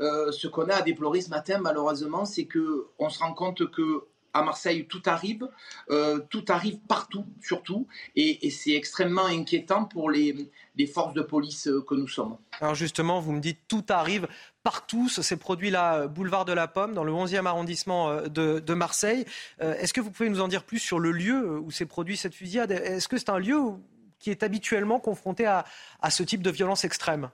[0.00, 3.70] Euh, ce qu'on a à déplorer ce matin, malheureusement, c'est que on se rend compte
[3.70, 5.48] que à Marseille, tout arrive,
[5.90, 11.68] euh, tout arrive partout, surtout, et, c'est extrêmement inquiétant pour les, les, forces de police
[11.86, 12.36] que nous sommes.
[12.60, 14.28] Alors justement, vous me dites tout arrive
[14.62, 15.08] partout.
[15.08, 19.24] ces produits-là, boulevard de la Pomme, dans le 11e arrondissement euh, de, Marseille.
[19.60, 22.16] Euh, est-ce que vous pouvez nous en dire plus sur le lieu où s'est produit
[22.16, 22.70] cette fusillade?
[22.70, 23.60] Est-ce que c'est un lieu
[24.18, 25.64] qui est habituellement confronté à
[26.10, 27.30] ce type de violence extrême?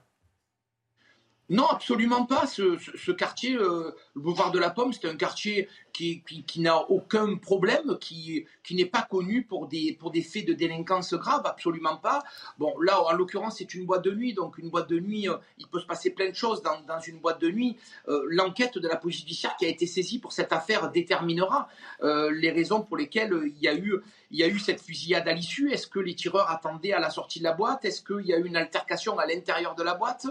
[1.49, 2.47] Non, absolument pas.
[2.47, 7.97] Ce, quartier, euh, le boulevard de la Pomme, c'est un quartier qui, n'a aucun problème,
[7.99, 12.23] qui, n'est pas connu pour des, faits de délinquance grave, absolument pas.
[12.59, 15.37] Bon, là, en l'occurrence, c'est une boîte de nuit, donc une boîte de nuit, euh,
[15.59, 17.77] il peut se passer plein de choses dans, une boîte de nuit.
[18.09, 21.69] Euh, l'enquête de la police judiciaire qui a été saisie pour cette affaire déterminera
[22.03, 24.01] les raisons pour lesquelles il y a eu
[24.31, 25.71] il y a eu cette fusillade à l'issue.
[25.71, 27.85] Est-ce que les tireurs attendaient à la sortie de la boîte?
[27.85, 30.27] Est-ce qu'il y a eu une altercation à l'intérieur de la boîte?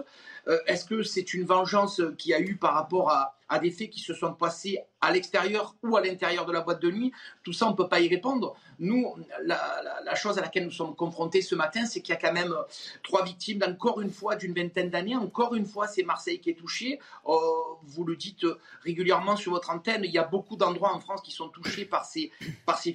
[0.48, 3.72] Euh, Est-ce que c'est une vengeance qu'il y a eu par rapport à, à des
[3.72, 7.12] faits qui se sont passés à l'extérieur ou à l'intérieur de la boîte de nuit,
[7.44, 8.56] tout ça, on ne peut pas y répondre.
[8.80, 12.34] Nous, la, chose à laquelle nous sommes confrontés ce matin, c'est qu'il y a quand
[12.34, 12.56] même
[13.04, 15.16] trois victimes, encore une fois, d'une vingtaine d'années.
[15.16, 17.00] Encore une fois, c'est Marseille qui est touché.
[17.24, 18.46] Oh, vous le dites
[18.84, 22.06] régulièrement sur votre antenne, il y a beaucoup d'endroits en France qui sont touchés par
[22.06, 22.32] ces,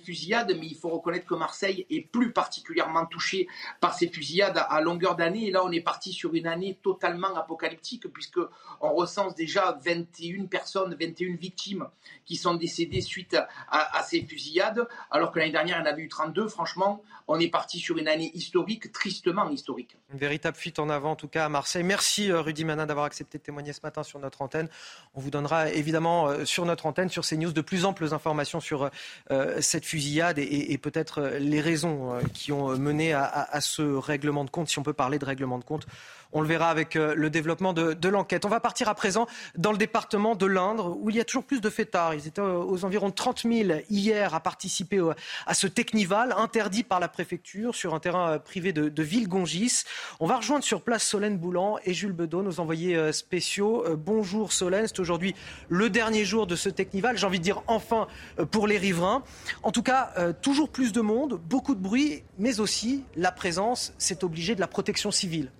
[0.02, 3.46] fusillades, mais il faut reconnaître que Marseille est plus particulièrement touché
[3.80, 5.46] par ces fusillades à, longueur d'année.
[5.46, 8.40] Et là, on est parti sur une année totalement apocalyptique, puisque
[8.80, 11.86] on recense déjà 21 personnes, 21 victimes
[12.24, 13.36] qui sont décédées suite
[13.68, 16.48] à, ces fusillades, alors que l'année dernière, il y en avait eu 32.
[16.48, 19.96] Franchement, on est parti sur une année historique, tristement historique.
[20.12, 21.82] Une véritable fuite en avant, en tout cas à Marseille.
[21.82, 24.68] Merci euh, Rudy Manin d'avoir accepté de témoigner ce matin sur notre antenne.
[25.14, 28.90] On vous donnera évidemment euh, sur notre antenne, sur CNews, de plus amples informations sur
[29.30, 34.68] euh, cette fusillade et, peut-être les raisons qui ont mené à ce règlement de compte,
[34.68, 35.86] si on peut parler de règlement de compte
[36.32, 38.44] on le verra avec euh, le développement de, l'enquête.
[38.44, 39.26] On va partir à présent
[39.56, 42.14] dans le département de l'Indre, où il y a toujours plus de fêtards.
[42.14, 45.00] Ils étaient aux environs de 30 000 hier à participer
[45.46, 49.84] à ce technival interdit par la préfecture sur un terrain euh, privé de, de Villegongis.
[50.18, 53.84] On va rejoindre sur place Solène Boulan et Jules Bedot, nos envoyés euh, spéciaux.
[53.96, 55.34] Bonjour Solène, c'est aujourd'hui
[55.68, 57.16] le dernier jour de ce technival.
[57.16, 58.06] J'ai envie de dire enfin
[58.50, 59.22] pour les riverains.
[59.62, 64.24] En tout cas, toujours plus de monde, beaucoup de bruit, mais aussi la présence, c'est
[64.24, 65.50] obligé, de la protection civile.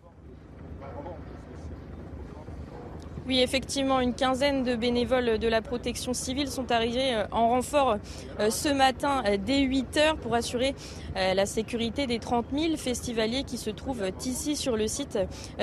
[3.26, 7.99] Oui, effectivement, une quinzaine de bénévoles de la protection civile sont arrivés euh, en renfort
[8.40, 10.74] euh, ce matin euh, dès 8 heures pour assurer
[11.16, 15.18] la sécurité des 30 000 festivaliers qui se trouvent ici sur le site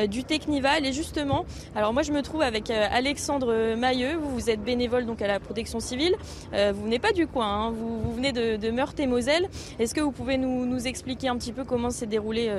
[0.09, 0.85] du Technival.
[0.85, 5.21] Et justement, alors moi je me trouve avec Alexandre Mailleux, vous, vous êtes bénévole donc
[5.21, 6.15] à la protection civile,
[6.51, 7.71] vous venez pas du coin, hein.
[7.71, 9.47] vous, venez de, Meurthe et Moselle.
[9.79, 12.51] Est-ce que vous pouvez nous, expliquer un petit peu comment s'est déroulée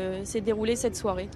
[0.42, 1.28] déroulé cette soirée?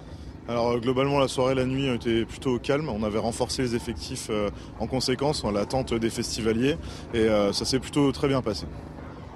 [0.49, 2.89] Alors euh, globalement la soirée, la nuit était plutôt calme.
[2.89, 6.77] On avait renforcé les effectifs euh, en conséquence, en l'attente des festivaliers,
[7.15, 8.67] et euh, ça s'est plutôt très bien passé.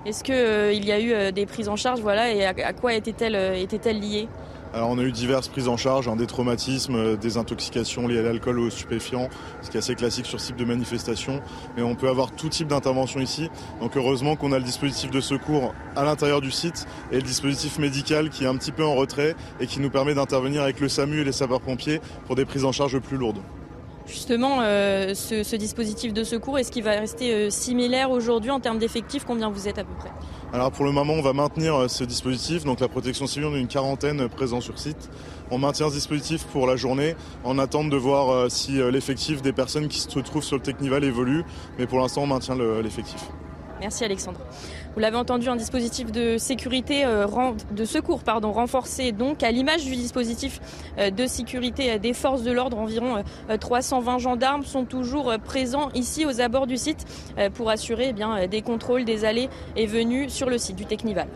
[0.05, 3.93] Est-ce qu'il y a eu des prises en charge, voilà, et à, quoi était-elle était
[3.93, 4.29] liée
[4.79, 8.59] On a eu diverses prises en charge, hein, des traumatismes, des intoxications liées à l'alcool
[8.59, 9.31] ou aux stupéfiants,
[9.63, 11.41] ce qui est assez classique sur ce type de manifestation.
[11.77, 13.49] Mais on peut avoir tout type d'intervention ici.
[13.81, 17.79] Donc heureusement qu'on a le dispositif de secours à l'intérieur du site et le dispositif
[17.79, 20.91] médical qui est un petit peu en retrait et qui nous permet d'intervenir avec le
[20.91, 23.41] SAMU et les sapeurs-pompiers pour des prises en charge plus lourdes.
[24.07, 28.79] Justement, euh, ce, dispositif de secours, est-ce qu'il va rester euh, similaire aujourd'hui en termes
[28.79, 29.25] d'effectifs?
[29.25, 30.11] Combien vous êtes à peu près?
[30.53, 32.65] Alors pour le moment, on va maintenir euh, ce dispositif.
[32.65, 35.11] Donc la protection civile, on a une quarantaine présents sur site.
[35.51, 39.89] On maintient ce dispositif pour la journée en attente de voir si l'effectif des personnes
[39.89, 41.45] qui se trouvent sur le Technival évolue.
[41.79, 43.21] Mais pour l'instant, on maintient l'effectif.
[43.81, 44.41] Merci Alexandre.
[44.97, 47.27] Vous l'avez entendu, un dispositif de sécurité, euh,
[47.71, 50.59] de secours, pardon, renforcé donc à l'image du dispositif
[50.97, 52.79] euh, de sécurité euh, des forces de l'ordre.
[52.79, 53.23] Environ
[53.61, 57.05] 320 gendarmes sont toujours présents ici aux abords du site
[57.55, 61.29] pour assurer eh bien, des contrôles des allées et venues sur le site du Technival.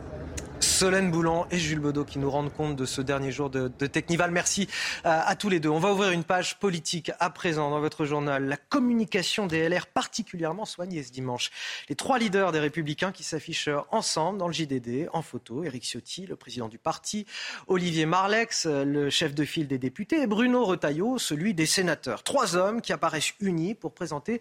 [0.60, 4.30] Solène Boulan et Jules Baudot qui nous rendent compte de ce dernier jour de, Technival.
[4.30, 4.68] Merci
[5.04, 5.70] à, à, tous les deux.
[5.70, 8.46] On va ouvrir une page politique à présent dans votre journal.
[8.46, 11.50] La communication des LR particulièrement soignée ce dimanche.
[11.88, 15.64] Les trois leaders des Républicains qui s'affichent ensemble dans le JDD en photo.
[15.64, 17.26] Éric Ciotti, le président du parti,
[17.66, 22.22] Olivier Marlex, le chef de file des députés, et Bruno Retailleau, celui des sénateurs.
[22.22, 24.40] Trois hommes qui apparaissent unis pour présenter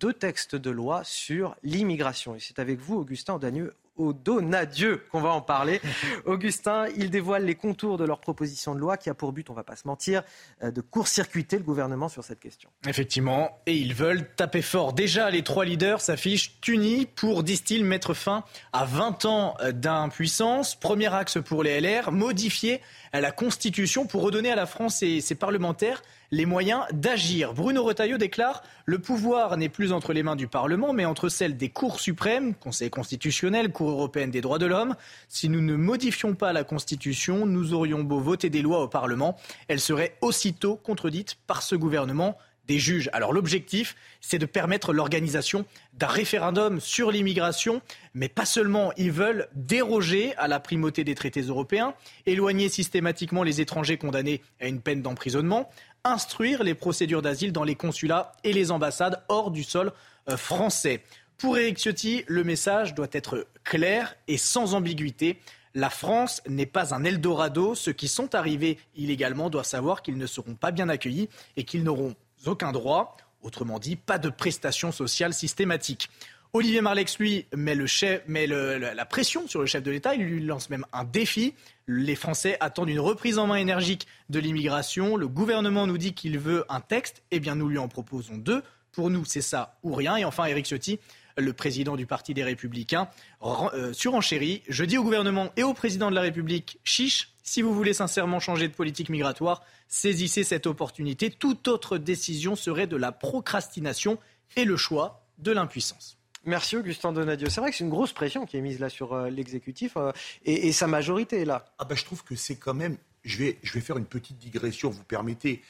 [0.00, 2.34] deux textes de loi sur l'immigration.
[2.34, 5.80] Et c'est avec vous, Augustin Audagneux, au Donadieu qu'on va en parler.
[6.24, 9.54] Augustin, ils dévoilent les contours de leur proposition de loi qui a pour but, on
[9.54, 10.22] va pas se mentir,
[10.62, 12.70] euh, de court-circuiter le gouvernement sur cette question.
[12.86, 14.92] Effectivement, et ils veulent taper fort.
[14.92, 20.74] Déjà, les trois leaders s'affichent unis pour, disent-ils, mettre fin à 20 ans d'impuissance.
[20.74, 22.80] Premier axe pour les LR, modifier
[23.12, 27.54] la Constitution pour redonner à la France et ses parlementaires les moyens d'agir.
[27.54, 31.56] Bruno Retailleau déclare Le pouvoir n'est plus entre les mains du Parlement, mais entre celles
[31.56, 34.94] des cours suprêmes, Conseil constitutionnel, Cour européenne des droits de l'homme.
[35.28, 39.36] Si nous ne modifions pas la Constitution, nous aurions beau voter des lois au Parlement,
[39.68, 42.36] elles seraient aussitôt contredites par ce gouvernement
[42.68, 43.10] des juges.
[43.12, 45.64] Alors l'objectif, c'est de permettre l'organisation
[45.94, 47.82] d'un référendum sur l'immigration,
[48.14, 51.94] mais pas seulement, ils veulent déroger à la primauté des traités européens,
[52.26, 55.70] éloigner systématiquement les étrangers condamnés à une peine d'emprisonnement,
[56.04, 59.92] instruire les procédures d'asile dans les consulats et les ambassades hors du sol
[60.28, 61.02] euh, français.
[61.38, 65.38] Pour Eric Ciotti, le message doit être clair et sans ambiguïté.
[65.74, 67.74] La France n'est pas un Eldorado.
[67.74, 71.84] Ceux qui sont arrivés illégalement doivent savoir qu'ils ne seront pas bien accueillis et qu'ils
[71.84, 73.16] n'auront aucun droit.
[73.42, 76.10] Autrement dit, pas de prestations sociales systématiques.
[76.54, 80.14] Olivier Marlex, lui, met, le chef, met la pression sur le chef de l'État.
[80.14, 81.54] Il lui lance même un défi.
[81.86, 85.16] Les Français attendent une reprise en main énergique de l'immigration.
[85.16, 87.22] Le gouvernement nous dit qu'il veut un texte.
[87.30, 88.62] Eh bien, nous lui en proposons deux.
[88.92, 90.16] Pour nous, c'est ça ou rien.
[90.16, 90.98] Et enfin, Éric Ciotti,
[91.36, 93.08] le président du Parti des Républicains,
[93.42, 94.62] euh, surenchérit.
[94.68, 98.40] Je dis au gouvernement et au président de la République, chiche, si vous voulez sincèrement
[98.40, 101.30] changer de politique migratoire, saisissez cette opportunité.
[101.30, 104.18] Toute autre décision serait de la procrastination
[104.56, 106.18] et le choix de l'impuissance.
[106.44, 107.48] Merci Augustin Donadieu.
[107.48, 110.12] C'est vrai que c'est une grosse pression qui est mise là sur euh, l'exécutif euh,
[110.44, 111.64] et, sa majorité là.
[111.78, 112.96] Ah bah, je trouve que c'est quand même.
[113.24, 115.62] Je vais, je vais faire une petite digression, vous permettez.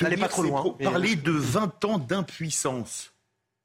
[0.00, 0.76] N'allez pas trop loin.
[0.80, 3.12] Parler de 20 ans d'impuissance.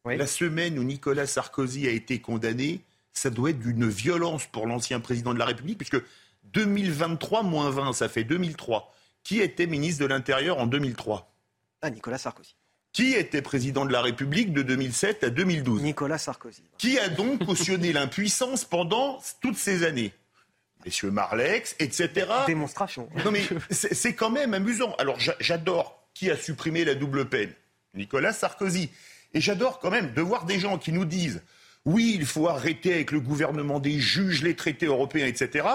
[0.06, 2.82] La semaine où Nicolas Sarkozy a été condamné,
[3.14, 6.02] ça doit être d'une violence pour l'ancien président de la République, puisque
[6.46, 8.94] 2023 moins 20, ça fait 2003.
[9.24, 11.34] Qui était ministre de l'Intérieur en 2003
[11.82, 12.56] Ah, Nicolas Sarkozy.
[12.92, 16.64] Qui était président de la République de 2007 à 2012 Nicolas Sarkozy.
[16.78, 20.14] Qui a donc cautionné l'impuissance pendant toutes ces années?
[20.86, 22.28] Messieurs Marlex, etc.
[22.46, 23.08] Démonstration.
[23.24, 24.94] Non mais c'est quand même amusant.
[25.00, 27.54] Alors j'adore qui a supprimé la double peine
[27.94, 28.90] Nicolas Sarkozy.
[29.34, 31.42] Et j'adore quand même de voir des gens qui nous disent
[31.86, 35.68] oui, il faut arrêter avec le gouvernement des juges, les traités européens, etc.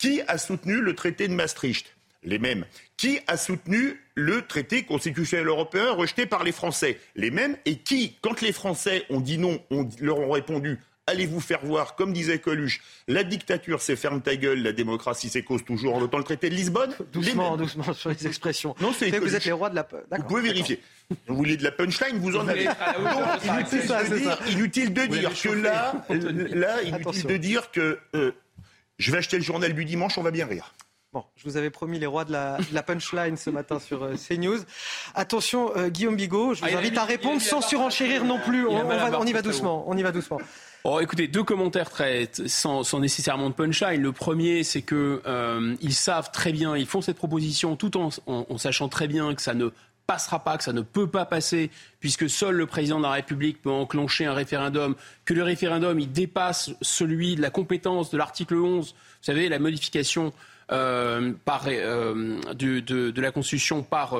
[0.00, 1.94] Qui a soutenu le traité de Maastricht?
[2.22, 2.64] Les mêmes.
[2.96, 6.98] Qui a soutenu le traité constitutionnel européen rejeté par les Français?
[7.16, 7.58] Les mêmes.
[7.66, 9.62] Et qui, quand les Français ont dit non,
[10.00, 10.78] leur ont répondu
[11.10, 15.28] allez vous faire voir, comme disait Coluche, la dictature c'est ferme ta gueule, la démocratie
[15.28, 16.94] c'est cause toujours en le traité de Lisbonne?
[17.12, 18.74] Doucement, doucement sur les expressions.
[18.80, 19.86] Non, c'est vous êtes les rois de la.
[20.16, 20.80] Vous pouvez vérifier.
[21.26, 22.68] Vous voulez de la punchline, vous en avez.
[24.52, 28.32] inutile, de dire, que là, là, inutile de dire que euh,
[29.00, 30.74] je vais acheter le journal du dimanche, on va bien rire.
[31.12, 34.60] Bon, je vous avais promis les rois de la, punchline ce matin sur euh, CNews.
[35.16, 38.64] Attention, euh, Guillaume Bigot, je vous ah, invite à répondre sans surenchérir non plus.
[38.68, 39.84] On, on y va doucement.
[39.88, 40.38] On y va doucement.
[40.84, 44.00] Oh, écoutez, deux commentaires très sans, sans nécessairement de punchline.
[44.00, 48.10] Le premier, c'est que euh, ils savent très bien, ils font cette proposition tout en,
[48.26, 49.70] en, sachant très bien que ça ne
[50.10, 53.62] passera pas, que ça ne peut pas passer, puisque seul le président de la République
[53.62, 58.56] peut enclencher un référendum, que le référendum il dépasse celui de la compétence de l'article
[58.56, 60.32] 11, vous savez, la modification
[60.72, 64.16] euh, par, de, de, la Constitution par,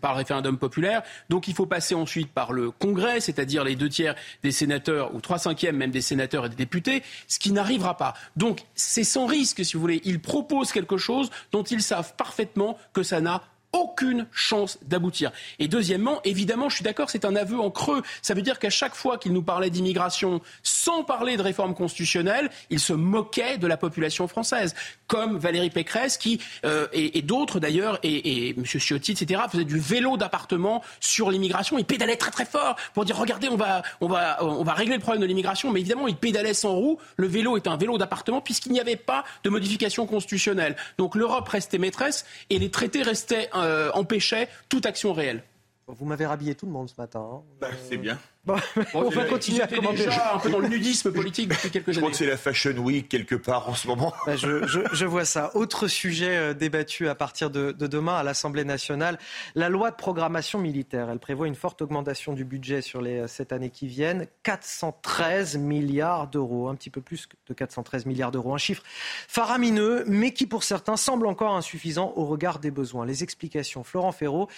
[0.00, 1.02] par référendum populaire.
[1.28, 5.20] Donc il faut passer ensuite par le Congrès, c'est-à-dire les deux tiers des sénateurs ou
[5.20, 8.14] trois cinquièmes même des sénateurs et des députés, ce qui n'arrivera pas.
[8.36, 10.00] Donc c'est sans risque, si vous voulez.
[10.04, 13.42] Ils proposent quelque chose dont ils savent parfaitement que ça n'a
[13.72, 15.32] aucune chance d'aboutir.
[15.58, 18.02] Et deuxièmement, évidemment, je suis d'accord, c'est un aveu en creux.
[18.22, 22.50] Ça veut dire qu'à chaque fois qu'il nous parlait d'immigration, sans parler de réforme constitutionnelle,
[22.70, 24.74] il se moquait de la population française,
[25.06, 28.64] comme Valérie Pécresse, qui euh, et, d'autres d'ailleurs, et, et M.
[28.64, 31.78] Ciotti, etc., faisaient du vélo d'appartement sur l'immigration.
[31.78, 34.94] Ils pédalaient très très fort pour dire regardez, on va on va on va régler
[34.94, 35.70] le problème de l'immigration.
[35.70, 36.98] Mais évidemment, ils pédalaient sans roue.
[37.16, 40.76] Le vélo est un vélo d'appartement puisqu'il n'y avait pas de modification constitutionnelle.
[40.98, 45.42] Donc l'Europe restait maîtresse et les traités restaient euh, empêchait toute action réelle.
[45.86, 47.20] Vous m'avez rhabillé tout le monde ce matin.
[47.20, 47.42] Hein.
[47.60, 48.18] Bah, c'est bien.
[48.94, 50.04] on va continuer à commenter.
[50.04, 51.94] déjà un peu dans le nudisme politique depuis quelques années.
[51.94, 54.12] Je crois que c'est la Fashion Week quelque part en ce moment.
[54.24, 55.50] Bah, je, vois ça.
[55.54, 59.18] Autre sujet euh, débattu à partir de, demain à l'Assemblée nationale,
[59.54, 61.08] la loi de programmation militaire.
[61.10, 64.26] Elle prévoit une forte augmentation du budget sur les euh, sept années qui viennent.
[64.44, 68.54] 413 milliards d'euros, un petit peu plus de 413 milliards d'euros.
[68.54, 68.82] Un chiffre
[69.28, 73.06] faramineux, mais qui pour certains semble encore insuffisant au regard des besoins.
[73.06, 74.48] Les explications, Florent Ferraud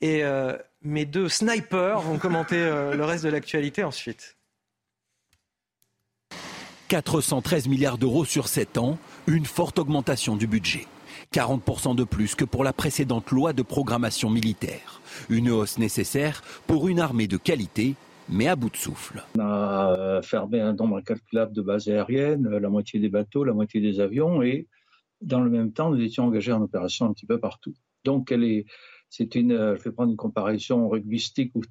[0.00, 4.36] et euh, mes deux snipers vont commenter le reste de l'actualité ensuite.
[6.88, 10.86] 413 milliards d'euros sur 7 ans, une forte augmentation du budget.
[11.32, 15.00] 40% de plus que pour la précédente loi de programmation militaire.
[15.28, 17.96] Une hausse nécessaire pour une armée de qualité,
[18.28, 19.24] mais à bout de souffle.
[19.36, 23.80] On a fermé un nombre incalculable de bases aériennes, la moitié des bateaux, la moitié
[23.80, 24.68] des avions, et
[25.20, 27.74] dans le même temps, nous étions engagés en opération un petit peu partout.
[28.04, 28.66] Donc, elle est,
[29.10, 31.62] c'est une, euh, je vais prendre une comparaison rugbystique ou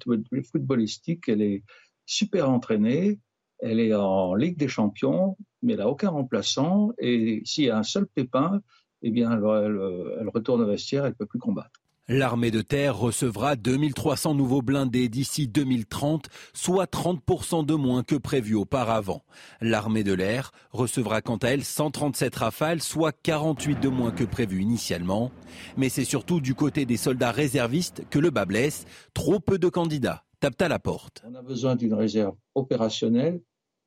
[0.50, 1.28] footballistique.
[1.28, 1.62] Elle est
[2.06, 3.20] super entraînée.
[3.60, 6.90] Elle est en Ligue des Champions, mais elle n'a aucun remplaçant.
[6.98, 8.60] Et s'il y a un seul pépin,
[9.02, 11.83] eh bien, elle, elle retourne au vestiaire, elle ne peut plus combattre.
[12.06, 18.54] L'armée de terre recevra 2300 nouveaux blindés d'ici 2030, soit 30% de moins que prévu
[18.54, 19.24] auparavant.
[19.62, 24.60] L'armée de l'air recevra quant à elle 137 rafales, soit 48 de moins que prévu
[24.60, 25.30] initialement.
[25.78, 28.84] Mais c'est surtout du côté des soldats réservistes que le bas blesse.
[29.14, 31.22] Trop peu de candidats tapent à la porte.
[31.26, 33.40] On a besoin d'une réserve opérationnelle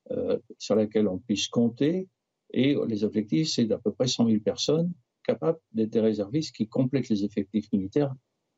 [0.09, 2.07] euh, sur laquelle on puisse compter.
[2.51, 4.91] Et les objectifs, c'est d'à peu près 100 000 personnes
[5.27, 8.13] capables d'être des réservistes qui complètent les effectifs militaires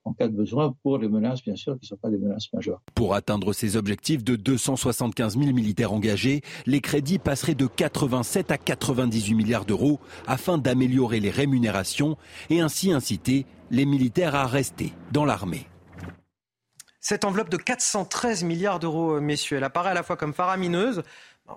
[0.06, 2.52] en cas de besoin pour les menaces, bien sûr, qui ne sont pas des menaces
[2.54, 2.82] majeures.
[2.96, 8.58] Pour atteindre ces objectifs de 275 000 militaires engagés, les crédits passeraient de 87 à
[8.58, 12.18] 98 milliards d'euros afin d'améliorer les rémunérations
[12.50, 15.68] et ainsi inciter les militaires à rester dans l'armée.
[17.02, 21.04] Cette enveloppe de 413 milliards d'euros, euh, messieurs, elle apparaît à la fois comme faramineuse,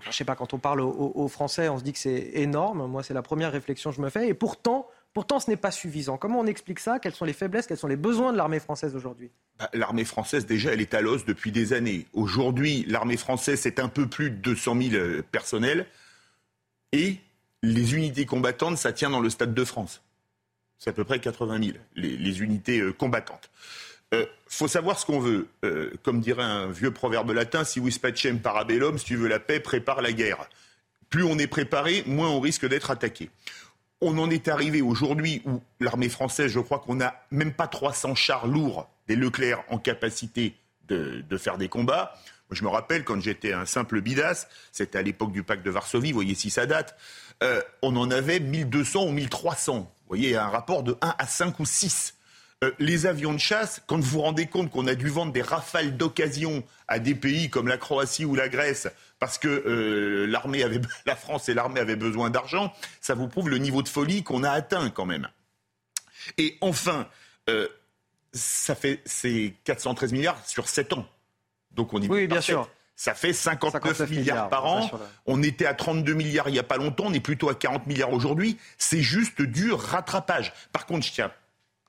[0.01, 2.87] je ne sais pas, quand on parle aux, Français, on se dit que c'est énorme.
[2.87, 4.27] Moi, c'est la première réflexion que je me fais.
[4.29, 6.17] Et pourtant, pourtant ce n'est pas suffisant.
[6.17, 6.99] Comment on explique ça?
[6.99, 9.31] Quelles sont les faiblesses Quels sont les besoins de l'armée française aujourd'hui?
[9.59, 12.07] Bah, L'armée française, déjà, elle est à l'os depuis des années.
[12.13, 15.87] Aujourd'hui, l'armée française, c'est un peu plus de 200 000 euh, personnels.
[16.93, 17.19] Et
[17.63, 20.03] les unités combattantes, ça tient dans le Stade de France.
[20.79, 23.51] C'est à peu près 80 000, les, unités euh, combattantes.
[24.15, 25.47] Euh, faut savoir ce qu'on veut.
[25.65, 29.39] Euh, comme dirait un vieux proverbe latin, si vis pacem parabellum, si tu veux la
[29.39, 30.49] paix, prépare la guerre.
[31.09, 33.31] Plus on est préparé, moins on risque d'être attaqué.
[34.05, 38.17] On en est arrivé aujourd'hui où l'armée française, je crois qu'on n'a même pas 300
[38.17, 40.57] chars lourds des Leclerc en capacité
[40.89, 42.13] de, faire des combats.
[42.51, 46.11] Je me rappelle quand j'étais un simple bidas, c'était à l'époque du pacte de Varsovie,
[46.11, 46.99] vous voyez si ça date,
[47.45, 49.79] euh, on en avait 1200 ou 1300.
[49.79, 52.17] Vous voyez, un rapport de 1 à 5 ou 6.
[52.63, 55.43] Euh, les avions de chasse, quand vous vous rendez compte qu'on a dû vendre des
[55.43, 60.63] rafales d'occasion à des pays comme la Croatie ou la Grèce parce que euh, l'armée
[60.63, 64.23] avait, la France et l'armée avaient besoin d'argent, ça vous prouve le niveau de folie
[64.23, 65.29] qu'on a atteint quand même.
[66.39, 67.09] Et enfin,
[67.51, 67.67] euh,
[68.33, 71.07] ça fait c'est 413 milliards sur 7 ans.
[71.73, 72.69] Donc on y Oui, bien sûr.
[72.95, 74.89] Ça fait 59, milliards, par an.
[75.27, 77.89] On était à 32 milliards il n'y a pas longtemps, on est plutôt à 40
[77.89, 78.59] milliards aujourd'hui.
[78.79, 80.53] C'est juste du rattrapage.
[80.73, 81.33] Par contre, je tiens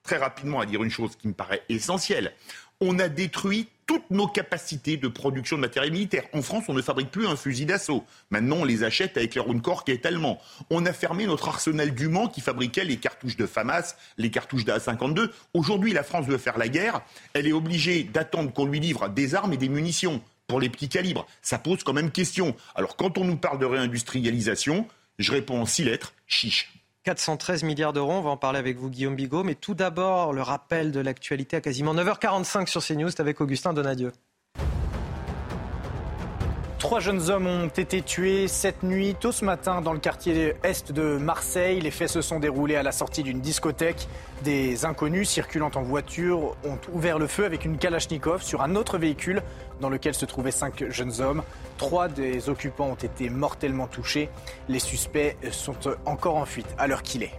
[0.03, 2.33] très rapidement à dire une chose qui me paraît essentielle.
[2.81, 6.23] On a détruit toutes nos capacités de production de matériel militaire.
[6.33, 8.05] En France, on ne fabrique plus un fusil d'assaut.
[8.29, 10.41] Maintenant, on les achète avec les Corps qui est allemand.
[10.69, 14.65] On a fermé notre arsenal du Mans qui fabriquait les cartouches de FAMAS, les cartouches
[14.65, 15.29] d'A52.
[15.53, 17.01] Aujourd'hui, la France veut faire la guerre.
[17.33, 20.89] Elle est obligée d'attendre qu'on lui livre des armes et des munitions pour les petits
[20.89, 21.25] calibres.
[21.41, 22.55] Ça pose quand même question.
[22.75, 24.87] Alors, quand on nous parle de réindustrialisation,
[25.19, 26.73] je réponds en six lettres, chiche.
[27.03, 28.13] 413 milliards d'euros.
[28.13, 29.43] On va en parler avec vous, Guillaume Bigot.
[29.43, 33.09] Mais tout d'abord, le rappel de l'actualité à quasiment 9h45 sur CNews.
[33.19, 34.11] Avec Augustin Donadieu.
[36.83, 40.91] Trois jeunes hommes ont été tués cette nuit, tôt ce matin, dans le quartier est
[40.91, 41.79] de Marseille.
[41.79, 44.09] Les faits se sont déroulés à la sortie d'une discothèque.
[44.43, 48.97] Des inconnus circulant en voiture ont ouvert le feu avec une Kalachnikov sur un autre
[48.97, 49.41] véhicule
[49.83, 51.43] dans lequel se trouvaient cinq jeunes hommes.
[51.77, 54.29] Trois des occupants ont été mortellement touchés.
[54.69, 57.33] Les suspects sont encore en fuite à l'heure qu'il est.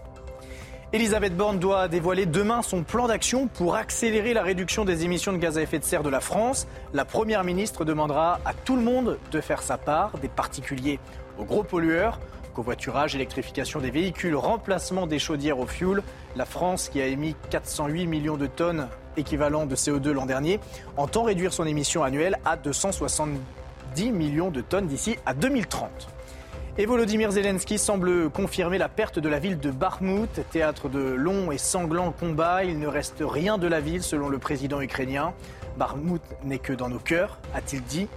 [0.92, 5.39] Elisabeth Borne doit dévoiler demain son plan d'action pour accélérer la réduction des émissions de
[5.39, 6.68] gaz à effet de serre de la France.
[6.92, 11.00] La Première ministre demandera à tout le monde de faire sa part, des particuliers
[11.39, 12.20] aux gros pollueurs.
[12.55, 16.02] Covoiturage, électrification des véhicules, remplacement des chaudières au fioul.
[16.36, 18.86] La France, qui a émis 408 millions de tonnes
[19.17, 20.60] équivalent de CO2 l'an dernier,
[20.97, 25.91] entend réduire son émission annuelle à 270 millions de tonnes d'ici à 2030.
[26.76, 31.52] Et Volodymyr Zelensky semble confirmer la perte de la ville de Bakhmut, théâtre de longs
[31.52, 32.65] et sanglants combats.
[32.65, 35.34] Il ne reste rien de la ville selon le président ukrainien.
[35.76, 38.09] Bakhmut n'est que dans nos cœurs, a-t-il dit.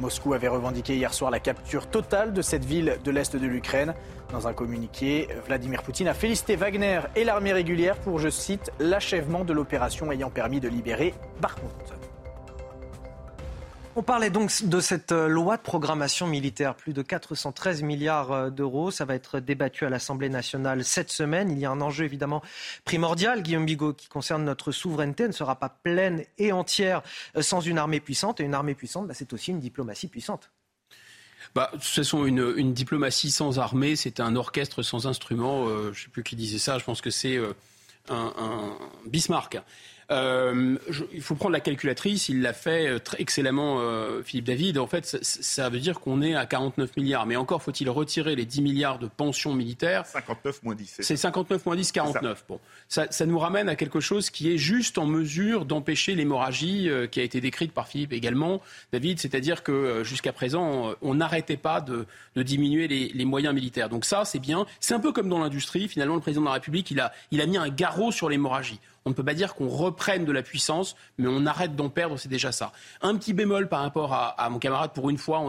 [0.00, 3.94] Moscou avait revendiqué hier soir la capture totale de cette ville de l'Est de l'Ukraine.
[4.32, 9.44] Dans un communiqué, Vladimir Poutine a félicité Wagner et l'armée régulière pour, je cite, l'achèvement
[9.44, 12.03] de l'opération ayant permis de libérer Bakhmut.
[13.96, 18.50] On parlait donc de cette euh, loi de programmation militaire, plus de 413 milliards euh,
[18.50, 18.90] d'euros.
[18.90, 21.48] Ça va être débattu à l'Assemblée nationale cette semaine.
[21.52, 22.42] Il y a un enjeu évidemment
[22.84, 25.22] primordial, Guillaume Bigot, qui concerne notre souveraineté.
[25.22, 27.02] Elle ne sera pas pleine et entière
[27.36, 28.40] euh, sans une armée puissante.
[28.40, 30.50] Et une armée puissante, bah, c'est aussi une diplomatie puissante.
[31.54, 35.68] Bah, de toute façon, une, diplomatie sans armée, c'est un orchestre sans instrument.
[35.68, 36.78] je ne sais plus qui disait ça.
[36.80, 37.38] Je pense que c'est
[38.08, 39.58] un, un Bismarck.
[40.10, 40.76] Euh,
[41.12, 44.78] il faut prendre la calculatrice, il l'a fait euh, très excellemment euh, Philippe David.
[44.78, 47.26] En fait, ça, veut dire qu'on est à 49 milliards.
[47.26, 50.06] Mais encore faut-il retirer les 10 milliards de pensions militaires.
[50.06, 50.96] 59 moins 10.
[51.00, 52.44] C'est 59 moins 10, 49.
[52.48, 56.90] Bon, ça, ça, nous ramène à quelque chose qui est juste en mesure d'empêcher l'hémorragie
[57.10, 58.60] qui a été décrite par Philippe également,
[58.92, 59.18] David.
[59.18, 63.88] C'est-à-dire que jusqu'à présent, on n'arrêtait pas de, de diminuer les, les, moyens militaires.
[63.88, 64.66] Donc ça, c'est bien.
[64.80, 65.88] C'est un peu comme dans l'industrie.
[65.88, 68.80] Finalement, le président de la République, il a, il a mis un garrot sur l'hémorragie.
[69.06, 72.18] On ne peut pas dire qu'on reprenne de la puissance, mais on arrête d'en perdre,
[72.18, 72.72] c'est déjà ça.
[73.02, 75.42] Un petit bémol par rapport à, mon camarade, pour une fois,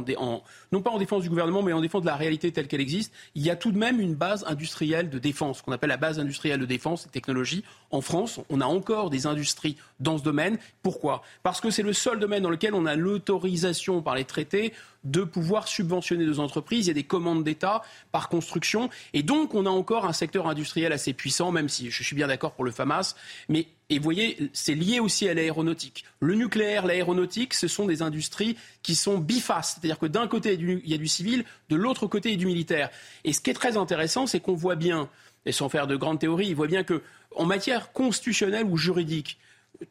[0.71, 3.13] non pas en défense du gouvernement, mais en défense de la réalité telle qu'elle existe,
[3.33, 6.19] il y a tout de même une base industrielle de défense, qu'on appelle la base
[6.19, 7.63] industrielle de défense et technologie.
[7.95, 10.57] En France, on a encore des industries dans ce domaine.
[10.83, 11.23] Pourquoi?
[11.43, 14.73] Parce que c'est le seul domaine dans lequel on a l'autorisation par les traités
[15.05, 16.87] de pouvoir subventionner nos entreprises.
[16.87, 18.89] Il y a des commandes d'État par construction.
[19.13, 22.27] Et donc, on a encore un secteur industriel assez puissant, même si je suis bien
[22.27, 23.15] d'accord pour le FAMAS.
[23.47, 26.03] Mais, et vous voyez, c'est lié aussi à l'aéronautique.
[26.19, 29.79] Le nucléaire, l'aéronautique, ce sont des industries qui sont bifaces.
[29.79, 32.39] C'est-à-dire que d'un côté, il y a du civil, de l'autre côté, il y a
[32.39, 32.89] du militaire.
[33.23, 35.07] Et ce qui est très intéressant, c'est qu'on voit bien,
[35.45, 37.01] et sans faire de grandes théories, il voit bien que,
[37.35, 39.37] en matière constitutionnelle ou juridique,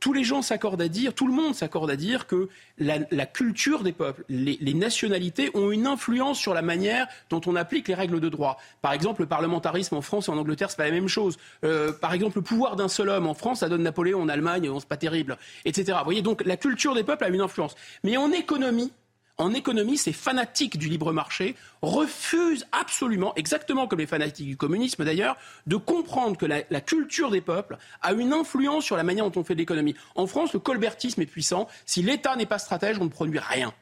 [0.00, 3.82] tous les gens s'accordent à dire, tout le monde s'accorde à dire que la, culture
[3.82, 8.20] des peuples, les, nationalités ont une influence sur la manière dont on applique les règles
[8.20, 8.58] de droit.
[8.82, 11.36] Par exemple, le parlementarisme en France et en Angleterre, c'est pas la même chose.
[11.64, 14.70] Euh, par exemple, le pouvoir d'un seul homme en France, ça donne Napoléon en Allemagne,
[14.78, 15.98] c'est pas terrible, etc.
[15.98, 17.74] Vous voyez, donc la culture des peuples a une influence.
[18.02, 18.92] Mais en économie,
[19.36, 25.04] en économie, ces fanatiques du libre marché refusent absolument, exactement comme les fanatiques du communisme
[25.04, 29.40] d'ailleurs, de comprendre que la, culture des peuples a une influence sur la manière dont
[29.40, 29.94] on fait de l'économie.
[30.14, 31.68] En France, le colbertisme est puissant.
[31.86, 33.74] Si l'État n'est pas stratège, on ne produit rien.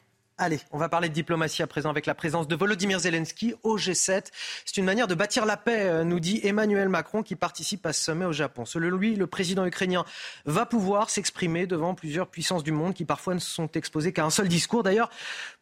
[0.43, 3.79] Allez, on va parler de diplomatie à présent avec la présence de Volodymyr Zelensky au
[3.79, 4.25] G7.
[4.65, 7.93] C'est une manière de bâtir la paix, euh, nous dit Emmanuel Macron qui participe à
[7.93, 8.65] ce sommet au Japon.
[8.65, 10.05] Selon lui, le président ukrainien
[10.45, 14.31] va pouvoir s'exprimer devant plusieurs puissances du monde qui parfois ne sont exposées qu'à un
[14.31, 14.83] seul discours.
[14.83, 15.11] D'ailleurs,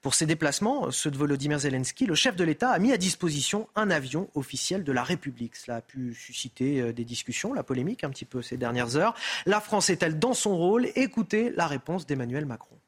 [0.00, 3.68] pour ses déplacements, ceux de Volodymyr Zelensky, le chef de l'État a mis à disposition
[3.76, 5.56] un avion officiel de la République.
[5.56, 9.12] Cela a pu susciter euh, des discussions, la polémique un petit peu ces dernières heures.
[9.44, 10.88] La France est-elle dans son rôle?
[10.94, 12.78] Écoutez la réponse d'Emmanuel Macron.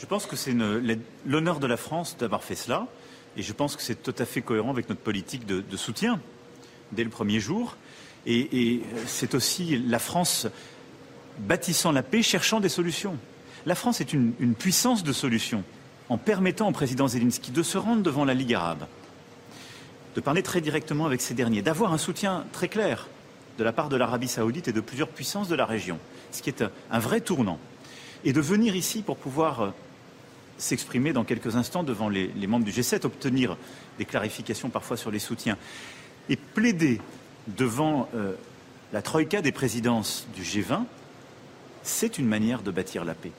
[0.00, 0.56] Je pense que c'est
[1.26, 2.86] l'honneur de la France d'avoir fait cela.
[3.36, 6.20] Et je pense que c'est tout à fait cohérent avec notre politique de, soutien
[6.92, 7.76] dès le premier jour.
[8.26, 10.46] Et, c'est aussi la France
[11.38, 13.16] bâtissant la paix, cherchant des solutions.
[13.66, 15.64] La France est une, une puissance de solutions
[16.08, 18.86] en permettant au président Zelensky de se rendre devant la Ligue arabe,
[20.16, 23.06] de parler très directement avec ces derniers, d'avoir un soutien très clair
[23.58, 25.98] de la part de l'Arabie saoudite et de plusieurs puissances de la région,
[26.32, 27.58] ce qui est un vrai tournant,
[28.24, 29.70] et de venir ici pour pouvoir euh,
[30.60, 33.56] s'exprimer dans quelques instants devant les, membres du G7, obtenir
[33.98, 35.56] des clarifications parfois sur les soutiens
[36.28, 37.00] et plaider
[37.48, 38.34] devant euh,
[38.92, 40.84] la troïka des présidences du G20,
[41.82, 43.32] c'est une manière de bâtir la paix.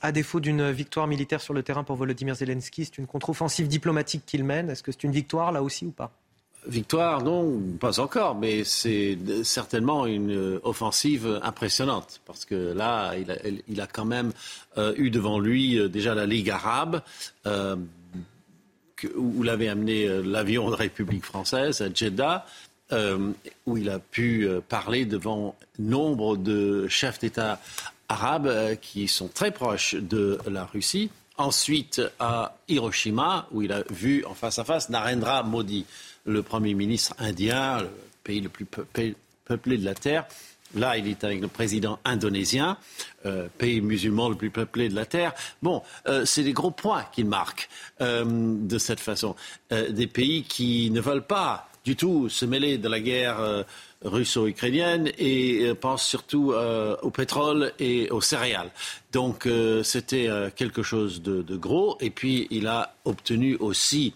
[0.00, 4.22] À défaut d'une victoire militaire sur le terrain pour Volodymyr Zelensky, c'est une contre-offensive diplomatique
[4.26, 4.70] qu'il mène.
[4.70, 6.12] Est-ce que c'est une victoire là aussi ou pas?
[6.66, 13.14] Victoire, non, pas encore, mais c'est certainement une offensive impressionnante parce que là,
[13.68, 14.32] il a, quand même
[14.76, 17.00] euh, eu devant lui euh, déjà la Ligue arabe,
[17.46, 17.76] euh,
[19.16, 22.44] où l'avait amené l'avion de République française à Jeddah.
[23.66, 27.60] où il a pu parler devant nombre de chefs d'État
[28.08, 31.10] arabes qui sont très proches de la Russie.
[31.36, 35.86] Ensuite, à Hiroshima, où il a vu en face à face Narendra Modi,
[36.28, 37.88] le Premier ministre indien, le
[38.22, 40.26] pays le plus peuplé de la Terre.
[40.74, 42.76] Là, il est avec le président indonésien,
[43.24, 45.32] euh, pays musulman le plus peuplé de la Terre.
[45.62, 47.70] Bon, euh, c'est des gros points qu'il marque
[48.02, 49.34] euh, de cette façon.
[49.70, 53.64] des pays qui ne veulent pas du tout se mêler de la guerre
[54.04, 56.52] russo-ukrainienne et euh, pense surtout
[57.02, 58.70] au pétrole et aux céréales.
[59.12, 59.48] Donc
[59.82, 61.96] c'était quelque chose de, gros.
[62.00, 64.14] Et puis il a obtenu aussi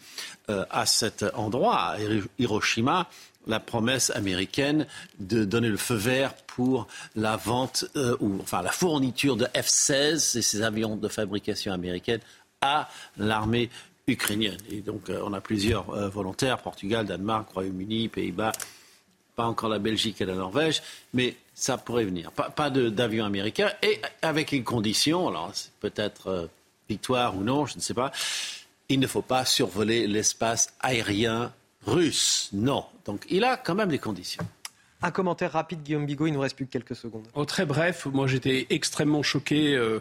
[0.70, 1.97] à cet endroit, à
[2.39, 3.08] Hiroshima,
[3.47, 4.86] la promesse américaine
[5.18, 7.86] de donner le feu vert pour la vente
[8.20, 12.20] ou enfin la fourniture de F-16 et ces avions de fabrication américaine
[12.60, 13.68] à l'armée
[14.06, 14.58] ukrainienne.
[14.70, 18.52] Et donc on a plusieurs volontaires Portugal, Danemark, Royaume-Uni, Pays-Bas
[19.34, 20.82] pas encore la Belgique et la Norvège,
[21.14, 22.31] mais ça pourrait venir.
[22.32, 26.47] Pas, d'avion américain et avec une condition, alors peut-être euh,
[26.89, 28.12] victoire ou non, je ne sais pas,
[28.92, 31.52] il ne faut pas survoler l'espace aérien
[31.86, 32.50] russe.
[32.52, 32.84] Non.
[33.04, 34.44] Donc il a quand même des conditions.
[35.02, 37.26] Un commentaire rapide, Guillaume Bigot, il nous reste plus que quelques secondes.
[37.34, 39.74] Oh, très bref, moi j'étais extrêmement choqué.
[39.74, 40.00] Euh,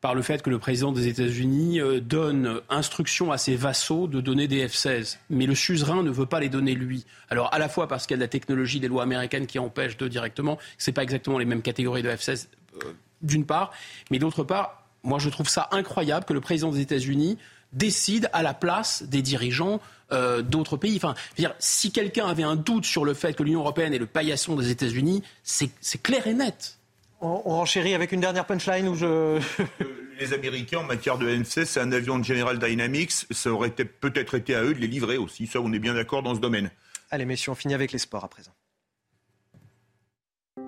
[0.00, 4.20] par le fait que le président des États-Unis euh, donne instruction à ses vassaux de
[4.20, 5.18] donner des F-16.
[5.28, 7.04] Mais le suzerain ne veut pas les donner lui.
[7.30, 9.58] Alors, à la fois parce qu'il y a de la technologie des lois américaines qui
[9.58, 12.46] empêchent d'eux directement, ce n'est pas exactement les mêmes catégories de F-16,
[12.84, 12.92] euh,
[13.22, 13.72] d'une part,
[14.12, 17.38] mais d'autre part, moi je trouve ça incroyable que le président des États-Unis
[17.72, 19.80] décide à la place des dirigeants
[20.12, 20.96] euh, d'autres pays.
[20.96, 24.06] Enfin, dire, si quelqu'un avait un doute sur le fait que l'Union européenne est le
[24.06, 26.78] paillasson des États-Unis, c'est clair et net.
[27.20, 29.40] On, renchérit avec une dernière punchline où je.
[30.20, 33.26] les Américains, en matière de NC, c'est un avion de General Dynamics.
[33.30, 35.46] Ça aurait peut-être été à eux de les livrer aussi.
[35.46, 36.70] Ça, on est bien d'accord dans ce domaine.
[37.10, 38.52] Allez, messieurs, on finit avec les sports à présent.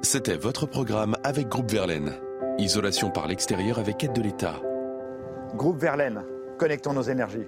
[0.03, 2.19] C'était votre programme avec Groupe Verlaine.
[2.59, 4.61] Isolation par l'extérieur avec aide de l'État.
[5.55, 6.23] Groupe Verlaine,
[6.61, 7.47] connectons nos énergies.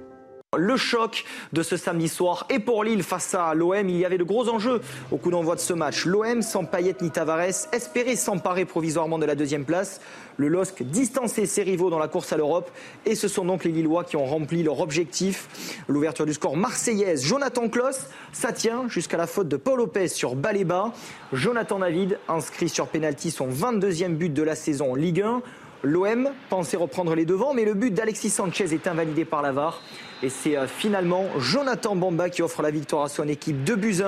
[0.56, 4.18] Le choc de ce samedi soir et pour Lille face à l'OM, il y avait
[4.18, 6.06] de gros enjeux au coup d'envoi de ce match.
[6.06, 10.00] L'OM sans Payet ni Tavares espérait s'emparer provisoirement de la deuxième place.
[10.38, 12.70] Le LOSC distançait ses rivaux dans la course à l'Europe
[13.04, 15.82] et ce sont donc les Lillois qui ont rempli leur objectif.
[15.88, 20.36] L'ouverture du score marseillaise, Jonathan Kloss, ça tient jusqu'à la faute de Paul Lopez sur
[20.36, 20.92] Baléba.
[21.34, 25.42] Jonathan David inscrit sur penalty son 22e but de la saison en Ligue 1.
[25.84, 29.82] L'OM pensait reprendre les devants, mais le but d'Alexis Sanchez est invalidé par la VAR.
[30.22, 34.02] Et c'est euh, finalement Jonathan Bamba qui offre la victoire à son équipe de buts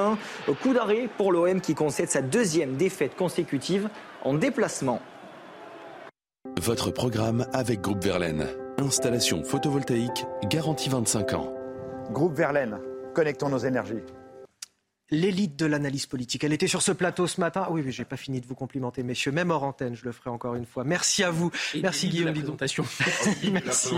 [0.63, 3.89] Coup d'arrêt pour l'OM qui concède sa deuxième défaite consécutive
[4.23, 5.01] en déplacement.
[6.61, 8.47] Votre programme avec Groupe Verlaine.
[8.79, 11.53] Installation photovoltaïque garantie 25 ans.
[12.11, 12.79] Groupe Verlaine,
[13.15, 14.03] connectons nos énergies
[15.11, 16.45] l'élite de l'analyse politique.
[16.45, 17.67] Elle était sur ce plateau ce matin.
[17.71, 19.33] Oui, mais j'ai pas fini de vous complimenter, messieurs.
[19.33, 20.85] Même hors antenne, je le ferai encore une fois.
[20.85, 21.51] Merci à vous.
[21.81, 22.25] Merci Guillaume.
[22.35, 22.85] La présentation.
[23.53, 23.95] Merci.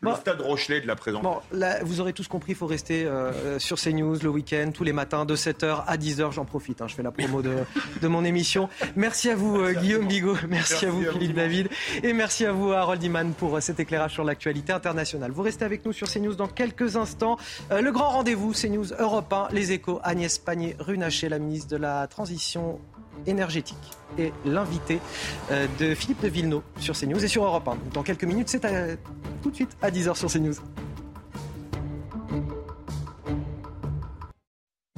[0.00, 1.40] Le stade Rochelet de la présentation.
[1.50, 4.84] Bon, là, vous aurez tous compris, il faut rester euh, sur CNews le week-end, tous
[4.84, 6.32] les matins, de 7h à 10h.
[6.32, 7.54] J'en profite, hein, je fais la promo de,
[8.00, 8.68] de mon émission.
[8.96, 10.36] Merci à vous, euh, Guillaume Bigot.
[10.48, 11.68] Merci, à vous, Philippe David.
[12.02, 15.30] Et merci à vous, Harold Iman, pour euh, cet éclairage sur l'actualité internationale.
[15.30, 17.36] Vous restez avec nous sur CNews dans quelques instants.
[17.70, 22.80] le grand rendez-vous, CNews Europe 1, les échos, Agnès Pannier-Runacher, la ministre de la Transition
[23.26, 23.76] énergétique,
[24.18, 25.00] et l'invité
[25.50, 27.78] euh, de Philippe de Villeneuve sur CNews et sur Europe 1.
[27.92, 28.60] Dans quelques minutes, c'est
[29.42, 30.54] tout de suite à 10h sur CNews.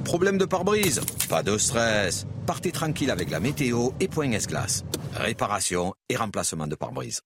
[0.05, 1.01] Problème de pare-brise?
[1.29, 2.27] Pas de stress.
[2.47, 4.85] Partez tranquille avec la météo et Point S-Glace.
[5.15, 7.23] Réparation et remplacement de pare-brise.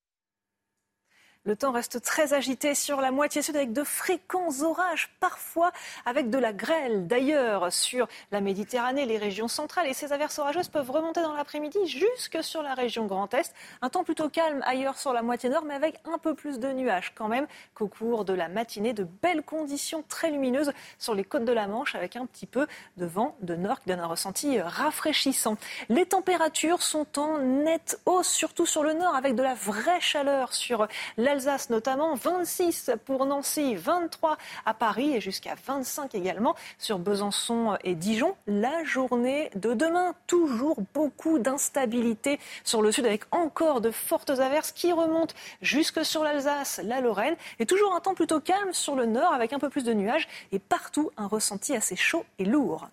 [1.46, 5.70] Le temps reste très agité sur la moitié sud avec de fréquents orages, parfois
[6.04, 7.06] avec de la grêle.
[7.06, 11.78] D'ailleurs, sur la Méditerranée, les régions centrales et ces averses orageuses peuvent remonter dans l'après-midi
[11.86, 13.54] jusque sur la région Grand Est.
[13.80, 16.72] Un temps plutôt calme ailleurs sur la moitié nord, mais avec un peu plus de
[16.72, 18.92] nuages quand même qu'au cours de la matinée.
[18.92, 22.66] De belles conditions très lumineuses sur les côtes de la Manche avec un petit peu
[22.96, 25.56] de vent de nord qui donne un ressenti rafraîchissant.
[25.90, 30.52] Les températures sont en nette hausse, surtout sur le nord, avec de la vraie chaleur
[30.52, 36.98] sur la Alsace notamment, 26 pour Nancy, 23 à Paris et jusqu'à 25 également sur
[36.98, 38.34] Besançon et Dijon.
[38.46, 44.72] La journée de demain, toujours beaucoup d'instabilité sur le sud avec encore de fortes averses
[44.72, 49.04] qui remontent jusque sur l'Alsace, la Lorraine et toujours un temps plutôt calme sur le
[49.04, 52.88] nord avec un peu plus de nuages et partout un ressenti assez chaud et lourd.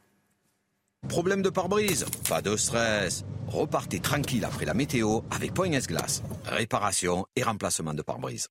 [1.08, 3.24] Problème de pare-brise Pas de stress.
[3.48, 6.24] Repartez tranquille après la météo avec Point Glace.
[6.46, 8.48] Réparation et remplacement de pare-brise.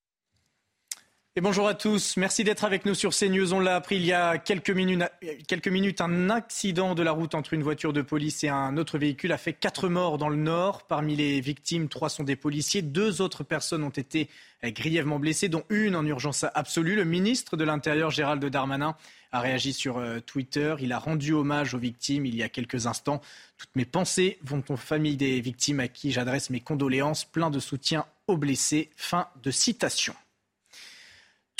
[1.35, 2.19] Et bonjour à tous.
[2.19, 3.55] Merci d'être avec nous sur CNews.
[3.55, 5.03] On l'a appris il y a quelques minutes,
[5.49, 8.99] quelques minutes, un accident de la route entre une voiture de police et un autre
[8.99, 10.83] véhicule a fait quatre morts dans le nord.
[10.83, 12.83] Parmi les victimes, trois sont des policiers.
[12.83, 14.29] Deux autres personnes ont été
[14.63, 16.97] grièvement blessées, dont une en urgence absolue.
[16.97, 18.95] Le ministre de l'Intérieur, Gérald Darmanin,
[19.33, 20.75] a réagi sur euh, Twitter.
[20.81, 23.23] Il a rendu hommage aux victimes il y a quelques instants.
[23.57, 27.25] Toutes mes pensées vont aux familles des victimes à qui j'adresse mes condoléances.
[27.25, 28.91] Plein de soutien aux blessés.
[28.97, 30.15] Fin de citation.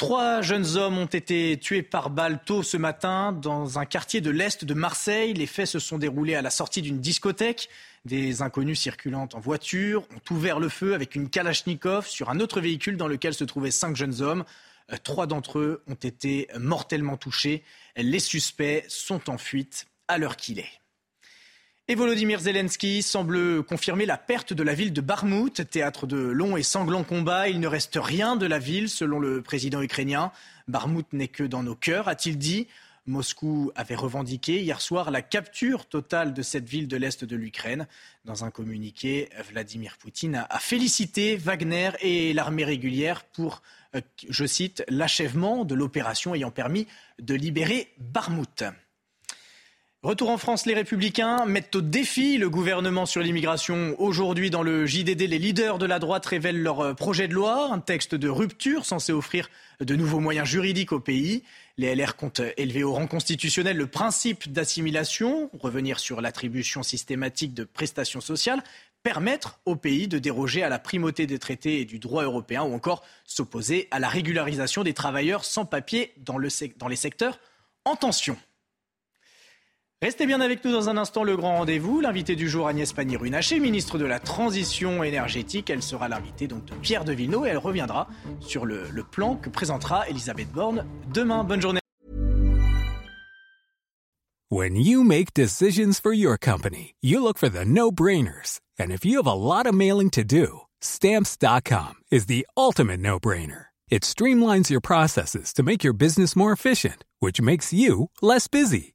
[0.03, 4.31] Trois jeunes hommes ont été tués par balle tôt ce matin dans un quartier de
[4.31, 5.33] l'Est de Marseille.
[5.33, 7.69] Les faits se sont déroulés à la sortie d'une discothèque.
[8.05, 12.61] Des inconnus circulant en voiture ont ouvert le feu avec une Kalachnikov sur un autre
[12.61, 14.43] véhicule dans lequel se trouvaient cinq jeunes hommes.
[14.93, 17.63] Euh, trois d'entre eux ont été mortellement touchés.
[17.95, 20.82] Les suspects sont en fuite à l'heure qu'il est.
[21.93, 26.57] Et Volodymyr Zelensky semble confirmer la perte de la ville de Barmout, théâtre de longs
[26.57, 27.51] et sanglants combats.
[27.51, 30.33] Il ne reste rien de la ville, selon le président ukrainien.
[30.69, 32.67] Barmout n'est que dans nos cœurs, a-t-il dit.
[33.05, 37.87] Moscou avait revendiqué hier soir la capture totale de cette ville de l'Est de l'Ukraine.
[38.25, 43.61] Dans un communiqué, Vladimir Poutine a félicité Wagner et l'armée régulière pour,
[43.95, 46.87] euh, je cite, l'achèvement de l'opération ayant permis
[47.21, 48.65] de libérer Barmout.
[50.05, 53.95] Retour en France, les Républicains mettent au défi le gouvernement sur l'immigration.
[54.01, 57.73] Aujourd'hui, dans le JDD, les leaders de la droite révèlent leur euh, projet de loi,
[57.73, 59.49] un texte de rupture censé offrir
[59.79, 61.45] de nouveaux moyens juridiques au pays.
[61.79, 67.63] Les LR comptent élever au rang constitutionnel le principe d'assimilation, revenir sur l'attribution systématique de
[67.63, 68.65] prestations sociales,
[69.05, 72.75] permettre au pays de déroger à la primauté des traités et du droit européen ou
[72.75, 76.41] encore s'opposer à la régularisation des travailleurs sans papier dans,
[76.79, 77.39] dans les secteurs
[77.85, 78.37] en tension.
[80.03, 82.01] Restez bien avec nous dans un instant, le grand rendez-vous.
[82.01, 85.71] L'invité du jour, Agnès Pannier-Runacher, ministre de la Transition énergétique.
[85.71, 88.09] Elle sera l'invitée de Pierre de Villeneuve et elle reviendra
[88.41, 91.45] sur le, le plan que présentera Elisabeth Borne demain.
[91.45, 91.79] Bonne journée.
[94.51, 98.59] When you make decisions for your company, you look for the no-brainers.
[98.81, 103.67] And if you have a lot of mailing to do, stamps.com is the ultimate no-brainer.
[103.89, 108.95] It streamlines your processes to make your business more efficient, which makes you less busy.